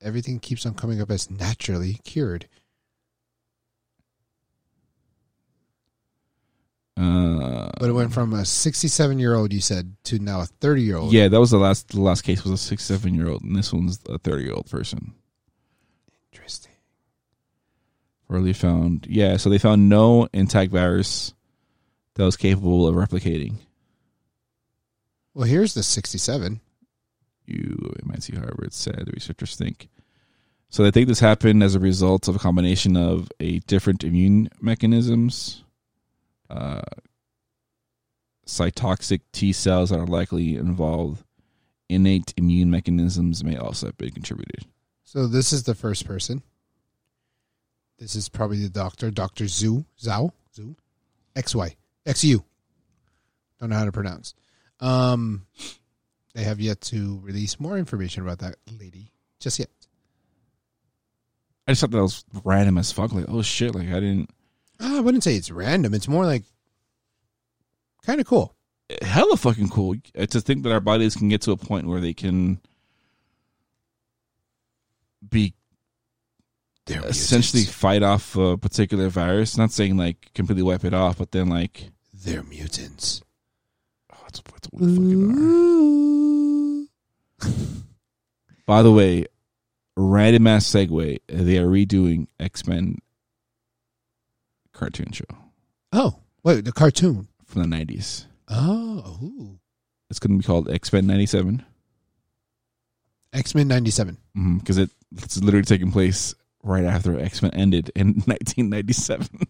everything 0.00 0.38
keeps 0.38 0.64
on 0.64 0.74
coming 0.74 1.00
up 1.02 1.10
as 1.10 1.28
naturally 1.30 1.94
cured. 2.04 2.46
uh, 6.96 7.70
But 7.78 7.88
it 7.88 7.92
went 7.92 8.12
from 8.12 8.32
a 8.32 8.44
67 8.44 9.18
year 9.18 9.34
old, 9.34 9.52
you 9.52 9.60
said, 9.60 9.96
to 10.04 10.18
now 10.18 10.40
a 10.42 10.46
30 10.46 10.82
year 10.82 10.96
old. 10.96 11.12
yeah, 11.12 11.28
that 11.28 11.40
was 11.40 11.50
the 11.50 11.58
last. 11.58 11.88
The 11.88 12.00
last 12.00 12.22
case 12.22 12.44
was 12.44 12.52
a 12.52 12.58
six-seven 12.58 13.14
year 13.14 13.28
old, 13.28 13.42
and 13.42 13.56
this 13.56 13.72
one's 13.72 14.00
a 14.08 14.18
thirty-year-old 14.18 14.70
person. 14.70 15.14
Interesting. 16.32 16.69
Early 18.30 18.52
found, 18.52 19.06
yeah. 19.10 19.36
So 19.36 19.50
they 19.50 19.58
found 19.58 19.88
no 19.88 20.28
intact 20.32 20.70
virus 20.70 21.34
that 22.14 22.24
was 22.24 22.36
capable 22.36 22.86
of 22.86 22.94
replicating. 22.94 23.56
Well, 25.34 25.48
here's 25.48 25.74
the 25.74 25.82
67. 25.82 26.60
You 27.46 27.94
MIT 28.04 28.36
Harvard 28.36 28.72
said 28.72 29.02
the 29.06 29.12
researchers 29.12 29.56
think. 29.56 29.88
So 30.68 30.84
they 30.84 30.92
think 30.92 31.08
this 31.08 31.18
happened 31.18 31.64
as 31.64 31.74
a 31.74 31.80
result 31.80 32.28
of 32.28 32.36
a 32.36 32.38
combination 32.38 32.96
of 32.96 33.32
a 33.40 33.58
different 33.60 34.04
immune 34.04 34.48
mechanisms, 34.60 35.64
uh, 36.48 36.82
cytotoxic 38.46 39.22
T 39.32 39.52
cells 39.52 39.90
that 39.90 39.98
are 39.98 40.06
likely 40.06 40.54
involved. 40.54 41.24
Innate 41.88 42.32
immune 42.36 42.70
mechanisms 42.70 43.42
may 43.42 43.56
also 43.56 43.86
have 43.86 43.98
been 43.98 44.12
contributed. 44.12 44.64
So 45.02 45.26
this 45.26 45.52
is 45.52 45.64
the 45.64 45.74
first 45.74 46.06
person. 46.06 46.44
This 48.00 48.16
is 48.16 48.30
probably 48.30 48.62
the 48.62 48.70
doctor, 48.70 49.10
Dr. 49.10 49.44
Zhu, 49.44 49.84
Zhao, 50.00 50.32
Zhu, 50.56 50.74
XY, 51.36 51.76
XU. 52.06 52.42
Don't 53.60 53.68
know 53.68 53.76
how 53.76 53.84
to 53.84 53.92
pronounce. 53.92 54.34
Um, 54.80 55.46
they 56.34 56.42
have 56.42 56.60
yet 56.60 56.80
to 56.82 57.20
release 57.22 57.60
more 57.60 57.76
information 57.76 58.22
about 58.22 58.38
that 58.38 58.56
lady 58.80 59.12
just 59.38 59.58
yet. 59.58 59.68
I 61.68 61.72
just 61.72 61.82
thought 61.82 61.90
that 61.90 62.00
was 62.00 62.24
random 62.42 62.78
as 62.78 62.90
fuck. 62.90 63.12
Like, 63.12 63.26
oh 63.28 63.42
shit! 63.42 63.74
Like 63.74 63.88
I 63.88 64.00
didn't. 64.00 64.30
I 64.80 65.00
wouldn't 65.00 65.22
say 65.22 65.36
it's 65.36 65.50
random. 65.50 65.92
It's 65.92 66.08
more 66.08 66.24
like 66.24 66.44
kind 68.02 68.18
of 68.18 68.26
cool. 68.26 68.54
hella 69.02 69.36
fucking 69.36 69.68
cool 69.68 69.96
uh, 70.18 70.24
to 70.24 70.40
think 70.40 70.62
that 70.62 70.72
our 70.72 70.80
bodies 70.80 71.14
can 71.14 71.28
get 71.28 71.42
to 71.42 71.52
a 71.52 71.56
point 71.58 71.86
where 71.86 72.00
they 72.00 72.14
can 72.14 72.60
be 75.28 75.52
essentially 76.98 77.60
mutants. 77.62 77.78
fight 77.78 78.02
off 78.02 78.36
a 78.36 78.56
particular 78.58 79.08
virus. 79.08 79.56
Not 79.56 79.72
saying 79.72 79.96
like 79.96 80.30
completely 80.34 80.62
wipe 80.62 80.84
it 80.84 80.94
off, 80.94 81.18
but 81.18 81.30
then 81.32 81.48
like 81.48 81.90
they're 82.12 82.42
mutants. 82.42 83.22
oh, 84.12 84.16
that's, 84.22 84.40
that's 84.40 84.68
what 84.70 84.80
we 84.82 84.94
fucking 84.94 86.86
are. 87.42 87.46
By 88.66 88.82
the 88.82 88.92
way, 88.92 89.26
random 89.96 90.46
ass 90.46 90.66
segue. 90.66 91.18
They 91.28 91.58
are 91.58 91.66
redoing 91.66 92.26
X 92.38 92.66
Men 92.66 92.98
cartoon 94.72 95.12
show 95.12 95.24
Oh, 95.92 96.18
wait, 96.42 96.64
the 96.64 96.72
cartoon. 96.72 97.28
from 97.44 97.62
the 97.62 97.68
nineties. 97.68 98.26
Oh, 98.48 99.18
ooh. 99.22 99.58
It's 100.08 100.18
going 100.18 100.32
to 100.32 100.38
be 100.38 100.46
called 100.46 100.68
X 100.70 100.92
Men 100.92 101.06
ninety 101.06 101.26
seven 101.26 101.64
X 103.32 103.54
Men 103.54 103.68
'97. 103.68 104.16
because 104.58 104.76
mm-hmm, 104.76 104.82
it, 104.84 104.90
it's 105.22 105.40
literally 105.42 105.64
taking 105.64 105.92
place 105.92 106.34
right 106.62 106.84
after 106.84 107.18
X 107.18 107.42
Men 107.42 107.52
ended 107.54 107.90
in 107.94 108.22
nineteen 108.26 108.70
ninety 108.70 108.92
seven. 108.92 109.42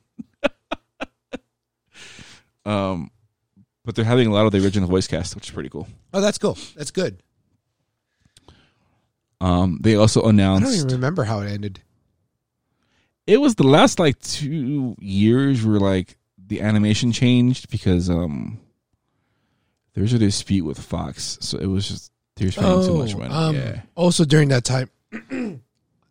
um, 2.65 3.11
but 3.85 3.95
they're 3.95 4.05
having 4.05 4.27
a 4.29 4.33
lot 4.33 4.47
of 4.47 4.53
the 4.53 4.63
original 4.63 4.89
voice 4.89 5.07
cast, 5.07 5.35
which 5.35 5.49
is 5.49 5.55
pretty 5.55 5.69
cool. 5.69 5.89
Oh, 6.13 6.21
that's 6.21 6.39
cool. 6.39 6.57
That's 6.77 6.91
good. 6.91 7.23
Um, 9.41 9.79
they 9.83 9.95
also 9.97 10.23
announced. 10.23 10.67
I 10.67 10.71
don't 10.71 10.77
even 10.77 10.89
remember 10.89 11.25
how 11.25 11.41
it 11.41 11.51
ended. 11.51 11.81
it 13.27 13.39
was 13.41 13.55
the 13.55 13.67
last 13.67 13.99
like 13.99 14.19
two 14.21 14.97
years 15.01 15.65
where 15.65 15.81
like 15.81 16.17
the 16.47 16.61
animation 16.61 17.13
changed 17.13 17.71
because 17.71 18.11
um 18.11 18.59
there's 19.95 20.13
a 20.13 20.19
dispute 20.19 20.65
with 20.65 20.79
Fox, 20.79 21.39
so 21.41 21.57
it 21.59 21.67
was 21.67 21.89
just 21.89 22.13
they 22.37 22.45
were 22.47 22.51
spending 22.53 22.87
too 22.87 22.95
much 22.99 23.17
money. 23.17 23.33
um, 23.35 23.55
yeah, 23.57 23.81
Also 23.97 24.25
during 24.25 24.49
that 24.51 24.65
time, 24.65 24.91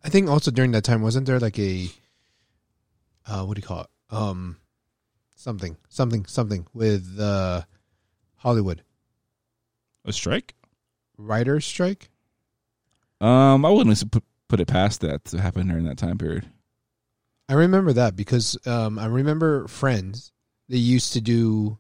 I 0.03 0.09
think 0.09 0.29
also 0.29 0.51
during 0.51 0.71
that 0.71 0.83
time 0.83 1.01
wasn't 1.01 1.27
there 1.27 1.39
like 1.39 1.59
a, 1.59 1.89
uh, 3.27 3.43
what 3.43 3.55
do 3.55 3.61
you 3.61 3.67
call 3.67 3.81
it? 3.81 3.87
Um, 4.09 4.57
something, 5.35 5.77
something, 5.89 6.25
something 6.25 6.67
with 6.73 7.19
uh, 7.19 7.63
Hollywood 8.37 8.83
a 10.05 10.13
strike. 10.13 10.55
writers 11.17 11.65
strike. 11.65 12.09
Um, 13.21 13.65
I 13.65 13.69
wouldn't 13.69 14.11
put 14.11 14.23
put 14.47 14.59
it 14.59 14.67
past 14.67 15.01
that 15.01 15.25
to 15.25 15.39
happen 15.39 15.67
during 15.67 15.85
that 15.85 15.97
time 15.97 16.17
period. 16.17 16.47
I 17.47 17.53
remember 17.53 17.93
that 17.93 18.15
because 18.15 18.57
um, 18.65 18.99
I 18.99 19.05
remember 19.05 19.67
Friends. 19.67 20.31
They 20.67 20.77
used 20.77 21.13
to 21.13 21.21
do 21.21 21.79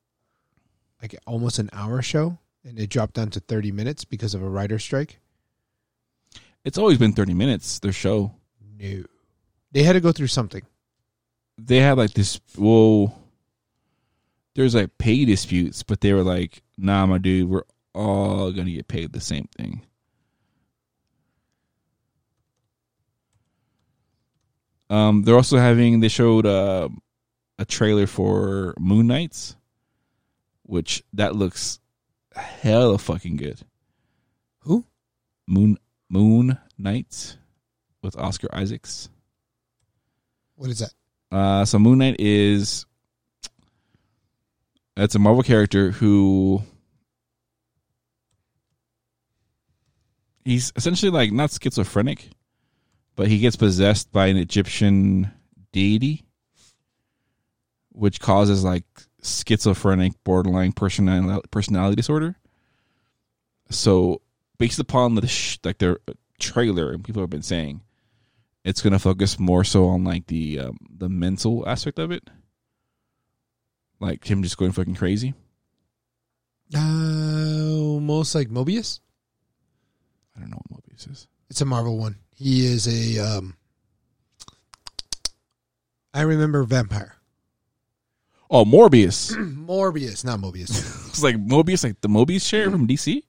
like 1.01 1.15
almost 1.27 1.59
an 1.59 1.69
hour 1.73 2.01
show, 2.01 2.39
and 2.63 2.79
it 2.79 2.89
dropped 2.89 3.13
down 3.13 3.29
to 3.31 3.39
thirty 3.39 3.71
minutes 3.71 4.03
because 4.03 4.33
of 4.33 4.41
a 4.41 4.49
writer 4.49 4.79
strike. 4.79 5.19
It's 6.69 6.77
always 6.77 6.99
been 6.99 7.13
thirty 7.13 7.33
minutes. 7.33 7.79
Their 7.79 7.91
show. 7.91 8.31
No, 8.79 9.03
they 9.71 9.81
had 9.81 9.93
to 9.93 9.99
go 9.99 10.11
through 10.11 10.27
something. 10.27 10.61
They 11.57 11.77
had 11.77 11.97
like 11.97 12.13
this. 12.13 12.39
Well, 12.55 13.11
there's 14.53 14.75
like 14.75 14.95
pay 14.99 15.25
disputes, 15.25 15.81
but 15.81 15.99
they 15.99 16.13
were 16.13 16.21
like, 16.21 16.61
"Nah, 16.77 17.07
my 17.07 17.17
dude, 17.17 17.49
we're 17.49 17.63
all 17.95 18.51
gonna 18.51 18.69
get 18.69 18.87
paid 18.87 19.13
the 19.13 19.19
same 19.19 19.49
thing." 19.57 19.81
Um, 24.91 25.23
they're 25.23 25.37
also 25.37 25.57
having. 25.57 26.01
They 26.01 26.07
showed 26.07 26.45
uh, 26.45 26.89
a 27.57 27.65
trailer 27.65 28.05
for 28.05 28.75
Moon 28.77 29.07
Knights, 29.07 29.55
which 30.61 31.03
that 31.13 31.35
looks 31.35 31.79
hella 32.35 32.99
fucking 32.99 33.37
good. 33.37 33.59
Who? 34.59 34.85
Moon 35.47 35.79
Moon 36.09 36.57
Knight 36.77 37.37
with 38.01 38.17
Oscar 38.17 38.49
Isaacs. 38.53 39.09
What 40.55 40.69
is 40.69 40.79
that? 40.79 40.93
Uh, 41.31 41.65
so 41.65 41.79
Moon 41.79 41.99
Knight 41.99 42.15
is 42.19 42.85
it's 44.97 45.15
a 45.15 45.19
Marvel 45.19 45.43
character 45.43 45.91
who 45.91 46.61
he's 50.43 50.73
essentially 50.75 51.11
like 51.11 51.31
not 51.31 51.51
schizophrenic, 51.51 52.29
but 53.15 53.27
he 53.27 53.39
gets 53.39 53.55
possessed 53.55 54.11
by 54.11 54.27
an 54.27 54.37
Egyptian 54.37 55.31
deity, 55.71 56.25
which 57.91 58.19
causes 58.19 58.63
like 58.63 58.85
schizophrenic, 59.21 60.13
borderline 60.23 60.71
personality 60.71 61.47
personality 61.51 61.95
disorder. 61.95 62.35
So, 63.69 64.21
based 64.59 64.77
upon 64.77 65.15
the 65.15 65.25
sh- 65.25 65.57
like 65.63 65.79
their 65.79 65.97
trailer 66.39 66.91
and 66.91 67.03
people 67.03 67.23
have 67.23 67.29
been 67.31 67.41
saying, 67.41 67.81
it's 68.63 68.81
going 68.81 68.93
to 68.93 68.99
focus 68.99 69.39
more 69.39 69.63
so 69.63 69.87
on 69.87 70.03
like 70.03 70.27
the 70.27 70.59
um, 70.59 70.77
the 70.95 71.09
mental 71.09 71.67
aspect 71.67 71.97
of 71.97 72.11
it, 72.11 72.29
like 73.99 74.29
him 74.29 74.43
just 74.43 74.57
going 74.57 74.71
fucking 74.71 74.95
crazy. 74.95 75.33
Uh, 76.75 77.99
most 77.99 78.35
like 78.35 78.49
Mobius. 78.49 78.99
I 80.37 80.41
don't 80.41 80.51
know 80.51 80.61
what 80.67 80.83
Mobius 80.83 81.09
is. 81.09 81.27
It's 81.49 81.61
a 81.61 81.65
Marvel 81.65 81.97
one. 81.97 82.17
He 82.35 82.65
is 82.65 82.87
a 82.87 83.19
um 83.19 83.55
I 86.13 86.21
remember 86.21 86.63
vampire. 86.63 87.15
Oh, 88.51 88.65
Morbius. 88.65 89.31
Morbius, 89.67 90.25
not 90.25 90.39
Mobius. 90.39 90.69
it's 91.09 91.21
like 91.21 91.35
Mobius, 91.35 91.83
like 91.83 92.01
the 92.01 92.07
Mobius 92.07 92.47
chair 92.47 92.69
from 92.69 92.87
DC. 92.87 93.23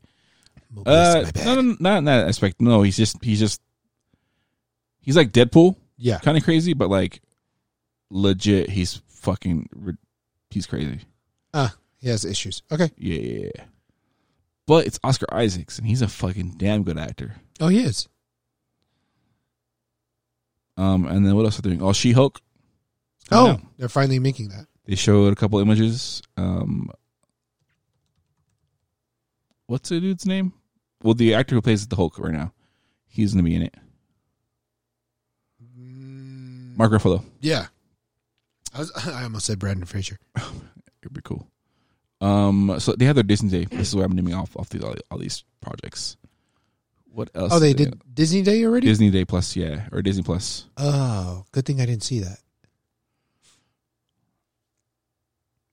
Mobius, 0.75 0.87
Uh, 0.87 1.55
no, 1.55 1.61
no, 1.63 1.77
not 1.81 1.99
in 1.99 2.05
that 2.05 2.29
aspect. 2.29 2.61
No, 2.61 2.83
he's 2.83 2.97
just 2.97 3.23
he's 3.25 3.41
just 3.41 3.61
he's 5.01 5.17
like 5.17 5.33
Deadpool, 5.33 5.77
Yeah. 5.97 6.19
kind 6.19 6.37
of 6.39 6.45
crazy, 6.45 6.75
but 6.75 6.89
like 6.89 7.21
legit, 8.11 8.71
he's 8.71 9.03
fucking 9.09 9.69
he's 10.51 10.67
crazy. 10.67 11.01
Ah, 11.53 11.75
he 11.99 12.09
has 12.09 12.25
issues. 12.25 12.63
Okay. 12.71 12.91
Yeah, 12.97 13.19
yeah, 13.21 13.51
yeah. 13.57 13.65
But 14.67 14.87
it's 14.87 15.01
Oscar 15.03 15.27
Isaacs, 15.33 15.79
and 15.79 15.87
he's 15.89 16.03
a 16.03 16.09
fucking 16.09 16.55
damn 16.57 16.85
good 16.85 16.99
actor. 16.99 17.35
Oh, 17.59 17.69
he 17.69 17.81
is. 17.81 18.09
Um, 20.77 21.07
and 21.07 21.27
then 21.27 21.35
what 21.35 21.45
else 21.45 21.59
are 21.59 21.63
they 21.63 21.71
doing? 21.71 21.83
Oh, 21.83 21.93
She 21.93 22.13
Hulk. 22.13 22.41
Oh, 23.33 23.59
they're 23.77 23.89
finally 23.89 24.19
making 24.19 24.49
that. 24.51 24.67
They 24.87 24.95
showed 24.95 25.33
a 25.33 25.37
couple 25.37 25.59
images. 25.61 26.23
Um, 26.37 26.91
what's 29.67 29.89
the 29.89 30.01
dude's 30.01 30.27
name? 30.27 30.53
Well, 31.03 31.15
the 31.15 31.35
actor 31.35 31.55
who 31.55 31.63
plays 31.63 31.87
the 31.87 31.97
Hulk 31.97 32.19
right 32.19 32.33
now, 32.33 32.53
he's 33.07 33.33
gonna 33.33 33.43
be 33.43 33.55
in 33.55 33.63
it. 33.63 33.75
Mark 36.77 36.93
Ruffalo. 36.93 37.23
Yeah. 37.41 37.67
I 38.75 38.79
was 38.79 38.93
I 39.07 39.25
almost 39.25 39.47
said 39.47 39.59
Brendan 39.59 39.87
Fraser. 39.87 40.19
It'd 40.37 41.13
be 41.13 41.21
cool. 41.23 41.47
Um, 42.21 42.77
so 42.79 42.93
they 42.93 43.07
have 43.07 43.15
their 43.17 43.25
Disney 43.25 43.49
Day. 43.49 43.65
This 43.65 43.89
is 43.89 43.97
where 43.97 44.05
I'm 44.05 44.13
naming 44.13 44.35
off 44.35 44.55
off 44.57 44.69
these 44.69 44.83
all, 44.85 44.95
all 45.11 45.19
these 45.19 45.45
projects. 45.63 46.17
What 47.13 47.31
else? 47.35 47.53
Oh, 47.53 47.59
they 47.59 47.73
did 47.73 48.01
Disney 48.13 48.43
Day 48.43 48.65
already? 48.65 48.87
Disney 48.87 49.11
Day 49.11 49.25
Plus, 49.25 49.57
yeah, 49.57 49.89
or 49.91 50.01
Disney 50.03 50.23
Plus. 50.23 50.67
Oh, 50.77 51.45
good 51.53 51.65
thing 51.67 51.81
I 51.81 51.87
didn't 51.87 52.03
see 52.05 52.21
that. 52.21 52.39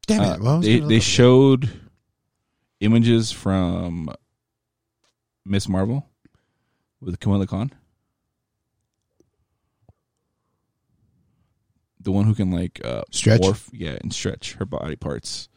Damn 0.08 0.22
Uh, 0.22 0.34
it. 0.36 0.42
Well, 0.42 0.60
they 0.62 0.80
they 0.80 1.00
showed 1.02 1.70
images 2.80 3.32
from 3.32 4.10
Miss 5.48 5.68
Marvel 5.70 6.08
with 7.02 7.20
Kamala 7.20 7.48
Khan, 7.48 7.72
the 12.00 12.12
one 12.12 12.26
who 12.26 12.36
can 12.36 12.52
like 12.52 12.82
uh, 12.84 13.04
Stretch? 13.12 13.42
morph, 13.42 13.70
yeah, 13.72 13.98
and 14.02 14.14
stretch 14.14 14.54
her 14.54 14.66
body 14.66 14.96
parts. 14.96 15.50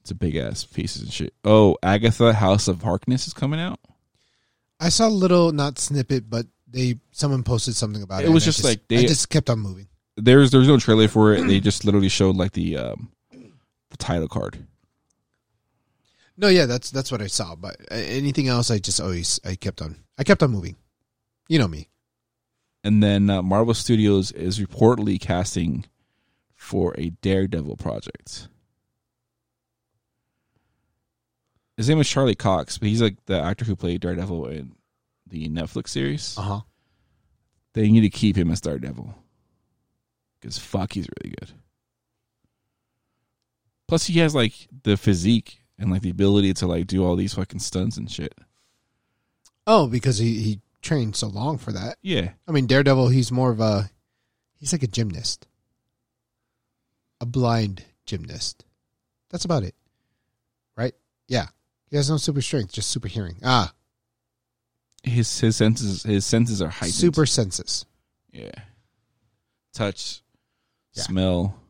It's 0.00 0.10
a 0.10 0.14
big 0.14 0.36
ass 0.36 0.64
pieces 0.64 1.02
and 1.02 1.12
shit. 1.12 1.34
Oh, 1.44 1.76
Agatha 1.82 2.32
House 2.32 2.68
of 2.68 2.82
Harkness 2.82 3.26
is 3.26 3.34
coming 3.34 3.60
out. 3.60 3.78
I 4.80 4.88
saw 4.88 5.08
a 5.08 5.10
little 5.10 5.52
not 5.52 5.78
snippet, 5.78 6.30
but 6.30 6.46
they 6.70 6.96
someone 7.10 7.42
posted 7.42 7.74
something 7.74 8.02
about 8.02 8.22
it. 8.22 8.26
It 8.26 8.30
was 8.30 8.44
I 8.44 8.46
just 8.46 8.64
like 8.64 8.86
they- 8.88 8.98
I 8.98 9.06
just 9.06 9.28
kept 9.28 9.50
on 9.50 9.58
moving. 9.58 9.88
There's 10.16 10.50
there's 10.50 10.66
no 10.66 10.78
trailer 10.78 11.06
for 11.06 11.32
it. 11.34 11.46
They 11.46 11.60
just 11.60 11.84
literally 11.84 12.08
showed 12.08 12.36
like 12.36 12.52
the 12.52 12.76
um, 12.76 13.12
the 13.30 13.96
title 13.98 14.26
card. 14.26 14.66
No, 16.40 16.46
yeah, 16.48 16.66
that's 16.66 16.92
that's 16.92 17.10
what 17.10 17.20
I 17.20 17.26
saw. 17.26 17.56
But 17.56 17.76
uh, 17.90 17.96
anything 17.96 18.46
else, 18.46 18.70
I 18.70 18.78
just 18.78 19.00
always 19.00 19.40
I 19.44 19.56
kept 19.56 19.82
on 19.82 19.96
I 20.16 20.24
kept 20.24 20.42
on 20.42 20.52
moving. 20.52 20.76
You 21.48 21.58
know 21.58 21.66
me. 21.66 21.88
And 22.84 23.02
then 23.02 23.28
uh, 23.28 23.42
Marvel 23.42 23.74
Studios 23.74 24.30
is 24.30 24.60
reportedly 24.60 25.20
casting 25.20 25.84
for 26.54 26.94
a 26.96 27.10
Daredevil 27.10 27.76
project. 27.76 28.48
His 31.76 31.88
name 31.88 31.98
is 31.98 32.08
Charlie 32.08 32.36
Cox, 32.36 32.78
but 32.78 32.88
he's 32.88 33.02
like 33.02 33.16
the 33.26 33.40
actor 33.40 33.64
who 33.64 33.74
played 33.74 34.00
Daredevil 34.00 34.46
in 34.46 34.76
the 35.26 35.48
Netflix 35.48 35.88
series. 35.88 36.38
Uh 36.38 36.42
huh. 36.42 36.60
They 37.74 37.90
need 37.90 38.02
to 38.02 38.10
keep 38.10 38.36
him 38.36 38.50
as 38.52 38.60
Daredevil 38.60 39.12
because 40.40 40.56
fuck, 40.56 40.92
he's 40.92 41.08
really 41.20 41.34
good. 41.40 41.50
Plus, 43.88 44.04
he 44.04 44.20
has 44.20 44.36
like 44.36 44.68
the 44.84 44.96
physique 44.96 45.62
and 45.78 45.90
like 45.90 46.02
the 46.02 46.10
ability 46.10 46.52
to 46.54 46.66
like 46.66 46.86
do 46.86 47.04
all 47.04 47.16
these 47.16 47.34
fucking 47.34 47.60
stunts 47.60 47.96
and 47.96 48.10
shit. 48.10 48.34
Oh, 49.66 49.86
because 49.86 50.18
he 50.18 50.40
he 50.42 50.60
trained 50.82 51.14
so 51.16 51.28
long 51.28 51.58
for 51.58 51.72
that. 51.72 51.96
Yeah, 52.02 52.30
I 52.46 52.52
mean, 52.52 52.66
Daredevil. 52.66 53.08
He's 53.08 53.30
more 53.32 53.50
of 53.50 53.60
a 53.60 53.90
he's 54.58 54.72
like 54.72 54.82
a 54.82 54.86
gymnast, 54.88 55.46
a 57.20 57.26
blind 57.26 57.84
gymnast. 58.06 58.64
That's 59.30 59.44
about 59.44 59.62
it, 59.62 59.74
right? 60.76 60.94
Yeah, 61.26 61.46
he 61.90 61.96
has 61.96 62.08
no 62.08 62.16
super 62.16 62.40
strength, 62.40 62.72
just 62.72 62.90
super 62.90 63.08
hearing. 63.08 63.36
Ah, 63.44 63.72
his 65.02 65.38
his 65.40 65.56
senses 65.56 66.02
his 66.02 66.24
senses 66.24 66.62
are 66.62 66.68
heightened. 66.70 66.94
super 66.94 67.26
senses. 67.26 67.84
Yeah. 68.32 68.52
Touch, 69.74 70.22
Yeah. 70.94 71.02
smell, 71.02 71.60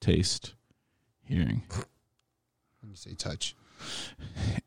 taste, 0.00 0.54
hearing. 1.24 1.62
Say 2.98 3.14
touch, 3.14 3.54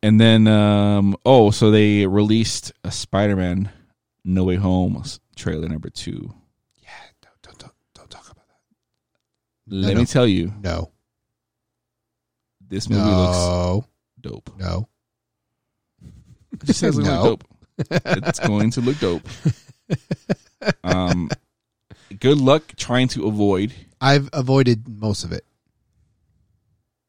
And 0.01 0.19
then 0.21 0.47
um 0.47 1.17
oh, 1.25 1.51
so 1.51 1.69
they 1.69 2.05
released 2.07 2.71
a 2.85 2.91
Spider-Man 2.91 3.69
No 4.23 4.45
Way 4.45 4.55
Home 4.55 5.03
trailer 5.35 5.67
number 5.67 5.89
2. 5.89 6.33
yeah, 6.81 6.89
don't 7.21 7.41
don't 7.41 7.57
don't, 7.59 7.73
don't 7.93 8.09
talk 8.09 8.25
about 8.31 8.47
that. 8.47 9.75
Let 9.75 9.95
no. 9.95 9.99
me 9.99 10.05
tell 10.05 10.25
you, 10.27 10.53
No, 10.63 10.91
this 12.65 12.89
movie 12.89 13.01
looks 13.03 13.37
no, 13.37 13.85
dope. 14.21 14.49
no. 14.57 14.87
It 16.53 16.65
just 16.65 16.79
says 16.79 16.97
it's 16.97 17.05
No. 17.07 17.23
dope. 17.23 17.43
It's 17.89 18.39
going 18.39 18.71
to 18.71 18.81
look 18.81 18.97
dope. 18.99 19.27
Um 20.85 21.29
good 22.19 22.37
luck 22.37 22.63
trying 22.77 23.09
to 23.09 23.27
avoid. 23.27 23.73
I've 23.99 24.29
avoided 24.31 24.87
most 24.87 25.25
of 25.25 25.33
it. 25.33 25.43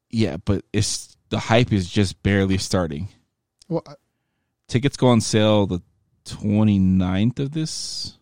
Yeah, 0.09 0.37
but 0.37 0.63
it's 0.73 1.12
the 1.33 1.39
hype 1.39 1.73
is 1.73 1.89
just 1.89 2.21
barely 2.21 2.59
starting. 2.59 3.07
Well, 3.67 3.81
uh, 3.87 3.95
Tickets 4.67 4.95
go 4.97 5.07
on 5.07 5.19
sale 5.19 5.65
the 5.65 5.81
29th 6.25 7.39
of 7.39 7.51
this 7.53 8.19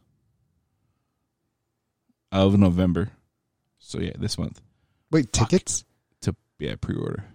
of 2.31 2.57
November. 2.57 3.11
So 3.79 3.99
yeah, 3.99 4.13
this 4.17 4.37
month 4.37 4.61
wait, 5.11 5.35
Fuck. 5.35 5.49
tickets 5.49 5.83
to 6.21 6.33
yeah 6.57 6.75
pre-order 6.79 7.25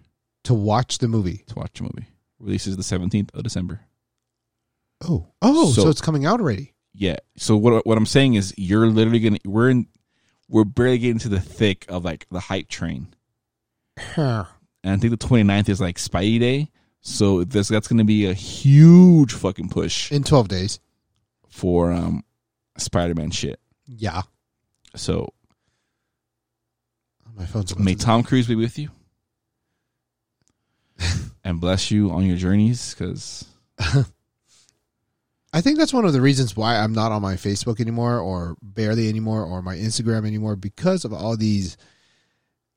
to 0.45 0.53
watch 0.55 0.97
the 0.97 1.07
movie. 1.07 1.43
to 1.47 1.55
watch 1.55 1.73
the 1.77 1.83
movie. 1.83 2.07
Releases 2.39 2.75
the 2.75 2.83
17th 2.83 3.33
of 3.35 3.43
December. 3.43 3.81
Oh, 5.01 5.27
oh, 5.43 5.71
so, 5.71 5.83
So- 5.83 5.89
it's 5.89 6.01
coming 6.01 6.25
out 6.25 6.39
already. 6.39 6.73
Yeah. 6.93 7.17
So 7.35 7.55
what 7.55 7.85
what 7.85 7.97
I'm 7.99 8.07
saying 8.07 8.33
is 8.33 8.53
you're 8.57 8.87
literally 8.87 9.19
going 9.19 9.35
to 9.35 9.47
we're 9.47 9.69
in 9.69 9.85
we're 10.49 10.63
barely 10.63 10.97
getting 10.97 11.19
to 11.19 11.29
the 11.29 11.39
thick 11.39 11.85
of 11.87 12.03
like 12.03 12.25
the 12.31 12.39
hype 12.39 12.67
train. 12.67 13.13
Huh. 13.99 14.45
And 14.87 14.95
I 14.95 14.97
think 14.99 15.11
the 15.19 15.27
29th 15.27 15.67
is 15.67 15.81
like 15.81 15.97
Spidey 15.97 16.39
Day. 16.39 16.69
So 17.01 17.43
this 17.43 17.67
that's 17.67 17.87
going 17.89 17.97
to 17.97 18.05
be 18.05 18.25
a 18.25 18.33
huge 18.33 19.33
fucking 19.33 19.67
push 19.69 20.11
In 20.11 20.23
twelve 20.23 20.47
days. 20.47 20.79
for 21.49 21.91
um 21.91 22.23
Spider-Man 22.77 23.31
shit. 23.31 23.59
Yeah, 23.85 24.21
So 24.95 25.33
my 27.35 27.45
phone's. 27.45 27.77
May 27.77 27.95
to- 27.95 28.05
Tom 28.05 28.23
Cruise 28.23 28.47
be 28.47 28.55
with 28.55 28.77
you 28.79 28.89
and 31.43 31.59
bless 31.61 31.91
you 31.91 32.11
on 32.11 32.25
your 32.25 32.37
journeys 32.37 32.93
because 32.93 33.45
I 35.53 35.61
think 35.61 35.77
that's 35.77 35.93
one 35.93 36.05
of 36.05 36.13
the 36.13 36.21
reasons 36.21 36.55
why 36.57 36.75
I'm 36.77 36.93
not 36.93 37.11
on 37.11 37.21
my 37.21 37.35
Facebook 37.35 37.79
anymore, 37.79 38.19
or 38.19 38.57
barely 38.61 39.07
anymore, 39.09 39.43
or 39.43 39.61
my 39.61 39.75
Instagram 39.75 40.25
anymore, 40.27 40.55
because 40.55 41.05
of 41.05 41.13
all 41.13 41.37
these 41.37 41.77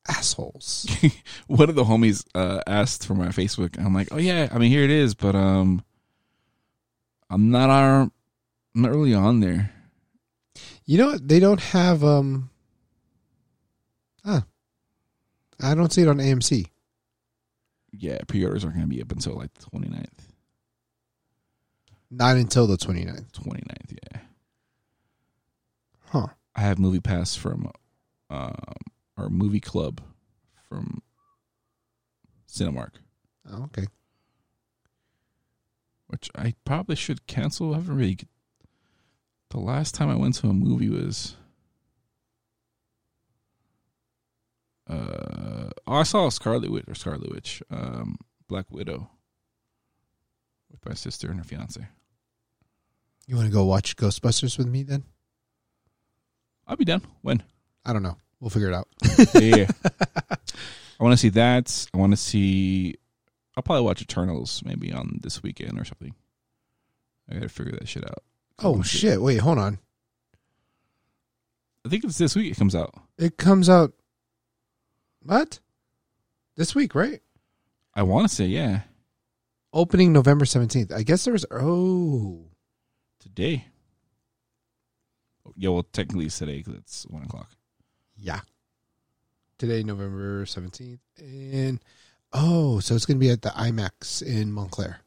assholes. 0.07 0.87
one 1.47 1.69
of 1.69 1.75
the 1.75 1.83
homies 1.83 2.25
uh, 2.35 2.61
asked 2.67 3.05
for 3.05 3.15
my 3.15 3.27
Facebook. 3.27 3.77
I'm 3.77 3.93
like, 3.93 4.09
oh 4.11 4.17
yeah, 4.17 4.49
I 4.51 4.57
mean 4.57 4.71
here 4.71 4.83
it 4.83 4.91
is, 4.91 5.15
but 5.15 5.35
um, 5.35 5.83
I'm 7.29 7.51
not 7.51 7.69
on, 7.69 8.11
I'm 8.75 8.81
not 8.81 8.91
really 8.91 9.13
on 9.13 9.39
there. 9.39 9.71
You 10.85 10.97
know 10.97 11.07
what? 11.07 11.27
They 11.27 11.39
don't 11.39 11.61
have 11.61 12.03
um. 12.03 12.49
Ah, 14.25 14.43
I 15.61 15.75
don't 15.75 15.91
see 15.91 16.01
it 16.01 16.07
on 16.07 16.17
AMC. 16.17 16.67
Yeah, 17.93 18.19
pre-orders 18.27 18.63
aren't 18.63 18.77
going 18.77 18.89
to 18.89 18.95
be 18.95 19.01
up 19.01 19.11
until 19.11 19.35
like 19.35 19.53
the 19.53 19.65
29th. 19.65 20.05
Not 22.09 22.37
until 22.37 22.67
the 22.67 22.77
29th. 22.77 23.31
29th, 23.31 23.97
yeah. 24.13 24.19
Huh. 26.07 26.27
I 26.55 26.61
have 26.61 26.79
Movie 26.79 26.99
Pass 26.99 27.35
from 27.35 27.71
um, 28.29 28.55
our 29.17 29.29
movie 29.29 29.59
club 29.59 30.01
from 30.67 31.01
Cinemark, 32.47 32.91
Oh, 33.49 33.63
okay. 33.65 33.87
which 36.07 36.29
I 36.35 36.53
probably 36.65 36.95
should 36.95 37.27
cancel. 37.27 37.73
I 37.73 37.77
haven't 37.77 37.95
really. 37.97 38.17
The 39.49 39.59
last 39.59 39.95
time 39.95 40.09
I 40.09 40.15
went 40.15 40.35
to 40.35 40.47
a 40.49 40.53
movie 40.53 40.89
was. 40.89 41.35
Uh, 44.89 45.69
oh, 45.87 45.93
I 45.95 46.03
saw 46.03 46.29
Scarlet 46.29 46.71
Witch 46.71 46.85
or 46.87 46.95
Scarlet 46.95 47.31
Witch, 47.31 47.61
um, 47.69 48.17
Black 48.47 48.65
Widow, 48.71 49.09
with 50.69 50.85
my 50.85 50.93
sister 50.93 51.29
and 51.29 51.37
her 51.39 51.43
fiance. 51.45 51.87
You 53.27 53.35
want 53.35 53.47
to 53.47 53.53
go 53.53 53.63
watch 53.63 53.95
Ghostbusters 53.95 54.57
with 54.57 54.67
me 54.67 54.83
then? 54.83 55.03
I'll 56.67 56.75
be 56.75 56.85
down 56.85 57.01
when. 57.21 57.43
I 57.85 57.93
don't 57.93 58.03
know. 58.03 58.17
We'll 58.41 58.49
figure 58.49 58.69
it 58.69 58.73
out. 58.73 58.87
yeah. 59.35 59.67
I 60.99 61.03
want 61.03 61.13
to 61.13 61.17
see 61.17 61.29
that. 61.29 61.87
I 61.93 61.97
want 61.97 62.11
to 62.11 62.17
see. 62.17 62.95
I'll 63.55 63.63
probably 63.63 63.83
watch 63.83 64.01
Eternals 64.01 64.63
maybe 64.65 64.91
on 64.91 65.19
this 65.21 65.43
weekend 65.43 65.79
or 65.79 65.85
something. 65.85 66.15
I 67.29 67.35
gotta 67.35 67.49
figure 67.49 67.73
that 67.73 67.87
shit 67.87 68.03
out. 68.03 68.23
Oh, 68.59 68.79
oh 68.79 68.81
see- 68.81 68.97
shit! 68.97 69.21
Wait, 69.21 69.37
hold 69.37 69.59
on. 69.59 69.77
I 71.85 71.89
think 71.89 72.03
it's 72.03 72.17
this 72.17 72.35
week. 72.35 72.51
It 72.51 72.57
comes 72.57 72.75
out. 72.75 72.93
It 73.17 73.37
comes 73.37 73.69
out. 73.69 73.93
What? 75.23 75.59
This 76.55 76.75
week, 76.75 76.95
right? 76.95 77.21
I 77.93 78.03
want 78.03 78.27
to 78.27 78.33
say 78.33 78.45
yeah 78.45 78.81
Opening 79.73 80.11
November 80.13 80.45
seventeenth. 80.45 80.91
I 80.91 81.03
guess 81.03 81.23
there 81.25 81.33
was. 81.33 81.45
Oh, 81.51 82.45
today. 83.19 83.65
Yeah, 85.55 85.69
well, 85.69 85.83
technically 85.83 86.25
it's 86.25 86.37
today 86.37 86.57
because 86.57 86.75
it's 86.75 87.05
one 87.07 87.23
o'clock. 87.23 87.49
Yeah. 88.21 88.39
Today, 89.57 89.83
November 89.83 90.45
seventeenth, 90.45 91.01
and 91.19 91.79
oh, 92.33 92.79
so 92.79 92.95
it's 92.95 93.05
going 93.05 93.17
to 93.17 93.19
be 93.19 93.29
at 93.29 93.41
the 93.41 93.49
IMAX 93.49 94.21
in 94.23 94.51
Montclair. 94.51 95.01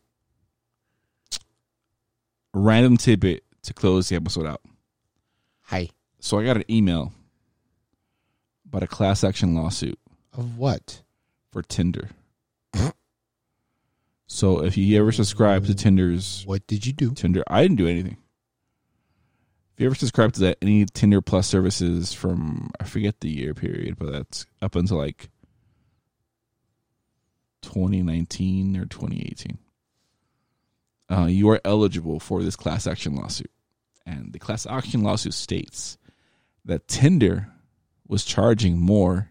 Random 2.53 2.97
tidbit 2.97 3.43
to 3.63 3.75
close 3.75 4.09
the 4.09 4.17
episode 4.17 4.47
out. 4.47 4.61
Hi. 5.63 5.89
So 6.21 6.39
I 6.39 6.45
got 6.45 6.57
an 6.57 6.65
email 6.71 7.13
about 8.67 8.83
a 8.83 8.87
class 8.87 9.25
action 9.25 9.55
lawsuit 9.55 9.99
Of 10.37 10.57
what? 10.57 11.03
for 11.51 11.63
Tinder. 11.63 12.11
so 14.27 14.65
if 14.65 14.77
you 14.77 14.99
ever 15.01 15.13
subscribe 15.13 15.67
to 15.67 15.75
Tinder's 15.75 16.45
What 16.47 16.67
did 16.67 16.87
you 16.87 16.93
do? 16.93 17.13
Tinder. 17.13 17.43
I 17.49 17.63
didn't 17.63 17.77
do 17.77 17.89
anything. 17.89 18.17
If 19.75 19.81
you 19.81 19.87
ever 19.87 19.97
subscribe 19.97 20.33
to 20.35 20.41
that 20.41 20.59
any 20.63 20.85
Tinder 20.85 21.21
Plus 21.21 21.49
services 21.49 22.13
from 22.13 22.71
I 22.79 22.85
forget 22.85 23.21
the 23.21 23.29
year 23.29 23.55
period, 23.55 23.97
but 23.99 24.13
that's 24.13 24.47
up 24.63 24.77
until 24.77 24.99
like 24.99 25.31
2019 27.63 28.77
or 28.77 28.87
2018. 28.87 29.59
Uh, 31.11 31.27
you 31.27 31.51
are 31.51 31.61
eligible 31.65 32.21
for 32.21 32.43
this 32.43 32.55
class 32.55 32.87
action 32.87 33.17
lawsuit, 33.17 33.51
and 34.07 34.33
the 34.33 34.39
class 34.39 34.65
action 34.65 35.03
lawsuit 35.03 35.35
states 35.35 35.99
that 36.65 36.87
Tinder 36.87 37.49
was 38.07 38.25
charging 38.25 38.79
more 38.79 39.31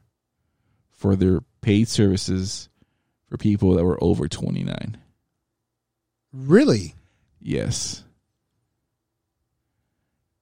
for 0.92 1.16
their 1.16 1.40
paid 1.62 1.88
services 1.88 2.68
for 3.30 3.38
people 3.38 3.76
that 3.76 3.86
were 3.86 4.04
over 4.04 4.28
29. 4.28 4.98
Really? 6.34 6.96
Yes. 7.40 8.04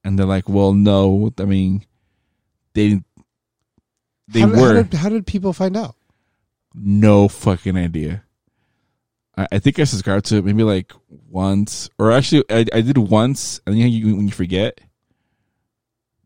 And 0.04 0.18
they're 0.18 0.26
like, 0.26 0.50
well, 0.50 0.74
no. 0.74 1.32
I 1.40 1.46
mean, 1.46 1.86
they 2.74 3.02
they 4.28 4.40
how, 4.42 4.48
did- 4.48 4.58
were 4.60 4.68
How 4.76 4.82
did, 4.84 4.94
how 4.96 5.10
did 5.10 5.28
people 5.28 5.54
find 5.54 5.76
out? 5.78 5.96
no 6.74 7.28
fucking 7.28 7.76
idea. 7.78 8.24
I, 9.38 9.48
I 9.54 9.60
think 9.60 9.78
I 9.80 9.84
subscribed 9.84 10.26
to 10.28 10.38
it 10.38 10.46
maybe 10.46 10.64
like 10.64 10.94
once, 11.10 11.90
or 12.00 12.12
actually, 12.12 12.44
I, 12.50 12.66
I 12.74 12.82
did 12.82 12.98
once, 12.98 13.60
and 13.68 13.78
you, 13.78 13.84
know, 13.84 13.90
you 13.90 14.16
when 14.16 14.28
you 14.28 14.34
forget 14.34 14.80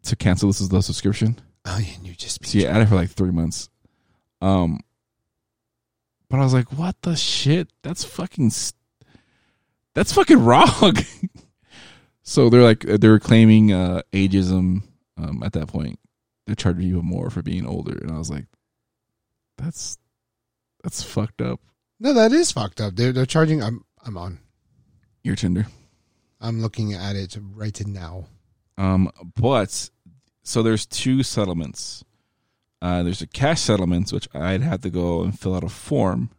to 0.03 0.15
cancel 0.15 0.47
this 0.49 0.61
is 0.61 0.69
the 0.69 0.81
subscription. 0.81 1.39
Oh, 1.65 1.79
yeah, 1.79 1.95
and 1.95 2.05
you 2.05 2.13
just. 2.13 2.45
So 2.45 2.59
yeah, 2.59 2.69
I 2.69 2.73
had 2.73 2.81
it 2.83 2.89
for 2.89 2.95
like 2.95 3.09
three 3.09 3.31
months. 3.31 3.69
Um, 4.41 4.79
but 6.29 6.39
I 6.39 6.43
was 6.43 6.53
like, 6.53 6.71
what 6.73 6.95
the 7.01 7.15
shit? 7.15 7.69
That's 7.81 8.03
fucking. 8.03 8.47
s- 8.47 8.73
That's 9.95 10.13
fucking 10.13 10.39
wrong. 10.45 10.93
So 12.25 12.49
they're 12.49 12.63
like 12.63 12.79
they're 12.81 13.19
claiming 13.19 13.71
uh 13.71 14.01
ageism. 14.11 14.81
Um, 15.17 15.43
at 15.43 15.53
that 15.53 15.67
point, 15.67 15.97
They're 16.45 16.55
charging 16.55 16.83
even 16.89 17.05
more 17.05 17.29
for 17.29 17.41
being 17.41 17.65
older, 17.65 17.97
and 17.97 18.11
I 18.11 18.17
was 18.17 18.29
like, 18.29 18.47
that's 19.57 19.97
That's 20.83 21.01
fucked 21.01 21.41
up. 21.41 21.61
No, 22.01 22.11
that 22.13 22.33
is 22.33 22.51
fucked 22.51 22.81
up. 22.81 22.95
They're 22.95 23.13
they're 23.13 23.25
charging. 23.25 23.63
I'm 23.63 23.85
I'm 24.05 24.17
on. 24.17 24.39
Your 25.23 25.35
Tinder. 25.37 25.67
I'm 26.41 26.61
looking 26.61 26.93
at 26.93 27.15
it 27.15 27.37
right 27.55 27.87
now. 27.87 28.25
Um, 28.77 29.09
but 29.39 29.89
so 30.43 30.61
there's 30.61 30.85
two 30.85 31.23
settlements. 31.23 32.03
Uh, 32.81 33.01
there's 33.03 33.21
a 33.21 33.27
cash 33.27 33.61
settlements, 33.61 34.11
which 34.11 34.27
I'd 34.35 34.61
have 34.61 34.81
to 34.81 34.89
go 34.89 35.23
and 35.23 35.39
fill 35.39 35.55
out 35.55 35.63
a 35.63 35.69
form, 35.69 36.29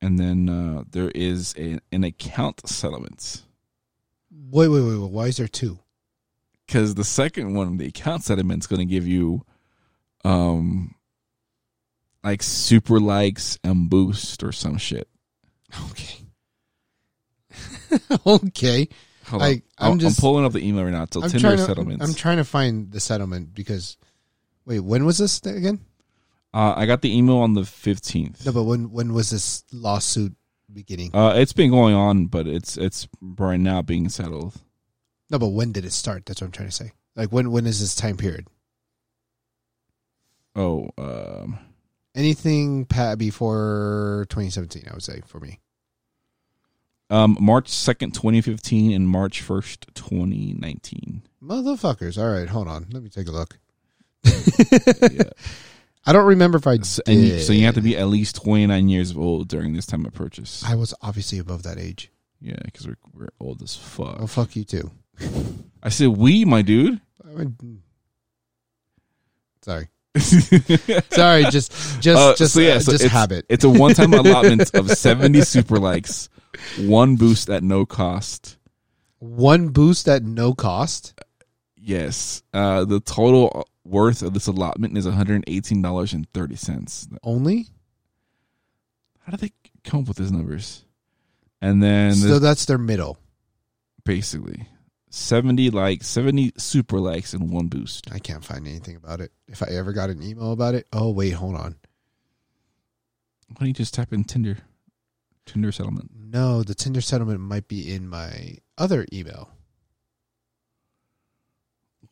and 0.00 0.18
then 0.18 0.48
uh, 0.48 0.84
there 0.90 1.10
is 1.14 1.54
a, 1.58 1.78
an 1.92 2.02
account 2.04 2.66
settlement. 2.66 3.42
Wait, 4.50 4.68
wait, 4.68 4.80
wait, 4.82 4.96
wait. 4.98 5.10
Why 5.10 5.26
is 5.26 5.36
there 5.36 5.48
two? 5.48 5.78
Because 6.66 6.94
the 6.94 7.04
second 7.04 7.54
one, 7.54 7.76
the 7.76 7.86
account 7.86 8.24
settlement, 8.24 8.62
is 8.62 8.66
going 8.66 8.80
to 8.80 8.84
give 8.92 9.06
you, 9.06 9.44
um, 10.24 10.94
like 12.22 12.42
super 12.42 12.98
likes 13.00 13.58
and 13.62 13.90
boost 13.90 14.42
or 14.42 14.50
some 14.52 14.78
shit. 14.78 15.08
Okay. 15.90 16.24
okay. 18.26 18.88
Hold 19.26 19.42
I- 19.42 19.62
I'm, 19.78 19.98
just- 19.98 20.18
I'm 20.18 20.20
pulling 20.22 20.44
up 20.44 20.52
the 20.52 20.66
email 20.66 20.84
right 20.84 20.92
now. 20.92 21.06
So 21.10 21.22
I'm 21.22 21.30
Tinder 21.30 21.48
trying 21.48 21.56
to. 21.58 21.64
settlements. 21.64 22.04
I'm 22.06 22.14
trying 22.14 22.36
to 22.38 22.44
find 22.44 22.90
the 22.92 23.00
settlement 23.00 23.54
because. 23.54 23.96
Wait, 24.66 24.80
when 24.80 25.04
was 25.04 25.18
this 25.18 25.40
again? 25.44 25.80
uh, 26.54 26.72
I 26.76 26.86
got 26.86 27.02
the 27.02 27.14
email 27.14 27.36
on 27.38 27.52
the 27.52 27.62
15th. 27.62 28.46
No, 28.46 28.52
but 28.52 28.62
when 28.64 28.90
when 28.90 29.12
was 29.12 29.28
this 29.28 29.62
lawsuit 29.72 30.34
beginning? 30.74 31.14
Uh, 31.14 31.32
it's 31.36 31.52
been 31.52 31.70
going 31.70 31.94
on, 31.94 32.26
but 32.26 32.46
it's 32.46 32.76
it's 32.76 33.08
right 33.20 33.58
now 33.60 33.80
being 33.82 34.08
settled. 34.08 34.54
No, 35.30 35.38
but 35.38 35.48
when 35.48 35.72
did 35.72 35.84
it 35.84 35.92
start? 35.92 36.26
That's 36.26 36.40
what 36.40 36.46
I'm 36.48 36.52
trying 36.52 36.68
to 36.68 36.74
say. 36.74 36.92
Like 37.16 37.30
when 37.30 37.50
when 37.50 37.66
is 37.66 37.80
this 37.80 37.94
time 37.94 38.16
period? 38.16 38.46
Oh, 40.56 40.90
um, 40.98 41.58
Anything 42.14 42.84
Pat 42.84 43.18
before 43.18 44.26
2017, 44.28 44.84
I 44.88 44.94
would 44.94 45.02
say 45.02 45.20
for 45.26 45.40
me. 45.40 45.58
um, 47.10 47.36
March 47.40 47.68
second, 47.68 48.14
twenty 48.14 48.40
fifteen, 48.40 48.92
and 48.92 49.08
March 49.08 49.40
first, 49.40 49.86
twenty 49.94 50.54
nineteen. 50.54 51.22
Motherfuckers. 51.42 52.16
All 52.16 52.30
right, 52.32 52.48
hold 52.48 52.68
on. 52.68 52.86
Let 52.92 53.02
me 53.02 53.08
take 53.08 53.28
a 53.28 53.32
look. 53.32 53.58
Yeah. 55.12 55.30
I 56.06 56.12
don't 56.12 56.26
remember 56.26 56.58
if 56.58 56.66
I 56.66 56.78
So, 56.78 57.02
and 57.06 57.20
you, 57.20 57.40
so 57.40 57.52
you 57.52 57.64
have 57.64 57.74
to 57.76 57.80
be 57.80 57.96
at 57.96 58.08
least 58.08 58.36
twenty 58.36 58.66
nine 58.66 58.88
years 58.88 59.16
old 59.16 59.48
during 59.48 59.72
this 59.72 59.86
time 59.86 60.04
of 60.04 60.12
purchase. 60.12 60.62
I 60.64 60.74
was 60.74 60.94
obviously 61.00 61.38
above 61.38 61.62
that 61.62 61.78
age. 61.78 62.10
Yeah, 62.40 62.56
because 62.64 62.86
we're 62.86 62.96
we're 63.12 63.28
old 63.40 63.62
as 63.62 63.74
fuck. 63.74 64.16
Oh, 64.20 64.26
fuck 64.26 64.54
you 64.54 64.64
too. 64.64 64.90
I 65.82 65.88
said 65.88 66.08
we, 66.08 66.44
my 66.44 66.62
dude. 66.62 67.00
I 67.24 67.28
mean, 67.44 67.82
sorry. 69.62 69.88
Sorry, 71.10 71.42
just 71.50 71.72
just 72.00 72.06
Uh, 72.06 72.34
just 72.36 72.54
so 72.54 72.60
yeah, 72.60 72.74
uh, 72.74 72.80
so 72.80 72.92
just 72.92 73.04
it's, 73.04 73.12
habit. 73.12 73.46
It's 73.48 73.64
a 73.64 73.68
one 73.68 73.94
time 73.94 74.14
allotment 74.14 74.72
of 74.72 74.88
seventy 74.92 75.40
super 75.40 75.78
likes, 75.80 76.28
one 76.78 77.16
boost 77.16 77.50
at 77.50 77.64
no 77.64 77.84
cost. 77.84 78.56
One 79.18 79.70
boost 79.70 80.06
at 80.06 80.22
no 80.22 80.54
cost. 80.54 81.20
Yes, 81.76 82.44
uh, 82.52 82.84
the 82.84 83.00
total 83.00 83.66
worth 83.84 84.22
of 84.22 84.34
this 84.34 84.46
allotment 84.46 84.96
is 84.96 85.04
one 85.06 85.14
hundred 85.14 85.44
eighteen 85.46 85.82
dollars 85.82 86.12
and 86.12 86.26
thirty 86.32 86.56
cents. 86.56 87.08
Only? 87.22 87.68
How 89.20 89.30
do 89.30 89.36
they 89.38 89.52
come 89.84 90.00
up 90.00 90.08
with 90.08 90.18
these 90.18 90.32
numbers? 90.32 90.84
And 91.62 91.82
then 91.82 92.14
so 92.14 92.38
that's 92.38 92.66
their 92.66 92.78
middle. 92.78 93.18
basically 94.04 94.68
seventy 95.08 95.70
likes, 95.70 96.06
seventy 96.06 96.52
super 96.58 96.98
likes, 96.98 97.32
and 97.32 97.50
one 97.50 97.68
boost. 97.68 98.12
I 98.12 98.18
can't 98.18 98.44
find 98.44 98.66
anything 98.66 98.96
about 98.96 99.20
it. 99.20 99.32
If 99.48 99.62
I 99.62 99.66
ever 99.68 99.92
got 99.92 100.10
an 100.10 100.22
email 100.22 100.52
about 100.52 100.74
it, 100.74 100.86
oh 100.92 101.10
wait, 101.10 101.30
hold 101.30 101.56
on. 101.56 101.76
Why 103.48 103.56
don't 103.60 103.68
you 103.68 103.74
just 103.74 103.94
type 103.94 104.12
in 104.12 104.24
Tinder, 104.24 104.58
Tinder 105.46 105.70
settlement? 105.70 106.10
No, 106.14 106.62
the 106.62 106.74
Tinder 106.74 107.00
settlement 107.00 107.40
might 107.40 107.68
be 107.68 107.94
in 107.94 108.08
my 108.08 108.58
other 108.76 109.06
email. 109.12 109.50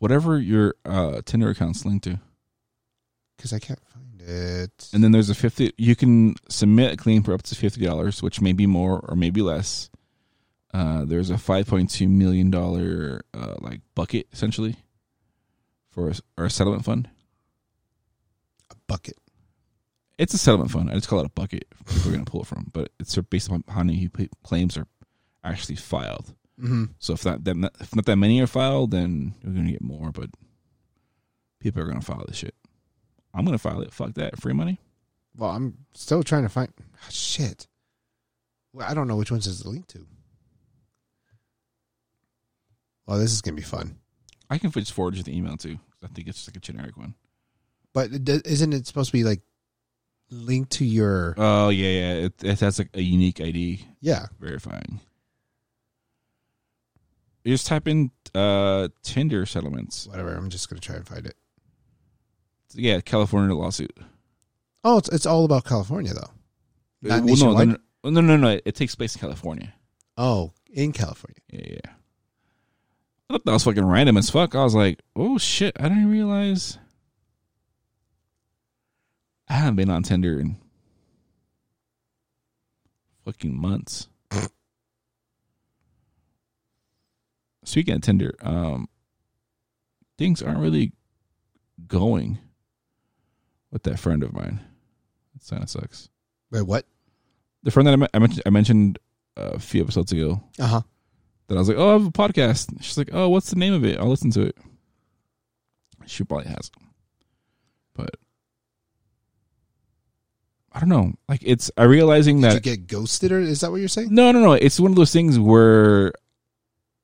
Whatever 0.03 0.41
your 0.41 0.75
uh, 0.85 1.23
Tinder 1.25 1.51
account's 1.51 1.85
linked 1.85 2.03
to. 2.07 2.19
Because 3.37 3.53
I 3.53 3.61
can't 3.61 3.79
find 3.95 4.21
it. 4.21 4.89
And 4.93 5.05
then 5.05 5.13
there's 5.13 5.31
a 5.31 5.35
fifty. 5.35 5.73
You 5.79 5.95
can 5.95 6.35
submit 6.49 6.93
a 6.93 6.97
claim 6.97 7.23
for 7.23 7.33
up 7.33 7.43
to 7.43 7.55
fifty 7.55 7.85
dollars, 7.85 8.21
which 8.21 8.41
may 8.41 8.53
be 8.53 8.67
more 8.67 8.99
or 8.99 9.15
maybe 9.15 9.43
less. 9.43 9.91
Uh, 10.75 11.05
there's 11.05 11.31
a 11.31 11.39
five 11.39 11.69
point 11.69 11.89
two 11.89 12.09
million 12.09 12.51
dollar 12.51 13.21
uh, 13.33 13.55
like 13.61 13.81
bucket 13.95 14.27
essentially 14.33 14.75
for 15.93 16.11
a, 16.11 16.15
our 16.37 16.49
settlement 16.49 16.85
fund. 16.85 17.09
a 18.73 18.75
bucket. 18.89 19.17
It's 20.19 20.35
a 20.35 20.39
settlement 20.39 20.73
fund. 20.73 20.91
I 20.91 20.95
just 20.95 21.07
call 21.07 21.21
it 21.21 21.27
a 21.27 21.31
bucket. 21.31 21.67
We're 22.05 22.11
gonna 22.11 22.25
pull 22.25 22.43
it 22.43 22.49
from, 22.49 22.71
but 22.73 22.91
it's 22.99 23.17
based 23.31 23.53
on 23.53 23.63
how 23.69 23.85
many 23.85 24.11
claims 24.43 24.77
are 24.77 24.89
actually 25.45 25.77
filed. 25.77 26.35
Mm-hmm. 26.63 26.85
So 26.99 27.15
if 27.15 27.25
not 27.25 27.43
that 27.45 27.71
if 27.81 27.95
not 27.97 28.05
that 28.07 28.17
many 28.17 28.41
are 28.41 28.47
filed, 28.47 28.93
then 28.93 29.35
you're 29.43 29.53
gonna 29.53 29.73
get 29.73 29.83
more. 29.83 30.13
But 30.13 30.31
people 31.61 31.83
are 31.83 31.87
gonna 31.87 32.01
file 32.01 32.25
this 32.29 32.37
shit. 32.37 32.55
I'm 33.35 33.45
gonna 33.45 33.59
file 33.59 33.81
it. 33.81 33.93
Fuck 33.93 34.15
that. 34.15 34.41
Free 34.41 34.53
money. 34.53 34.79
Well, 35.37 35.51
I'm 35.51 35.79
still 35.95 36.23
trying 36.23 36.43
to 36.45 36.49
find. 36.49 36.73
ah, 37.03 37.07
shit. 37.11 37.67
Well, 38.73 38.89
I 38.89 38.95
don't 38.95 39.09
know 39.09 39.17
which 39.17 39.31
ones 39.31 39.47
is 39.47 39.61
the 39.61 39.69
link 39.71 39.87
to. 39.89 40.07
Well, 43.07 43.19
this 43.19 43.33
is 43.33 43.43
gonna 43.43 43.57
be 43.57 43.63
fun. 43.63 43.97
I 44.49 44.59
can 44.59 44.71
just 44.71 44.93
forward 44.93 45.17
you 45.17 45.23
the 45.23 45.37
email 45.37 45.57
too. 45.57 45.79
I 46.05 46.09
think 46.09 46.29
it's 46.29 46.47
like 46.49 46.57
a 46.57 46.61
generic 46.61 46.97
one. 46.97 47.15
But 47.93 48.11
isn't 48.29 48.73
it 48.73 48.87
supposed 48.87 49.09
to 49.11 49.13
be 49.13 49.25
like 49.25 49.41
linked 50.31 50.73
to 50.73 50.85
your? 50.85 51.35
Oh 51.37 51.69
yeah, 51.71 51.89
yeah. 51.89 52.13
It, 52.27 52.45
it 52.45 52.61
has 52.61 52.79
like 52.79 52.91
a 52.95 53.03
unique 53.03 53.41
ID 53.41 53.87
Yeah. 54.01 54.27
verifying. 54.41 55.01
You 57.45 57.55
just 57.55 57.67
type 57.67 57.89
in 57.89 58.11
uh, 58.35 58.89
Tinder 59.03 59.47
settlements. 59.47 60.07
Whatever. 60.07 60.35
I'm 60.35 60.49
just 60.51 60.69
gonna 60.71 60.81
try 60.81 60.97
and 60.97 61.07
find 61.07 61.27
it. 61.27 61.35
Yeah, 62.75 63.01
California 63.01 63.55
lawsuit. 63.55 63.97
Oh, 64.85 64.99
it's 64.99 65.09
it's 65.11 65.27
all 65.27 65.45
about 65.45 65.65
California 65.65 66.15
though. 66.15 66.31
Not 67.03 67.21
Uh, 67.21 67.23
well, 67.23 67.25
nationwide. 67.25 67.69
no, 67.69 67.77
no, 68.05 68.11
no, 68.11 68.21
no, 68.21 68.37
no. 68.37 68.61
It 68.65 68.75
takes 68.75 68.95
place 68.95 69.15
in 69.17 69.21
California. 69.21 69.75
Oh, 70.17 70.53
in 70.73 70.93
California. 70.93 71.39
Yeah, 71.51 71.67
yeah. 71.85 71.93
I 73.29 73.35
thought 73.35 73.45
that 73.45 73.53
was 73.53 73.65
fucking 73.65 73.85
random 73.85 74.17
as 74.19 74.31
fuck. 74.31 74.55
I 74.55 74.63
was 74.63 74.75
like, 74.75 75.01
oh 75.17 75.39
shit, 75.39 75.75
I 75.81 75.89
didn't 75.89 76.11
realize. 76.11 76.79
I 79.49 79.55
haven't 79.55 79.77
been 79.77 79.91
on 79.91 80.03
Tinder 80.03 80.39
in 80.41 80.57
fucking 83.25 83.57
months. 83.59 84.09
Speaking 87.65 87.95
of 87.95 88.01
Tinder, 88.03 88.35
um, 88.43 88.89
things 90.19 90.43
aren't 90.43 90.59
really 90.59 90.93
going 91.87 92.39
with 93.71 93.85
that 93.85 93.99
friend 93.99 94.23
of 94.23 94.33
mine. 94.33 94.61
That 95.35 95.49
kind 95.49 95.63
of 95.63 95.71
sucks. 95.71 96.09
Wait, 96.51 96.63
what? 96.63 96.87
The 97.63 97.71
friend 97.71 97.87
that 97.87 98.03
I, 98.03 98.17
I 98.17 98.19
mentioned, 98.19 98.43
I 98.47 98.51
mentioned 98.51 98.99
uh, 99.37 99.53
a 99.55 99.59
few 99.59 99.81
episodes 99.83 100.11
ago 100.13 100.43
Uh 100.59 100.67
huh. 100.67 100.81
that 101.47 101.55
I 101.55 101.59
was 101.59 101.69
like, 101.69 101.79
oh, 101.79 101.91
I 101.91 101.93
have 101.93 102.07
a 102.07 102.11
podcast. 102.11 102.83
She's 102.83 102.99
like, 102.99 103.11
oh, 103.13 103.29
what's 103.29 103.51
the 103.51 103.57
name 103.57 103.73
of 103.75 103.85
it? 103.85 103.99
I'll 103.99 104.09
listen 104.09 104.31
to 104.33 104.43
it. 104.43 104.57
She 106.07 106.25
probably 106.25 106.49
has. 106.49 106.71
But 107.95 108.11
I 110.73 110.81
don't 110.81 110.89
know. 110.89 111.13
Like 111.29 111.43
it's 111.45 111.71
I 111.77 111.85
realizing 111.85 112.41
Did 112.41 112.51
that 112.51 112.55
you 112.55 112.61
get 112.61 112.87
ghosted, 112.89 113.31
or 113.31 113.39
is 113.41 113.61
that 113.61 113.71
what 113.71 113.77
you're 113.79 113.89
saying? 113.89 114.09
no, 114.11 114.33
no, 114.33 114.41
no. 114.41 114.53
It's 114.55 114.81
one 114.81 114.91
of 114.91 114.97
those 114.97 115.13
things 115.13 115.39
where 115.39 116.13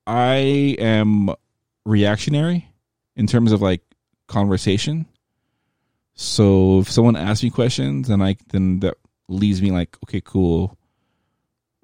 I 0.08 0.36
am 0.78 1.28
reactionary 1.84 2.66
in 3.14 3.26
terms 3.26 3.52
of 3.52 3.60
like 3.60 3.82
conversation. 4.26 5.06
So 6.14 6.80
if 6.80 6.90
someone 6.90 7.14
asks 7.14 7.44
me 7.44 7.50
questions, 7.50 8.08
then 8.08 8.22
I 8.22 8.36
then 8.48 8.80
that 8.80 8.96
leaves 9.28 9.60
me 9.60 9.70
like, 9.70 9.96
okay, 10.04 10.22
cool. 10.22 10.78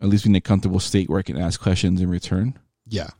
At 0.00 0.08
least 0.08 0.26
in 0.26 0.34
a 0.34 0.40
comfortable 0.40 0.80
state 0.80 1.08
where 1.08 1.18
I 1.18 1.22
can 1.22 1.36
ask 1.36 1.60
questions 1.60 2.00
in 2.00 2.08
return. 2.08 2.58
Yeah. 2.86 3.10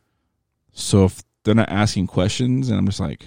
So 0.72 1.04
if 1.04 1.22
they're 1.44 1.54
not 1.54 1.68
asking 1.68 2.06
questions, 2.06 2.68
and 2.70 2.78
I'm 2.78 2.86
just 2.86 3.00
like, 3.00 3.26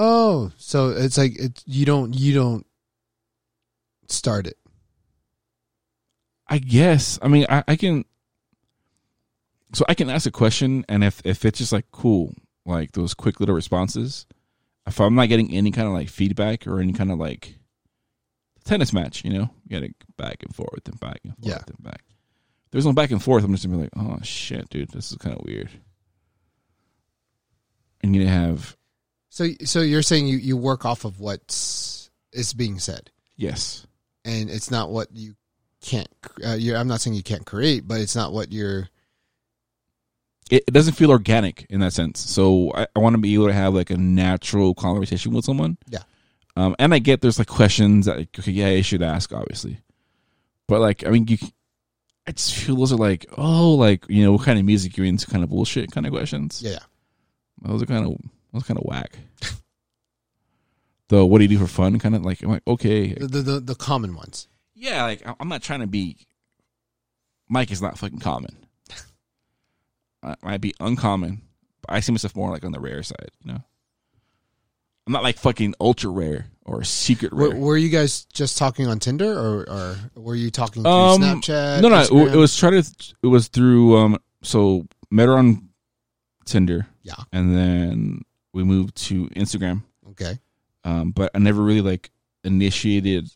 Oh, 0.00 0.52
so 0.56 0.90
it's 0.90 1.18
like 1.18 1.36
it, 1.38 1.62
you 1.66 1.84
don't 1.84 2.14
you 2.14 2.32
don't 2.32 2.64
start 4.06 4.46
it. 4.46 4.56
I 6.46 6.58
guess. 6.58 7.18
I 7.20 7.28
mean, 7.28 7.46
I, 7.48 7.64
I 7.66 7.76
can. 7.76 8.04
So 9.74 9.84
I 9.88 9.94
can 9.94 10.08
ask 10.10 10.26
a 10.26 10.30
question, 10.30 10.84
and 10.88 11.04
if 11.04 11.20
if 11.24 11.44
it's 11.44 11.58
just 11.58 11.72
like 11.72 11.86
cool, 11.92 12.34
like 12.64 12.92
those 12.92 13.14
quick 13.14 13.38
little 13.40 13.54
responses, 13.54 14.26
if 14.86 15.00
I'm 15.00 15.14
not 15.14 15.28
getting 15.28 15.52
any 15.54 15.70
kind 15.70 15.86
of 15.86 15.94
like 15.94 16.08
feedback 16.08 16.66
or 16.66 16.80
any 16.80 16.92
kind 16.92 17.12
of 17.12 17.18
like 17.18 17.56
tennis 18.64 18.92
match, 18.92 19.24
you 19.24 19.30
know, 19.32 19.50
you 19.66 19.80
gotta 19.80 19.92
back 20.16 20.42
and 20.42 20.54
forth 20.54 20.86
and 20.86 20.98
back 21.00 21.20
and 21.24 21.34
forth 21.36 21.46
Yeah. 21.46 21.58
and 21.66 21.82
back. 21.82 22.02
There's 22.70 22.86
no 22.86 22.92
back 22.92 23.10
and 23.10 23.22
forth. 23.22 23.44
I'm 23.44 23.52
just 23.52 23.64
gonna 23.64 23.76
be 23.76 23.82
like, 23.82 23.90
oh 23.96 24.18
shit, 24.22 24.68
dude, 24.70 24.90
this 24.90 25.10
is 25.10 25.18
kind 25.18 25.36
of 25.38 25.44
weird. 25.44 25.70
And 28.02 28.14
you 28.14 28.26
have 28.26 28.76
So 29.30 29.48
so 29.64 29.80
you're 29.80 30.02
saying 30.02 30.28
you 30.28 30.38
you 30.38 30.56
work 30.56 30.84
off 30.84 31.04
of 31.04 31.20
what's 31.20 32.10
is 32.32 32.52
being 32.54 32.78
said, 32.78 33.10
Yes. 33.36 33.86
and 34.24 34.48
it's 34.50 34.70
not 34.70 34.90
what 34.90 35.08
you 35.12 35.34
can't. 35.80 36.08
Uh, 36.44 36.54
you're, 36.54 36.76
I'm 36.76 36.88
not 36.88 37.00
saying 37.00 37.14
you 37.16 37.22
can't 37.22 37.46
create, 37.46 37.86
but 37.86 38.00
it's 38.00 38.16
not 38.16 38.32
what 38.32 38.52
you're. 38.52 38.88
It, 40.50 40.64
it 40.66 40.70
doesn't 40.72 40.94
feel 40.94 41.10
organic 41.10 41.66
in 41.70 41.80
that 41.80 41.92
sense. 41.92 42.20
So 42.20 42.72
I, 42.74 42.86
I 42.96 43.00
want 43.00 43.14
to 43.14 43.18
be 43.20 43.34
able 43.34 43.48
to 43.48 43.52
have 43.52 43.74
like 43.74 43.90
a 43.90 43.96
natural 43.96 44.74
conversation 44.74 45.32
with 45.32 45.44
someone. 45.44 45.76
Yeah. 45.88 46.02
Um, 46.56 46.74
and 46.78 46.92
I 46.94 46.98
get 46.98 47.20
there's 47.20 47.38
like 47.38 47.48
questions 47.48 48.06
that 48.06 48.16
like, 48.18 48.38
okay, 48.38 48.50
yeah, 48.52 48.70
you 48.70 48.82
should 48.82 49.02
ask, 49.02 49.32
obviously. 49.32 49.80
But 50.66 50.80
like, 50.80 51.06
I 51.06 51.10
mean, 51.10 51.26
you, 51.28 51.38
I 52.26 52.32
just 52.32 52.54
feel 52.54 52.76
those 52.76 52.92
are 52.92 52.96
like, 52.96 53.26
oh, 53.38 53.74
like 53.74 54.04
you 54.08 54.24
know, 54.24 54.32
what 54.32 54.42
kind 54.44 54.58
of 54.58 54.64
music 54.64 54.96
you're 54.96 55.06
into, 55.06 55.26
kind 55.26 55.44
of 55.44 55.50
bullshit, 55.50 55.90
kind 55.92 56.06
of 56.06 56.12
questions. 56.12 56.60
Yeah. 56.62 56.78
Those 57.62 57.82
are 57.82 57.86
kind 57.86 58.06
of 58.06 58.16
those 58.52 58.64
kind 58.64 58.78
of 58.78 58.84
whack. 58.84 59.18
the 61.08 61.24
what 61.24 61.38
do 61.38 61.44
you 61.44 61.48
do 61.48 61.58
for 61.58 61.66
fun? 61.66 61.98
Kind 61.98 62.14
of 62.14 62.24
like, 62.24 62.42
I'm 62.42 62.50
like 62.50 62.62
okay, 62.66 63.14
The, 63.14 63.26
the 63.26 63.42
the 63.42 63.60
the 63.60 63.74
common 63.74 64.14
ones. 64.14 64.48
yeah, 64.74 65.02
like 65.04 65.22
I'm 65.40 65.48
not 65.48 65.62
trying 65.62 65.80
to 65.80 65.86
be. 65.86 66.16
Mike 67.48 67.70
is 67.70 67.80
not 67.80 67.98
fucking 67.98 68.18
common. 68.18 68.56
I 70.22 70.34
might 70.42 70.60
be 70.60 70.74
uncommon, 70.80 71.42
but 71.82 71.94
I 71.94 72.00
see 72.00 72.12
myself 72.12 72.34
more 72.36 72.50
like 72.50 72.64
on 72.64 72.72
the 72.72 72.80
rare 72.80 73.02
side. 73.02 73.30
You 73.44 73.52
know, 73.52 73.62
I'm 75.06 75.12
not 75.12 75.22
like 75.22 75.38
fucking 75.38 75.74
ultra 75.80 76.10
rare 76.10 76.46
or 76.64 76.84
secret 76.84 77.32
rare. 77.32 77.54
were 77.56 77.76
you 77.76 77.88
guys 77.88 78.24
just 78.32 78.58
talking 78.58 78.86
on 78.86 78.98
Tinder, 78.98 79.32
or, 79.32 79.68
or 79.70 79.96
were 80.16 80.34
you 80.34 80.50
talking 80.50 80.82
through 80.82 80.92
Um, 80.92 81.20
Snapchat? 81.22 81.80
no, 81.82 81.88
no, 81.88 82.00
it, 82.00 82.08
Instagram? 82.10 82.32
it 82.32 82.36
was 82.36 82.56
trying 82.56 82.82
to. 82.82 83.14
It 83.22 83.26
was 83.28 83.48
through. 83.48 83.96
Um, 83.96 84.18
so 84.42 84.86
met 85.10 85.26
her 85.28 85.38
on 85.38 85.68
Tinder, 86.44 86.86
Yeah. 87.02 87.14
and 87.32 87.56
then 87.56 88.22
we 88.52 88.64
moved 88.64 88.96
to 89.08 89.28
Instagram. 89.28 89.82
Okay. 90.10 90.38
um, 90.84 91.10
but 91.12 91.30
I 91.34 91.38
never 91.38 91.62
really 91.62 91.80
like 91.82 92.10
initiated 92.44 93.30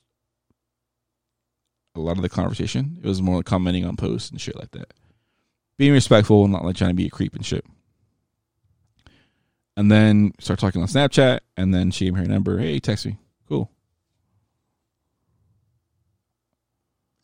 a 1.95 2.01
lot 2.01 2.17
of 2.17 2.23
the 2.23 2.29
conversation. 2.29 2.99
It 3.03 3.07
was 3.07 3.21
more 3.23 3.37
like 3.37 3.45
commenting 3.47 3.85
on 3.85 3.97
posts 3.97 4.31
and 4.31 4.41
shit 4.41 4.57
like 4.57 4.71
that, 4.73 4.93
being 5.77 5.93
respectful 5.93 6.45
and 6.45 6.53
not 6.53 6.65
like 6.65 6.77
trying 6.77 6.91
to 6.91 6.95
be 6.95 7.07
a 7.07 7.11
creep 7.11 7.35
and 7.35 7.45
shit. 7.45 7.65
And 9.77 9.91
then 9.91 10.33
start 10.39 10.59
talking 10.59 10.83
on 10.83 10.89
Snapchat, 10.89 11.41
and 11.57 11.73
then 11.75 11.91
she 11.91 12.05
gave 12.05 12.15
me 12.15 12.21
her 12.21 12.27
number. 12.27 12.59
Hey, 12.59 12.79
text 12.79 13.07
me. 13.07 13.17
Cool. 13.49 13.71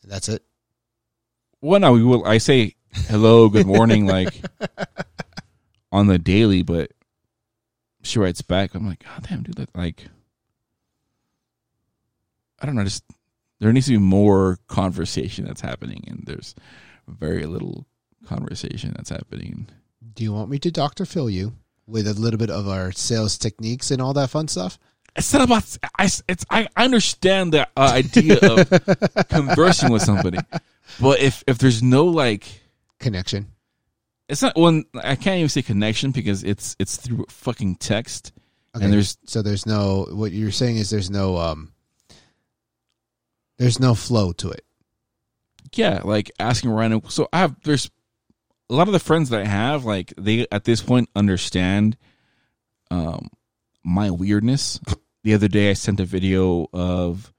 That's 0.05 0.31
it. 0.31 0.43
Well, 1.61 1.81
no, 1.81 1.93
we 1.93 2.03
will. 2.03 2.25
I 2.25 2.39
say 2.39 2.77
hello, 2.93 3.49
good 3.51 3.67
morning, 3.67 4.07
like 4.07 4.43
on 5.93 6.07
the 6.07 6.19
daily, 6.19 6.63
but 6.63 6.93
she 8.03 8.19
writes 8.19 8.41
back. 8.41 8.75
I'm 8.75 8.87
like, 8.87 9.05
God 9.05 9.27
damn, 9.29 9.43
dude, 9.43 9.57
that 9.57 9.77
like, 9.77 10.07
I 12.61 12.67
don't 12.67 12.75
know, 12.75 12.85
just 12.85 13.05
there 13.61 13.73
needs 13.73 13.87
to 13.87 13.93
be 13.93 13.99
more 13.99 14.59
conversation 14.69 15.45
that's 15.45 15.61
happening, 15.61 16.05
and 16.07 16.23
there's 16.25 16.55
very 17.07 17.45
little 17.45 17.87
conversation 18.29 18.93
that's 18.95 19.11
happening. 19.11 19.67
Do 20.15 20.23
you 20.23 20.33
want 20.33 20.51
me 20.51 20.59
to 20.61 20.71
Doctor 20.71 21.05
Phil 21.05 21.31
you 21.31 21.55
with 21.87 22.07
a 22.07 22.13
little 22.15 22.39
bit 22.39 22.51
of 22.51 22.69
our 22.69 22.93
sales 22.93 23.39
techniques 23.39 23.91
and 23.91 24.01
all 24.03 24.13
that 24.15 24.31
fun 24.31 24.49
stuff? 24.49 24.79
It's 25.17 25.33
not 25.33 25.43
about. 25.43 25.65
I. 25.99 26.05
It's. 26.29 26.45
I 26.51 26.69
understand 26.77 27.53
the 27.53 27.67
uh, 27.77 27.91
idea 27.95 28.39
of 28.43 28.69
conversing 29.29 29.91
with 29.91 30.03
somebody, 30.03 30.39
but 31.01 31.19
if 31.19 31.43
if 31.47 31.59
there's 31.59 31.83
no 31.83 32.05
like 32.07 32.45
Connection. 33.01 33.47
it's 34.29 34.43
not 34.43 34.55
one 34.57 34.85
I 34.95 35.17
can't 35.17 35.39
even 35.39 35.49
say 35.49 35.63
connection 35.63 36.11
because 36.11 36.45
it's 36.45 36.77
it's 36.79 36.97
through 36.99 37.25
fucking 37.31 37.77
text 37.77 38.33
Okay. 38.77 38.85
and 38.85 38.93
there's 38.93 39.17
so 39.25 39.41
there's 39.41 39.67
no 39.67 40.07
what 40.13 40.31
you're 40.33 40.51
saying 40.53 40.77
is 40.77 40.91
there's 40.91 41.11
no 41.11 41.37
um 41.39 41.73
there's 43.59 43.81
no 43.81 43.95
flow 43.95 44.33
to 44.33 44.51
it. 44.51 44.65
yeah 45.75 46.03
like 46.05 46.31
asking 46.39 46.71
random 46.71 47.03
so 47.09 47.29
I 47.33 47.39
have 47.39 47.57
there's 47.63 47.91
a 48.71 48.75
lot 48.75 48.89
of 48.89 48.93
the 48.93 48.99
friends 49.01 49.31
that 49.31 49.41
I 49.41 49.47
have 49.47 49.85
like 49.85 50.13
they 50.17 50.47
at 50.53 50.65
this 50.65 50.83
point 50.83 51.09
understand 51.17 51.97
um 52.91 53.29
my 53.85 54.11
weirdness. 54.11 54.81
The 55.25 55.35
other 55.35 55.49
day 55.49 55.69
I 55.69 55.73
sent 55.75 55.99
a 56.01 56.05
video 56.05 56.69
of 56.73 57.35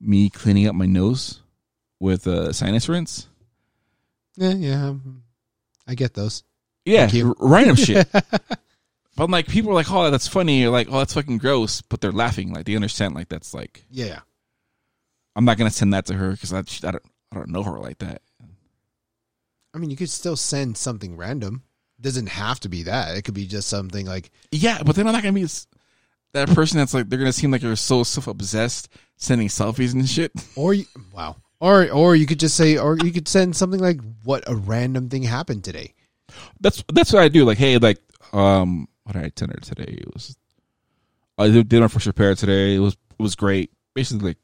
me 0.00 0.30
cleaning 0.30 0.66
up 0.66 0.74
my 0.74 0.86
nose 0.86 1.40
with 2.00 2.26
a 2.26 2.52
sinus 2.54 2.88
rinse. 2.88 3.28
Yeah, 4.36 4.54
yeah. 4.54 4.86
um, 4.88 5.22
I 5.86 5.94
get 5.94 6.14
those. 6.14 6.42
Yeah, 6.84 7.08
random 7.38 7.76
shit. 7.86 8.08
But 8.10 8.28
I'm 9.18 9.30
like, 9.30 9.46
people 9.46 9.70
are 9.70 9.74
like, 9.74 9.90
"Oh, 9.92 10.10
that's 10.10 10.26
funny," 10.26 10.64
or 10.64 10.70
like, 10.70 10.88
"Oh, 10.90 10.98
that's 10.98 11.14
fucking 11.14 11.38
gross," 11.38 11.82
but 11.82 12.00
they're 12.00 12.12
laughing, 12.12 12.52
like 12.52 12.64
they 12.64 12.74
understand, 12.74 13.14
like 13.14 13.28
that's 13.28 13.52
like 13.52 13.84
Yeah. 13.90 14.20
I'm 15.36 15.44
not 15.44 15.58
gonna 15.58 15.70
send 15.70 15.92
that 15.92 16.06
to 16.06 16.14
her 16.14 16.30
because 16.32 16.52
I, 16.52 16.60
I 16.60 16.92
don't 16.92 17.04
I 17.30 17.36
don't 17.36 17.50
know 17.50 17.62
her 17.62 17.78
like 17.78 17.98
that. 17.98 18.22
I 19.74 19.78
mean, 19.78 19.90
you 19.90 19.96
could 19.96 20.10
still 20.10 20.36
send 20.36 20.76
something 20.76 21.16
random. 21.16 21.62
It 21.98 22.02
Doesn't 22.02 22.28
have 22.28 22.60
to 22.60 22.68
be 22.68 22.84
that. 22.84 23.16
It 23.16 23.22
could 23.22 23.34
be 23.34 23.46
just 23.46 23.68
something 23.68 24.06
like 24.06 24.30
Yeah, 24.50 24.82
but 24.84 24.96
then 24.96 25.06
I'm 25.06 25.12
not 25.12 25.22
gonna 25.22 25.32
be 25.32 25.46
that 26.32 26.48
person 26.50 26.78
that's 26.78 26.94
like 26.94 27.08
they're 27.08 27.18
gonna 27.18 27.32
seem 27.32 27.50
like 27.50 27.60
they're 27.60 27.76
so 27.76 28.02
self 28.02 28.26
obsessed 28.26 28.88
sending 29.16 29.48
selfies 29.48 29.92
and 29.92 30.08
shit. 30.08 30.32
or 30.56 30.74
you, 30.74 30.86
wow. 31.12 31.36
Or 31.60 31.90
or 31.90 32.14
you 32.14 32.26
could 32.26 32.40
just 32.40 32.56
say 32.56 32.78
or 32.78 32.96
you 32.98 33.12
could 33.12 33.28
send 33.28 33.56
something 33.56 33.80
like 33.80 34.00
what 34.24 34.44
a 34.46 34.54
random 34.54 35.08
thing 35.08 35.24
happened 35.24 35.64
today. 35.64 35.94
That's 36.60 36.84
that's 36.92 37.12
what 37.12 37.22
I 37.22 37.28
do. 37.28 37.44
Like, 37.44 37.58
hey, 37.58 37.78
like, 37.78 37.98
um, 38.32 38.88
what 39.04 39.14
did 39.14 39.20
I 39.20 39.46
her 39.46 39.60
today? 39.60 39.98
It 40.00 40.12
was 40.12 40.36
I 41.38 41.48
did 41.48 41.80
my 41.80 41.88
first 41.88 42.06
repair 42.06 42.34
today. 42.34 42.74
It 42.74 42.80
was 42.80 42.94
it 42.94 43.22
was 43.22 43.34
great. 43.34 43.72
Basically, 43.94 44.28
like 44.28 44.38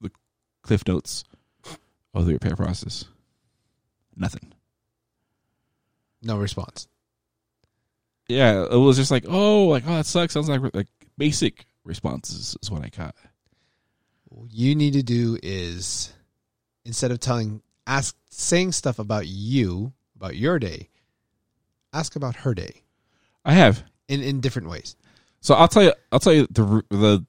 the 0.00 0.10
cliff 0.62 0.86
notes 0.86 1.24
of 2.14 2.26
the 2.26 2.32
repair 2.32 2.56
process. 2.56 3.04
Nothing. 4.16 4.52
No 6.22 6.38
response. 6.38 6.88
Yeah, 8.28 8.64
it 8.64 8.76
was 8.76 8.96
just 8.96 9.10
like, 9.10 9.24
oh, 9.28 9.66
like, 9.66 9.84
oh, 9.86 9.96
that 9.96 10.06
sucks. 10.06 10.32
Sounds 10.34 10.48
like 10.48 10.74
like 10.74 10.88
basic 11.16 11.66
responses 11.84 12.56
is 12.60 12.70
what 12.70 12.82
I 12.82 12.88
got. 12.88 13.14
What 14.28 14.52
you 14.52 14.74
need 14.74 14.94
to 14.94 15.02
do 15.02 15.38
is 15.42 16.12
instead 16.84 17.10
of 17.12 17.20
telling 17.20 17.62
ask 17.86 18.16
saying 18.30 18.72
stuff 18.72 18.98
about 18.98 19.26
you, 19.26 19.92
about 20.16 20.36
your 20.36 20.58
day, 20.58 20.88
ask 21.92 22.16
about 22.16 22.36
her 22.36 22.54
day 22.54 22.82
I 23.44 23.52
have. 23.52 23.82
in 24.08 24.22
in 24.22 24.40
different 24.40 24.68
ways. 24.68 24.96
So 25.40 25.54
I'll 25.54 25.68
tell 25.68 25.84
you. 25.84 25.92
I'll 26.10 26.18
tell 26.18 26.32
you 26.32 26.48
the 26.50 26.82
the 26.90 27.26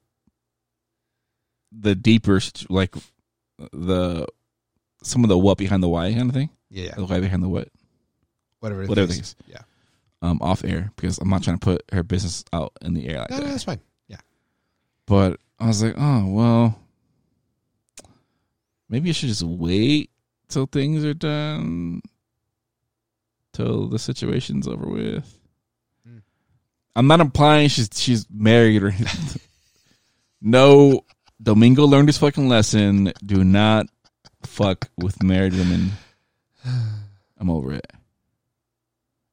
the 1.70 1.94
deeper 1.94 2.40
like 2.68 2.94
the 3.72 4.26
some 5.02 5.22
of 5.22 5.28
the 5.28 5.38
what 5.38 5.58
behind 5.58 5.82
the 5.82 5.88
why 5.88 6.12
kind 6.12 6.28
of 6.28 6.34
thing. 6.34 6.50
Yeah, 6.70 6.84
yeah. 6.86 6.94
The 6.96 7.04
why 7.06 7.20
behind 7.20 7.42
the 7.42 7.48
what, 7.48 7.68
Whatever 8.60 8.82
it 8.82 8.88
whatever 8.88 9.10
is. 9.10 9.18
it 9.18 9.22
is. 9.22 9.36
Yeah. 9.46 9.60
Um, 10.20 10.38
off 10.42 10.64
air 10.64 10.90
because 10.96 11.18
I'm 11.18 11.28
not 11.30 11.44
trying 11.44 11.58
to 11.58 11.64
put 11.64 11.82
her 11.92 12.02
business 12.02 12.44
out 12.52 12.72
in 12.82 12.94
the 12.94 13.08
air 13.08 13.20
like 13.20 13.30
No, 13.30 13.36
that. 13.36 13.44
no, 13.44 13.50
that's 13.50 13.64
fine. 13.64 13.80
Yeah. 14.08 14.16
But 15.06 15.38
I 15.60 15.66
was 15.68 15.82
like, 15.82 15.94
oh 15.96 16.26
well, 16.26 16.78
maybe 18.88 19.10
I 19.10 19.12
should 19.12 19.28
just 19.28 19.42
wait 19.42 20.10
till 20.48 20.66
things 20.66 21.04
are 21.04 21.14
done, 21.14 22.02
till 23.52 23.88
the 23.88 23.98
situation's 23.98 24.66
over 24.66 24.86
with. 24.88 25.38
Hmm. 26.06 26.18
I'm 26.96 27.06
not 27.06 27.20
implying 27.20 27.68
she's 27.68 27.88
she's 27.94 28.26
married 28.30 28.82
or 28.82 28.88
anything. 28.88 29.40
no, 30.40 31.04
Domingo 31.40 31.86
learned 31.86 32.08
his 32.08 32.18
fucking 32.18 32.48
lesson. 32.48 33.12
Do 33.24 33.44
not 33.44 33.86
fuck 34.44 34.88
with 34.96 35.22
married 35.22 35.52
women. 35.54 35.92
I'm 37.38 37.50
over 37.50 37.72
it. 37.72 37.86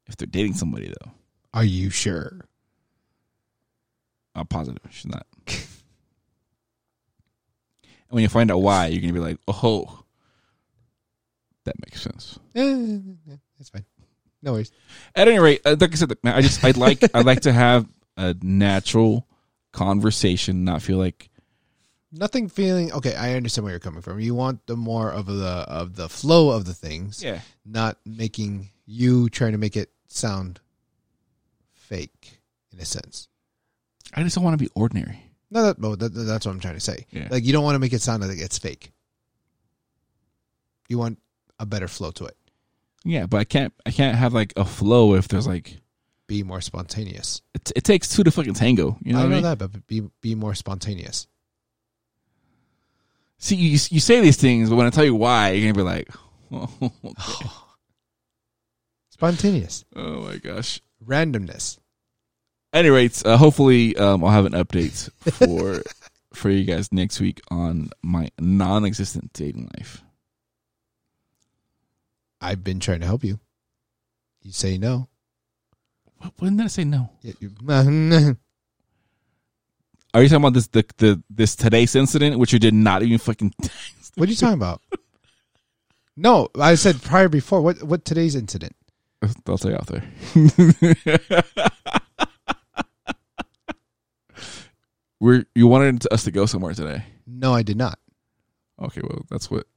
If 0.07 0.17
they're 0.17 0.27
dating 0.27 0.53
somebody 0.53 0.87
though, 0.87 1.11
Are 1.53 1.63
you 1.63 1.89
sure? 1.89 2.45
I'm 4.35 4.45
positive 4.47 4.81
she's 4.91 5.07
not. 5.07 5.25
and 5.47 5.57
when 8.09 8.21
you 8.23 8.29
find 8.29 8.51
out 8.51 8.59
why, 8.61 8.87
you're 8.87 9.01
gonna 9.01 9.13
be 9.13 9.19
like, 9.19 9.39
oh, 9.47 10.03
that 11.63 11.75
makes 11.85 12.01
sense. 12.01 12.37
That's 12.53 13.69
fine. 13.71 13.85
No 14.41 14.53
worries. 14.53 14.71
At 15.15 15.27
any 15.27 15.39
rate, 15.39 15.61
uh, 15.65 15.75
like 15.79 15.91
I 15.91 15.95
said, 15.95 16.13
I 16.23 16.41
just 16.41 16.63
I'd 16.63 16.77
like 16.77 16.99
I'd 17.15 17.25
like 17.25 17.41
to 17.41 17.51
have 17.53 17.87
a 18.17 18.35
natural 18.41 19.27
conversation, 19.73 20.63
not 20.63 20.81
feel 20.83 20.97
like 20.97 21.29
Nothing 22.17 22.47
feeling 22.47 22.91
okay. 22.93 23.13
I 23.13 23.33
understand 23.35 23.63
where 23.65 23.73
you're 23.73 23.79
coming 23.79 24.01
from. 24.01 24.19
You 24.19 24.35
want 24.35 24.65
the 24.67 24.77
more 24.77 25.11
of 25.11 25.25
the 25.25 25.65
of 25.67 25.95
the 25.95 26.07
flow 26.07 26.49
of 26.51 26.63
the 26.65 26.73
things, 26.73 27.21
yeah, 27.21 27.39
not 27.65 27.97
making 28.05 28.69
you 28.85 29.27
trying 29.29 29.51
to 29.51 29.57
make 29.57 29.75
it 29.75 29.91
sound 30.07 30.61
fake 31.73 32.39
in 32.71 32.79
a 32.79 32.85
sense. 32.85 33.27
I 34.13 34.23
just 34.23 34.35
don't 34.35 34.43
want 34.45 34.57
to 34.57 34.63
be 34.63 34.71
ordinary. 34.75 35.21
No, 35.51 35.63
that, 35.63 35.79
well, 35.79 35.95
that, 35.95 36.09
that's 36.09 36.45
what 36.45 36.53
I'm 36.53 36.59
trying 36.59 36.75
to 36.75 36.79
say. 36.79 37.05
Yeah. 37.11 37.27
Like 37.29 37.43
you 37.43 37.51
don't 37.53 37.63
want 37.63 37.75
to 37.75 37.79
make 37.79 37.93
it 37.93 38.01
sound 38.01 38.25
like 38.25 38.37
it's 38.39 38.57
fake. 38.57 38.91
You 40.87 40.97
want 40.97 41.19
a 41.59 41.65
better 41.65 41.87
flow 41.87 42.11
to 42.11 42.25
it. 42.25 42.37
Yeah, 43.03 43.25
but 43.25 43.37
I 43.37 43.43
can't 43.43 43.73
I 43.85 43.91
can't 43.91 44.17
have 44.17 44.33
like 44.33 44.53
a 44.55 44.65
flow 44.65 45.15
if 45.15 45.27
there's 45.27 45.47
like 45.47 45.77
Be 46.27 46.43
more 46.43 46.61
spontaneous. 46.61 47.41
It, 47.53 47.71
it 47.75 47.83
takes 47.83 48.09
two 48.09 48.23
to 48.23 48.31
fucking 48.31 48.53
tango. 48.55 48.97
You 49.03 49.13
know 49.13 49.19
I 49.19 49.21
what 49.23 49.25
I 49.25 49.29
know 49.29 49.35
mean? 49.35 49.43
that, 49.43 49.57
but 49.59 49.87
be 49.87 50.01
be 50.21 50.33
more 50.35 50.55
spontaneous. 50.55 51.27
See, 53.45 53.57
you 53.57 53.77
you 53.91 53.99
say 53.99 54.21
these 54.21 54.37
things, 54.37 54.71
but 54.71 54.75
when 54.75 54.87
I 54.87 54.89
tell 54.89 55.05
you 55.05 55.13
why, 55.13 55.51
you're 55.51 55.71
gonna 55.71 55.85
be 55.85 55.87
like, 55.87 56.09
oh, 56.51 56.91
Spontaneous. 59.11 59.85
oh 59.95 60.21
my 60.23 60.37
gosh. 60.37 60.81
Randomness. 61.05 61.77
Any 62.73 62.89
rates, 62.89 63.23
uh, 63.23 63.37
hopefully, 63.37 63.95
um, 63.97 64.23
I'll 64.23 64.31
have 64.31 64.47
an 64.47 64.53
update 64.53 65.11
for 65.31 65.83
for 66.33 66.49
you 66.49 66.63
guys 66.63 66.91
next 66.91 67.19
week 67.19 67.39
on 67.51 67.91
my 68.01 68.29
non-existent 68.39 69.31
dating 69.33 69.69
life. 69.77 70.01
I've 72.41 72.63
been 72.63 72.79
trying 72.79 73.01
to 73.01 73.05
help 73.05 73.23
you. 73.23 73.39
You 74.41 74.53
say 74.53 74.79
no. 74.79 75.07
What, 76.17 76.33
when 76.39 76.57
did 76.57 76.63
I 76.63 76.69
say 76.69 76.83
no? 76.83 77.11
Are 80.15 80.23
you 80.23 80.29
talking 80.29 80.43
about 80.43 80.53
this 80.53 80.67
the, 80.67 80.85
the 80.95 81.21
this 81.29 81.57
today's 81.57 81.93
incident, 81.93 82.39
which 82.39 82.53
you 82.53 82.59
did 82.59 82.73
not 82.73 83.03
even 83.03 83.17
fucking? 83.17 83.53
What 84.15 84.29
are 84.29 84.31
you 84.31 84.37
talking 84.37 84.53
about? 84.53 84.81
No, 86.15 86.47
I 86.57 86.75
said 86.75 87.01
prior 87.01 87.27
before. 87.27 87.61
What 87.61 87.83
what 87.83 88.05
today's 88.05 88.33
incident? 88.33 88.77
I'll 89.21 89.57
tell 89.57 89.71
you 89.71 89.77
out 89.77 89.87
there. 89.87 90.03
We're 95.19 95.45
you 95.53 95.67
wanted 95.67 96.07
us 96.13 96.23
to 96.23 96.31
go 96.31 96.45
somewhere 96.45 96.73
today. 96.73 97.03
No, 97.27 97.53
I 97.53 97.61
did 97.61 97.75
not. 97.75 97.99
Okay, 98.81 99.01
well 99.03 99.25
that's 99.29 99.51
what. 99.51 99.67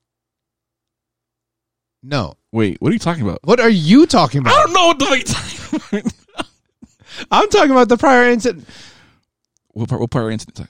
No. 2.00 2.34
Wait, 2.52 2.80
what 2.80 2.90
are 2.90 2.92
you 2.92 3.00
talking 3.00 3.24
about? 3.24 3.40
What 3.42 3.58
are 3.58 3.68
you 3.68 4.06
talking 4.06 4.42
about? 4.42 4.54
I 4.54 4.62
don't 4.62 4.72
know 4.72 4.86
what 4.86 5.00
the 5.00 5.06
fuck 5.06 5.18
you're 5.18 5.24
talking 5.34 5.98
about. 5.98 6.46
I'm 7.32 7.48
talking 7.48 7.72
about 7.72 7.88
the 7.88 7.96
prior 7.96 8.30
incident. 8.30 8.68
What 9.72 9.88
part? 9.88 10.00
What 10.00 10.10
part 10.10 10.26
of 10.26 10.32
incident? 10.32 10.68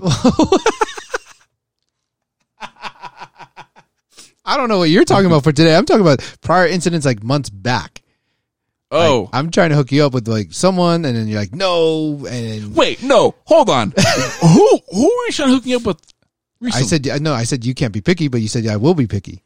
I 4.44 4.56
don't 4.56 4.68
know 4.70 4.78
what 4.78 4.88
you're 4.88 5.04
talking 5.04 5.26
about 5.26 5.44
for 5.44 5.52
today. 5.52 5.76
I'm 5.76 5.84
talking 5.84 6.00
about 6.00 6.20
prior 6.40 6.66
incidents 6.66 7.04
like 7.04 7.22
months 7.22 7.50
back. 7.50 8.02
Oh, 8.90 9.24
Like, 9.24 9.30
I'm 9.34 9.50
trying 9.50 9.68
to 9.70 9.76
hook 9.76 9.92
you 9.92 10.02
up 10.06 10.14
with 10.14 10.26
like 10.26 10.52
someone, 10.54 11.04
and 11.04 11.14
then 11.14 11.28
you're 11.28 11.38
like, 11.38 11.54
no, 11.54 12.14
and 12.14 12.24
then 12.24 12.74
wait, 12.74 13.02
no, 13.02 13.34
hold 13.44 13.68
on. 13.68 13.92
who 14.40 14.80
who 14.90 15.04
are 15.04 15.26
you 15.26 15.32
trying 15.32 15.48
to 15.50 15.54
hook 15.54 15.66
me 15.66 15.74
up 15.74 15.84
with? 15.84 16.00
I 16.72 16.80
said, 16.82 17.06
no, 17.22 17.34
I 17.34 17.44
said 17.44 17.66
you 17.66 17.74
can't 17.74 17.92
be 17.92 18.00
picky, 18.00 18.28
but 18.28 18.40
you 18.40 18.48
said 18.48 18.64
yeah, 18.64 18.72
I 18.72 18.76
will 18.76 18.94
be 18.94 19.06
picky. 19.06 19.44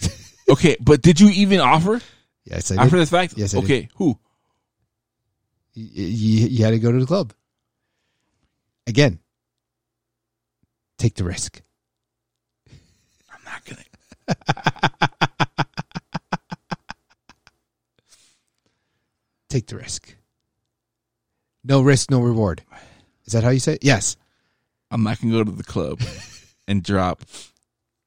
okay, 0.48 0.76
but 0.80 1.02
did 1.02 1.18
you 1.20 1.28
even 1.30 1.58
offer 1.58 2.00
Yes, 2.44 2.70
I 2.70 2.74
did. 2.76 2.80
after 2.82 2.96
did. 2.96 3.06
the 3.06 3.10
fact? 3.10 3.34
Yes, 3.36 3.52
I 3.54 3.58
did. 3.58 3.64
okay, 3.64 3.88
who? 3.96 4.16
You, 5.74 6.04
you, 6.04 6.46
you 6.48 6.64
had 6.64 6.70
to 6.70 6.78
go 6.78 6.92
to 6.92 6.98
the 7.00 7.06
club 7.06 7.32
again. 8.90 9.20
Take 10.98 11.14
the 11.14 11.24
risk. 11.24 11.62
I'm 13.32 13.42
not 13.44 13.64
gonna. 13.64 13.84
Take 19.48 19.66
the 19.66 19.76
risk. 19.76 20.14
No 21.64 21.80
risk, 21.80 22.10
no 22.10 22.20
reward. 22.20 22.62
Is 23.24 23.32
that 23.32 23.42
how 23.44 23.50
you 23.50 23.60
say 23.60 23.74
it? 23.74 23.84
Yes. 23.84 24.16
I'm 24.90 25.02
not 25.02 25.20
gonna 25.20 25.32
go 25.32 25.44
to 25.44 25.50
the 25.50 25.64
club 25.64 26.00
and 26.68 26.82
drop. 26.82 27.22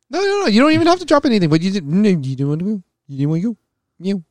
No, 0.10 0.19
no, 0.19 0.41
no. 0.41 0.47
You 0.47 0.61
don't 0.61 0.73
even 0.73 0.88
have 0.88 0.99
to 0.99 1.05
drop 1.05 1.26
anything. 1.26 1.49
But 1.49 1.61
you 1.61 1.72
did. 1.72 1.88
no, 1.88 2.10
You 2.10 2.18
didn't 2.18 2.47
want 2.49 2.60
to 2.60 2.65
go. 2.65 2.84
You 3.07 3.18
didn't 3.18 3.30
want 3.30 3.41
to 3.41 3.47
go. 3.49 3.57
You. 3.99 4.23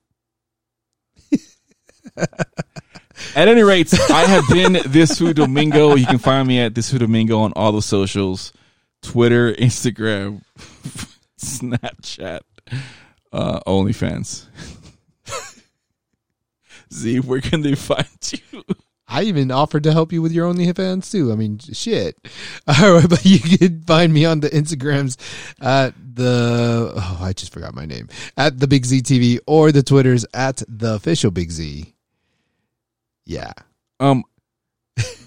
At 3.34 3.48
any 3.48 3.62
rate, 3.62 3.92
I 4.10 4.26
have 4.26 4.44
been 4.48 4.78
this 4.86 5.18
Fu 5.18 5.32
Domingo. 5.32 5.94
You 5.94 6.04
can 6.04 6.18
find 6.18 6.46
me 6.46 6.60
at 6.60 6.74
this 6.74 6.90
Fu 6.90 6.98
Domingo 6.98 7.38
on 7.38 7.52
all 7.54 7.72
the 7.72 7.80
socials: 7.80 8.52
Twitter, 9.00 9.54
Instagram, 9.54 10.42
Snapchat, 11.38 12.40
uh, 13.32 13.60
OnlyFans. 13.66 14.46
Z, 16.92 17.20
where 17.20 17.40
can 17.40 17.62
they 17.62 17.74
find 17.74 18.06
you? 18.30 18.62
I 19.08 19.22
even 19.22 19.50
offered 19.50 19.84
to 19.84 19.92
help 19.92 20.12
you 20.12 20.20
with 20.20 20.32
your 20.32 20.52
OnlyFans 20.52 21.10
too. 21.10 21.32
I 21.32 21.36
mean, 21.36 21.58
shit. 21.58 22.16
But 22.66 23.24
you 23.24 23.38
can 23.40 23.82
find 23.82 24.12
me 24.12 24.26
on 24.26 24.40
the 24.40 24.50
Instagrams 24.50 25.16
at 25.60 25.94
the 26.14 26.92
oh, 26.94 27.18
I 27.20 27.32
just 27.32 27.52
forgot 27.52 27.74
my 27.74 27.86
name 27.86 28.08
at 28.36 28.58
the 28.58 28.68
Big 28.68 28.84
Z 28.84 29.02
TV 29.02 29.38
or 29.46 29.72
the 29.72 29.82
Twitters 29.82 30.26
at 30.34 30.62
the 30.68 30.94
official 30.94 31.30
Big 31.30 31.50
Z. 31.50 31.91
Yeah, 33.24 33.52
Um, 34.00 34.24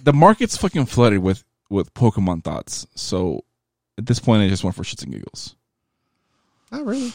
the 0.03 0.13
market's 0.13 0.57
fucking 0.57 0.85
flooded 0.87 1.19
with 1.19 1.43
with 1.69 1.93
Pokemon 1.93 2.43
thoughts. 2.43 2.85
So 2.95 3.43
at 3.97 4.05
this 4.05 4.19
point, 4.19 4.43
I 4.43 4.49
just 4.49 4.63
went 4.63 4.75
for 4.75 4.83
shits 4.83 5.03
and 5.03 5.11
giggles. 5.13 5.55
not 6.71 6.85
really. 6.85 7.13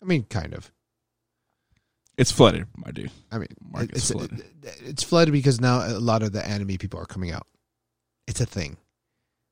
I 0.00 0.04
mean, 0.04 0.24
kind 0.24 0.52
of. 0.54 0.70
It's 2.18 2.30
flooded, 2.30 2.66
my 2.76 2.90
dude. 2.90 3.10
I 3.32 3.38
mean, 3.38 3.48
Market's 3.60 3.98
it's 3.98 4.10
flooded. 4.10 4.44
it's 4.62 5.02
flooded 5.02 5.32
because 5.32 5.60
now 5.60 5.78
a 5.86 5.98
lot 5.98 6.22
of 6.22 6.32
the 6.32 6.46
anime 6.46 6.76
people 6.76 7.00
are 7.00 7.06
coming 7.06 7.30
out. 7.32 7.46
It's 8.28 8.40
a 8.40 8.46
thing, 8.46 8.76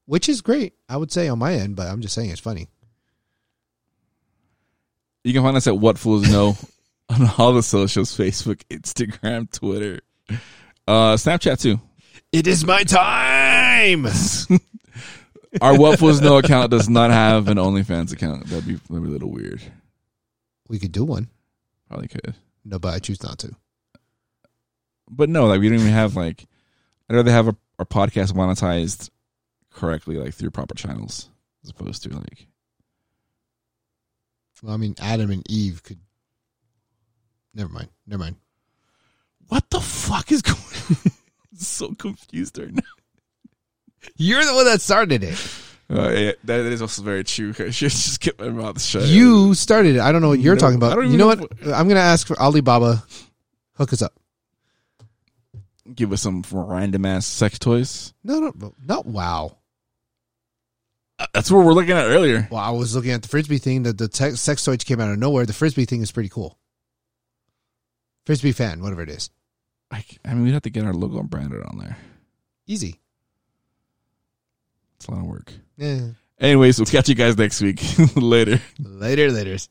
which 0.06 0.28
is 0.28 0.40
great. 0.42 0.74
I 0.88 0.96
would 0.98 1.10
say 1.10 1.26
on 1.28 1.38
my 1.38 1.54
end, 1.54 1.74
but 1.74 1.88
I'm 1.88 2.02
just 2.02 2.14
saying 2.14 2.30
it's 2.30 2.40
funny. 2.40 2.68
You 5.24 5.32
can 5.32 5.42
find 5.42 5.56
us 5.56 5.66
at 5.66 5.78
What 5.78 5.98
Fools 5.98 6.30
Know 6.30 6.56
on 7.08 7.28
all 7.38 7.52
the 7.54 7.62
socials: 7.62 8.16
Facebook, 8.16 8.62
Instagram, 8.70 9.50
Twitter, 9.50 10.00
uh, 10.86 11.14
Snapchat 11.14 11.60
too. 11.60 11.80
It 12.32 12.46
is 12.46 12.64
my 12.64 12.84
time. 12.84 14.06
Our 15.60 15.76
What 15.76 16.00
No 16.22 16.38
account 16.38 16.70
does 16.70 16.88
not 16.88 17.10
have 17.10 17.48
an 17.48 17.56
OnlyFans 17.58 18.12
account. 18.12 18.46
That'd 18.46 18.66
be 18.68 18.74
that'd 18.74 19.02
be 19.02 19.08
a 19.08 19.12
little 19.12 19.30
weird. 19.30 19.60
We 20.68 20.78
could 20.78 20.92
do 20.92 21.04
one. 21.04 21.28
Probably 21.88 22.06
could, 22.06 22.34
No, 22.64 22.78
but 22.78 22.94
I 22.94 22.98
choose 23.00 23.20
not 23.22 23.38
to. 23.40 23.50
but 25.10 25.28
no, 25.28 25.46
like 25.46 25.60
we 25.60 25.68
don't 25.68 25.80
even 25.80 25.90
have 25.92 26.14
like. 26.14 26.46
I'd 27.08 27.16
rather 27.16 27.32
have 27.32 27.48
a, 27.48 27.56
our 27.80 27.84
podcast 27.84 28.32
monetized 28.32 29.10
correctly, 29.70 30.16
like 30.16 30.34
through 30.34 30.50
proper 30.50 30.76
channels, 30.76 31.28
as 31.64 31.70
opposed 31.70 32.04
to 32.04 32.10
like. 32.10 32.46
Well, 34.62 34.74
I 34.74 34.76
mean, 34.76 34.94
Adam 35.00 35.32
and 35.32 35.42
Eve 35.50 35.82
could. 35.82 35.98
Never 37.54 37.72
mind. 37.72 37.88
Never 38.06 38.22
mind. 38.22 38.36
What 39.50 39.68
the 39.70 39.80
fuck 39.80 40.32
is 40.32 40.40
going? 40.50 40.58
on? 40.58 40.96
I'm 41.52 41.58
so 41.58 41.92
confused 41.94 42.58
right 42.58 42.72
now. 42.74 42.82
You're 44.16 44.44
the 44.44 44.54
one 44.54 44.64
that 44.64 44.80
started 44.80 45.22
it. 45.22 45.38
Uh, 45.92 46.08
yeah, 46.10 46.32
that 46.44 46.60
is 46.60 46.80
also 46.80 47.02
very 47.02 47.24
true. 47.24 47.50
I 47.58 47.70
should 47.70 47.90
just 47.90 48.20
keep 48.20 48.38
my 48.40 48.48
mouth 48.48 48.80
shut. 48.80 49.02
You 49.02 49.54
started 49.54 49.96
it. 49.96 50.00
I 50.00 50.12
don't 50.12 50.22
know 50.22 50.28
what 50.28 50.38
you're 50.40 50.54
No, 50.54 50.60
talking 50.60 50.82
I 50.82 50.86
about. 50.92 51.02
You 51.02 51.16
know 51.18 51.30
know 51.34 51.42
what? 51.42 51.52
I'm 51.66 51.88
gonna 51.88 52.00
ask 52.00 52.26
for 52.26 52.38
Alibaba. 52.40 53.02
Hook 53.76 53.92
us 53.92 54.00
up. 54.02 54.14
give 55.94 56.12
us 56.12 56.22
some 56.22 56.44
random 56.52 57.04
ass 57.06 57.26
sex 57.26 57.58
toys. 57.58 58.14
No, 58.22 58.38
no, 58.38 58.72
not 58.86 59.04
wow. 59.04 59.56
Uh, 61.18 61.26
That's 61.34 61.50
what 61.50 61.64
we're 61.66 61.72
looking 61.72 61.96
at 61.96 62.06
earlier. 62.06 62.46
Well, 62.50 62.60
I 62.60 62.70
was 62.70 62.94
looking 62.94 63.10
at 63.10 63.22
the 63.22 63.28
frisbee 63.28 63.58
thing. 63.58 63.82
The 63.82 63.92
the 63.92 64.08
te- 64.08 64.36
sex 64.36 64.64
toys 64.64 64.84
came 64.84 65.00
out 65.00 65.10
of 65.10 65.18
nowhere. 65.18 65.44
The 65.44 65.52
frisbee 65.52 65.86
thing 65.86 66.02
is 66.02 66.12
pretty 66.12 66.28
cool. 66.30 66.56
Frisbee 68.26 68.52
fan, 68.52 68.80
whatever 68.80 69.02
it 69.02 69.08
is, 69.10 69.28
Like, 69.90 70.18
I 70.24 70.34
mean, 70.34 70.44
we'd 70.44 70.52
have 70.52 70.62
to 70.62 70.70
get 70.70 70.84
our 70.84 70.94
logo 70.94 71.22
branded 71.22 71.62
on 71.64 71.78
there. 71.78 71.96
easy. 72.66 73.00
It's 74.96 75.06
a 75.06 75.10
lot 75.12 75.20
of 75.20 75.26
work. 75.26 75.52
Yeah. 75.76 76.08
Anyways, 76.38 76.78
we'll 76.78 76.86
catch 76.86 77.08
you 77.08 77.14
guys 77.14 77.36
next 77.36 77.60
week. 77.60 77.82
Later. 78.16 78.60
Later, 78.78 79.30
later's. 79.30 79.68